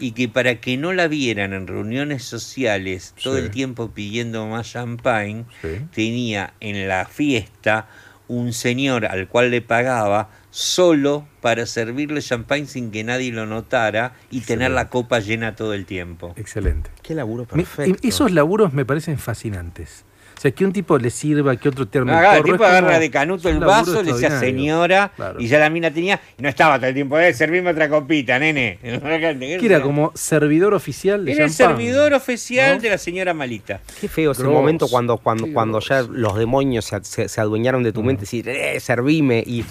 y 0.00 0.12
que 0.12 0.28
para 0.28 0.56
que 0.60 0.76
no 0.78 0.92
la 0.94 1.06
vieran 1.06 1.52
en 1.52 1.66
reuniones 1.66 2.24
sociales 2.24 3.14
todo 3.22 3.36
Sí. 3.36 3.42
el 3.44 3.50
tiempo 3.50 3.90
pidiendo 3.90 4.46
más 4.46 4.72
champán, 4.72 5.46
Sí. 5.62 5.68
tenía 5.94 6.54
en 6.60 6.88
la 6.88 7.04
fiesta 7.04 7.88
un 8.28 8.52
señor 8.52 9.06
al 9.06 9.28
cual 9.28 9.50
le 9.50 9.62
pagaba 9.62 10.30
solo 10.50 11.26
para 11.40 11.66
servirle 11.66 12.20
champán 12.20 12.66
sin 12.66 12.90
que 12.90 13.04
nadie 13.04 13.30
lo 13.32 13.46
notara 13.46 14.14
y 14.30 14.40
tener 14.40 14.70
la 14.72 14.88
copa 14.88 15.20
llena 15.20 15.54
todo 15.54 15.74
el 15.74 15.86
tiempo. 15.86 16.32
Excelente. 16.36 16.90
Qué 17.02 17.14
laburo 17.14 17.42
Me- 17.52 17.62
perfecto. 17.62 17.98
y 18.02 18.08
esos 18.08 18.32
laburos 18.32 18.72
me 18.72 18.84
parecen 18.84 19.18
fascinantes. 19.18 20.04
O 20.36 20.40
sea, 20.40 20.50
que 20.50 20.64
un 20.66 20.72
tipo 20.72 20.98
le 20.98 21.08
sirva, 21.08 21.56
que 21.56 21.68
otro 21.70 21.88
te 21.88 21.98
arme 21.98 22.12
el 22.12 22.18
Agarra, 22.18 22.42
tipo 22.42 22.64
de 22.98 23.10
canuto 23.10 23.48
el 23.48 23.58
vaso, 23.58 24.02
le 24.02 24.12
decía 24.12 24.38
señora, 24.38 25.10
Claro. 25.16 25.40
y 25.40 25.46
ya 25.48 25.58
la 25.58 25.70
mina 25.70 25.90
tenía, 25.90 26.20
y 26.38 26.42
no 26.42 26.48
estaba 26.50 26.76
todo 26.76 26.88
el 26.88 26.94
tiempo, 26.94 27.18
eh, 27.18 27.32
servirme 27.32 27.70
otra 27.70 27.88
copita, 27.88 28.38
nene. 28.38 28.78
Que 28.82 29.66
era 29.66 29.80
como 29.80 30.12
servidor 30.14 30.74
oficial 30.74 31.24
de 31.24 31.32
Era 31.32 31.44
el 31.44 31.50
servidor 31.50 32.12
oficial 32.14 32.76
¿no? 32.76 32.82
de 32.82 32.90
la 32.90 32.98
señora 32.98 33.32
Malita. 33.34 33.80
Qué 34.00 34.08
feo 34.08 34.32
ese 34.32 34.42
Gross. 34.42 34.52
momento 34.54 34.88
cuando, 34.88 35.16
cuando, 35.18 35.46
Qué 35.46 35.52
cuando 35.52 35.80
ya 35.80 36.02
los 36.02 36.36
demonios 36.36 36.84
se, 36.84 37.02
se- 37.04 37.28
se 37.28 37.40
adueñaron 37.40 37.82
de 37.82 37.92
tu 37.92 38.02
mente 38.02 38.22
y 38.22 38.42
decir, 38.42 38.48
eh, 38.48 38.78
servime. 38.80 39.42
Y, 39.46 39.60
y, 39.60 39.64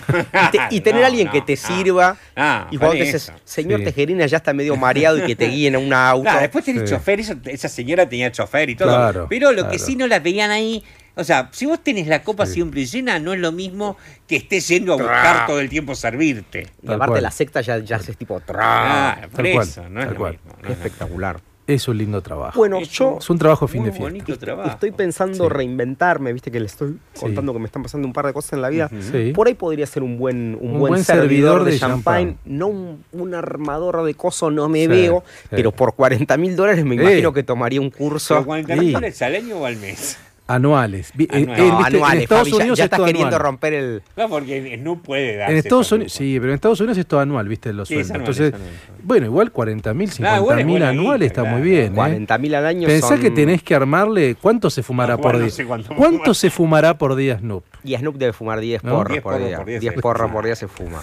te- 0.51 0.59
y 0.71 0.81
tener 0.81 1.01
No, 1.01 1.05
a 1.05 1.07
alguien 1.09 1.27
no, 1.27 1.31
que 1.33 1.41
te 1.41 1.53
no. 1.55 1.57
sirva. 1.67 2.17
Ah, 2.35 2.67
y 2.71 2.77
cuando 2.77 2.97
te 2.97 3.03
dices, 3.03 3.31
señor 3.43 3.79
Sí. 3.79 3.85
Tejerina 3.85 4.25
ya 4.25 4.37
está 4.37 4.53
medio 4.53 4.75
mareado 4.75 5.17
y 5.17 5.21
que 5.21 5.35
te 5.35 5.47
guíen 5.47 5.75
a 5.75 5.79
un 5.79 5.93
auto. 5.93 6.23
Claro, 6.23 6.39
después 6.41 6.65
tenés 6.65 6.89
Sí. 6.89 6.95
chofer, 6.95 7.19
eso- 7.19 7.35
esa 7.45 7.69
señora 7.69 8.07
tenía 8.09 8.31
chofer 8.31 8.69
y 8.69 8.75
todo. 8.75 8.87
Claro, 8.89 9.27
pero 9.29 9.51
lo 9.51 9.69
que 9.69 9.77
sí 9.79 9.95
no 9.95 10.07
la 10.07 10.19
veían 10.19 10.51
ahí. 10.56 10.84
O 11.18 11.23
sea, 11.23 11.48
si 11.53 11.65
vos 11.65 11.82
tenés 11.82 12.07
la 12.07 12.23
copa 12.23 12.45
Sí. 12.45 12.56
siempre 12.56 12.86
llena, 12.86 13.19
no 13.19 13.34
es 13.34 13.40
lo 13.40 13.52
mismo 13.53 13.95
que 14.27 14.36
estés 14.36 14.68
yendo 14.68 14.91
a 14.94 14.98
buscar 14.98 15.45
todo 15.48 15.61
el 15.61 15.69
tiempo 15.69 15.95
servirte. 15.95 16.68
y 16.82 16.88
Tal 16.88 16.95
aparte 16.95 17.11
cual. 17.14 17.23
la 17.23 17.32
secta 17.32 17.61
ya, 17.61 17.77
ya 17.77 17.95
es 17.98 18.18
tipo... 18.18 18.41
Ah, 18.49 19.18
por 19.32 19.44
tal 19.44 19.53
cual, 19.53 19.68
eso, 19.68 19.90
no 19.90 19.99
es 20.02 20.06
tal 20.07 20.14
lo 20.14 20.19
cual. 20.19 20.32
mismo. 20.34 20.49
no 20.52 20.56
Qué 20.56 20.61
es 20.61 20.64
lo 20.64 20.69
mismo. 20.76 20.86
espectacular. 20.86 21.40
Es 21.68 21.88
un 21.88 21.98
lindo 21.98 22.22
trabajo. 22.22 22.60
Bueno, 22.60 22.77
Es 22.77 22.90
yo 22.91 23.18
es 23.19 23.27
un 23.30 23.40
trabajo 23.40 23.68
fin 23.68 23.82
Muy 23.82 23.88
de 23.90 23.94
fiesta. 23.94 24.11
bonito 24.11 24.38
trabajo. 24.38 24.69
estoy 24.69 24.91
pensando 24.91 25.45
Sí. 25.45 25.49
reinventarme, 25.49 26.32
viste 26.32 26.52
que 26.52 26.60
le 26.60 26.68
estoy 26.68 26.99
Sí. 27.14 27.22
contando 27.22 27.53
que 27.53 27.60
me 27.60 27.65
están 27.65 27.82
pasando 27.82 28.06
un 28.06 28.14
par 28.14 28.27
de 28.27 28.34
cosas 28.34 28.53
en 28.53 28.61
la 28.61 28.69
vida. 28.69 28.88
Sí. 29.11 29.32
Por 29.34 29.48
ahí 29.48 29.56
podría 29.56 29.88
ser 29.88 30.03
un 30.03 30.18
buen, 30.19 30.56
un 30.61 30.73
Un 30.73 30.80
buen, 30.80 30.91
buen 30.91 31.03
servidor, 31.03 31.30
servidor 31.61 31.64
de, 31.64 31.72
de 31.72 31.80
champagne. 31.80 32.26
champán. 32.34 32.57
No 32.57 32.68
un, 32.68 33.03
un 33.14 33.34
armador 33.34 34.03
de 34.03 34.14
coso, 34.14 34.52
no 34.52 34.69
me 34.69 34.82
Sí, 34.82 34.88
veo, 34.88 35.23
sí. 35.44 35.48
pero 35.49 35.72
por 35.72 35.95
40 35.95 36.38
mil 36.38 36.56
dólares 36.56 36.86
me 36.86 36.95
imagino 36.95 37.34
que 37.34 37.41
tomaría 37.41 37.82
un 37.82 37.90
curso. 37.90 38.36
¿Pero 38.36 38.45
40 38.45 38.73
Sí. 38.76 38.80
mil 38.82 38.94
dólares 38.94 39.22
al 39.23 39.36
año 39.36 39.57
o 39.57 39.65
al 39.65 39.77
mes? 39.77 40.19
Anuales. 40.47 41.11
Vi- 41.15 41.27
en- 41.31 41.49
Anuales. 41.49 41.57
No, 41.57 41.77
viste, 41.77 41.88
en 41.88 41.95
anuales, 41.95 42.22
Estados 42.23 42.41
Fabi, 42.43 42.51
ya- 42.51 42.57
Unidos 42.57 42.77
ya, 42.77 42.84
es 42.84 42.85
estás 42.85 42.97
todo 42.97 43.05
queriendo 43.07 43.27
anual. 43.35 43.41
romper 43.41 43.73
el... 43.73 44.01
No, 44.15 44.30
porque 44.30 44.77
no 44.77 45.01
puede 45.01 45.38
dar. 45.38 45.49
En 45.51 45.57
Estados 45.57 45.91
Unidos, 45.91 46.13
sí, 46.13 46.38
pero 46.39 46.51
en 46.51 46.55
Estados 46.55 46.80
Unidos 46.81 46.97
es 46.99 47.07
todo 47.07 47.19
anual, 47.19 47.47
viste, 47.47 47.73
los 47.73 47.88
Sí, 47.88 47.95
anual, 47.99 48.19
Entonces, 48.19 48.53
bueno, 49.03 49.26
igual 49.26 49.51
40 49.51 49.93
mil, 49.95 50.07
Ah, 50.09 50.13
50 50.13 50.38
igual 50.38 50.59
es 50.59 50.65
mil 50.65 50.73
buena 50.73 50.89
anuales 50.89 51.19
guita, 51.22 51.26
está 51.26 51.41
claro. 51.41 51.57
muy 51.57 51.67
bien. 51.69 51.93
¿eh? 51.93 51.95
40 51.95 52.38
mil 52.38 52.55
al 52.55 52.65
año 52.67 52.88
Pensá 52.88 53.07
son- 53.07 53.22
que 53.22 53.31
tenés 53.31 53.63
que 53.63 53.73
armarle. 53.73 54.35
¿Cuánto 54.39 54.69
se 54.69 54.84
fumará 54.84 55.13
No, 55.15 55.22
por 55.22 55.31
bueno, 55.31 55.39
día? 55.39 55.47
no 55.47 55.51
sé 55.55 55.65
cuánto- 55.65 55.95
¿Cuánto 55.95 56.34
se 56.35 56.49
fumará 56.51 56.95
por 56.97 57.15
día 57.15 57.39
Snoop? 57.39 57.63
Y 57.84 57.95
Snoop 57.97 58.15
debe 58.17 58.34
fumar 58.34 58.59
10 58.59 58.84
¿No? 58.84 58.91
porros 58.97 59.11
10 59.13 59.23
por 59.23 59.34
porros 59.34 59.47
día. 59.47 59.57
por 59.57 59.65
día 59.65 59.80
10 59.80 59.93
se 59.95 59.99
porros 60.01 60.22
fuma. 60.23 60.34
por 60.34 60.45
día 60.45 60.55
se 60.55 60.67
fuma. 60.67 61.01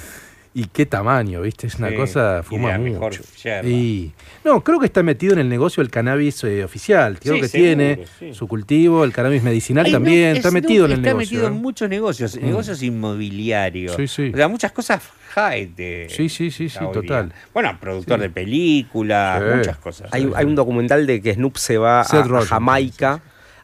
¿Y 0.55 0.65
qué 0.67 0.85
tamaño, 0.85 1.41
viste? 1.41 1.67
Es 1.67 1.77
una 1.77 1.89
Sí, 1.89 1.95
cosa, 1.97 2.43
fuma 2.43 2.77
mejor 2.77 3.13
mucho. 3.19 3.23
Y, 3.67 4.13
no, 4.45 4.63
creo 4.63 4.79
que 4.81 4.85
está 4.85 5.03
metido 5.03 5.33
en 5.33 5.39
el 5.39 5.49
negocio 5.49 5.83
del 5.83 5.91
cannabis 5.91 6.45
eh, 6.45 6.63
oficial. 6.63 7.19
Creo 7.19 7.37
Sí, 7.37 7.41
que 7.41 7.49
seguro, 7.49 7.69
tiene 7.69 8.05
sí. 8.19 8.35
su 8.35 8.47
cultivo, 8.47 9.03
el 9.05 9.13
cannabis 9.15 9.43
medicinal 9.43 9.87
Ay, 9.87 9.93
también. 9.93 10.33
no, 10.33 10.37
está 10.37 10.51
metido 10.51 10.85
en 10.85 10.93
el 10.93 10.99
está 10.99 11.09
negocio. 11.15 11.37
metido 11.39 11.47
en 11.49 11.55
¿eh? 11.55 11.59
muchos 11.59 11.89
negocios, 11.89 12.37
Mm. 12.37 12.45
negocios 12.45 12.83
inmobiliarios. 12.83 13.97
Sí, 13.97 14.07
sí. 14.07 14.31
O 14.33 14.37
sea, 14.37 14.49
muchas 14.49 14.73
cosas 14.73 15.03
high 15.35 15.67
de. 15.75 16.09
Sí, 16.11 16.29
sí, 16.29 16.51
sí, 16.51 16.69
sí, 16.69 16.79
total. 16.93 17.33
Bueno, 17.55 17.79
productor 17.81 18.19
Sí. 18.19 18.23
de 18.25 18.31
películas, 18.31 19.43
Sí. 19.43 19.57
muchas 19.57 19.77
cosas. 19.79 20.09
Hay, 20.13 20.31
hay 20.35 20.45
un 20.45 20.55
documental 20.55 21.07
de 21.07 21.23
que 21.23 21.33
Snoop 21.35 21.57
se 21.57 21.79
va 21.79 22.01
a, 22.01 22.05
Seth 22.05 22.25
a 22.25 22.29
Rogen, 22.29 22.49
Jamaica 22.49 23.23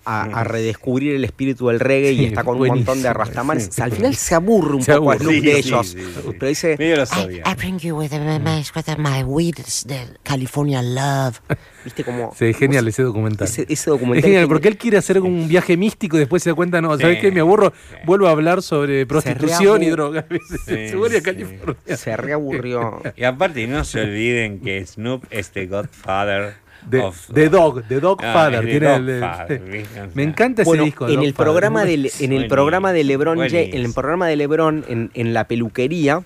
a, 0.09 0.23
a 0.41 0.45
redescubrir 0.45 1.15
el 1.17 1.25
espíritu 1.25 1.69
del 1.69 1.81
reggae 1.81 2.11
Sí, 2.15 2.23
y 2.23 2.25
está 2.27 2.45
con 2.45 2.61
un 2.61 2.67
montón 2.69 3.03
de 3.03 3.13
rastamanes. 3.13 3.65
sí. 3.65 3.71
O 3.71 3.73
sea, 3.75 3.85
al 3.87 3.93
final 3.93 4.15
se 4.15 4.35
aburre 4.35 4.75
un 4.77 4.83
Se 4.83 4.95
poco 4.95 5.11
aburre. 5.13 5.19
Snoop 5.25 5.35
Sí, 5.35 5.41
de 5.41 5.53
sí, 5.63 5.69
ellos. 5.69 5.87
sí, 5.89 5.99
sí. 6.01 6.31
Pero 6.39 6.49
dice, 6.49 6.77
I, 6.79 7.25
odia. 7.25 7.43
I 7.47 7.55
bring 7.57 7.79
you 7.79 7.97
with 7.99 8.11
my, 8.13 8.39
my, 8.39 8.63
with 8.75 8.99
my 8.99 9.23
weed, 9.25 9.57
the 9.87 10.01
California 10.23 10.81
love. 10.83 11.41
viste 11.85 12.05
como... 12.05 12.35
Sí, 12.39 12.53
genial 12.55 12.89
ese 12.89 13.03
documental. 13.03 13.47
Ese, 13.47 13.63
ese 13.63 13.73
Es 13.73 13.85
documental... 13.87 14.23
genial, 14.23 14.41
tiene- 14.43 14.49
porque 14.49 14.69
él 14.69 14.77
quiere 14.79 14.97
hacer 14.99 15.21
un 15.21 15.47
viaje 15.49 15.77
místico 15.77 16.17
y 16.17 16.21
después 16.21 16.43
se 16.43 16.51
da 16.51 16.55
cuenta, 16.57 16.81
no, 16.81 16.99
¿sabes 16.99 17.17
Sí, 17.17 17.21
qué? 17.23 17.33
Me 17.33 17.41
aburro, 17.41 17.73
sí. 17.91 17.97
vuelvo 18.07 18.27
a 18.29 18.31
hablar 18.31 18.63
sobre 18.63 19.05
prostitución 19.07 19.83
y 19.83 19.91
drogas. 19.91 20.25
se 20.67 20.95
vuelve 20.97 21.17
a 21.17 21.21
sí. 21.21 21.25
California. 21.25 21.97
Se 21.97 22.17
reaburrió. 22.17 23.03
Y 23.17 23.25
aparte, 23.25 23.67
no 23.67 23.85
se 23.85 24.01
olviden 24.03 24.61
que 24.61 24.85
Snoop 24.87 25.25
es 25.31 25.51
the 25.51 25.67
godfather 25.67 26.55
Of. 27.03 27.31
The 27.33 27.49
Dog, 27.49 27.85
The 27.89 28.01
Dog 28.01 28.21
Ah, 28.23 28.33
Father. 28.33 28.61
The 28.65 28.71
tiene 28.71 28.87
Dog 28.87 29.09
el- 29.51 30.11
Me 30.15 30.23
encanta 30.23 30.63
ese 30.63 30.69
Bueno, 30.69 30.85
disco. 30.85 31.09
En 31.09 31.23
el 31.23 31.35
programa 31.35 31.85
de, 31.85 32.11
en 32.21 32.33
el 32.33 32.47
programa 32.49 32.93
de 32.93 33.05
LeBron 33.05 33.43
en 33.43 33.75
el 33.85 33.93
programa 33.95 34.27
de 34.27 34.37
LeBron 34.37 34.85
en, 34.89 35.11
en 35.15 35.35
la 35.35 35.45
peluquería 35.45 36.23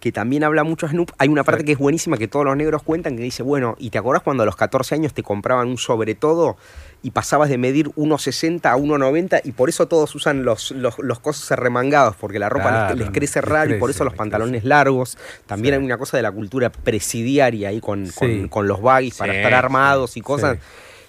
que 0.00 0.10
también 0.10 0.42
habla 0.42 0.64
mucho 0.64 0.88
Snoop, 0.88 1.12
hay 1.18 1.28
una 1.28 1.44
parte 1.44 1.60
Sí. 1.60 1.66
que 1.66 1.72
es 1.72 1.78
buenísima 1.78 2.16
que 2.18 2.26
todos 2.26 2.44
los 2.44 2.56
negros 2.56 2.82
cuentan 2.82 3.16
que 3.16 3.22
dice, 3.22 3.44
bueno, 3.44 3.76
¿y 3.78 3.90
te 3.90 3.98
acordás 3.98 4.22
cuando 4.24 4.42
a 4.42 4.46
los 4.46 4.56
14 4.56 4.96
años 4.96 5.14
te 5.14 5.22
compraban 5.22 5.68
un 5.68 5.78
sobre 5.78 6.16
todo 6.16 6.56
y 7.04 7.10
pasabas 7.10 7.48
de 7.48 7.58
medir 7.58 7.88
1,60 7.96 8.66
a 8.66 8.76
1,90 8.76 9.40
y 9.44 9.52
por 9.52 9.68
eso 9.68 9.88
todos 9.88 10.14
usan 10.14 10.44
los, 10.44 10.70
los, 10.70 10.98
los 11.00 11.18
cosos 11.18 11.50
remangados, 11.58 12.14
porque 12.16 12.38
la 12.38 12.48
ropa 12.48 12.64
les- 12.70 12.72
Claro, 12.80 12.94
les, 12.96 13.10
crece 13.10 13.40
les 13.40 13.48
raro 13.48 13.74
y 13.74 13.78
por 13.78 13.90
eso 13.90 14.04
los 14.04 14.14
pantalones 14.14 14.64
largos. 14.64 15.18
También 15.46 15.74
hay 15.74 15.80
una 15.84 15.98
cosa 15.98 16.16
de 16.16 16.22
la 16.22 16.30
cultura 16.30 16.70
presidiaria 16.70 17.70
ahí 17.70 17.80
con, 17.80 18.06
Sí. 18.06 18.12
con, 18.14 18.48
con 18.48 18.68
los 18.68 18.80
baggies 18.80 19.16
para 19.16 19.32
Sí, 19.32 19.38
estar 19.38 19.54
armados 19.54 20.16
y 20.16 20.20
cosas, 20.20 20.58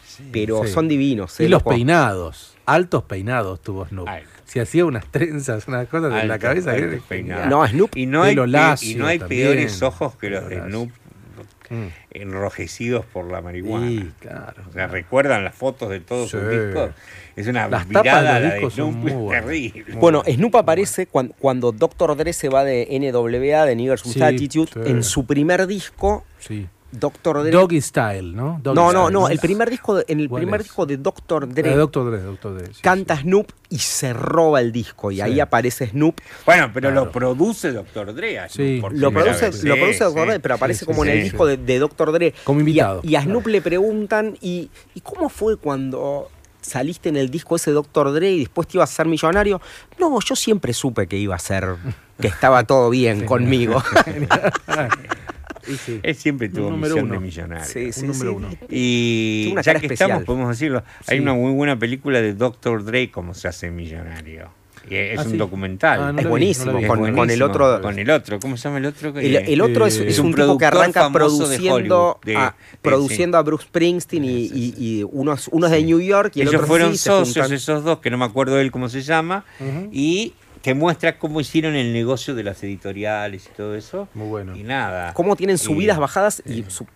sí. 0.06 0.24
pero 0.32 0.64
Sí. 0.66 0.72
son 0.72 0.88
divinos. 0.88 1.40
Y 1.40 1.46
eh, 1.46 1.50
los 1.50 1.62
peinados, 1.64 2.56
altos 2.66 3.04
peinados 3.04 3.62
tuvo 3.62 3.86
Snoop. 3.86 4.08
Alto. 4.08 4.30
Si 4.46 4.60
hacía 4.60 4.86
unas 4.86 5.06
trenzas, 5.12 5.68
unas 5.68 5.88
cosas 5.88 6.22
en 6.22 6.28
la 6.28 6.38
cabeza. 6.40 6.76
que 6.76 6.84
alto 6.84 7.04
genial. 7.10 7.50
No, 7.50 7.68
Snoop. 7.68 7.96
Y 7.98 8.06
no 8.06 8.24
hay, 8.24 8.34
y 8.82 8.96
no 8.96 9.08
hay 9.08 9.20
peores 9.20 9.82
ojos 9.82 10.16
que 10.16 10.30
los 10.30 10.48
de. 10.50 10.60
Snoop 10.62 10.92
Mm. 11.70 11.88
enrojecidos 12.12 13.06
por 13.06 13.32
la 13.32 13.42
marihuana. 13.42 13.88
Sí, 13.88 14.12
claro. 14.20 14.64
O 14.70 14.74
sea, 14.74 14.88
¿recuerdan 14.88 15.44
las 15.44 15.56
fotos 15.56 15.90
de 15.90 16.00
todos 16.00 16.30
sus 16.30 16.42
discos? 16.50 16.92
Es 17.36 17.48
una 17.48 17.68
Las 17.68 17.88
de 17.88 17.94
la 18.04 18.40
de 18.40 18.52
discos 18.54 18.74
son 18.74 18.92
Snoop 18.92 19.02
muy 19.04 19.12
es 19.12 19.18
buenas. 19.18 19.44
terrible. 19.46 19.86
Bueno, 19.96 20.24
Snoop 20.28 20.56
aparece 20.56 21.08
cuando, 21.08 21.34
cuando 21.40 21.72
Dr. 21.72 22.16
Dre 22.16 22.34
se 22.34 22.50
va 22.50 22.64
de 22.64 22.88
NWA, 22.92 23.66
de 23.66 23.76
New 23.76 23.88
York 23.88 24.02
Sí, 24.04 24.22
Attitude, 24.22 24.72
sí. 24.72 24.80
en 24.92 25.04
su 25.04 25.26
primer 25.26 25.66
disco, 25.68 26.24
Sí. 26.40 26.68
Dr. 26.94 27.42
Dre... 27.42 27.52
Doggy 27.52 27.82
Style, 27.82 28.36
¿no? 28.36 28.60
Doggy 28.64 28.76
no, 28.76 28.92
no, 28.94 29.00
Style, 29.08 29.14
no, 29.14 29.28
el 29.30 29.40
primer 29.40 29.70
disco, 29.70 29.96
de- 29.96 30.06
en 30.08 30.20
el 30.20 30.30
¿Cuál 30.30 30.44
primer 30.44 30.62
es? 30.62 30.68
disco 30.68 30.86
de 30.86 30.98
Dr. 30.98 31.50
Dre, 31.54 31.72
Eh, 31.74 31.76
Doctor 31.76 32.12
Dre, 32.12 32.22
Doctor 32.22 32.58
Dre. 32.58 32.68
sí, 32.74 32.82
canta 32.82 33.16
sí. 33.18 33.24
Snoop 33.24 33.52
y 33.70 33.80
se 33.80 34.14
roba 34.14 34.62
el 34.62 34.72
disco 34.72 35.12
y 35.12 35.16
Sí. 35.16 35.22
ahí 35.22 35.40
aparece 35.40 35.88
Snoop. 35.88 36.20
Bueno, 36.46 36.70
pero 36.74 36.90
Claro. 36.92 37.06
lo 37.06 37.12
produce 37.12 37.72
Dr. 37.72 38.14
Dre. 38.14 38.40
a 38.40 38.48
Snoop 38.50 38.68
Sí. 38.68 38.78
por 38.82 38.94
Lo 38.94 39.12
produce, 39.12 39.52
lo 39.68 39.76
produce 39.76 40.06
sí. 40.08 40.14
Dre, 40.16 40.40
pero 40.40 40.56
aparece 40.56 40.80
sí, 40.82 40.86
como 40.86 41.04
en 41.06 41.12
sí. 41.12 41.18
el 41.18 41.24
disco 41.24 41.46
de, 41.46 41.58
de 41.58 41.80
Dr. 41.80 42.12
Dre. 42.12 42.34
Como 42.44 42.60
invitado. 42.60 43.02
Y 43.04 43.08
a, 43.08 43.12
y 43.12 43.16
a 43.16 43.22
Snoop 43.24 43.48
le 43.48 43.62
preguntan, 43.62 44.38
¿y, 44.42 44.70
¿y 44.94 45.02
cómo 45.02 45.30
fue 45.30 45.58
cuando 45.58 46.30
saliste 46.62 47.10
en 47.10 47.18
el 47.18 47.30
disco 47.30 47.58
ese 47.58 47.72
Dr. 47.72 48.14
Dre 48.14 48.32
y 48.32 48.40
después 48.40 48.68
te 48.68 48.78
ibas 48.78 48.90
a 48.92 48.96
ser 48.96 49.08
millonario? 49.08 49.60
No, 50.00 50.18
yo 50.22 50.36
siempre 50.36 50.72
supe 50.74 51.08
que 51.08 51.18
iba 51.18 51.36
a 51.36 51.40
ser, 51.40 51.76
que 52.22 52.28
estaba 52.28 52.64
todo 52.64 52.90
bien 52.90 53.26
conmigo. 53.26 53.84
Sí. 55.86 56.00
Él 56.04 56.16
siempre 56.16 56.50
tuvo 56.50 56.68
Un 56.68 56.74
número 56.74 56.96
misión 56.96 57.06
uno. 57.12 57.14
de 57.20 57.26
millonario. 57.26 57.66
Sí, 57.66 57.92
sí, 57.92 58.02
Un 58.02 58.08
número 58.08 58.30
sí. 58.32 58.36
uno. 58.38 58.50
Y 58.70 59.50
una 59.52 59.62
ya 59.62 59.72
que 59.74 59.86
especial. 59.86 60.10
estamos, 60.10 60.26
podemos 60.26 60.50
decirlo, 60.50 60.84
hay 61.08 61.20
una 61.20 61.34
muy 61.34 61.52
buena 61.54 61.78
película 61.80 62.22
de 62.22 62.34
Dr. 62.34 62.84
Dre, 62.84 63.10
cómo 63.12 63.34
se 63.34 63.48
hace 63.48 63.70
millonario. 63.72 64.50
Es 64.90 65.18
Ah, 65.18 65.24
un 65.24 65.32
sí. 65.32 65.38
documental. 65.38 66.00
Ah, 66.04 66.12
no 66.12 66.20
Es 66.20 66.26
vi, 66.26 66.30
buenísimo, 66.30 66.74
no. 66.74 66.80
Es 66.80 66.88
con- 66.88 67.16
con 67.16 67.30
el 67.32 67.42
otro- 67.42 67.82
Con 67.82 67.98
el 68.00 68.10
otro, 68.10 68.38
¿cómo 68.42 68.58
se 68.58 68.64
llama 68.68 68.80
el 68.80 68.86
otro? 68.88 69.18
El, 69.18 69.36
el 69.38 69.62
otro 69.62 69.86
es, 69.86 69.98
Eh, 69.98 70.02
es 70.04 70.14
es 70.16 70.20
un, 70.20 70.26
un 70.28 70.36
tipo 70.36 70.58
que 70.58 70.66
arranca 70.66 71.06
de 71.06 71.14
produciendo, 71.14 72.20
de- 72.26 72.36
a, 72.36 72.56
de- 72.72 72.78
produciendo 72.82 73.38
a 73.38 73.44
Bruce 73.44 73.64
Springsteen 73.64 74.26
y, 74.26 74.30
y- 74.54 74.74
y 74.78 75.04
unos, 75.10 75.48
unos 75.54 75.72
de 75.72 75.82
New 75.84 76.02
York 76.02 76.34
y 76.36 76.42
el 76.42 76.50
Ellos 76.50 76.56
otro 76.56 76.68
fueron 76.68 76.92
se 76.98 77.10
socios, 77.10 77.50
esos 77.50 77.86
dos, 77.86 78.00
que 78.00 78.10
no 78.10 78.18
me 78.18 78.26
acuerdo 78.26 78.60
él 78.60 78.72
cómo 78.72 78.90
se 78.90 79.02
llama, 79.02 79.46
y 79.94 80.34
te 80.64 80.74
muestra 80.74 81.20
cómo 81.20 81.42
hicieron 81.42 81.76
el 81.76 81.92
negocio 81.92 82.34
de 82.36 82.44
las 82.44 82.64
editoriales 82.64 83.48
y 83.52 83.56
todo 83.56 83.76
eso. 83.76 84.08
Muy 84.14 84.28
bueno. 84.30 84.56
Y 84.56 84.64
nada. 84.64 85.14
Cómo 85.14 85.36
tienen 85.36 85.56
Y- 85.56 85.60
subidas, 85.60 86.00
bajadas 86.00 86.42
y 86.46 86.64
su- 86.70 86.88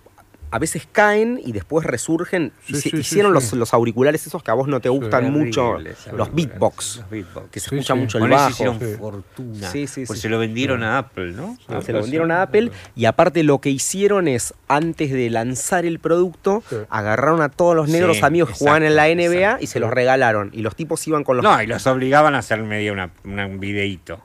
a 0.50 0.60
veces 0.60 0.88
caen 0.92 1.40
y 1.44 1.52
después 1.52 1.86
resurgen. 1.86 2.52
Sí, 2.66 2.76
sí, 2.76 2.90
sí, 2.92 2.98
hicieron 2.98 3.32
sí. 3.32 3.34
Los, 3.34 3.54
los 3.54 3.74
auriculares 3.74 4.26
esos 4.28 4.42
que 4.44 4.52
a 4.52 4.54
vos 4.54 4.68
no 4.68 4.80
te 4.80 4.90
gustan 4.90 5.32
mucho, 5.32 5.78
los 6.14 6.34
beatbox, 6.34 6.98
Los 6.98 7.10
beatbox. 7.10 7.50
que 7.52 7.60
se 7.60 7.76
escucha 7.76 7.96
mucho 7.96 8.18
el 8.20 8.30
bajo. 8.30 8.50
hicieron 8.52 8.80
fortuna. 8.80 9.70
Sí, 9.72 9.88
sí, 9.88 10.06
sí. 10.06 10.16
se 10.16 10.30
lo 10.30 10.40
vendieron 10.40 10.84
a 10.84 10.98
Apple, 11.00 11.32
¿no? 11.34 11.58
Ah, 11.68 11.82
Se 11.82 11.92
lo 11.94 12.02
vendieron 12.02 12.32
a 12.32 12.42
Apple 12.44 12.72
y 12.96 13.06
aparte 13.06 13.44
lo 13.44 13.60
que 13.60 13.70
hicieron 13.70 14.28
es, 14.28 14.54
antes 14.68 15.12
de 15.12 15.30
lanzar 15.30 15.86
el 15.86 16.00
producto, 16.00 16.64
agarraron 16.90 17.42
a 17.42 17.50
todos 17.50 17.76
los 17.76 17.90
negros 17.90 18.24
amigos 18.24 18.50
que 18.50 18.56
jugaban 18.56 18.84
en 18.84 18.96
la 18.96 19.10
exacto, 19.10 19.34
NBA 19.38 19.58
y 19.62 19.68
se 19.68 19.80
los 19.80 19.92
regalaron. 19.92 20.50
Y 20.54 20.62
los 20.62 20.76
tipos 20.76 21.06
iban 21.08 21.24
con 21.24 21.38
los... 21.38 21.44
No, 21.44 21.62
y 21.62 21.68
los 21.68 21.86
obligaban 21.88 22.36
a 22.36 22.40
hacer 22.40 22.62
medio 22.64 22.94
una, 22.94 23.12
una- 23.24 23.46
un 23.48 23.60
videíto. 23.60 24.22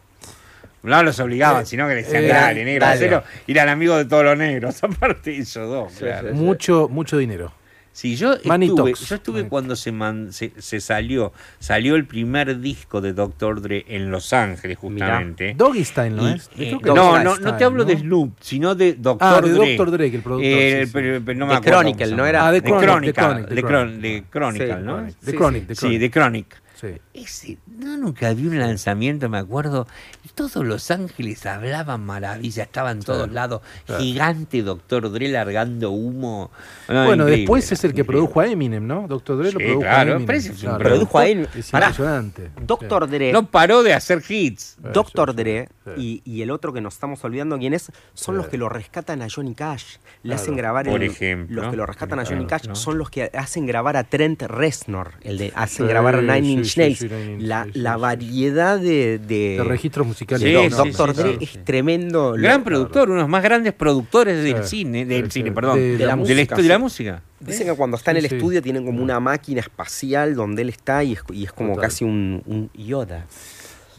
No 0.83 1.03
los 1.03 1.19
obligaban, 1.21 1.63
Eh, 1.63 1.67
sino 1.67 1.87
que 1.89 1.95
le 1.95 2.03
decían, 2.03 2.25
eh, 2.25 2.29
dale, 2.29 2.65
negro, 2.65 2.87
dale. 2.87 3.23
eran 3.47 3.69
amigos 3.69 3.99
de 3.99 4.05
todos 4.07 4.25
los 4.25 4.37
negros, 4.37 4.83
aparte 4.83 5.31
de 5.31 5.37
ellos 5.37 5.55
dos, 5.55 5.93
Sí, 5.93 5.99
claro. 6.01 6.29
sí, 6.31 6.35
Mucho, 6.35 6.89
mucho 6.91 7.17
dinero. 7.19 7.53
Sí, 7.95 8.17
yo 8.17 8.37
Money 8.47 8.69
estuve, 8.71 8.93
talks. 8.93 9.07
yo 9.11 9.15
estuve 9.17 9.37
Money 9.41 9.51
cuando 9.51 9.77
se, 9.77 9.93
man- 9.93 10.33
se, 10.33 10.51
se 10.57 10.81
salió, 10.81 11.35
salió 11.59 11.95
el 11.95 12.07
primer 12.07 12.59
disco 12.59 13.03
de 13.03 13.13
Dr. 13.13 13.61
Dre 13.61 13.85
en 13.87 14.11
Los 14.11 14.33
Ángeles, 14.33 14.79
justamente. 14.79 15.53
Doggy 15.55 15.85
Style, 15.85 16.17
¿no 16.17 16.27
Y, 16.31 16.33
es? 16.33 16.51
eh, 16.57 16.79
no, 16.83 17.23
no, 17.23 17.37
no 17.37 17.57
te 17.59 17.65
hablo 17.65 17.85
de 17.85 17.95
¿no? 17.97 18.01
Snoop, 18.01 18.33
sino 18.41 18.75
de 18.75 18.95
Dr. 18.95 19.19
Ah, 19.21 19.43
de 19.43 19.51
Dre. 19.51 19.77
Dr. 19.77 19.91
Dre, 19.91 20.11
que 20.11 20.17
el 20.17 20.23
productor, 20.23 20.51
Eh, 20.51 20.79
sí, 20.81 20.87
sí. 20.87 20.91
pero- 20.95 21.23
pero 21.23 21.39
no 21.39 21.45
De 21.45 21.53
me 21.53 21.57
acuerdo 21.59 21.81
Chronicle, 21.81 22.17
¿no 22.17 22.25
era? 22.27 22.47
Ah, 22.47 22.51
de 22.53 22.61
de 22.63 22.67
Chronic, 22.71 22.83
Chronicle, 22.85 23.07
de 23.13 23.13
Chronic, 23.13 23.49
de 23.49 23.55
de 23.55 23.63
Chron- 23.63 23.69
Chronic. 23.69 24.01
de 24.01 24.25
Chronicle, 24.31 24.67
Sí, 24.75 24.83
¿no? 24.83 25.03
De 25.03 25.11
Sí, 25.13 25.33
Chronic, 25.37 25.63
sí. 25.63 25.69
de 25.69 25.75
Chronic. 25.77 26.01
de 26.01 26.11
Chronic. 26.11 26.63
Sí. 26.75 26.89
Ese, 27.15 27.59
no, 27.79 27.97
nunca 27.97 28.33
vi 28.35 28.47
un 28.47 28.59
lanzamiento, 28.59 29.29
me 29.29 29.39
acuerdo. 29.39 29.87
Todos 30.35 30.65
Los 30.65 30.91
Ángeles 30.91 31.45
hablaban 31.47 32.05
maravilla, 32.07 32.63
estaba 32.63 32.91
en 32.91 33.01
todos 33.01 33.31
lados. 33.31 33.61
Gigante 33.99 34.63
Doctor 34.63 35.11
Dre 35.13 35.29
largando 35.29 35.91
humo. 35.91 36.51
No, 36.89 37.05
bueno, 37.07 37.25
increíble, 37.25 37.37
después 37.43 37.73
es 37.73 37.85
el 37.85 37.93
que 37.93 38.01
increíble. 38.01 38.13
produjo 38.27 38.41
a 38.41 38.47
Eminem, 38.47 38.87
¿no? 38.87 39.07
Doctor 39.09 39.39
Dre 39.39 39.53
lo 39.53 39.59
produjo 39.59 39.81
claro, 39.81 40.13
a 40.13 40.17
Eminem. 40.17 40.37
es 40.37 40.49
un 40.51 40.57
Claro. 40.57 40.79
Produjo 40.79 41.19
a 41.19 41.27
Eminem. 41.29 41.49
Es 41.57 41.71
Pará. 41.71 41.87
impresionante. 41.89 42.51
Doctor 42.67 43.09
Dre, 43.11 43.33
No 43.33 43.47
paró 43.51 43.83
de 43.83 43.93
hacer 43.95 44.23
hits. 44.27 44.77
Doctor 44.93 45.31
Sí, 45.31 45.37
sí, 45.37 45.43
Dre 45.43 45.69
y, 45.97 46.23
y 46.25 46.43
el 46.43 46.51
otro 46.51 46.73
que 46.73 46.81
nos 46.81 46.95
estamos 46.95 47.23
olvidando 47.25 47.59
quién 47.59 47.75
es, 47.75 47.91
son 48.15 48.37
los 48.37 48.49
que 48.49 48.57
lo 48.57 48.69
rescatan 48.69 49.21
a 49.23 49.27
Johnny 49.29 49.55
Cash. 49.55 49.97
Le 50.23 50.31
Claro. 50.31 50.41
hacen 50.43 50.57
grabar 50.57 50.87
Por 50.87 51.03
el- 51.03 51.11
ejemplo. 51.11 51.63
Los 51.63 51.71
que 51.71 51.77
lo 51.77 51.85
rescatan 51.87 52.19
a 52.21 52.25
Johnny 52.25 52.47
Cash 52.47 52.69
¿no? 52.69 52.75
son 52.77 52.97
los 52.99 53.11
que 53.11 53.31
hacen 53.35 53.67
grabar 53.67 53.97
a 53.97 54.05
Trent 54.05 54.43
Reznor, 54.43 55.13
el 55.23 55.37
de 55.39 55.53
hacen 55.55 55.87
Sí, 55.87 55.91
grabar 55.91 56.15
a 56.17 56.23
Nine 56.23 56.49
Inch 56.49 56.67
sí, 56.75 56.81
Nails. 56.81 56.99
sí, 57.01 57.09
Nine 57.09 57.33
Inch, 57.35 57.43
la, 57.75 57.97
variedad 57.97 58.79
de, 58.79 59.19
de, 59.19 59.57
De 59.59 59.65
registros 59.65 60.07
musicales. 60.07 60.43
Sí, 60.43 60.77
Doctor 60.77 61.15
sí, 61.15 61.23
Dre 61.23 61.37
sí, 61.39 61.45
es 61.45 61.65
tremendo. 61.65 62.33
Gran 62.33 62.61
Lo- 62.61 62.65
productor, 62.65 63.09
uno 63.09 63.17
de 63.17 63.23
los 63.23 63.29
más 63.31 63.43
grandes 63.43 63.73
productores 63.73 64.43
del 64.43 64.65
Sí, 64.65 64.79
cine, 64.85 65.05
del 65.05 65.25
sí, 65.27 65.41
cine, 65.41 65.51
sí. 65.51 65.55
perdón, 65.55 65.77
De 65.79 65.99
la 65.99 66.11
de 66.11 66.17
música, 66.17 66.57
de 66.57 66.63
la 66.65 66.79
música. 66.79 67.23
Dicen 67.41 67.67
que 67.67 67.75
cuando 67.75 67.97
está 67.97 68.13
en 68.13 68.19
el 68.19 68.29
sí. 68.29 68.37
estudio 68.37 68.63
tienen 68.63 68.85
como 68.85 69.03
una 69.03 69.19
máquina 69.21 69.61
espacial 69.61 70.35
donde 70.35 70.63
él 70.63 70.69
está 70.69 71.03
y 71.03 71.13
es, 71.15 71.21
y 71.33 71.45
es 71.45 71.53
como 71.53 71.71
Total. 71.75 71.89
casi 71.91 72.05
un, 72.05 72.43
un 72.47 72.71
Yoda. 72.75 73.27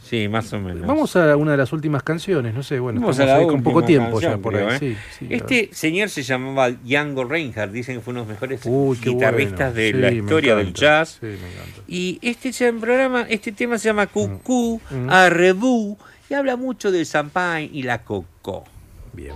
Sí, 0.03 0.27
más 0.27 0.51
o 0.53 0.59
menos. 0.59 0.85
Vamos 0.85 1.15
a 1.15 1.35
una 1.37 1.51
de 1.51 1.57
las 1.57 1.71
últimas 1.73 2.03
canciones, 2.03 2.53
no 2.53 2.61
sé, 2.61 2.77
bueno, 2.79 2.99
Vamos 3.01 3.19
a 3.19 3.25
la 3.25 3.35
ahí 3.37 3.47
con 3.47 3.63
poco 3.63 3.83
tiempo 3.83 4.11
canción, 4.11 4.31
ya 4.33 4.37
por 4.37 4.53
creo, 4.53 4.67
ahí. 4.69 4.75
¿eh? 4.75 4.79
Sí, 4.79 4.97
sí, 5.17 5.27
este 5.29 5.69
señor 5.71 6.09
se 6.09 6.23
llamaba 6.23 6.69
Django 6.71 7.23
Reinhardt, 7.23 7.71
dicen 7.71 7.95
que 7.95 8.01
fue 8.01 8.11
uno 8.11 8.21
de 8.21 8.27
los 8.27 8.33
mejores 8.35 8.61
Uy, 8.65 8.97
guitarristas 9.01 9.73
bueno. 9.73 9.75
de 9.75 9.91
Sí, 9.91 9.97
la 9.97 10.11
historia 10.11 10.55
del 10.55 10.73
jazz. 10.73 11.19
Me. 11.21 11.35
Y 11.87 12.19
este 12.21 12.51
programa, 12.73 13.25
este 13.29 13.51
tema 13.53 13.77
se 13.77 13.89
llama 13.89 14.07
Cucú, 14.07 14.81
Mm. 14.91 15.09
Arrebú, 15.09 15.97
y 16.29 16.33
habla 16.33 16.57
mucho 16.57 16.91
del 16.91 17.05
champagne 17.07 17.69
y 17.71 17.83
la 17.83 18.03
coco. 18.03 18.65
Bien. 19.13 19.33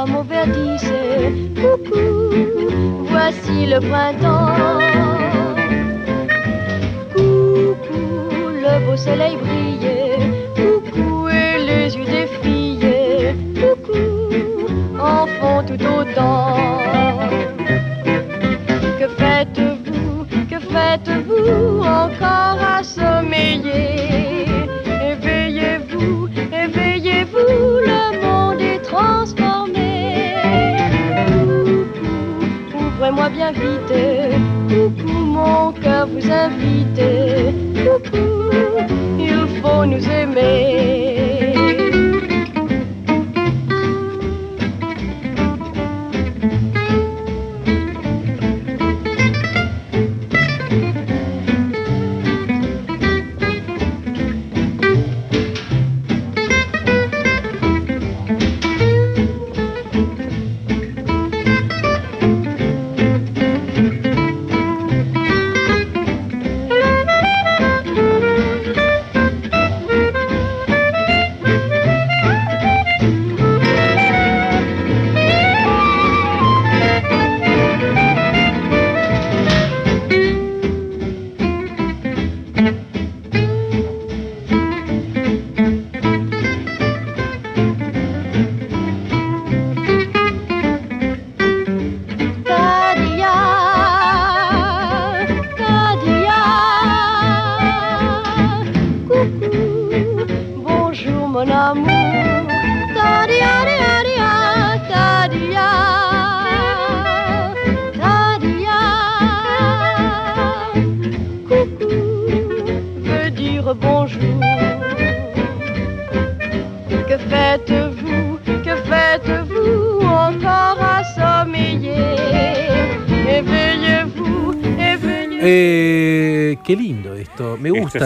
Rameaux 0.00 0.22
verdissent. 0.22 0.94
Coucou, 1.60 3.04
voici 3.10 3.66
le 3.66 3.80
printemps. 3.80 4.80
Coucou, 7.12 8.48
le 8.64 8.86
beau 8.86 8.96
soleil 8.96 9.36
brille. 9.36 9.90
Coucou, 10.56 11.28
et 11.28 11.58
les 11.68 11.94
yeux 11.94 12.06
des 12.06 12.28
filles. 12.40 13.34
Coucou, 13.60 14.00
en 14.98 15.26
font 15.26 15.62
tout 15.68 15.84
autant. 15.98 16.56
Que 18.98 19.08
faites-vous, 19.18 20.24
que 20.50 20.60
faites-vous 20.60 21.80
encore 21.80 22.58
à 22.76 22.82
sommeiller? 22.82 24.46
Éveillez-vous, 25.12 26.30
éveillez-vous, 26.64 27.80
le 27.90 28.09
bien 33.32 33.52
vite. 33.52 33.94
Coucou, 34.68 35.12
mon 35.12 35.72
cœur 35.72 36.06
vous 36.06 36.30
invite. 36.30 37.00
Coucou, 37.84 38.50
il 39.18 39.46
faut 39.60 39.84
nous 39.86 40.04
aimer. 40.08 41.54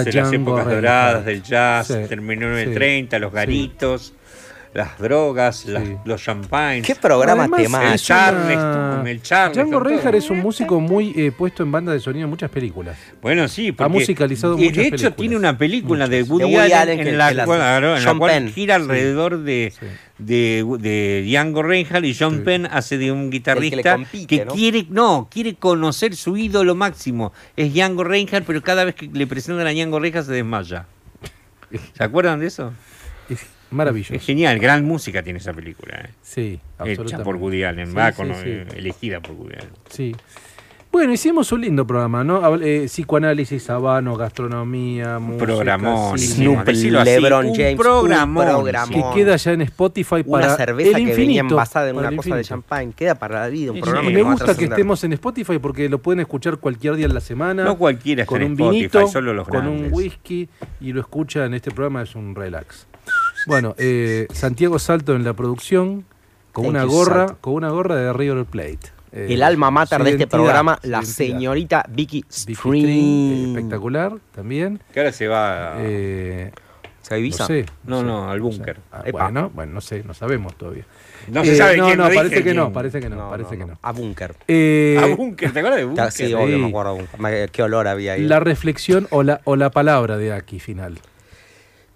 De 0.03 0.13
las 0.13 0.33
épocas 0.33 0.67
Reinhardt. 0.67 0.75
doradas 0.83 1.25
del 1.25 1.43
jazz, 1.43 1.87
Sí, 1.89 1.95
terminó 2.09 2.57
en 2.57 2.65
sí, 2.65 2.71
el 2.71 2.75
30, 2.75 3.19
los 3.19 3.33
sí. 3.33 4.15
Las 4.75 4.99
drogas, 4.99 5.67
las- 5.67 5.85
los 6.05 6.21
champagnes. 6.23 6.85
¿Qué 6.85 6.97
programa 6.97 7.45
Además, 7.45 7.63
temático? 7.63 7.93
El 7.93 7.99
Charleston, 8.01 9.07
el 9.07 9.23
Charleston. 9.23 9.71
Django. 9.71 9.81
Reinhardt 9.85 10.15
es 10.17 10.31
un 10.31 10.41
músico 10.41 10.81
muy 10.81 11.13
eh, 11.17 11.31
puesto 11.31 11.63
en 11.63 11.71
banda 11.71 11.93
de 11.93 12.01
sonido 12.01 12.25
en 12.25 12.31
muchas 12.31 12.51
películas. 12.51 12.99
Bueno, 13.23 13.47
sí, 13.47 13.71
porque 13.71 13.93
musicalizado 13.93 14.55
y 14.59 14.65
muchas 14.65 14.75
de 14.77 14.83
hecho 14.83 14.91
películas. 14.91 15.17
tiene 15.17 15.37
una 15.37 15.57
película 15.57 16.09
de 16.09 16.23
Woody, 16.25 16.39
De 16.39 16.45
Woody 16.45 16.57
Allen, 16.73 16.77
Allen 16.79 17.03
que- 17.05 17.09
en 17.11 17.19
la, 17.19 17.29
que 17.29 17.35
la- 17.37 17.45
cual, 17.47 17.59
claro, 17.61 17.97
en 17.97 18.03
la 18.05 18.11
John 18.11 18.19
cual 18.19 18.31
Penn. 18.33 18.53
gira 18.53 18.75
alrededor 18.75 19.39
de, 19.45 19.73
de, 20.19 20.65
de 20.81 21.25
Django 21.29 21.63
Reinhardt 21.63 22.05
y 22.05 22.15
John 22.19 22.43
Penn 22.45 22.67
hace 22.69 22.99
de 22.99 23.13
un 23.13 23.31
guitarrista 23.31 23.93
compite, 23.95 24.27
que 24.27 24.45
¿no? 24.45 24.53
quiere 24.55 24.87
no 24.91 25.29
quiere 25.31 25.55
conocer 25.55 26.17
su 26.17 26.37
ídolo 26.37 26.75
máximo 26.75 27.33
es 27.57 27.73
Django 27.73 28.03
Reinhardt 28.03 28.45
pero 28.45 28.61
cada 28.61 28.83
vez 28.85 28.97
que 28.97 29.09
le 29.13 29.27
presentan 29.29 29.69
a 29.69 29.71
Django 29.71 30.01
Reinhardt 30.01 30.27
se 30.27 30.33
desmaya 30.33 30.87
¿se 31.97 32.03
acuerdan 32.05 32.41
de 32.41 32.47
eso? 32.49 32.73
Es 33.75 33.77
maravilloso. 33.77 34.15
es 34.15 34.25
genial 34.25 34.59
gran 34.59 34.85
música 34.85 35.23
tiene 35.23 35.39
esa 35.41 35.53
película 35.53 35.95
¿eh? 36.05 36.11
Sí, 36.23 36.61
hecha 36.61 36.61
absolutamente. 36.79 37.25
por 37.25 37.37
Woody 37.37 37.65
Allen 37.65 37.89
Sí, 37.89 37.95
va 37.95 38.13
sí, 38.13 38.17
con- 38.17 38.35
sí. 38.35 38.43
eh, 38.47 38.67
elegida 38.77 39.21
por 39.21 39.33
Woody 39.33 39.55
Allen 39.55 39.71
Sí. 39.91 40.15
Bueno, 40.93 41.13
hicimos 41.13 41.51
un 41.51 41.61
lindo 41.63 41.85
programa, 41.85 42.23
¿no? 42.23 42.55
Eh, 42.63 42.85
psicoanálisis, 42.87 43.69
habano, 43.69 44.17
gastronomía, 44.17 45.19
música, 45.19 45.45
programón. 45.45 46.17
Snoop, 46.17 46.69
así, 46.69 46.89
LeBron 46.89 47.47
un 47.47 47.53
James, 47.57 47.75
programón. 47.75 48.47
un 48.47 48.53
programón. 48.63 49.13
que 49.13 49.19
queda 49.19 49.35
ya 49.35 49.53
en 49.55 49.63
Spotify 49.63 50.23
para 50.23 50.47
una 50.47 50.57
cerveza 50.57 50.91
el 50.91 50.95
que 50.95 51.01
infinito. 51.01 51.21
venía 51.21 51.41
envasada 51.41 51.91
en 51.91 51.97
una 51.97 52.15
cosa 52.15 52.37
de 52.37 52.45
champán. 52.45 52.93
Queda 52.93 53.17
para 53.17 53.41
la 53.41 53.49
vida 53.49 53.73
un 53.73 53.81
programa 53.81 54.09
Y 54.09 54.15
me 54.15 54.23
gusta 54.23 54.57
que 54.57 54.67
estemos 54.67 55.03
en 55.03 55.15
Spotify 55.15 55.59
porque 55.59 55.89
lo 55.89 55.99
pueden 55.99 56.21
escuchar 56.21 56.59
cualquier 56.59 56.95
día 56.95 57.07
en 57.07 57.15
la 57.15 57.21
semana. 57.21 57.65
No 57.65 57.77
cualquiera 57.77 58.23
está 58.23 58.31
con 58.33 58.43
en 58.43 58.53
un 58.53 58.53
Spotify, 58.53 58.77
vinito, 58.79 59.09
solo 59.09 59.35
los 59.35 59.49
con 59.49 59.67
un 59.67 59.89
whisky 59.91 60.49
y 60.81 60.93
lo 60.93 61.01
escuchan. 61.01 61.55
Este 61.55 61.73
programa 61.73 62.03
es 62.03 62.15
un 62.15 62.37
relax. 62.37 62.87
Bueno, 63.47 63.75
eh, 63.79 64.27
Santiago 64.33 64.79
Salto 64.79 65.15
en 65.15 65.25
la 65.25 65.33
producción 65.35 66.05
con 66.53 66.65
Thank 66.65 66.71
una 66.75 66.85
gorra, 66.85 67.27
Salto. 67.29 67.39
con 67.41 67.55
una 67.55 67.71
gorra 67.71 67.97
de 67.97 68.13
River 68.13 68.45
Plate. 68.45 68.79
Eh, 69.13 69.29
El 69.31 69.43
alma 69.43 69.71
mater 69.71 70.03
de 70.03 70.11
este 70.11 70.27
programa, 70.27 70.79
la 70.83 71.03
señorita 71.03 71.85
Vicky 71.89 72.25
Vicky 72.47 72.55
String. 72.57 73.49
Espectacular 73.57 74.13
también. 74.35 74.81
que 74.93 75.01
ahora 75.01 75.13
se 75.13 75.29
va 75.29 75.75
a- 75.75 75.77
Eh, 75.81 76.51
¿Se 77.03 77.19
Ibiza? 77.19 77.45
no 77.45 77.47
sé. 77.49 77.67
no 77.85 77.99
sé, 78.01 78.05
no 78.07 78.31
al 78.31 78.37
sé. 78.39 78.41
búnker 78.41 78.77
Ah, 78.91 79.03
Epa. 79.05 79.25
bueno, 79.25 79.51
bueno, 79.55 79.73
no 79.75 79.81
sé, 79.83 80.03
no 80.05 80.15
sabemos 80.15 80.57
todavía. 80.57 80.85
no 81.29 81.45
se 81.45 81.53
Eh, 81.53 81.57
sabe 81.57 81.77
no, 81.77 81.85
quién 81.87 81.99
no, 81.99 82.05
parece 82.05 82.43
que 82.43 82.55
no, 82.55 82.73
parece 82.73 83.01
que 83.01 83.09
no, 83.11 83.31
parece 83.31 83.59
que 83.59 83.65
no. 83.67 83.79
A 83.83 83.93
Bunker. 83.93 84.35
Eh, 84.49 84.99
a 85.03 85.15
búnker 85.15 85.53
¿te 85.53 85.59
acuerdas 85.59 85.79
de 85.81 85.85
búnker? 85.85 86.11
Sí, 86.13 86.33
obvio, 86.35 86.57
sí. 86.57 86.63
me 86.63 86.69
acuerdo. 86.69 86.95
de 86.95 87.01
Bunker. 87.03 87.21
Me- 87.21 87.49
Qué 87.49 87.63
olor 87.63 87.87
había 87.89 88.15
ahí. 88.15 88.23
la 88.23 88.41
reflexión 88.41 89.07
o 89.11 89.23
la, 89.23 89.41
o 89.45 89.55
la 89.57 89.71
palabra 89.71 90.17
de 90.17 90.33
aquí 90.33 90.59
final. 90.61 90.99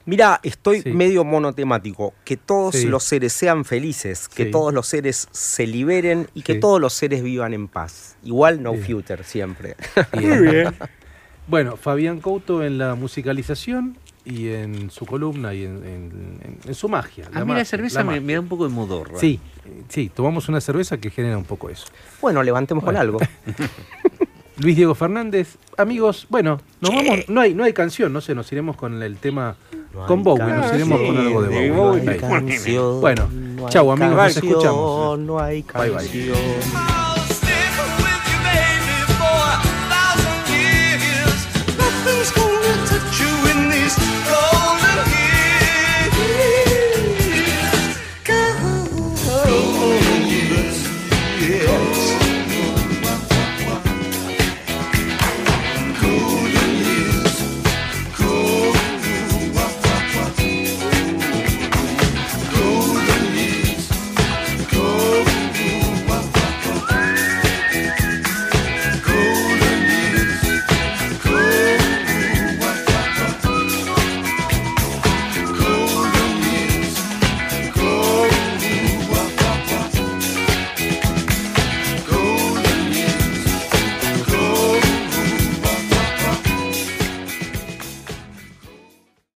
Mira, 0.09 0.41
estoy 0.43 0.81
Sí. 0.81 0.91
medio 0.93 1.23
monotemático. 1.23 2.15
Que 2.25 2.39
todos 2.39 2.75
Sí. 2.77 2.87
los 2.87 3.05
seres 3.05 3.35
sean 3.35 3.67
felices, 3.67 4.27
que 4.27 4.47
Sí. 4.47 4.51
todos 4.51 4.73
los 4.73 4.87
seres 4.87 5.29
se 5.33 5.67
liberen 5.67 6.29
y 6.33 6.41
que 6.41 6.55
Sí. 6.55 6.61
todos 6.61 6.81
los 6.81 6.95
seres 6.95 7.23
vivan 7.23 7.53
en 7.53 7.69
paz. 7.69 8.17
Igual 8.25 8.63
no 8.63 8.73
Bien. 8.73 8.85
future 8.87 9.23
siempre. 9.23 9.77
Muy 10.15 10.39
bien. 10.51 10.75
Bueno, 11.47 11.77
Fabián 11.77 12.21
Couto 12.21 12.65
en 12.65 12.79
la 12.79 12.95
musicalización 12.95 13.99
y 14.25 14.49
en 14.49 14.91
su 14.91 15.05
columna 15.05 15.53
y 15.53 15.65
en, 15.65 15.77
en- 15.85 16.39
en- 16.43 16.59
en 16.67 16.75
su 16.75 16.89
magia. 16.89 17.27
a 17.27 17.41
mí 17.41 17.47
magia, 17.47 17.55
la 17.59 17.65
cerveza 17.67 18.03
me, 18.03 18.19
da 18.35 18.41
un 18.41 18.49
poco 18.49 18.67
de 18.67 18.75
modorra 18.75 19.19
Sí, 19.19 19.39
eh, 19.67 19.83
sí, 19.91 20.11
tomamos 20.15 20.49
una 20.49 20.63
cerveza 20.63 20.97
que 20.97 21.11
genera 21.11 21.37
un 21.37 21.45
poco 21.45 21.69
eso. 21.69 21.85
bueno, 22.23 22.43
levantemos 22.43 22.83
Bueno. 22.83 22.99
con 22.99 23.03
algo. 23.03 23.19
Luis 24.59 24.75
Diego 24.77 24.95
Fernández, 24.97 25.57
amigos, 25.77 26.27
bueno, 26.31 26.61
nos 26.81 26.91
vamos, 26.95 27.29
no 27.29 27.41
hay, 27.41 27.55
no 27.55 27.63
hay 27.63 27.73
canción, 27.73 28.13
no 28.13 28.21
sé, 28.21 28.35
nos 28.35 28.51
iremos 28.51 28.75
con 28.77 29.01
el 29.03 29.17
tema 29.17 29.55
con 30.07 30.23
Bowie, 30.23 30.45
nos 30.45 30.75
iremos 30.75 31.01
con 31.01 31.17
algo 31.17 31.43
de 31.43 31.71
Bowie. 31.71 33.01
Bueno, 33.01 33.29
chau, 33.69 33.91
amigos, 33.93 34.17
nos 34.17 34.37
escuchamos. 34.37 35.19
No 35.19 35.39
hay 35.39 35.65
Bye, 35.75 35.91
bye. 35.91 37.08